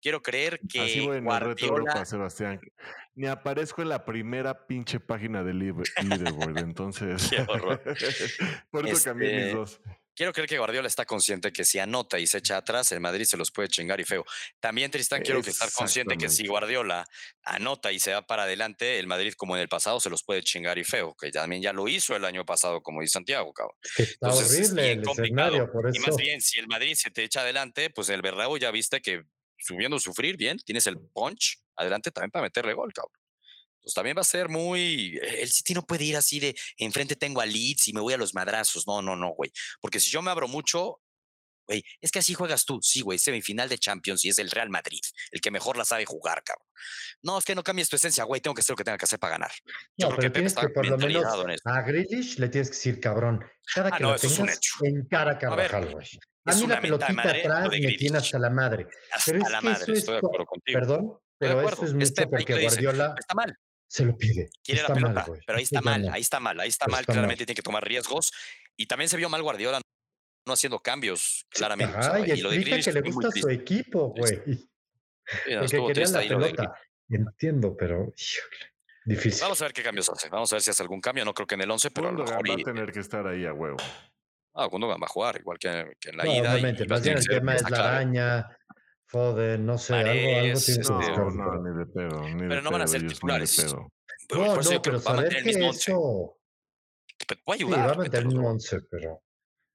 Quiero 0.00 0.22
creer 0.22 0.60
que 0.68 0.80
Así 0.80 1.00
voy 1.06 1.16
en 1.18 1.28
el 1.28 1.40
reto 1.40 1.54
de 1.56 1.66
Europa, 1.66 1.82
Guardiola, 1.92 2.04
Sebastián. 2.04 2.60
Ni 3.16 3.26
aparezco 3.26 3.82
en 3.82 3.88
la 3.88 4.04
primera 4.04 4.66
pinche 4.66 5.00
página 5.00 5.42
del 5.42 5.58
leader- 5.58 5.86
leaderboard, 6.04 6.58
entonces. 6.58 7.28
Qué 7.30 7.40
horror. 7.48 7.82
Por 8.70 8.86
eso 8.88 9.04
cambié 9.04 9.28
mis 9.34 9.42
Este, 9.46 9.54
dos. 9.56 9.80
Quiero 10.18 10.32
creer 10.32 10.48
que 10.48 10.58
Guardiola 10.58 10.88
está 10.88 11.06
consciente 11.06 11.52
que 11.52 11.64
si 11.64 11.78
anota 11.78 12.18
y 12.18 12.26
se 12.26 12.38
echa 12.38 12.56
atrás, 12.56 12.90
el 12.90 12.98
Madrid 12.98 13.24
se 13.24 13.36
los 13.36 13.52
puede 13.52 13.68
chingar 13.68 14.00
y 14.00 14.04
feo. 14.04 14.24
También, 14.58 14.90
Tristán, 14.90 15.22
quiero 15.22 15.40
que 15.42 15.50
estar 15.50 15.70
consciente 15.72 16.18
que 16.18 16.28
si. 16.28 16.48
Guardiola 16.48 17.06
anota 17.44 17.92
y 17.92 18.00
se 18.00 18.12
va 18.12 18.26
para 18.26 18.42
adelante, 18.42 18.98
el 18.98 19.06
Madrid, 19.06 19.34
como 19.36 19.54
en 19.54 19.62
el 19.62 19.68
pasado, 19.68 20.00
se 20.00 20.10
los 20.10 20.24
puede 20.24 20.42
chingar 20.42 20.76
y 20.76 20.82
feo, 20.82 21.14
que 21.14 21.30
también 21.30 21.62
ya 21.62 21.72
lo 21.72 21.86
hizo 21.86 22.16
el 22.16 22.24
año 22.24 22.44
pasado, 22.44 22.82
como 22.82 23.00
dice 23.00 23.12
Santiago, 23.12 23.52
cabrón. 23.52 23.76
Está 23.96 24.12
Entonces, 24.26 24.50
es 24.50 24.70
horrible 24.72 24.92
el 24.92 25.02
complicado. 25.02 25.48
escenario, 25.50 25.72
por 25.72 25.94
Y 25.94 25.98
más 26.00 26.08
eso. 26.08 26.16
bien, 26.16 26.40
si 26.40 26.58
el 26.58 26.66
Madrid 26.66 26.94
se 26.96 27.10
te 27.12 27.22
echa 27.22 27.42
adelante, 27.42 27.90
pues 27.90 28.08
el 28.08 28.20
Bernabéu 28.20 28.58
ya 28.58 28.72
viste 28.72 29.00
que 29.00 29.22
subiendo 29.56 29.98
a 29.98 30.00
sufrir 30.00 30.36
bien, 30.36 30.58
tienes 30.58 30.88
el 30.88 30.98
punch 30.98 31.60
adelante 31.76 32.10
también 32.10 32.32
para 32.32 32.42
meterle 32.42 32.74
gol, 32.74 32.92
cabrón. 32.92 33.12
Pues 33.82 33.94
también 33.94 34.16
va 34.16 34.20
a 34.20 34.24
ser 34.24 34.48
muy. 34.48 35.18
El 35.22 35.50
City 35.50 35.74
no 35.74 35.82
puede 35.86 36.04
ir 36.04 36.16
así 36.16 36.40
de 36.40 36.54
enfrente 36.76 37.16
tengo 37.16 37.40
a 37.40 37.46
Leeds 37.46 37.88
y 37.88 37.92
me 37.92 38.00
voy 38.00 38.14
a 38.14 38.18
los 38.18 38.34
madrazos. 38.34 38.86
No, 38.86 39.00
no, 39.02 39.16
no, 39.16 39.30
güey. 39.30 39.50
Porque 39.80 40.00
si 40.00 40.10
yo 40.10 40.20
me 40.22 40.30
abro 40.30 40.46
mucho, 40.48 41.00
güey, 41.66 41.82
es 42.00 42.10
que 42.10 42.18
así 42.18 42.34
juegas 42.34 42.64
tú. 42.64 42.80
Sí, 42.82 43.00
güey, 43.02 43.18
semifinal 43.18 43.68
de 43.68 43.78
Champions 43.78 44.24
y 44.24 44.28
es 44.30 44.38
el 44.38 44.50
Real 44.50 44.68
Madrid, 44.70 45.00
el 45.30 45.40
que 45.40 45.50
mejor 45.50 45.76
la 45.76 45.84
sabe 45.84 46.04
jugar, 46.06 46.42
cabrón. 46.44 46.66
No, 47.22 47.38
es 47.38 47.44
que 47.44 47.54
no 47.54 47.62
cambies 47.62 47.88
tu 47.88 47.96
esencia, 47.96 48.24
güey. 48.24 48.40
Tengo 48.40 48.54
que 48.54 48.60
hacer 48.60 48.72
lo 48.72 48.76
que 48.76 48.84
tenga 48.84 48.98
que 48.98 49.04
hacer 49.04 49.18
para 49.18 49.32
ganar. 49.32 49.52
Yo 49.96 50.08
No, 50.08 50.16
creo 50.16 50.16
pero 50.16 50.32
que 50.32 50.34
tienes 50.38 50.54
que 50.54 50.68
por 50.68 50.86
lo 50.86 50.98
menos 50.98 51.24
a 51.64 51.82
Grealish 51.82 52.38
le 52.38 52.48
tienes 52.48 52.68
que 52.70 52.74
decir, 52.76 53.00
cabrón, 53.00 53.44
cada 53.74 53.88
Ah, 53.92 53.96
que 53.96 54.02
no, 54.02 54.14
eso 54.14 54.26
es 54.26 54.32
un 54.38 54.46
tengas 54.46 54.56
hecho. 54.56 54.74
en 54.84 55.06
cara 55.08 55.32
a 55.32 55.38
Carvajal, 55.38 55.92
güey. 55.92 56.06
A 56.44 56.54
mí 56.54 56.62
una 56.62 56.74
la 56.76 56.80
pelotita 56.80 57.12
lo 57.12 57.20
atrás 57.30 57.68
me 57.70 57.92
tiene 57.92 58.18
hasta 58.18 58.38
la 58.38 58.48
madre. 58.50 58.86
Hasta 59.12 59.32
Pero 59.32 59.44
es 59.44 59.50
la 59.50 59.60
que 59.60 59.64
madre, 59.66 59.82
eso 59.82 59.92
es, 59.92 59.98
estoy 59.98 60.12
de 60.14 60.18
acuerdo 60.18 60.46
contigo. 60.46 60.78
perdón, 60.78 61.06
de 61.08 61.18
pero 61.38 61.60
eso 61.68 61.84
es 61.84 61.92
mucho 61.92 62.12
ahí 62.22 62.26
porque 62.30 62.44
que 62.46 62.54
le 62.54 62.60
dice, 62.60 62.74
Guardiola 62.82 63.14
está 63.18 63.34
mal. 63.34 63.54
Se 63.88 64.04
lo 64.04 64.16
pide. 64.16 64.50
quiere 64.62 64.82
Está 64.82 64.94
la 64.94 65.00
mal, 65.00 65.10
pelota, 65.12 65.26
güey. 65.28 65.40
pero 65.46 65.58
ahí 65.58 65.64
está 65.64 65.80
mal, 65.80 66.08
ahí 66.12 66.20
está 66.20 66.40
mal, 66.40 66.60
ahí 66.60 66.68
está 66.68 66.84
Pero 66.86 66.92
mal, 66.92 67.00
está 67.00 67.12
mal. 67.12 67.16
claramente 67.16 67.46
tiene 67.46 67.56
que 67.56 67.62
tomar 67.62 67.84
riesgos 67.84 68.30
y 68.76 68.86
también 68.86 69.08
se 69.08 69.16
vio 69.16 69.28
mal 69.28 69.42
Guardiola 69.42 69.80
no 70.46 70.52
haciendo 70.54 70.78
cambios, 70.80 71.46
claramente. 71.50 71.96
Ajá, 71.96 72.20
y 72.20 72.30
y 72.32 72.36
lo 72.40 72.50
de 72.50 72.58
Grealish 72.58 72.84
que 72.86 72.92
le 72.92 73.00
gusta 73.02 73.30
su 73.32 73.48
equipo, 73.50 74.08
güey. 74.16 74.36
Porque 75.44 75.82
quería 75.94 76.06
la 76.08 76.18
ahí 76.20 76.28
pelota. 76.28 76.74
Entiendo, 77.10 77.76
pero 77.76 78.12
híjole, 78.16 78.72
difícil. 79.04 79.40
Vamos 79.42 79.60
a 79.60 79.64
ver 79.66 79.72
qué 79.72 79.82
cambios 79.82 80.08
hace. 80.08 80.28
Vamos 80.28 80.52
a 80.52 80.56
ver 80.56 80.62
si 80.62 80.70
hace 80.70 80.82
algún 80.82 81.00
cambio. 81.00 81.24
No 81.24 81.34
creo 81.34 81.46
que 81.46 81.54
en 81.54 81.62
el 81.62 81.70
11, 81.70 81.90
pero 81.90 82.08
a 82.08 82.12
lo 82.12 82.24
mejor. 82.24 82.36
va 82.48 82.54
Y, 82.58 82.60
a 82.62 82.64
tener 82.64 82.92
que 82.92 83.00
estar 83.00 83.26
ahí 83.26 83.44
a 83.46 83.52
huevo. 83.52 83.76
ah, 84.54 84.66
Gundogan 84.66 85.00
va 85.00 85.06
a 85.06 85.08
jugar, 85.08 85.36
igual 85.38 85.58
que, 85.58 85.92
que 86.00 86.10
en 86.10 86.16
la 86.18 86.24
No, 86.24 86.32
ida. 86.32 86.36
y- 86.44 86.52
obviamente, 86.52 86.84
y 86.84 86.86
va 86.86 86.96
a 86.96 86.98
más 86.98 87.04
bien 87.04 87.18
el 87.18 87.26
tema 87.26 87.54
es 87.56 87.62
la 87.62 87.68
clave. 87.68 87.88
araña, 87.88 88.58
Foden, 89.10 89.64
no 89.66 89.78
sé, 89.78 89.94
algo, 89.94 90.10
algo 90.10 90.32
Mahrez, 90.32 90.64
tiene 90.66 90.82
que 90.82 90.92
buscar. 90.92 91.18
No, 91.18 91.30
no, 91.30 91.62
ni 91.62 91.78
de 91.78 91.86
pedo. 91.86 92.22
Ni 92.28 92.40
Pero 92.40 92.54
de 92.56 92.62
no 92.62 92.70
van 92.70 92.82
a 92.82 92.86
ser 92.86 93.02
de 93.02 93.08
titulares. 93.08 93.74
No, 93.74 93.88
por 94.28 94.60
eso 94.60 94.72
no, 94.74 94.82
pero 94.82 94.98
que 95.00 95.04
va 95.04 95.10
a 95.10 95.14
mantener 95.16 95.38
el 95.38 95.44
que 95.44 95.48
mismo 95.48 95.68
11. 95.68 95.80
eso 95.90 96.38
puede 97.44 97.58
sí, 97.58 97.64
ayudar. 97.64 97.88
va 97.88 97.92
a 97.92 97.94
mantener 97.96 98.24
mételo. 98.26 98.40
un 98.40 98.46
11, 98.46 98.80
pero 98.90 99.22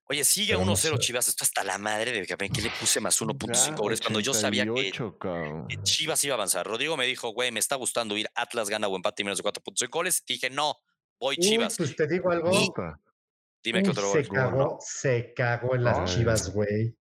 Oye, 0.10 0.24
sigue 0.26 0.54
pero 0.54 0.66
no 0.66 0.74
1-0 0.74 0.76
sé. 0.76 1.00
Chivas. 1.00 1.28
Esto 1.30 1.44
hasta 1.46 1.64
la 1.64 1.78
madre 1.78 2.12
de 2.12 2.26
que 2.26 2.36
que 2.38 2.62
le 2.62 2.70
puse 2.80 3.00
más 3.00 3.20
1.5 3.22 3.54
Ya, 3.70 3.76
goles 3.76 4.02
cuando 4.02 4.20
yo 4.20 4.34
sabía 4.34 4.66
que 4.66 4.70
88, 4.72 5.18
cabrón. 5.18 5.68
que 5.68 5.82
Chivas 5.82 6.24
iba 6.26 6.34
a 6.34 6.38
avanzar. 6.38 6.66
Rodrigo 6.68 6.96
me 6.98 7.06
dijo, 7.08 7.30
güey, 7.34 7.52
me 7.52 7.60
está 7.60 7.76
gustando 7.76 8.16
ir 8.18 8.28
Atlas 8.36 8.70
gana 8.70 8.88
o 8.88 8.96
empate 8.96 9.24
y 9.24 9.26
menos 9.26 9.40
de 9.40 9.44
4.5 9.46 9.90
goles. 9.90 10.24
Dije, 10.28 10.50
no, 10.52 10.76
voy 11.20 11.38
Uy, 11.40 11.44
Chivas. 11.44 11.78
pues 11.78 11.96
te 11.96 12.06
digo 12.08 12.30
algo. 12.32 12.52
Puta. 12.52 13.00
Dime 13.64 13.82
qué 13.82 13.90
Uy, 13.90 13.92
otro 13.92 14.12
se 14.12 14.24
gol. 14.24 14.38
cagó, 14.38 14.78
se 14.82 15.34
cagó 15.34 15.76
en 15.76 15.84
las 15.86 15.98
No, 16.00 16.06
chivas, 16.06 16.54
güey. 16.54 16.96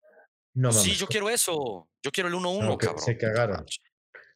No 0.54 0.70
mames. 0.70 0.84
sí, 0.84 0.95
yo 0.95 1.08
quiero 1.08 1.30
eso. 1.30 1.89
Yo 2.04 2.12
quiero 2.12 2.28
el 2.30 2.36
1-1, 2.36 2.62
No, 2.64 2.78
que 2.78 2.88
cabrón. 2.88 3.04
se 3.06 3.18
cagaron. 3.18 3.66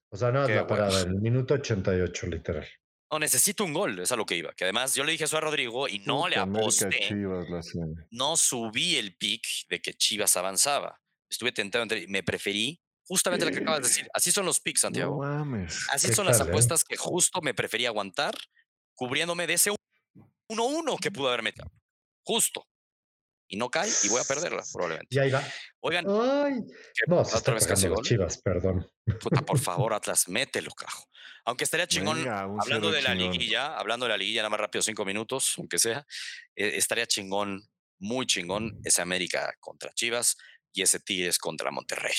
O 0.10 0.18
sea, 0.18 0.32
no 0.32 0.42
es 0.44 0.48
Qué 0.48 0.56
la 0.56 0.68
parada, 0.68 1.02
el 1.02 1.16
minuto 1.16 1.56
88, 1.56 2.28
literal. 2.28 2.68
No, 3.12 3.20
necesito 3.20 3.64
un 3.64 3.74
gol, 3.74 4.00
es 4.00 4.12
a 4.12 4.16
lo 4.16 4.26
que 4.26 4.36
iba. 4.38 4.54
Que 4.54 4.64
además 4.66 4.96
yo 4.96 5.04
le 5.04 5.12
dije 5.12 5.26
eso 5.26 5.38
a 5.38 5.42
Rodrigo 5.42 5.88
y 5.88 6.00
no 6.00 6.28
le 6.28 6.38
Puta, 6.38 6.60
aposté, 6.60 6.90
no 8.12 8.36
subí 8.38 8.96
el 8.98 9.16
pick 9.16 9.46
de 9.70 9.82
que 9.82 9.94
Chivas 9.94 10.36
avanzaba. 10.38 11.00
Estuve 11.30 11.52
tentado 11.52 11.84
entre, 11.84 12.08
me 12.08 12.24
preferí 12.24 12.82
justamente 13.08 13.46
lo 13.46 13.52
que 13.52 13.60
acabas 13.60 13.82
de 13.82 13.88
decir. 13.88 14.08
Así 14.14 14.32
son 14.32 14.46
los 14.46 14.60
picks, 14.60 14.82
No 14.84 14.88
Santiago. 14.88 15.18
mames. 15.22 15.86
Así 15.92 16.08
¿Qué 16.08 16.14
son 16.16 16.26
las 16.26 16.40
eh? 16.40 16.44
apuestas 16.44 16.84
que 16.84 16.98
justo 16.98 17.42
me 17.42 17.54
preferí 17.54 17.86
aguantar, 17.86 18.36
cubriéndome 18.96 19.48
de 19.48 19.54
ese 19.54 19.72
1-1 20.50 21.00
que 21.00 21.12
pudo 21.12 21.28
haber 21.30 21.44
metido. 21.44 21.72
Justo. 22.24 22.66
Y 23.48 23.58
no 23.58 23.70
cae 23.70 23.90
y 24.04 24.10
voy 24.10 24.22
a 24.22 24.24
perderla, 24.24 24.64
probablemente. 24.74 25.16
Y 25.16 25.20
ahí 25.20 25.30
va. 25.32 25.44
Oigan, 25.82 26.06
Ay, 26.10 26.62
¿qué- 26.94 27.04
no, 27.08 27.24
se 27.24 27.38
otra 27.38 27.38
está 27.38 27.54
vez 27.54 27.68
casi 27.68 27.88
gol. 27.88 28.04
chivas, 28.04 28.42
perdón. 28.42 28.90
Puta, 29.20 29.42
por 29.44 29.60
favor, 29.90 29.94
Atlas, 29.94 30.28
mételo, 30.28 30.72
carajo. 30.72 31.06
Aunque 31.46 31.64
estaría 31.64 31.86
chingón, 31.88 32.18
Venga, 32.18 32.40
hablando 32.42 32.90
de 32.92 33.04
la 33.04 33.12
chingón. 33.16 33.32
liguilla, 33.34 33.78
hablando 33.78 34.06
de 34.08 34.10
la 34.10 34.18
liguilla, 34.18 34.42
nada 34.42 34.50
más 34.50 34.60
rápido, 34.60 34.82
cinco 34.82 35.06
minutos, 35.06 35.54
aunque 35.60 35.78
sea, 35.78 36.00
eh, 36.56 36.72
estaría 36.76 37.06
chingón, 37.06 37.62
muy 38.00 38.26
chingón, 38.26 38.80
ese 38.84 39.02
América 39.04 39.54
contra 39.60 39.92
Chivas 39.94 40.36
y 40.74 40.82
ese 40.82 41.00
Tigres 41.00 41.38
contra 41.38 41.70
Monterrey, 41.70 42.16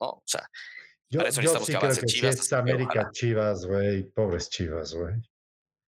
¿no? 0.00 0.08
O 0.08 0.22
sea, 0.26 0.48
Yo, 1.10 1.18
para 1.18 1.28
eso 1.28 1.42
yo 1.42 1.52
necesitamos 1.52 1.66
sí 1.66 1.72
que 1.72 1.78
creo 1.78 1.88
avance 1.90 2.00
que 2.00 2.08
si 2.08 2.20
Chivas. 2.20 2.36
es 2.40 2.52
América. 2.54 3.10
Chivas, 3.12 3.66
güey. 3.66 4.02
Pobres 4.04 4.48
Chivas, 4.48 4.94
güey. 4.94 5.14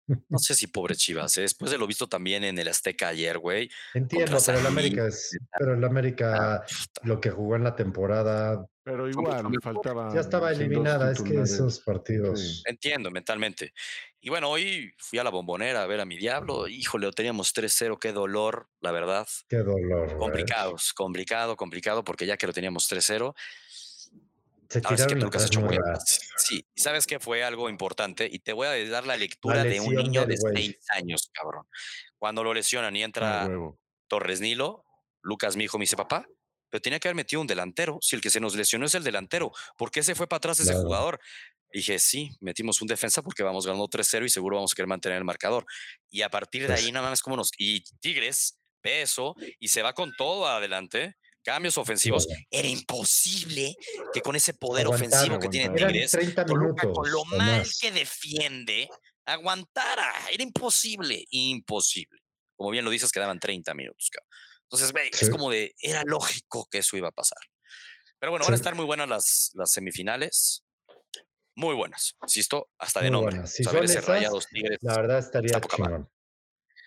No 0.07 0.39
sé 0.39 0.55
si 0.55 0.67
pobre 0.67 0.95
Chivas, 0.95 1.37
eh, 1.37 1.41
después 1.41 1.71
de 1.71 1.77
lo 1.77 1.87
visto 1.87 2.07
también 2.07 2.43
en 2.43 2.57
el 2.57 2.67
Azteca 2.67 3.09
ayer, 3.09 3.37
güey. 3.37 3.69
Entiendo, 3.93 4.37
pero 4.45 4.59
el 4.59 4.65
América 4.65 5.07
es. 5.07 5.37
Pero 5.57 5.73
el 5.73 5.83
América, 5.83 6.63
puta. 6.67 7.07
lo 7.07 7.19
que 7.19 7.29
jugó 7.29 7.55
en 7.55 7.63
la 7.63 7.75
temporada, 7.75 8.65
Pero 8.83 9.09
igual, 9.09 9.43
mejor. 9.49 9.61
faltaba. 9.61 10.13
ya 10.13 10.21
estaba 10.21 10.51
eliminada. 10.51 11.11
Es 11.11 11.21
que 11.21 11.41
esos 11.41 11.79
partidos. 11.81 12.39
Sí. 12.39 12.63
Entiendo 12.65 13.11
mentalmente. 13.11 13.73
Y 14.19 14.29
bueno, 14.29 14.49
hoy 14.49 14.93
fui 14.99 15.17
a 15.17 15.23
la 15.23 15.31
bombonera 15.31 15.81
a 15.81 15.87
ver 15.87 15.99
a 15.99 16.05
mi 16.05 16.17
diablo. 16.17 16.67
Híjole, 16.67 17.07
lo 17.07 17.11
teníamos 17.11 17.55
3-0, 17.55 17.97
qué 17.99 18.11
dolor, 18.11 18.69
la 18.79 18.91
verdad. 18.91 19.27
Qué 19.49 19.57
dolor, 19.57 20.07
güey. 20.07 20.17
Complicados, 20.19 20.93
complicado, 20.93 21.55
complicado, 21.55 22.03
porque 22.03 22.27
ya 22.27 22.37
que 22.37 22.45
lo 22.45 22.53
teníamos 22.53 22.87
3-0, 22.91 23.33
Se 24.71 24.79
sí 24.79 25.05
que 25.07 25.25
atrás 25.25 25.45
echó 25.47 25.61
muy. 25.61 25.77
Sí, 26.37 26.65
y 26.73 26.81
sabes 26.81 27.05
que 27.05 27.19
fue 27.19 27.43
algo 27.43 27.69
importante 27.69 28.27
y 28.31 28.39
te 28.39 28.53
voy 28.53 28.67
a 28.67 28.89
dar 28.89 29.05
la 29.05 29.17
lectura 29.17 29.63
de 29.63 29.79
un 29.81 29.93
niño 29.93 30.25
de 30.25 30.37
güey. 30.37 30.55
6 30.55 30.77
años, 30.91 31.29
cabrón. 31.33 31.67
Cuando 32.17 32.43
lo 32.43 32.53
lesionan 32.53 32.95
y 32.95 33.01
Ah, 33.01 33.05
entra. 33.05 33.49
Torres 34.07 34.39
Nilo, 34.41 34.85
Lucas, 35.21 35.55
mi 35.57 35.65
hijo, 35.65 35.77
me 35.77 35.83
dice, 35.83 35.97
papá, 35.97 36.25
pero 36.69 36.81
tenía 36.81 36.99
que 36.99 37.07
haber 37.09 37.15
metido 37.15 37.41
un 37.41 37.47
delantero. 37.47 37.97
Si 38.01 38.15
el 38.15 38.21
que 38.21 38.29
se 38.29 38.39
nos 38.39 38.55
lesionó 38.55 38.85
es 38.85 38.95
el 38.95 39.03
delantero, 39.03 39.51
¿por 39.77 39.91
qué 39.91 40.03
se 40.03 40.15
fue 40.15 40.27
para 40.27 40.37
atrás 40.37 40.59
ese 40.61 40.71
Claro. 40.71 40.83
jugador? 40.85 41.19
Dije, 41.73 41.99
sí, 41.99 42.31
metimos 42.39 42.81
un 42.81 42.87
defensa 42.87 43.21
porque 43.21 43.43
vamos 43.43 43.65
ganando 43.65 43.87
3-0 43.89 44.25
y 44.25 44.29
seguro 44.29 44.55
vamos 44.57 44.71
a 44.73 44.75
querer 44.75 44.87
mantener 44.87 45.17
el 45.17 45.23
marcador. 45.25 45.65
Y 46.09 46.21
a 46.21 46.29
partir 46.29 46.61
de 46.63 46.67
Pues 46.69 46.81
ahí, 46.83 46.91
nada 46.93 47.09
más 47.09 47.21
como 47.21 47.35
nos. 47.37 47.51
Y 47.57 47.81
Tigres 47.99 48.57
ve 48.83 49.01
eso 49.01 49.35
y 49.59 49.67
se 49.67 49.81
va 49.81 49.93
con 49.93 50.13
todo 50.17 50.47
adelante. 50.47 51.15
Cambios 51.43 51.77
ofensivos. 51.77 52.27
Era 52.49 52.67
imposible 52.67 53.75
que 54.13 54.21
con 54.21 54.35
ese 54.35 54.53
poder 54.53 54.87
ofensivo 54.87 55.39
que 55.39 55.47
tiene 55.49 55.75
Tigres, 55.75 56.11
30 56.11 56.45
Toluca, 56.45 56.83
minutos. 56.83 57.03
con 57.03 57.11
lo 57.11 57.25
mal 57.25 57.65
que 57.79 57.91
defiende, 57.91 58.89
aguantara. 59.25 60.11
Era 60.31 60.43
imposible, 60.43 61.25
imposible. 61.31 62.19
Como 62.55 62.69
bien 62.69 62.85
lo 62.85 62.91
dices, 62.91 63.11
quedaban 63.11 63.39
30 63.39 63.73
minutos. 63.73 64.09
cabrón. 64.11 64.29
Entonces, 64.63 64.93
ve, 64.93 65.09
es 65.11 65.17
Sí. 65.19 65.29
como 65.29 65.49
de, 65.49 65.73
era 65.81 66.03
lógico 66.05 66.67
que 66.69 66.77
eso 66.77 66.95
iba 66.95 67.09
a 67.09 67.11
pasar. 67.11 67.39
Pero 68.19 68.31
bueno, 68.31 68.45
van 68.45 68.53
a 68.53 68.57
Sí. 68.57 68.61
estar 68.61 68.75
muy 68.75 68.85
buenas 68.85 69.09
las, 69.09 69.51
las 69.55 69.71
semifinales. 69.71 70.63
Muy 71.55 71.75
buenas, 71.75 72.15
insisto, 72.21 72.69
hasta 72.77 73.01
de 73.01 73.11
Muy 73.11 73.21
nombre. 73.25 73.47
Si 73.47 73.63
son 73.63 73.83
esas, 73.83 74.05
Rayados 74.05 74.47
Tigres. 74.47 74.77
La 74.81 74.95
verdad 74.95 75.19
estaría 75.19 75.47
está 75.57 75.59
poca 75.59 76.07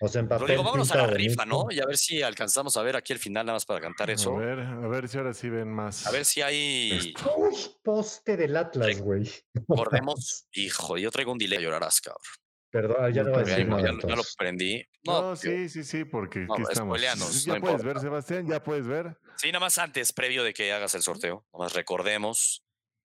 sea, 0.08 0.20
en 0.20 0.28
papel. 0.28 0.42
Rodrigo, 0.48 0.62
vámonos 0.64 0.90
a 0.92 0.96
la 0.96 1.06
rifa, 1.06 1.44
¿no? 1.46 1.66
Y 1.70 1.80
a 1.80 1.86
ver 1.86 1.96
si 1.96 2.22
alcanzamos 2.22 2.76
a 2.76 2.82
ver 2.82 2.96
aquí 2.96 3.12
el 3.12 3.18
final, 3.18 3.46
nada 3.46 3.56
más 3.56 3.64
para 3.64 3.80
cantar 3.80 4.10
eso. 4.10 4.36
A 4.36 4.38
ver, 4.40 4.58
a 4.60 4.88
ver 4.88 5.08
si 5.08 5.18
ahora 5.18 5.32
sí 5.34 5.48
ven 5.48 5.72
más. 5.72 6.06
A 6.06 6.10
ver 6.10 6.24
si 6.24 6.42
hay. 6.42 7.14
Uy, 7.36 7.54
poste 7.82 8.36
del 8.36 8.56
Atlas, 8.56 9.00
güey. 9.00 9.30
Recordemos, 9.54 10.46
hijo, 10.52 10.98
yo 10.98 11.10
traigo 11.10 11.32
un 11.32 11.38
delay, 11.38 11.62
llorarás, 11.62 12.00
cabrón. 12.00 12.22
Perdón, 12.70 13.12
ya 13.12 13.22
no 13.22 13.30
voy 13.30 13.40
a 13.40 13.44
decir 13.44 13.58
ya 13.58 13.64
nada. 13.64 13.80
lo- 13.82 13.86
ya 13.86 13.92
lo 13.92 14.00
entonces. 14.08 14.34
prendí. 14.36 14.84
No, 15.04 15.20
No, 15.22 15.36
sí, 15.36 15.68
sí, 15.68 15.84
sí, 15.84 16.04
porque 16.04 16.40
no, 16.40 16.54
aquí 16.54 16.62
estamos. 16.64 17.00
Ya 17.00 17.14
no 17.14 17.24
puedes 17.26 17.46
importa. 17.46 17.82
ver, 17.84 18.00
Sebastián, 18.00 18.48
ya 18.48 18.62
puedes 18.64 18.86
ver. 18.88 19.16
Sí, 19.36 19.48
nada 19.52 19.60
más 19.60 19.78
antes, 19.78 20.12
previo 20.12 20.42
de 20.42 20.52
que 20.52 20.72
hagas 20.72 20.94
el 20.96 21.02
sorteo, 21.02 21.46
nada 21.52 21.66
más 21.66 21.72
recordemos 21.74 22.63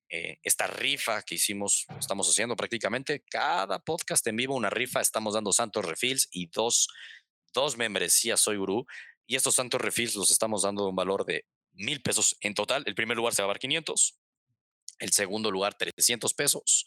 eh, 0.10 0.40
esta 0.44 0.68
rifa 0.68 1.22
que 1.22 1.36
hicimos, 1.36 1.86
estamos 2.00 2.28
haciendo 2.30 2.56
prácticamente 2.56 3.24
cada 3.30 3.80
podcast 3.80 4.26
en 4.28 4.36
vivo, 4.36 4.56
una 4.56 4.70
rifa, 4.70 5.02
estamos 5.02 5.36
dando 5.36 5.54
Santos 5.54 5.86
Refills 5.86 6.28
y 6.32 6.48
dos 6.48 6.88
dos 7.54 7.78
membresías 7.78 8.40
Soy 8.40 8.58
Gurú 8.58 8.86
y 9.26 9.36
estos 9.36 9.56
Santos 9.56 9.82
Refills 9.82 10.16
los 10.16 10.32
estamos 10.32 10.64
dando 10.64 10.88
un 10.88 10.96
valor 10.96 11.26
de 11.26 11.46
mil 11.74 12.02
pesos 12.02 12.36
en 12.42 12.54
total. 12.54 12.84
El 12.86 12.96
primer 12.96 13.18
lugar 13.18 13.34
se 13.34 13.42
va 13.42 13.48
a 13.48 13.50
dar 13.50 13.60
500, 13.60 14.20
el 15.00 15.12
segundo 15.12 15.52
lugar 15.52 15.76
300 15.76 16.34
pesos 16.34 16.86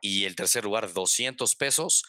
y 0.00 0.24
el 0.24 0.36
tercer 0.36 0.64
lugar 0.64 0.92
200 0.92 1.54
pesos 1.56 2.04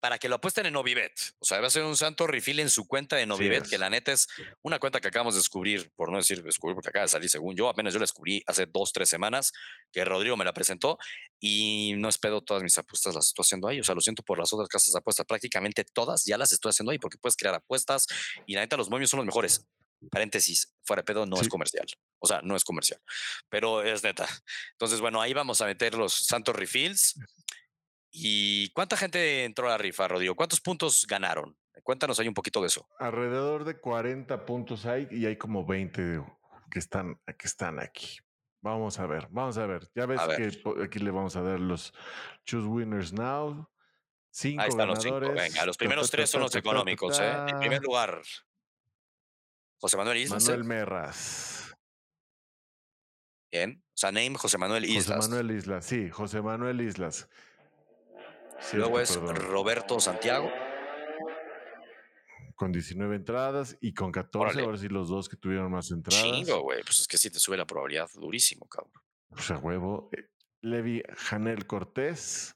para 0.00 0.18
que 0.18 0.28
lo 0.28 0.36
apuesten 0.36 0.66
en 0.66 0.72
Novibet. 0.72 1.12
O 1.38 1.44
sea, 1.44 1.60
va 1.60 1.66
a 1.66 1.70
ser 1.70 1.84
un 1.84 1.96
santo 1.96 2.26
refill 2.26 2.58
en 2.60 2.70
su 2.70 2.86
cuenta 2.88 3.16
de 3.16 3.26
Novibet, 3.26 3.68
que 3.68 3.78
la 3.78 3.90
neta 3.90 4.12
es 4.12 4.26
una 4.62 4.78
cuenta 4.78 5.00
que 5.00 5.08
acabamos 5.08 5.34
de 5.34 5.40
descubrir, 5.40 5.92
por 5.94 6.10
no 6.10 6.16
decir 6.16 6.42
descubrir, 6.42 6.74
porque 6.74 6.88
acaba 6.88 7.04
de 7.04 7.08
salir 7.08 7.28
según 7.28 7.54
yo, 7.54 7.68
apenas 7.68 7.92
yo 7.92 7.98
la 7.98 8.04
descubrí 8.04 8.42
hace 8.46 8.66
dos, 8.66 8.92
tres 8.92 9.10
semanas, 9.10 9.52
que 9.92 10.04
Rodrigo 10.04 10.36
me 10.36 10.44
la 10.44 10.54
presentó 10.54 10.98
y 11.38 11.92
no 11.98 12.08
es 12.08 12.18
pedo 12.18 12.42
todas 12.42 12.62
mis 12.62 12.76
apuestas 12.78 13.14
las 13.14 13.26
estoy 13.26 13.42
haciendo 13.42 13.68
ahí. 13.68 13.80
O 13.80 13.84
sea, 13.84 13.94
lo 13.94 14.00
siento 14.00 14.22
por 14.22 14.38
las 14.38 14.52
otras 14.52 14.68
casas 14.68 14.92
de 14.92 14.98
apuestas, 14.98 15.26
prácticamente 15.26 15.84
todas 15.84 16.24
ya 16.24 16.38
las 16.38 16.52
estoy 16.52 16.70
haciendo 16.70 16.92
ahí 16.92 16.98
porque 16.98 17.18
puedes 17.18 17.36
crear 17.36 17.54
apuestas 17.54 18.06
y 18.46 18.54
la 18.54 18.62
neta 18.62 18.76
los 18.76 18.88
momios 18.88 19.10
son 19.10 19.18
los 19.18 19.26
mejores. 19.26 19.66
Paréntesis, 20.10 20.72
fuera 20.82 21.02
de 21.02 21.04
pedo 21.04 21.26
no 21.26 21.38
es 21.38 21.48
comercial. 21.48 21.86
O 22.20 22.26
sea, 22.26 22.40
no 22.42 22.56
es 22.56 22.64
comercial, 22.64 23.00
pero 23.50 23.82
es 23.82 24.02
neta. 24.02 24.26
Entonces, 24.72 25.00
bueno, 25.00 25.20
ahí 25.20 25.34
vamos 25.34 25.60
a 25.60 25.66
meter 25.66 25.94
los 25.94 26.14
santos 26.14 26.56
refills 26.56 27.16
¿Y 28.10 28.70
cuánta 28.70 28.96
gente 28.96 29.44
entró 29.44 29.66
a 29.66 29.70
la 29.70 29.78
rifa, 29.78 30.08
Rodrigo? 30.08 30.34
¿Cuántos 30.34 30.60
puntos 30.60 31.06
ganaron? 31.08 31.56
Cuéntanos 31.82 32.18
ahí 32.20 32.28
un 32.28 32.34
poquito 32.34 32.60
de 32.60 32.66
eso. 32.66 32.88
Alrededor 32.98 33.64
de 33.64 33.78
40 33.78 34.44
puntos 34.44 34.86
hay 34.86 35.08
y 35.10 35.26
hay 35.26 35.36
como 35.36 35.64
20 35.64 36.22
que 36.70 36.78
están, 36.78 37.20
que 37.38 37.46
están 37.46 37.80
aquí. 37.80 38.18
Vamos 38.62 38.98
a 38.98 39.06
ver, 39.06 39.26
vamos 39.30 39.56
a 39.56 39.66
ver. 39.66 39.88
Ya 39.94 40.06
ves 40.06 40.20
que 40.36 40.82
aquí 40.84 40.98
le 40.98 41.10
vamos 41.10 41.34
a 41.36 41.42
dar 41.42 41.58
los 41.58 41.94
Choose 42.44 42.66
Winners 42.66 43.12
Now. 43.12 43.70
Cinco 44.30 44.62
Ahí 44.62 44.68
están 44.68 44.88
los 44.88 45.02
cinco. 45.02 45.18
Venga, 45.20 45.64
los 45.66 45.76
primeros 45.76 46.10
tres 46.10 46.30
son 46.30 46.42
los 46.42 46.54
económicos. 46.54 47.18
¿eh? 47.20 47.32
En 47.48 47.58
primer 47.58 47.82
lugar, 47.82 48.20
José 49.78 49.96
Manuel 49.96 50.18
Islas. 50.18 50.44
Manuel 50.44 50.64
Merras. 50.64 51.74
Bien. 53.50 53.82
O 53.88 53.96
sea, 53.96 54.12
name 54.12 54.36
José 54.36 54.58
Manuel 54.58 54.84
Islas. 54.84 55.16
José 55.16 55.30
Manuel 55.30 55.56
Islas, 55.56 55.84
sí, 55.86 56.10
José 56.10 56.42
Manuel 56.42 56.80
Islas. 56.80 57.28
Luego 58.74 59.00
es 59.00 59.16
Roberto 59.16 60.00
Santiago. 60.00 60.50
Con 62.54 62.72
19 62.72 63.16
entradas 63.16 63.76
y 63.80 63.94
con 63.94 64.12
14, 64.12 64.60
ahora 64.60 64.76
sí 64.76 64.88
los 64.88 65.08
dos 65.08 65.28
que 65.28 65.36
tuvieron 65.36 65.72
más 65.72 65.90
entradas. 65.90 66.22
Chingo, 66.22 66.60
güey. 66.60 66.82
Pues 66.82 66.98
es 66.98 67.08
que 67.08 67.16
sí 67.16 67.30
te 67.30 67.38
sube 67.38 67.56
la 67.56 67.64
probabilidad 67.64 68.08
durísimo, 68.14 68.66
cabrón. 68.66 68.92
O 69.30 69.38
sea, 69.38 69.58
huevo. 69.58 70.10
Eh, 70.12 70.28
Levi 70.60 71.02
Janel 71.16 71.66
Cortés. 71.66 72.54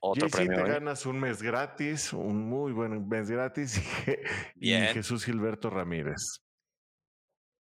Otro 0.00 0.28
JC 0.28 0.32
premio. 0.32 0.56
te 0.56 0.62
¿eh? 0.62 0.72
ganas 0.74 1.04
un 1.04 1.18
mes 1.18 1.42
gratis, 1.42 2.12
un 2.12 2.48
muy 2.48 2.72
buen 2.72 3.08
mes 3.08 3.30
gratis. 3.30 3.80
Y, 4.56 4.72
Jesús 4.72 5.24
Gilberto 5.24 5.68
Ramírez. 5.68 6.42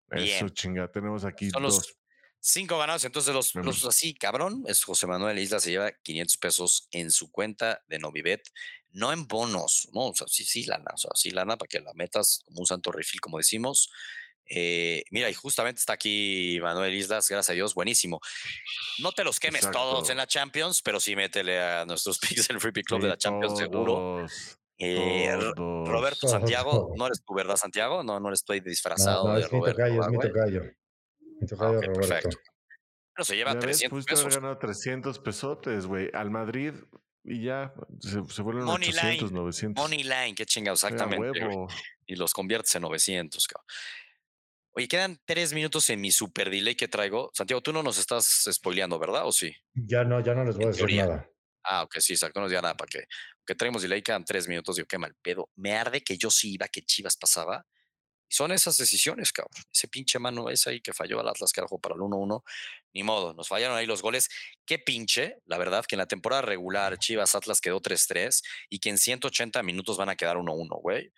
Eso, 0.09 0.49
chinga. 0.49 0.89
Tenemos 0.91 1.25
aquí 1.25 1.49
dos. 1.49 1.97
Cinco 2.45 2.77
ganados, 2.77 3.05
entonces 3.05 3.33
los, 3.33 3.55
los, 3.55 3.85
así, 3.85 4.13
cabrón, 4.13 4.65
es 4.67 4.83
José 4.83 5.07
Manuel 5.07 5.39
Isla, 5.39 5.61
se 5.61 5.71
lleva 5.71 5.93
500 5.93 6.35
pesos 6.35 6.89
en 6.91 7.09
su 7.09 7.31
cuenta 7.31 7.81
de 7.87 7.99
Novibet, 7.99 8.51
no 8.91 9.13
en 9.13 9.29
bonos, 9.29 9.87
no, 9.93 10.07
o 10.07 10.13
sea, 10.13 10.27
sí, 10.27 10.43
sí, 10.43 10.65
lana, 10.65 10.91
o 10.93 10.97
sea, 10.97 11.11
sí, 11.15 11.31
lana 11.31 11.55
para 11.55 11.69
que 11.69 11.79
la 11.79 11.93
metas 11.93 12.41
como 12.43 12.59
un 12.59 12.65
santo 12.65 12.91
refill, 12.91 13.21
como 13.21 13.37
decimos. 13.37 13.89
Eh, 14.45 15.05
mira, 15.09 15.29
y 15.29 15.33
justamente 15.33 15.79
está 15.79 15.93
aquí 15.93 16.59
Manuel 16.61 16.93
Islas, 16.93 17.29
gracias 17.29 17.51
a 17.51 17.53
Dios, 17.53 17.75
buenísimo. 17.75 18.19
No 18.99 19.13
te 19.13 19.23
los 19.23 19.39
quemes 19.39 19.71
todos 19.71 20.09
en 20.09 20.17
la 20.17 20.27
Champions, 20.27 20.81
pero 20.81 20.99
sí 20.99 21.15
métele 21.15 21.61
a 21.61 21.85
nuestros 21.85 22.19
picks 22.19 22.49
del 22.49 22.59
Free 22.59 22.73
Pick 22.73 22.87
Club 22.87 23.03
de 23.03 23.07
la 23.07 23.17
Champions, 23.17 23.57
seguro. 23.57 24.25
Eh, 24.77 25.33
Roberto 25.55 26.27
Santiago, 26.27 26.91
no 26.97 27.05
eres 27.07 27.23
tú, 27.23 27.35
¿verdad, 27.35 27.55
Santiago? 27.55 28.03
No, 28.03 28.19
no 28.19 28.29
ahí 28.49 28.59
disfrazado 28.59 29.29
no, 29.29 29.35
de 29.35 29.43
es 29.43 29.49
Roberto. 29.49 29.81
Mi 29.81 29.87
tocayo, 29.87 30.01
es 30.01 30.09
mi 30.09 30.19
tocayo. 30.19 30.82
Ah, 31.59 31.71
okay, 31.71 31.89
perfecto. 31.89 32.37
Bueno, 33.15 33.25
se 33.25 33.35
lleva 33.35 33.59
300 33.59 34.05
ves, 34.05 34.05
pesos. 34.05 34.35
ganado 34.35 34.57
300 34.57 35.19
pesotes, 35.19 35.85
güey, 35.85 36.09
al 36.13 36.31
Madrid 36.31 36.73
y 37.23 37.43
ya 37.43 37.73
se, 37.99 38.23
se 38.25 38.41
vuelven 38.41 38.65
Money 38.65 38.89
800, 38.89 39.31
line. 39.31 39.39
900. 39.39 39.83
Money 39.83 40.03
line, 40.03 40.35
qué 40.35 40.45
chingados, 40.45 40.83
exactamente. 40.83 41.45
Y 42.05 42.15
los 42.15 42.33
conviertes 42.33 42.75
en 42.75 42.81
900, 42.81 43.47
cabrón. 43.47 43.65
Oye, 44.75 44.87
quedan 44.87 45.19
tres 45.23 45.53
minutos 45.53 45.87
en 45.91 46.01
mi 46.01 46.11
super 46.11 46.49
delay 46.49 46.75
que 46.75 46.87
traigo. 46.87 47.29
Santiago, 47.33 47.61
tú 47.61 47.71
no 47.71 47.83
nos 47.83 47.99
estás 47.99 48.49
spoileando, 48.51 48.97
¿verdad? 48.97 49.27
¿O 49.27 49.31
sí? 49.31 49.55
Ya 49.75 50.03
no, 50.03 50.19
ya 50.19 50.33
no 50.33 50.43
les 50.43 50.55
voy 50.55 50.65
a 50.65 50.67
decir 50.69 50.95
nada. 50.95 51.29
Ah, 51.63 51.83
ok, 51.83 51.99
sí, 51.99 52.13
exacto. 52.13 52.39
No 52.39 52.45
nos 52.45 52.51
diga 52.51 52.63
nada 52.63 52.75
para 52.75 52.89
que, 52.89 53.05
que 53.45 53.53
traemos 53.53 53.83
delay, 53.83 54.01
quedan 54.01 54.25
tres 54.25 54.47
minutos. 54.47 54.75
Digo, 54.75 54.87
qué 54.87 54.97
mal 54.97 55.15
pedo. 55.21 55.49
Me 55.55 55.73
arde 55.73 56.03
que 56.03 56.17
yo 56.17 56.31
sí 56.31 56.53
iba, 56.55 56.67
que 56.67 56.81
Chivas 56.81 57.15
pasaba 57.15 57.67
son 58.33 58.51
esas 58.51 58.77
decisiones, 58.77 59.31
cabrón. 59.31 59.63
Ese 59.71 59.87
pinche 59.87 60.17
mano 60.17 60.49
ese 60.49 60.71
ahí 60.71 60.81
que 60.81 60.91
falló 60.91 61.19
al 61.19 61.27
Atlas 61.27 61.51
que 61.51 61.61
era 61.61 61.67
para 61.67 61.93
el 61.93 62.01
1-1. 62.01 62.41
Ni 62.95 63.03
modo, 63.03 63.35
nos 63.35 63.47
fallaron 63.47 63.77
ahí 63.77 63.85
los 63.85 64.01
goles. 64.01 64.27
Qué 64.65 64.79
pinche, 64.79 65.37
la 65.45 65.59
verdad, 65.59 65.85
que 65.87 65.93
en 65.93 65.99
la 65.99 66.07
temporada 66.07 66.41
regular 66.41 66.97
Chivas 66.97 67.35
Atlas 67.35 67.61
quedó 67.61 67.79
3-3 67.79 68.41
y 68.69 68.79
que 68.79 68.89
en 68.89 68.97
180 68.97 69.61
minutos 69.61 69.97
van 69.97 70.09
a 70.09 70.15
quedar 70.15 70.37
1-1, 70.37 70.81
güey. 70.81 71.13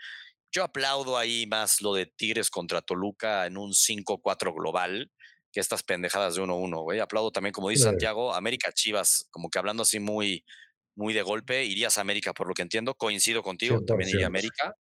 Yo 0.51 0.65
aplaudo 0.65 1.17
ahí 1.17 1.47
más 1.47 1.79
lo 1.79 1.93
de 1.93 2.05
Tigres 2.05 2.49
contra 2.49 2.81
Toluca 2.81 3.45
en 3.45 3.57
un 3.57 3.71
5-4 3.71 4.53
global 4.53 5.09
que 5.53 5.61
estas 5.61 5.83
pendejadas 5.83 6.35
de 6.35 6.41
1-1, 6.41 6.83
güey. 6.83 6.99
Aplaudo 6.99 7.31
también, 7.31 7.53
como 7.53 7.69
dice 7.69 7.83
Santiago, 7.83 8.33
América 8.33 8.73
Chivas, 8.73 9.29
como 9.31 9.49
que 9.49 9.57
hablando 9.57 9.83
así 9.83 10.01
muy, 10.01 10.43
muy 10.95 11.13
de 11.13 11.21
golpe, 11.21 11.63
irías 11.63 11.97
a 11.97 12.01
América 12.01 12.33
por 12.33 12.49
lo 12.49 12.53
que 12.53 12.61
entiendo. 12.61 12.93
Coincido 12.95 13.41
contigo, 13.41 13.85
también 13.85 14.09
iría 14.09 14.25
a 14.25 14.27
América. 14.27 14.75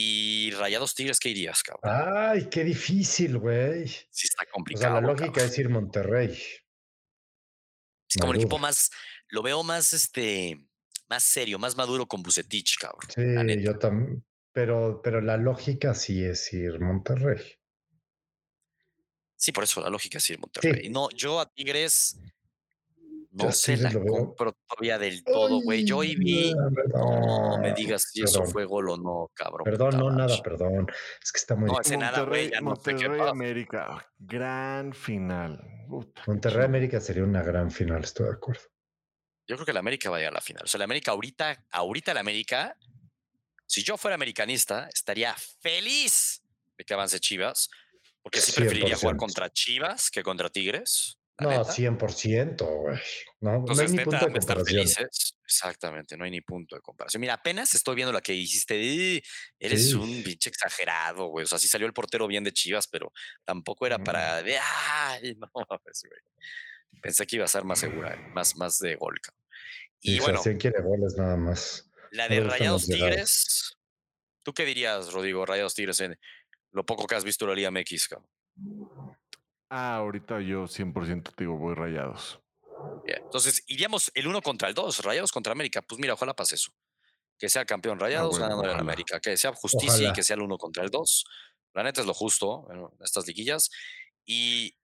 Y 0.00 0.52
Rayados 0.52 0.94
Tigres, 0.94 1.18
¿qué 1.18 1.30
irías, 1.30 1.60
cabrón? 1.60 1.82
Ay, 1.92 2.48
qué 2.48 2.62
difícil, 2.62 3.36
güey. 3.36 3.88
Sí, 3.88 4.28
está 4.28 4.46
complicado. 4.46 4.94
O 4.94 4.98
sea, 4.98 5.00
la 5.00 5.08
lógica 5.08 5.42
es 5.42 5.58
ir 5.58 5.68
Monterrey. 5.68 6.40
Es 8.08 8.16
como 8.20 8.32
el 8.32 8.38
equipo 8.38 8.60
más, 8.60 8.92
lo 9.30 9.42
veo 9.42 9.64
más, 9.64 9.92
este, 9.92 10.56
más 11.08 11.24
serio, 11.24 11.58
más 11.58 11.76
maduro 11.76 12.06
con 12.06 12.22
Bucetich, 12.22 12.78
cabrón. 12.78 13.10
Sí, 13.12 13.60
yo 13.60 13.76
también. 13.76 14.24
Pero, 14.52 15.00
pero 15.02 15.20
la 15.20 15.36
lógica 15.36 15.92
sí 15.94 16.22
es 16.22 16.52
ir 16.52 16.78
Monterrey. 16.78 17.58
Sí, 19.34 19.50
por 19.50 19.64
eso 19.64 19.80
la 19.80 19.90
lógica 19.90 20.18
es 20.18 20.30
ir 20.30 20.38
Monterrey. 20.38 20.90
No, 20.90 21.10
yo 21.10 21.40
a 21.40 21.52
Tigres 21.52 22.20
no 23.30 23.52
se 23.52 23.76
la 23.76 23.92
compro 23.92 24.52
todavía 24.66 24.98
del 24.98 25.22
todo, 25.22 25.60
güey. 25.60 25.84
Yo 25.84 26.02
y 26.02 26.16
vi. 26.16 26.54
No, 26.54 27.58
me 27.58 27.74
digas 27.74 28.10
si 28.12 28.22
eso 28.22 28.44
fue 28.44 28.64
gol 28.64 28.88
o 28.90 28.96
no, 28.96 29.30
cabrón. 29.34 29.64
Perdón, 29.64 29.98
no, 29.98 30.10
nada, 30.10 30.42
perdón. 30.42 30.86
Es 31.22 31.32
que 31.32 31.38
está 31.38 31.54
muy. 31.54 31.70
No, 31.70 31.80
ese 31.80 31.96
nada, 31.96 32.22
güey. 32.22 32.50
No 32.50 32.62
Monterrey 32.62 33.20
América. 33.20 34.06
Gran 34.18 34.92
final. 34.92 35.60
Monterrey 36.26 36.64
América 36.64 37.00
sería 37.00 37.24
una 37.24 37.42
gran 37.42 37.70
final, 37.70 38.04
estoy 38.04 38.26
de 38.26 38.32
acuerdo. 38.32 38.62
Yo 39.46 39.56
creo 39.56 39.66
que 39.66 39.72
la 39.72 39.80
América 39.80 40.10
va 40.10 40.16
a 40.16 40.18
llegar 40.20 40.32
a 40.32 40.34
la 40.34 40.40
final. 40.40 40.64
O 40.64 40.66
sea, 40.66 40.78
la 40.78 40.84
América 40.84 41.12
ahorita, 41.12 41.66
ahorita 41.70 42.12
la 42.12 42.20
América, 42.20 42.76
si 43.66 43.82
yo 43.82 43.96
fuera 43.96 44.14
americanista, 44.14 44.88
estaría 44.92 45.34
feliz 45.60 46.42
de 46.76 46.84
que 46.84 46.94
avance 46.94 47.18
Chivas, 47.18 47.70
porque 48.22 48.40
sí 48.40 48.52
preferiría 48.52 48.96
jugar 48.96 49.16
contra 49.16 49.50
Chivas 49.50 50.10
que 50.10 50.22
contra 50.22 50.50
Tigres. 50.50 51.17
No, 51.40 51.64
100%, 51.64 52.66
güey. 52.66 52.98
No, 53.40 53.62
no 53.62 53.80
hay 53.80 53.88
ni 53.88 53.98
punto 53.98 54.26
de 54.26 54.32
comparación. 54.32 54.86
Exactamente, 55.44 56.16
no 56.16 56.24
hay 56.24 56.32
ni 56.32 56.40
punto 56.40 56.74
de 56.74 56.82
comparación. 56.82 57.20
Mira, 57.20 57.34
apenas 57.34 57.72
estoy 57.74 57.94
viendo 57.94 58.12
lo 58.12 58.20
que 58.20 58.32
dijiste. 58.32 59.22
eres 59.58 59.94
un 59.94 60.22
pinche 60.24 60.50
exagerado, 60.50 61.26
güey. 61.26 61.44
O 61.44 61.46
sea, 61.46 61.58
sí 61.58 61.68
salió 61.68 61.86
el 61.86 61.92
portero 61.92 62.26
bien 62.26 62.42
de 62.42 62.52
Chivas, 62.52 62.88
pero 62.88 63.12
tampoco 63.44 63.86
era 63.86 63.98
para. 63.98 64.42
De, 64.42 64.58
Ay, 64.58 65.36
no, 65.36 65.48
pues, 65.82 66.02
güey. 66.02 66.20
Pensé 67.00 67.24
que 67.26 67.36
iba 67.36 67.44
a 67.44 67.48
ser 67.48 67.64
más 67.64 67.78
segura, 67.78 68.16
más, 68.34 68.56
más 68.56 68.78
de 68.78 68.96
gol. 68.96 69.14
Y, 70.00 70.16
y 70.16 70.18
bueno. 70.18 70.42
quiere 70.58 70.82
goles 70.82 71.14
nada 71.16 71.36
más. 71.36 71.88
La 72.10 72.28
de 72.28 72.40
Rayados 72.40 72.86
Tigres. 72.86 73.76
¿Tú 74.42 74.52
qué 74.52 74.64
dirías, 74.64 75.12
Rodrigo? 75.12 75.46
Rayados 75.46 75.74
Tigres 75.74 76.00
en 76.00 76.18
lo 76.72 76.84
poco 76.84 77.06
que 77.06 77.14
has 77.14 77.24
visto 77.24 77.44
de 77.44 77.52
la 77.52 77.56
Liga 77.56 77.70
MX, 77.70 78.08
cabrón. 78.08 78.28
Ah, 79.70 79.96
ahorita 79.96 80.40
yo 80.40 80.64
100% 80.64 81.34
digo, 81.36 81.56
voy 81.56 81.74
rayados. 81.74 82.40
Entonces, 83.04 83.64
iríamos 83.66 84.10
el 84.14 84.26
uno 84.26 84.40
contra 84.42 84.68
el 84.68 84.74
dos, 84.74 85.04
rayados 85.04 85.32
contra 85.32 85.52
América. 85.52 85.82
Pues 85.82 86.00
mira, 86.00 86.14
ojalá 86.14 86.34
pase 86.34 86.54
eso. 86.54 86.72
Que 87.38 87.48
sea 87.48 87.64
campeón 87.64 88.00
rayados 88.00 88.36
ah, 88.38 88.42
ganando 88.42 88.70
en 88.70 88.78
América. 88.78 89.20
Que 89.20 89.36
sea 89.36 89.52
justicia 89.52 90.08
y 90.08 90.12
que 90.12 90.22
sea 90.22 90.36
el 90.36 90.42
uno 90.42 90.58
contra 90.58 90.84
el 90.84 90.90
dos. 90.90 91.24
La 91.74 91.82
neta 91.82 92.00
es 92.00 92.06
lo 92.06 92.14
justo 92.14 92.66
en 92.70 92.88
estas 93.04 93.26
liguillas. 93.26 93.70
Y 94.24 94.76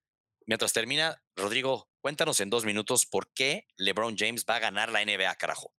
mientras 0.47 0.73
termina, 0.73 1.23
Rodrigo, 1.35 1.89
cuéntanos 2.01 2.41
en 2.41 2.51
dos 2.51 2.65
minutos 2.65 3.07
por 3.07 3.33
qué 3.33 3.67
LeBron 3.77 4.17
James 4.17 4.45
va 4.49 4.57
a 4.57 4.61
ganar 4.61 4.93
la 4.93 5.05
NBA, 5.05 5.35
carajo. 5.37 5.73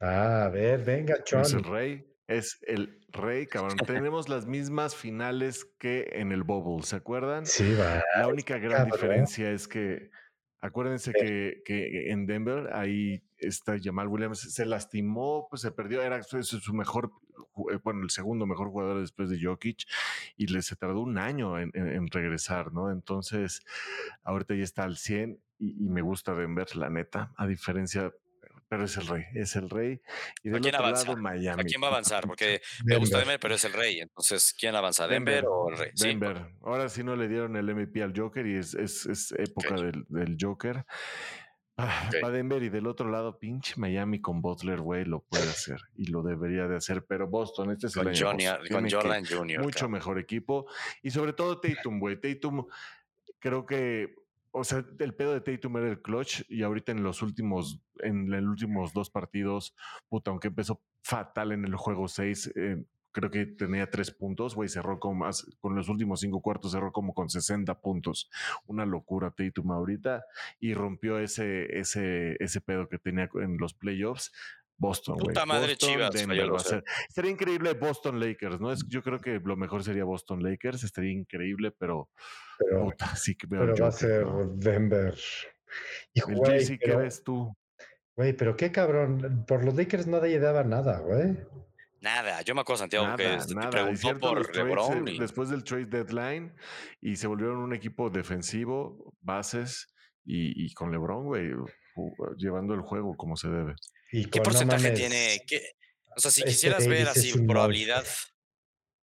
Ah, 0.00 0.44
a 0.44 0.48
ver, 0.48 0.82
venga, 0.84 1.22
Chon. 1.24 1.42
Es 1.42 1.52
el 1.52 1.64
rey 1.64 2.15
es 2.28 2.58
el 2.66 3.00
rey, 3.08 3.46
cabrón. 3.46 3.76
Tenemos 3.86 4.28
las 4.28 4.46
mismas 4.46 4.94
finales 4.94 5.64
que 5.78 6.08
en 6.12 6.32
el 6.32 6.42
Bubble, 6.42 6.84
¿se 6.84 6.96
acuerdan? 6.96 7.46
Sí, 7.46 7.74
va. 7.74 8.02
La 8.16 8.28
única 8.28 8.58
gran 8.58 8.86
diferencia 8.90 9.50
es 9.50 9.68
que, 9.68 10.10
acuérdense 10.60 11.12
que, 11.12 11.62
que, 11.64 12.10
en 12.10 12.26
Denver, 12.26 12.70
ahí 12.72 13.22
está 13.38 13.76
Jamal 13.80 14.08
Williams, 14.08 14.40
se 14.40 14.66
lastimó, 14.66 15.46
pues 15.48 15.62
se 15.62 15.70
perdió, 15.70 16.02
era 16.02 16.22
su, 16.22 16.42
su 16.42 16.74
mejor 16.74 17.12
eh, 17.70 17.78
bueno, 17.82 18.02
el 18.02 18.10
segundo 18.10 18.46
mejor 18.46 18.68
jugador 18.68 19.00
después 19.00 19.30
de 19.30 19.38
Jokic, 19.40 19.86
y 20.36 20.46
le 20.46 20.62
se 20.62 20.76
tardó 20.76 21.00
un 21.00 21.18
año 21.18 21.58
en, 21.58 21.70
en 21.74 22.08
regresar, 22.08 22.72
¿no? 22.72 22.90
Entonces, 22.90 23.62
ahorita 24.24 24.54
ya 24.54 24.64
está 24.64 24.84
al 24.84 24.96
100 24.96 25.40
y, 25.58 25.86
y, 25.86 25.88
me 25.88 26.02
gusta 26.02 26.34
Denver, 26.34 26.74
la 26.76 26.90
neta, 26.90 27.32
a 27.36 27.46
diferencia 27.46 28.12
pero 28.68 28.84
es 28.84 28.96
el 28.96 29.06
rey, 29.06 29.24
es 29.34 29.56
el 29.56 29.70
rey. 29.70 30.00
Y 30.42 30.50
del 30.50 30.66
otro 30.66 30.90
lado, 30.90 31.16
Miami. 31.16 31.62
¿A 31.62 31.64
quién 31.64 31.82
va 31.82 31.86
a 31.86 31.90
avanzar? 31.90 32.26
Porque 32.26 32.60
me 32.84 32.96
gusta 32.96 33.18
Denver, 33.18 33.38
pero 33.40 33.54
es 33.54 33.64
el 33.64 33.72
rey. 33.72 34.00
Entonces, 34.00 34.54
¿quién 34.58 34.74
avanza? 34.74 35.06
¿Denver, 35.06 35.44
o 35.46 35.70
el 35.70 35.78
rey? 35.78 35.90
Denver. 35.94 36.46
Ahora 36.62 36.88
sí 36.88 37.04
no 37.04 37.14
le 37.16 37.28
dieron 37.28 37.56
el 37.56 37.72
MVP 37.72 38.02
al 38.02 38.12
Joker 38.16 38.46
y 38.46 38.56
es, 38.56 38.74
es, 38.74 39.06
es 39.06 39.32
época 39.32 39.74
del, 39.74 40.04
del, 40.08 40.36
Joker. 40.40 40.84
Ah, 41.78 42.08
Va 42.24 42.30
Denver 42.30 42.62
y 42.62 42.70
del 42.70 42.86
otro 42.86 43.10
lado, 43.10 43.38
pinche 43.38 43.74
Miami 43.76 44.20
con 44.22 44.40
Butler, 44.40 44.80
güey, 44.80 45.04
lo 45.04 45.20
puede 45.20 45.44
hacer 45.44 45.78
y 45.94 46.06
lo 46.06 46.22
debería 46.22 46.66
de 46.66 46.76
hacer. 46.76 47.04
Pero 47.04 47.28
Boston, 47.28 47.70
este 47.70 47.88
es 47.88 47.94
con 47.94 48.08
el 48.08 48.18
Johnny, 48.18 48.46
con 48.70 48.90
Jordan 48.90 49.24
Jr. 49.26 49.60
Mucho 49.60 49.88
mejor 49.88 50.18
equipo 50.18 50.66
y 51.02 51.10
sobre 51.10 51.34
todo 51.34 51.60
Tatum, 51.60 52.00
güey. 52.00 52.18
Tatum, 52.18 52.66
creo 53.38 53.66
que 53.66 54.14
o 54.58 54.64
sea, 54.64 54.84
el 54.98 55.14
pedo 55.14 55.34
de 55.34 55.42
Tatum 55.42 55.76
era 55.76 55.88
el 55.88 56.00
clutch 56.00 56.42
y 56.48 56.62
ahorita 56.62 56.90
en 56.92 57.02
los 57.02 57.20
últimos, 57.20 57.78
en 57.98 58.30
los 58.30 58.42
últimos 58.42 58.94
dos 58.94 59.10
partidos, 59.10 59.74
puta, 60.08 60.30
aunque 60.30 60.48
empezó 60.48 60.80
fatal 61.02 61.52
en 61.52 61.66
el 61.66 61.76
juego 61.76 62.08
6, 62.08 62.52
eh, 62.56 62.84
creo 63.12 63.30
que 63.30 63.44
tenía 63.44 63.90
tres 63.90 64.10
puntos, 64.10 64.54
güey, 64.54 64.70
cerró 64.70 64.98
con 64.98 65.18
más, 65.18 65.46
con 65.60 65.74
los 65.74 65.90
últimos 65.90 66.20
cinco 66.20 66.40
cuartos 66.40 66.72
cerró 66.72 66.90
como 66.90 67.12
con 67.12 67.28
60 67.28 67.80
puntos. 67.80 68.30
Una 68.66 68.86
locura 68.86 69.30
Tatum 69.30 69.72
ahorita 69.72 70.24
y 70.58 70.72
rompió 70.72 71.18
ese, 71.18 71.78
ese, 71.78 72.36
ese 72.40 72.60
pedo 72.62 72.88
que 72.88 72.98
tenía 72.98 73.28
en 73.34 73.58
los 73.58 73.74
playoffs. 73.74 74.32
Boston, 74.78 75.14
güey. 75.16 75.28
Puta 75.28 75.46
madre 75.46 75.68
Boston, 75.72 75.88
Chivas. 75.90 76.10
Denver 76.12 76.52
va 76.52 76.56
a 76.56 76.60
ser. 76.60 76.84
Sería 77.08 77.30
increíble 77.30 77.72
Boston 77.74 78.20
Lakers, 78.20 78.60
¿no? 78.60 78.70
Es, 78.72 78.86
yo 78.88 79.02
creo 79.02 79.18
que 79.20 79.40
lo 79.42 79.56
mejor 79.56 79.82
sería 79.84 80.04
Boston 80.04 80.42
Lakers, 80.42 80.84
estaría 80.84 81.12
increíble, 81.12 81.70
pero, 81.78 82.10
pero, 82.58 82.84
puta, 82.84 83.14
sí 83.16 83.34
que 83.36 83.46
veo 83.46 83.60
pero 83.60 83.72
al 83.74 83.82
va 83.82 83.88
a 83.88 83.92
ser 83.92 84.26
¿no? 84.26 84.46
Denver. 84.54 85.14
Y, 86.14 86.20
El 86.20 86.36
güey, 86.36 86.58
JC, 86.60 86.78
¿qué 86.78 86.86
pero- 86.86 86.98
ves 86.98 87.22
tú? 87.24 87.56
Güey, 88.16 88.32
pero 88.34 88.56
qué 88.56 88.72
cabrón. 88.72 89.44
Por 89.46 89.64
los 89.64 89.74
Lakers 89.74 90.06
nadie 90.06 90.38
daba 90.38 90.64
nada, 90.64 91.00
güey. 91.00 91.36
Nada, 92.00 92.40
yo 92.42 92.54
me 92.54 92.60
acuerdo, 92.60 92.78
Santiago, 92.80 93.16
que 93.16 93.24
Nada, 93.24 93.36
este, 93.36 93.48
te 93.54 93.54
nada. 93.56 93.70
Preguntó 93.70 93.96
cierto, 94.00 94.28
por 94.28 94.56
LeBron. 94.56 95.08
eh, 95.08 95.12
y- 95.12 95.18
Después 95.18 95.48
del 95.50 95.64
trade 95.64 95.86
deadline 95.86 96.54
y 97.00 97.16
se 97.16 97.26
volvieron 97.26 97.56
un 97.58 97.74
equipo 97.74 98.08
defensivo, 98.10 99.12
bases 99.20 99.92
y, 100.24 100.64
y 100.66 100.72
con 100.74 100.90
LeBron, 100.92 101.24
güey, 101.24 101.50
llevando 102.36 102.74
el 102.74 102.80
juego 102.82 103.14
como 103.16 103.36
se 103.36 103.48
debe. 103.48 103.74
Y 104.12 104.26
¿Qué 104.26 104.40
porcentaje 104.40 104.90
tiene? 104.92 105.42
¿Qué- 105.46 105.72
o 106.16 106.20
sea, 106.20 106.30
si 106.30 106.42
quisieras 106.42 106.86
ver 106.86 107.04
Davis 107.04 107.24
es 107.24 107.34
así 107.34 107.46
probabilidad, 107.46 108.06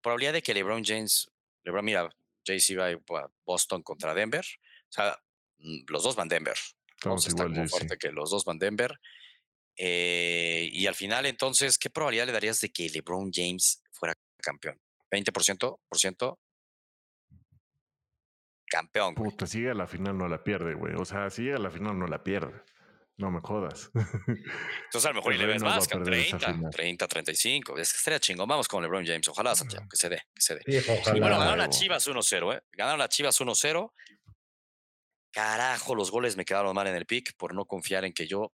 probabilidad 0.01 0.33
de 0.33 0.41
que 0.41 0.53
LeBron 0.53 0.83
James, 0.83 1.29
LeBron, 1.63 1.85
mira, 1.85 2.09
JC 2.43 2.75
va 2.75 2.89
a 3.21 3.31
Boston 3.45 3.83
contra 3.83 4.13
Denver. 4.13 4.43
O 4.43 4.91
sea, 4.91 5.17
mm, 5.59 5.83
los 5.87 6.03
dos 6.03 6.15
van 6.15 6.27
Denver. 6.27 6.57
Entonces 6.95 7.29
está 7.29 7.43
igual, 7.43 7.55
como 7.55 7.67
fuerte 7.69 7.97
que 7.97 8.11
los 8.11 8.31
dos 8.31 8.45
van 8.45 8.57
Denver. 8.57 8.99
Eh, 9.75 10.69
y 10.71 10.87
al 10.87 10.95
final, 10.95 11.25
entonces, 11.25 11.77
¿qué 11.77 11.89
probabilidad 11.89 12.27
le 12.27 12.31
darías 12.31 12.59
de 12.61 12.69
que 12.71 12.89
LeBron 12.89 13.31
James 13.31 13.81
fuera 13.91 14.13
campeón? 14.37 14.79
¿20%? 15.11 15.79
¿Por 15.87 15.97
ciento? 15.97 16.39
Campeón. 18.65 19.13
Puta, 19.13 19.45
si 19.45 19.59
llega 19.59 19.71
a 19.73 19.75
la 19.75 19.87
final 19.87 20.17
no 20.17 20.27
la 20.27 20.43
pierde, 20.43 20.73
güey. 20.73 20.95
O 20.95 21.05
sea, 21.05 21.29
si 21.29 21.43
llega 21.43 21.57
a 21.57 21.59
la 21.59 21.69
final 21.69 21.97
no 21.97 22.07
la 22.07 22.23
pierde. 22.23 22.59
No 23.17 23.29
me 23.29 23.39
jodas. 23.41 23.91
Entonces, 23.95 25.05
a 25.05 25.09
lo 25.09 25.15
mejor 25.15 25.33
y 25.33 25.37
le 25.37 25.45
ves 25.45 25.61
más, 25.61 25.87
que 25.87 25.97
perder 25.97 26.13
esa 26.15 26.37
30, 26.39 26.53
final. 26.55 26.71
30, 26.71 27.07
35. 27.07 27.77
Es 27.77 27.91
que 27.93 27.97
estaría 27.97 28.19
chingón. 28.19 28.47
Vamos 28.47 28.67
con 28.67 28.81
LeBron 28.81 29.05
James. 29.05 29.27
Ojalá, 29.27 29.55
Santiago, 29.55 29.85
que 29.89 29.97
se 29.97 30.09
dé, 30.09 30.23
que 30.33 30.41
se 30.41 30.55
dé. 30.55 30.61
Sí, 30.81 30.89
ojalá. 30.99 31.17
Y 31.17 31.19
bueno, 31.21 31.37
ganaron 31.37 31.59
a 31.61 31.63
huevo. 31.65 31.73
Chivas 31.73 32.07
1-0, 32.07 32.57
¿eh? 32.57 32.61
Ganaron 32.71 33.01
a 33.01 33.07
Chivas 33.09 33.39
1-0. 33.39 33.91
Carajo, 35.31 35.95
los 35.95 36.11
goles 36.11 36.37
me 36.37 36.45
quedaron 36.45 36.75
mal 36.75 36.87
en 36.87 36.95
el 36.95 37.05
pick 37.05 37.35
por 37.37 37.53
no 37.55 37.65
confiar 37.65 38.05
en 38.05 38.13
que 38.13 38.27
yo. 38.27 38.51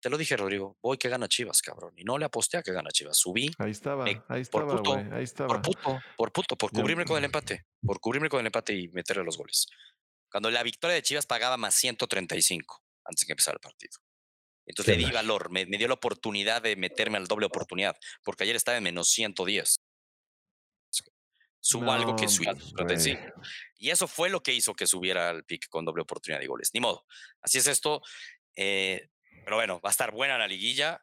Te 0.00 0.10
lo 0.10 0.18
dije, 0.18 0.36
Rodrigo. 0.36 0.76
Voy 0.82 0.98
que 0.98 1.08
gana 1.08 1.28
Chivas, 1.28 1.62
cabrón. 1.62 1.92
Y 1.96 2.04
no 2.04 2.18
le 2.18 2.26
aposté 2.26 2.58
a 2.58 2.62
que 2.62 2.72
gana 2.72 2.90
Chivas. 2.90 3.16
Subí 3.16 3.50
Ahí 3.58 3.70
estaba, 3.70 4.04
Me- 4.04 4.10
ahí 4.10 4.44
por 4.44 4.62
estaba, 4.64 4.76
puto, 4.76 4.90
güey. 4.92 5.12
Ahí 5.12 5.24
estaba. 5.24 5.48
por 5.48 5.62
puto, 5.62 5.98
por 6.16 6.32
puto, 6.32 6.56
por 6.56 6.72
Ya- 6.72 6.80
cubrirme 6.82 7.04
con 7.06 7.16
el 7.18 7.24
empate. 7.30 7.64
Por 7.84 8.00
cubrirme 8.00 8.28
con 8.28 8.40
el 8.40 8.46
empate 8.46 8.74
y 8.74 8.88
meterle 8.88 9.24
los 9.24 9.38
goles. 9.38 9.66
Cuando 10.30 10.50
la 10.50 10.62
victoria 10.62 10.94
de 10.94 11.02
Chivas 11.02 11.24
pagaba 11.26 11.56
más 11.56 11.74
135 11.74 12.82
antes 13.04 13.20
de 13.22 13.26
que 13.26 13.32
empezara 13.32 13.56
el 13.56 13.60
partido. 13.60 13.98
Entonces 14.66 14.92
Qué 14.94 14.98
le 14.98 15.06
di 15.06 15.12
mal. 15.12 15.24
valor, 15.24 15.50
me, 15.50 15.66
me 15.66 15.76
dio 15.78 15.88
la 15.88 15.94
oportunidad 15.94 16.62
de 16.62 16.76
meterme 16.76 17.18
al 17.18 17.26
doble 17.26 17.46
oportunidad, 17.46 17.96
porque 18.22 18.44
ayer 18.44 18.56
estaba 18.56 18.78
en 18.78 18.84
menos 18.84 19.08
110. 19.10 19.76
Subo 21.60 21.90
algo 21.92 22.14
que 22.14 22.24
No, 22.24 22.28
subí 22.30 22.46
a 22.46 22.52
pues, 22.52 22.74
35. 22.74 23.20
güey. 23.22 23.32
Y 23.78 23.90
eso 23.90 24.06
fue 24.06 24.28
lo 24.28 24.42
que 24.42 24.52
hizo 24.52 24.74
que 24.74 24.86
subiera 24.86 25.30
al 25.30 25.44
pick 25.44 25.68
con 25.70 25.84
doble 25.86 26.02
oportunidad 26.02 26.40
de 26.40 26.46
goles. 26.46 26.70
Ni 26.74 26.80
modo. 26.80 27.06
Así 27.40 27.56
es 27.58 27.66
esto. 27.66 28.02
eh, 28.56 29.08
pero 29.44 29.56
bueno, 29.56 29.80
va 29.80 29.88
a 29.88 29.92
estar 29.92 30.10
buena 30.12 30.36
la 30.38 30.46
liguilla. 30.46 31.02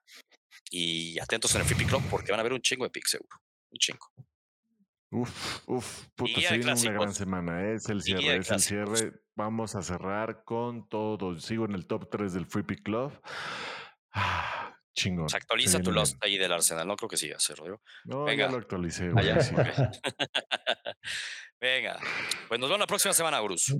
Y 0.69 1.19
atentos 1.19 1.53
en 1.55 1.61
el 1.61 1.67
Free 1.67 1.77
Pick 1.77 1.89
Club 1.89 2.03
porque 2.09 2.31
van 2.31 2.39
a 2.39 2.41
haber 2.41 2.53
un 2.53 2.61
chingo 2.61 2.83
de 2.85 2.91
picks 2.91 3.11
seguro. 3.11 3.37
Un 3.71 3.77
chingo. 3.79 4.11
Uf, 5.13 5.59
uf, 5.67 6.05
puta, 6.15 6.39
se 6.39 6.57
viene 6.57 6.73
una 6.73 6.91
gran 6.91 7.13
semana. 7.13 7.61
¿eh? 7.65 7.73
Es 7.75 7.89
el 7.89 8.01
cierre, 8.01 8.37
es 8.37 8.49
el 8.49 8.59
cierre. 8.61 9.11
Vamos 9.35 9.75
a 9.75 9.81
cerrar 9.81 10.43
con 10.45 10.87
todo. 10.87 11.37
Sigo 11.39 11.65
en 11.65 11.73
el 11.73 11.85
top 11.85 12.09
3 12.09 12.33
del 12.33 12.45
Free 12.45 12.63
Pick 12.63 12.81
Club. 12.83 13.11
Ah, 14.13 14.73
chingón. 14.95 15.27
Se 15.29 15.35
actualiza 15.37 15.79
tu 15.81 15.91
lost 15.91 16.15
ahí 16.23 16.37
del 16.37 16.51
Arsenal. 16.53 16.87
No 16.87 16.95
creo 16.95 17.09
que 17.09 17.17
siga, 17.17 17.37
¿sí, 17.39 17.53
Rodrigo. 17.53 17.81
No, 18.05 18.23
Venga. 18.23 18.45
ya 18.45 18.51
lo 18.51 18.57
actualicé, 18.57 19.09
güey. 19.09 19.25
sí. 19.41 19.53
Venga. 21.59 21.99
Pues 22.47 22.59
nos 22.59 22.69
vemos 22.69 22.79
la 22.79 22.87
próxima 22.87 23.13
semana, 23.13 23.39
Bruce. 23.41 23.73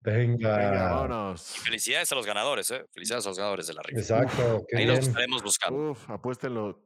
Venga, 0.00 0.56
Venga. 0.56 0.92
vámonos. 0.92 1.42
Felicidades 1.64 2.12
a 2.12 2.14
los 2.14 2.26
ganadores, 2.26 2.70
¿eh? 2.70 2.84
Felicidades 2.92 3.26
a 3.26 3.30
los 3.30 3.38
ganadores 3.38 3.66
de 3.66 3.74
la 3.74 3.82
rifa. 3.82 4.00
Exacto, 4.00 4.64
Ahí 4.76 4.84
los 4.86 4.98
estaremos 5.00 5.42
buscando. 5.42 5.92
Uf, 5.92 6.10
apuéstenlo 6.10 6.82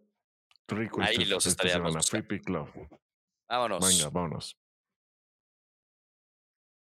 rico 0.69 1.03
Ahí 1.03 1.15
este- 1.17 1.27
los 1.27 1.45
esta 1.47 1.65
estaríamos 1.65 1.93
semana. 1.93 2.03
Free 2.03 2.21
buscando. 2.39 2.65
Pick 2.69 2.79
Club. 2.79 3.01
Vámonos. 3.51 3.85
Venga, 3.85 4.11
vámonos. 4.11 4.57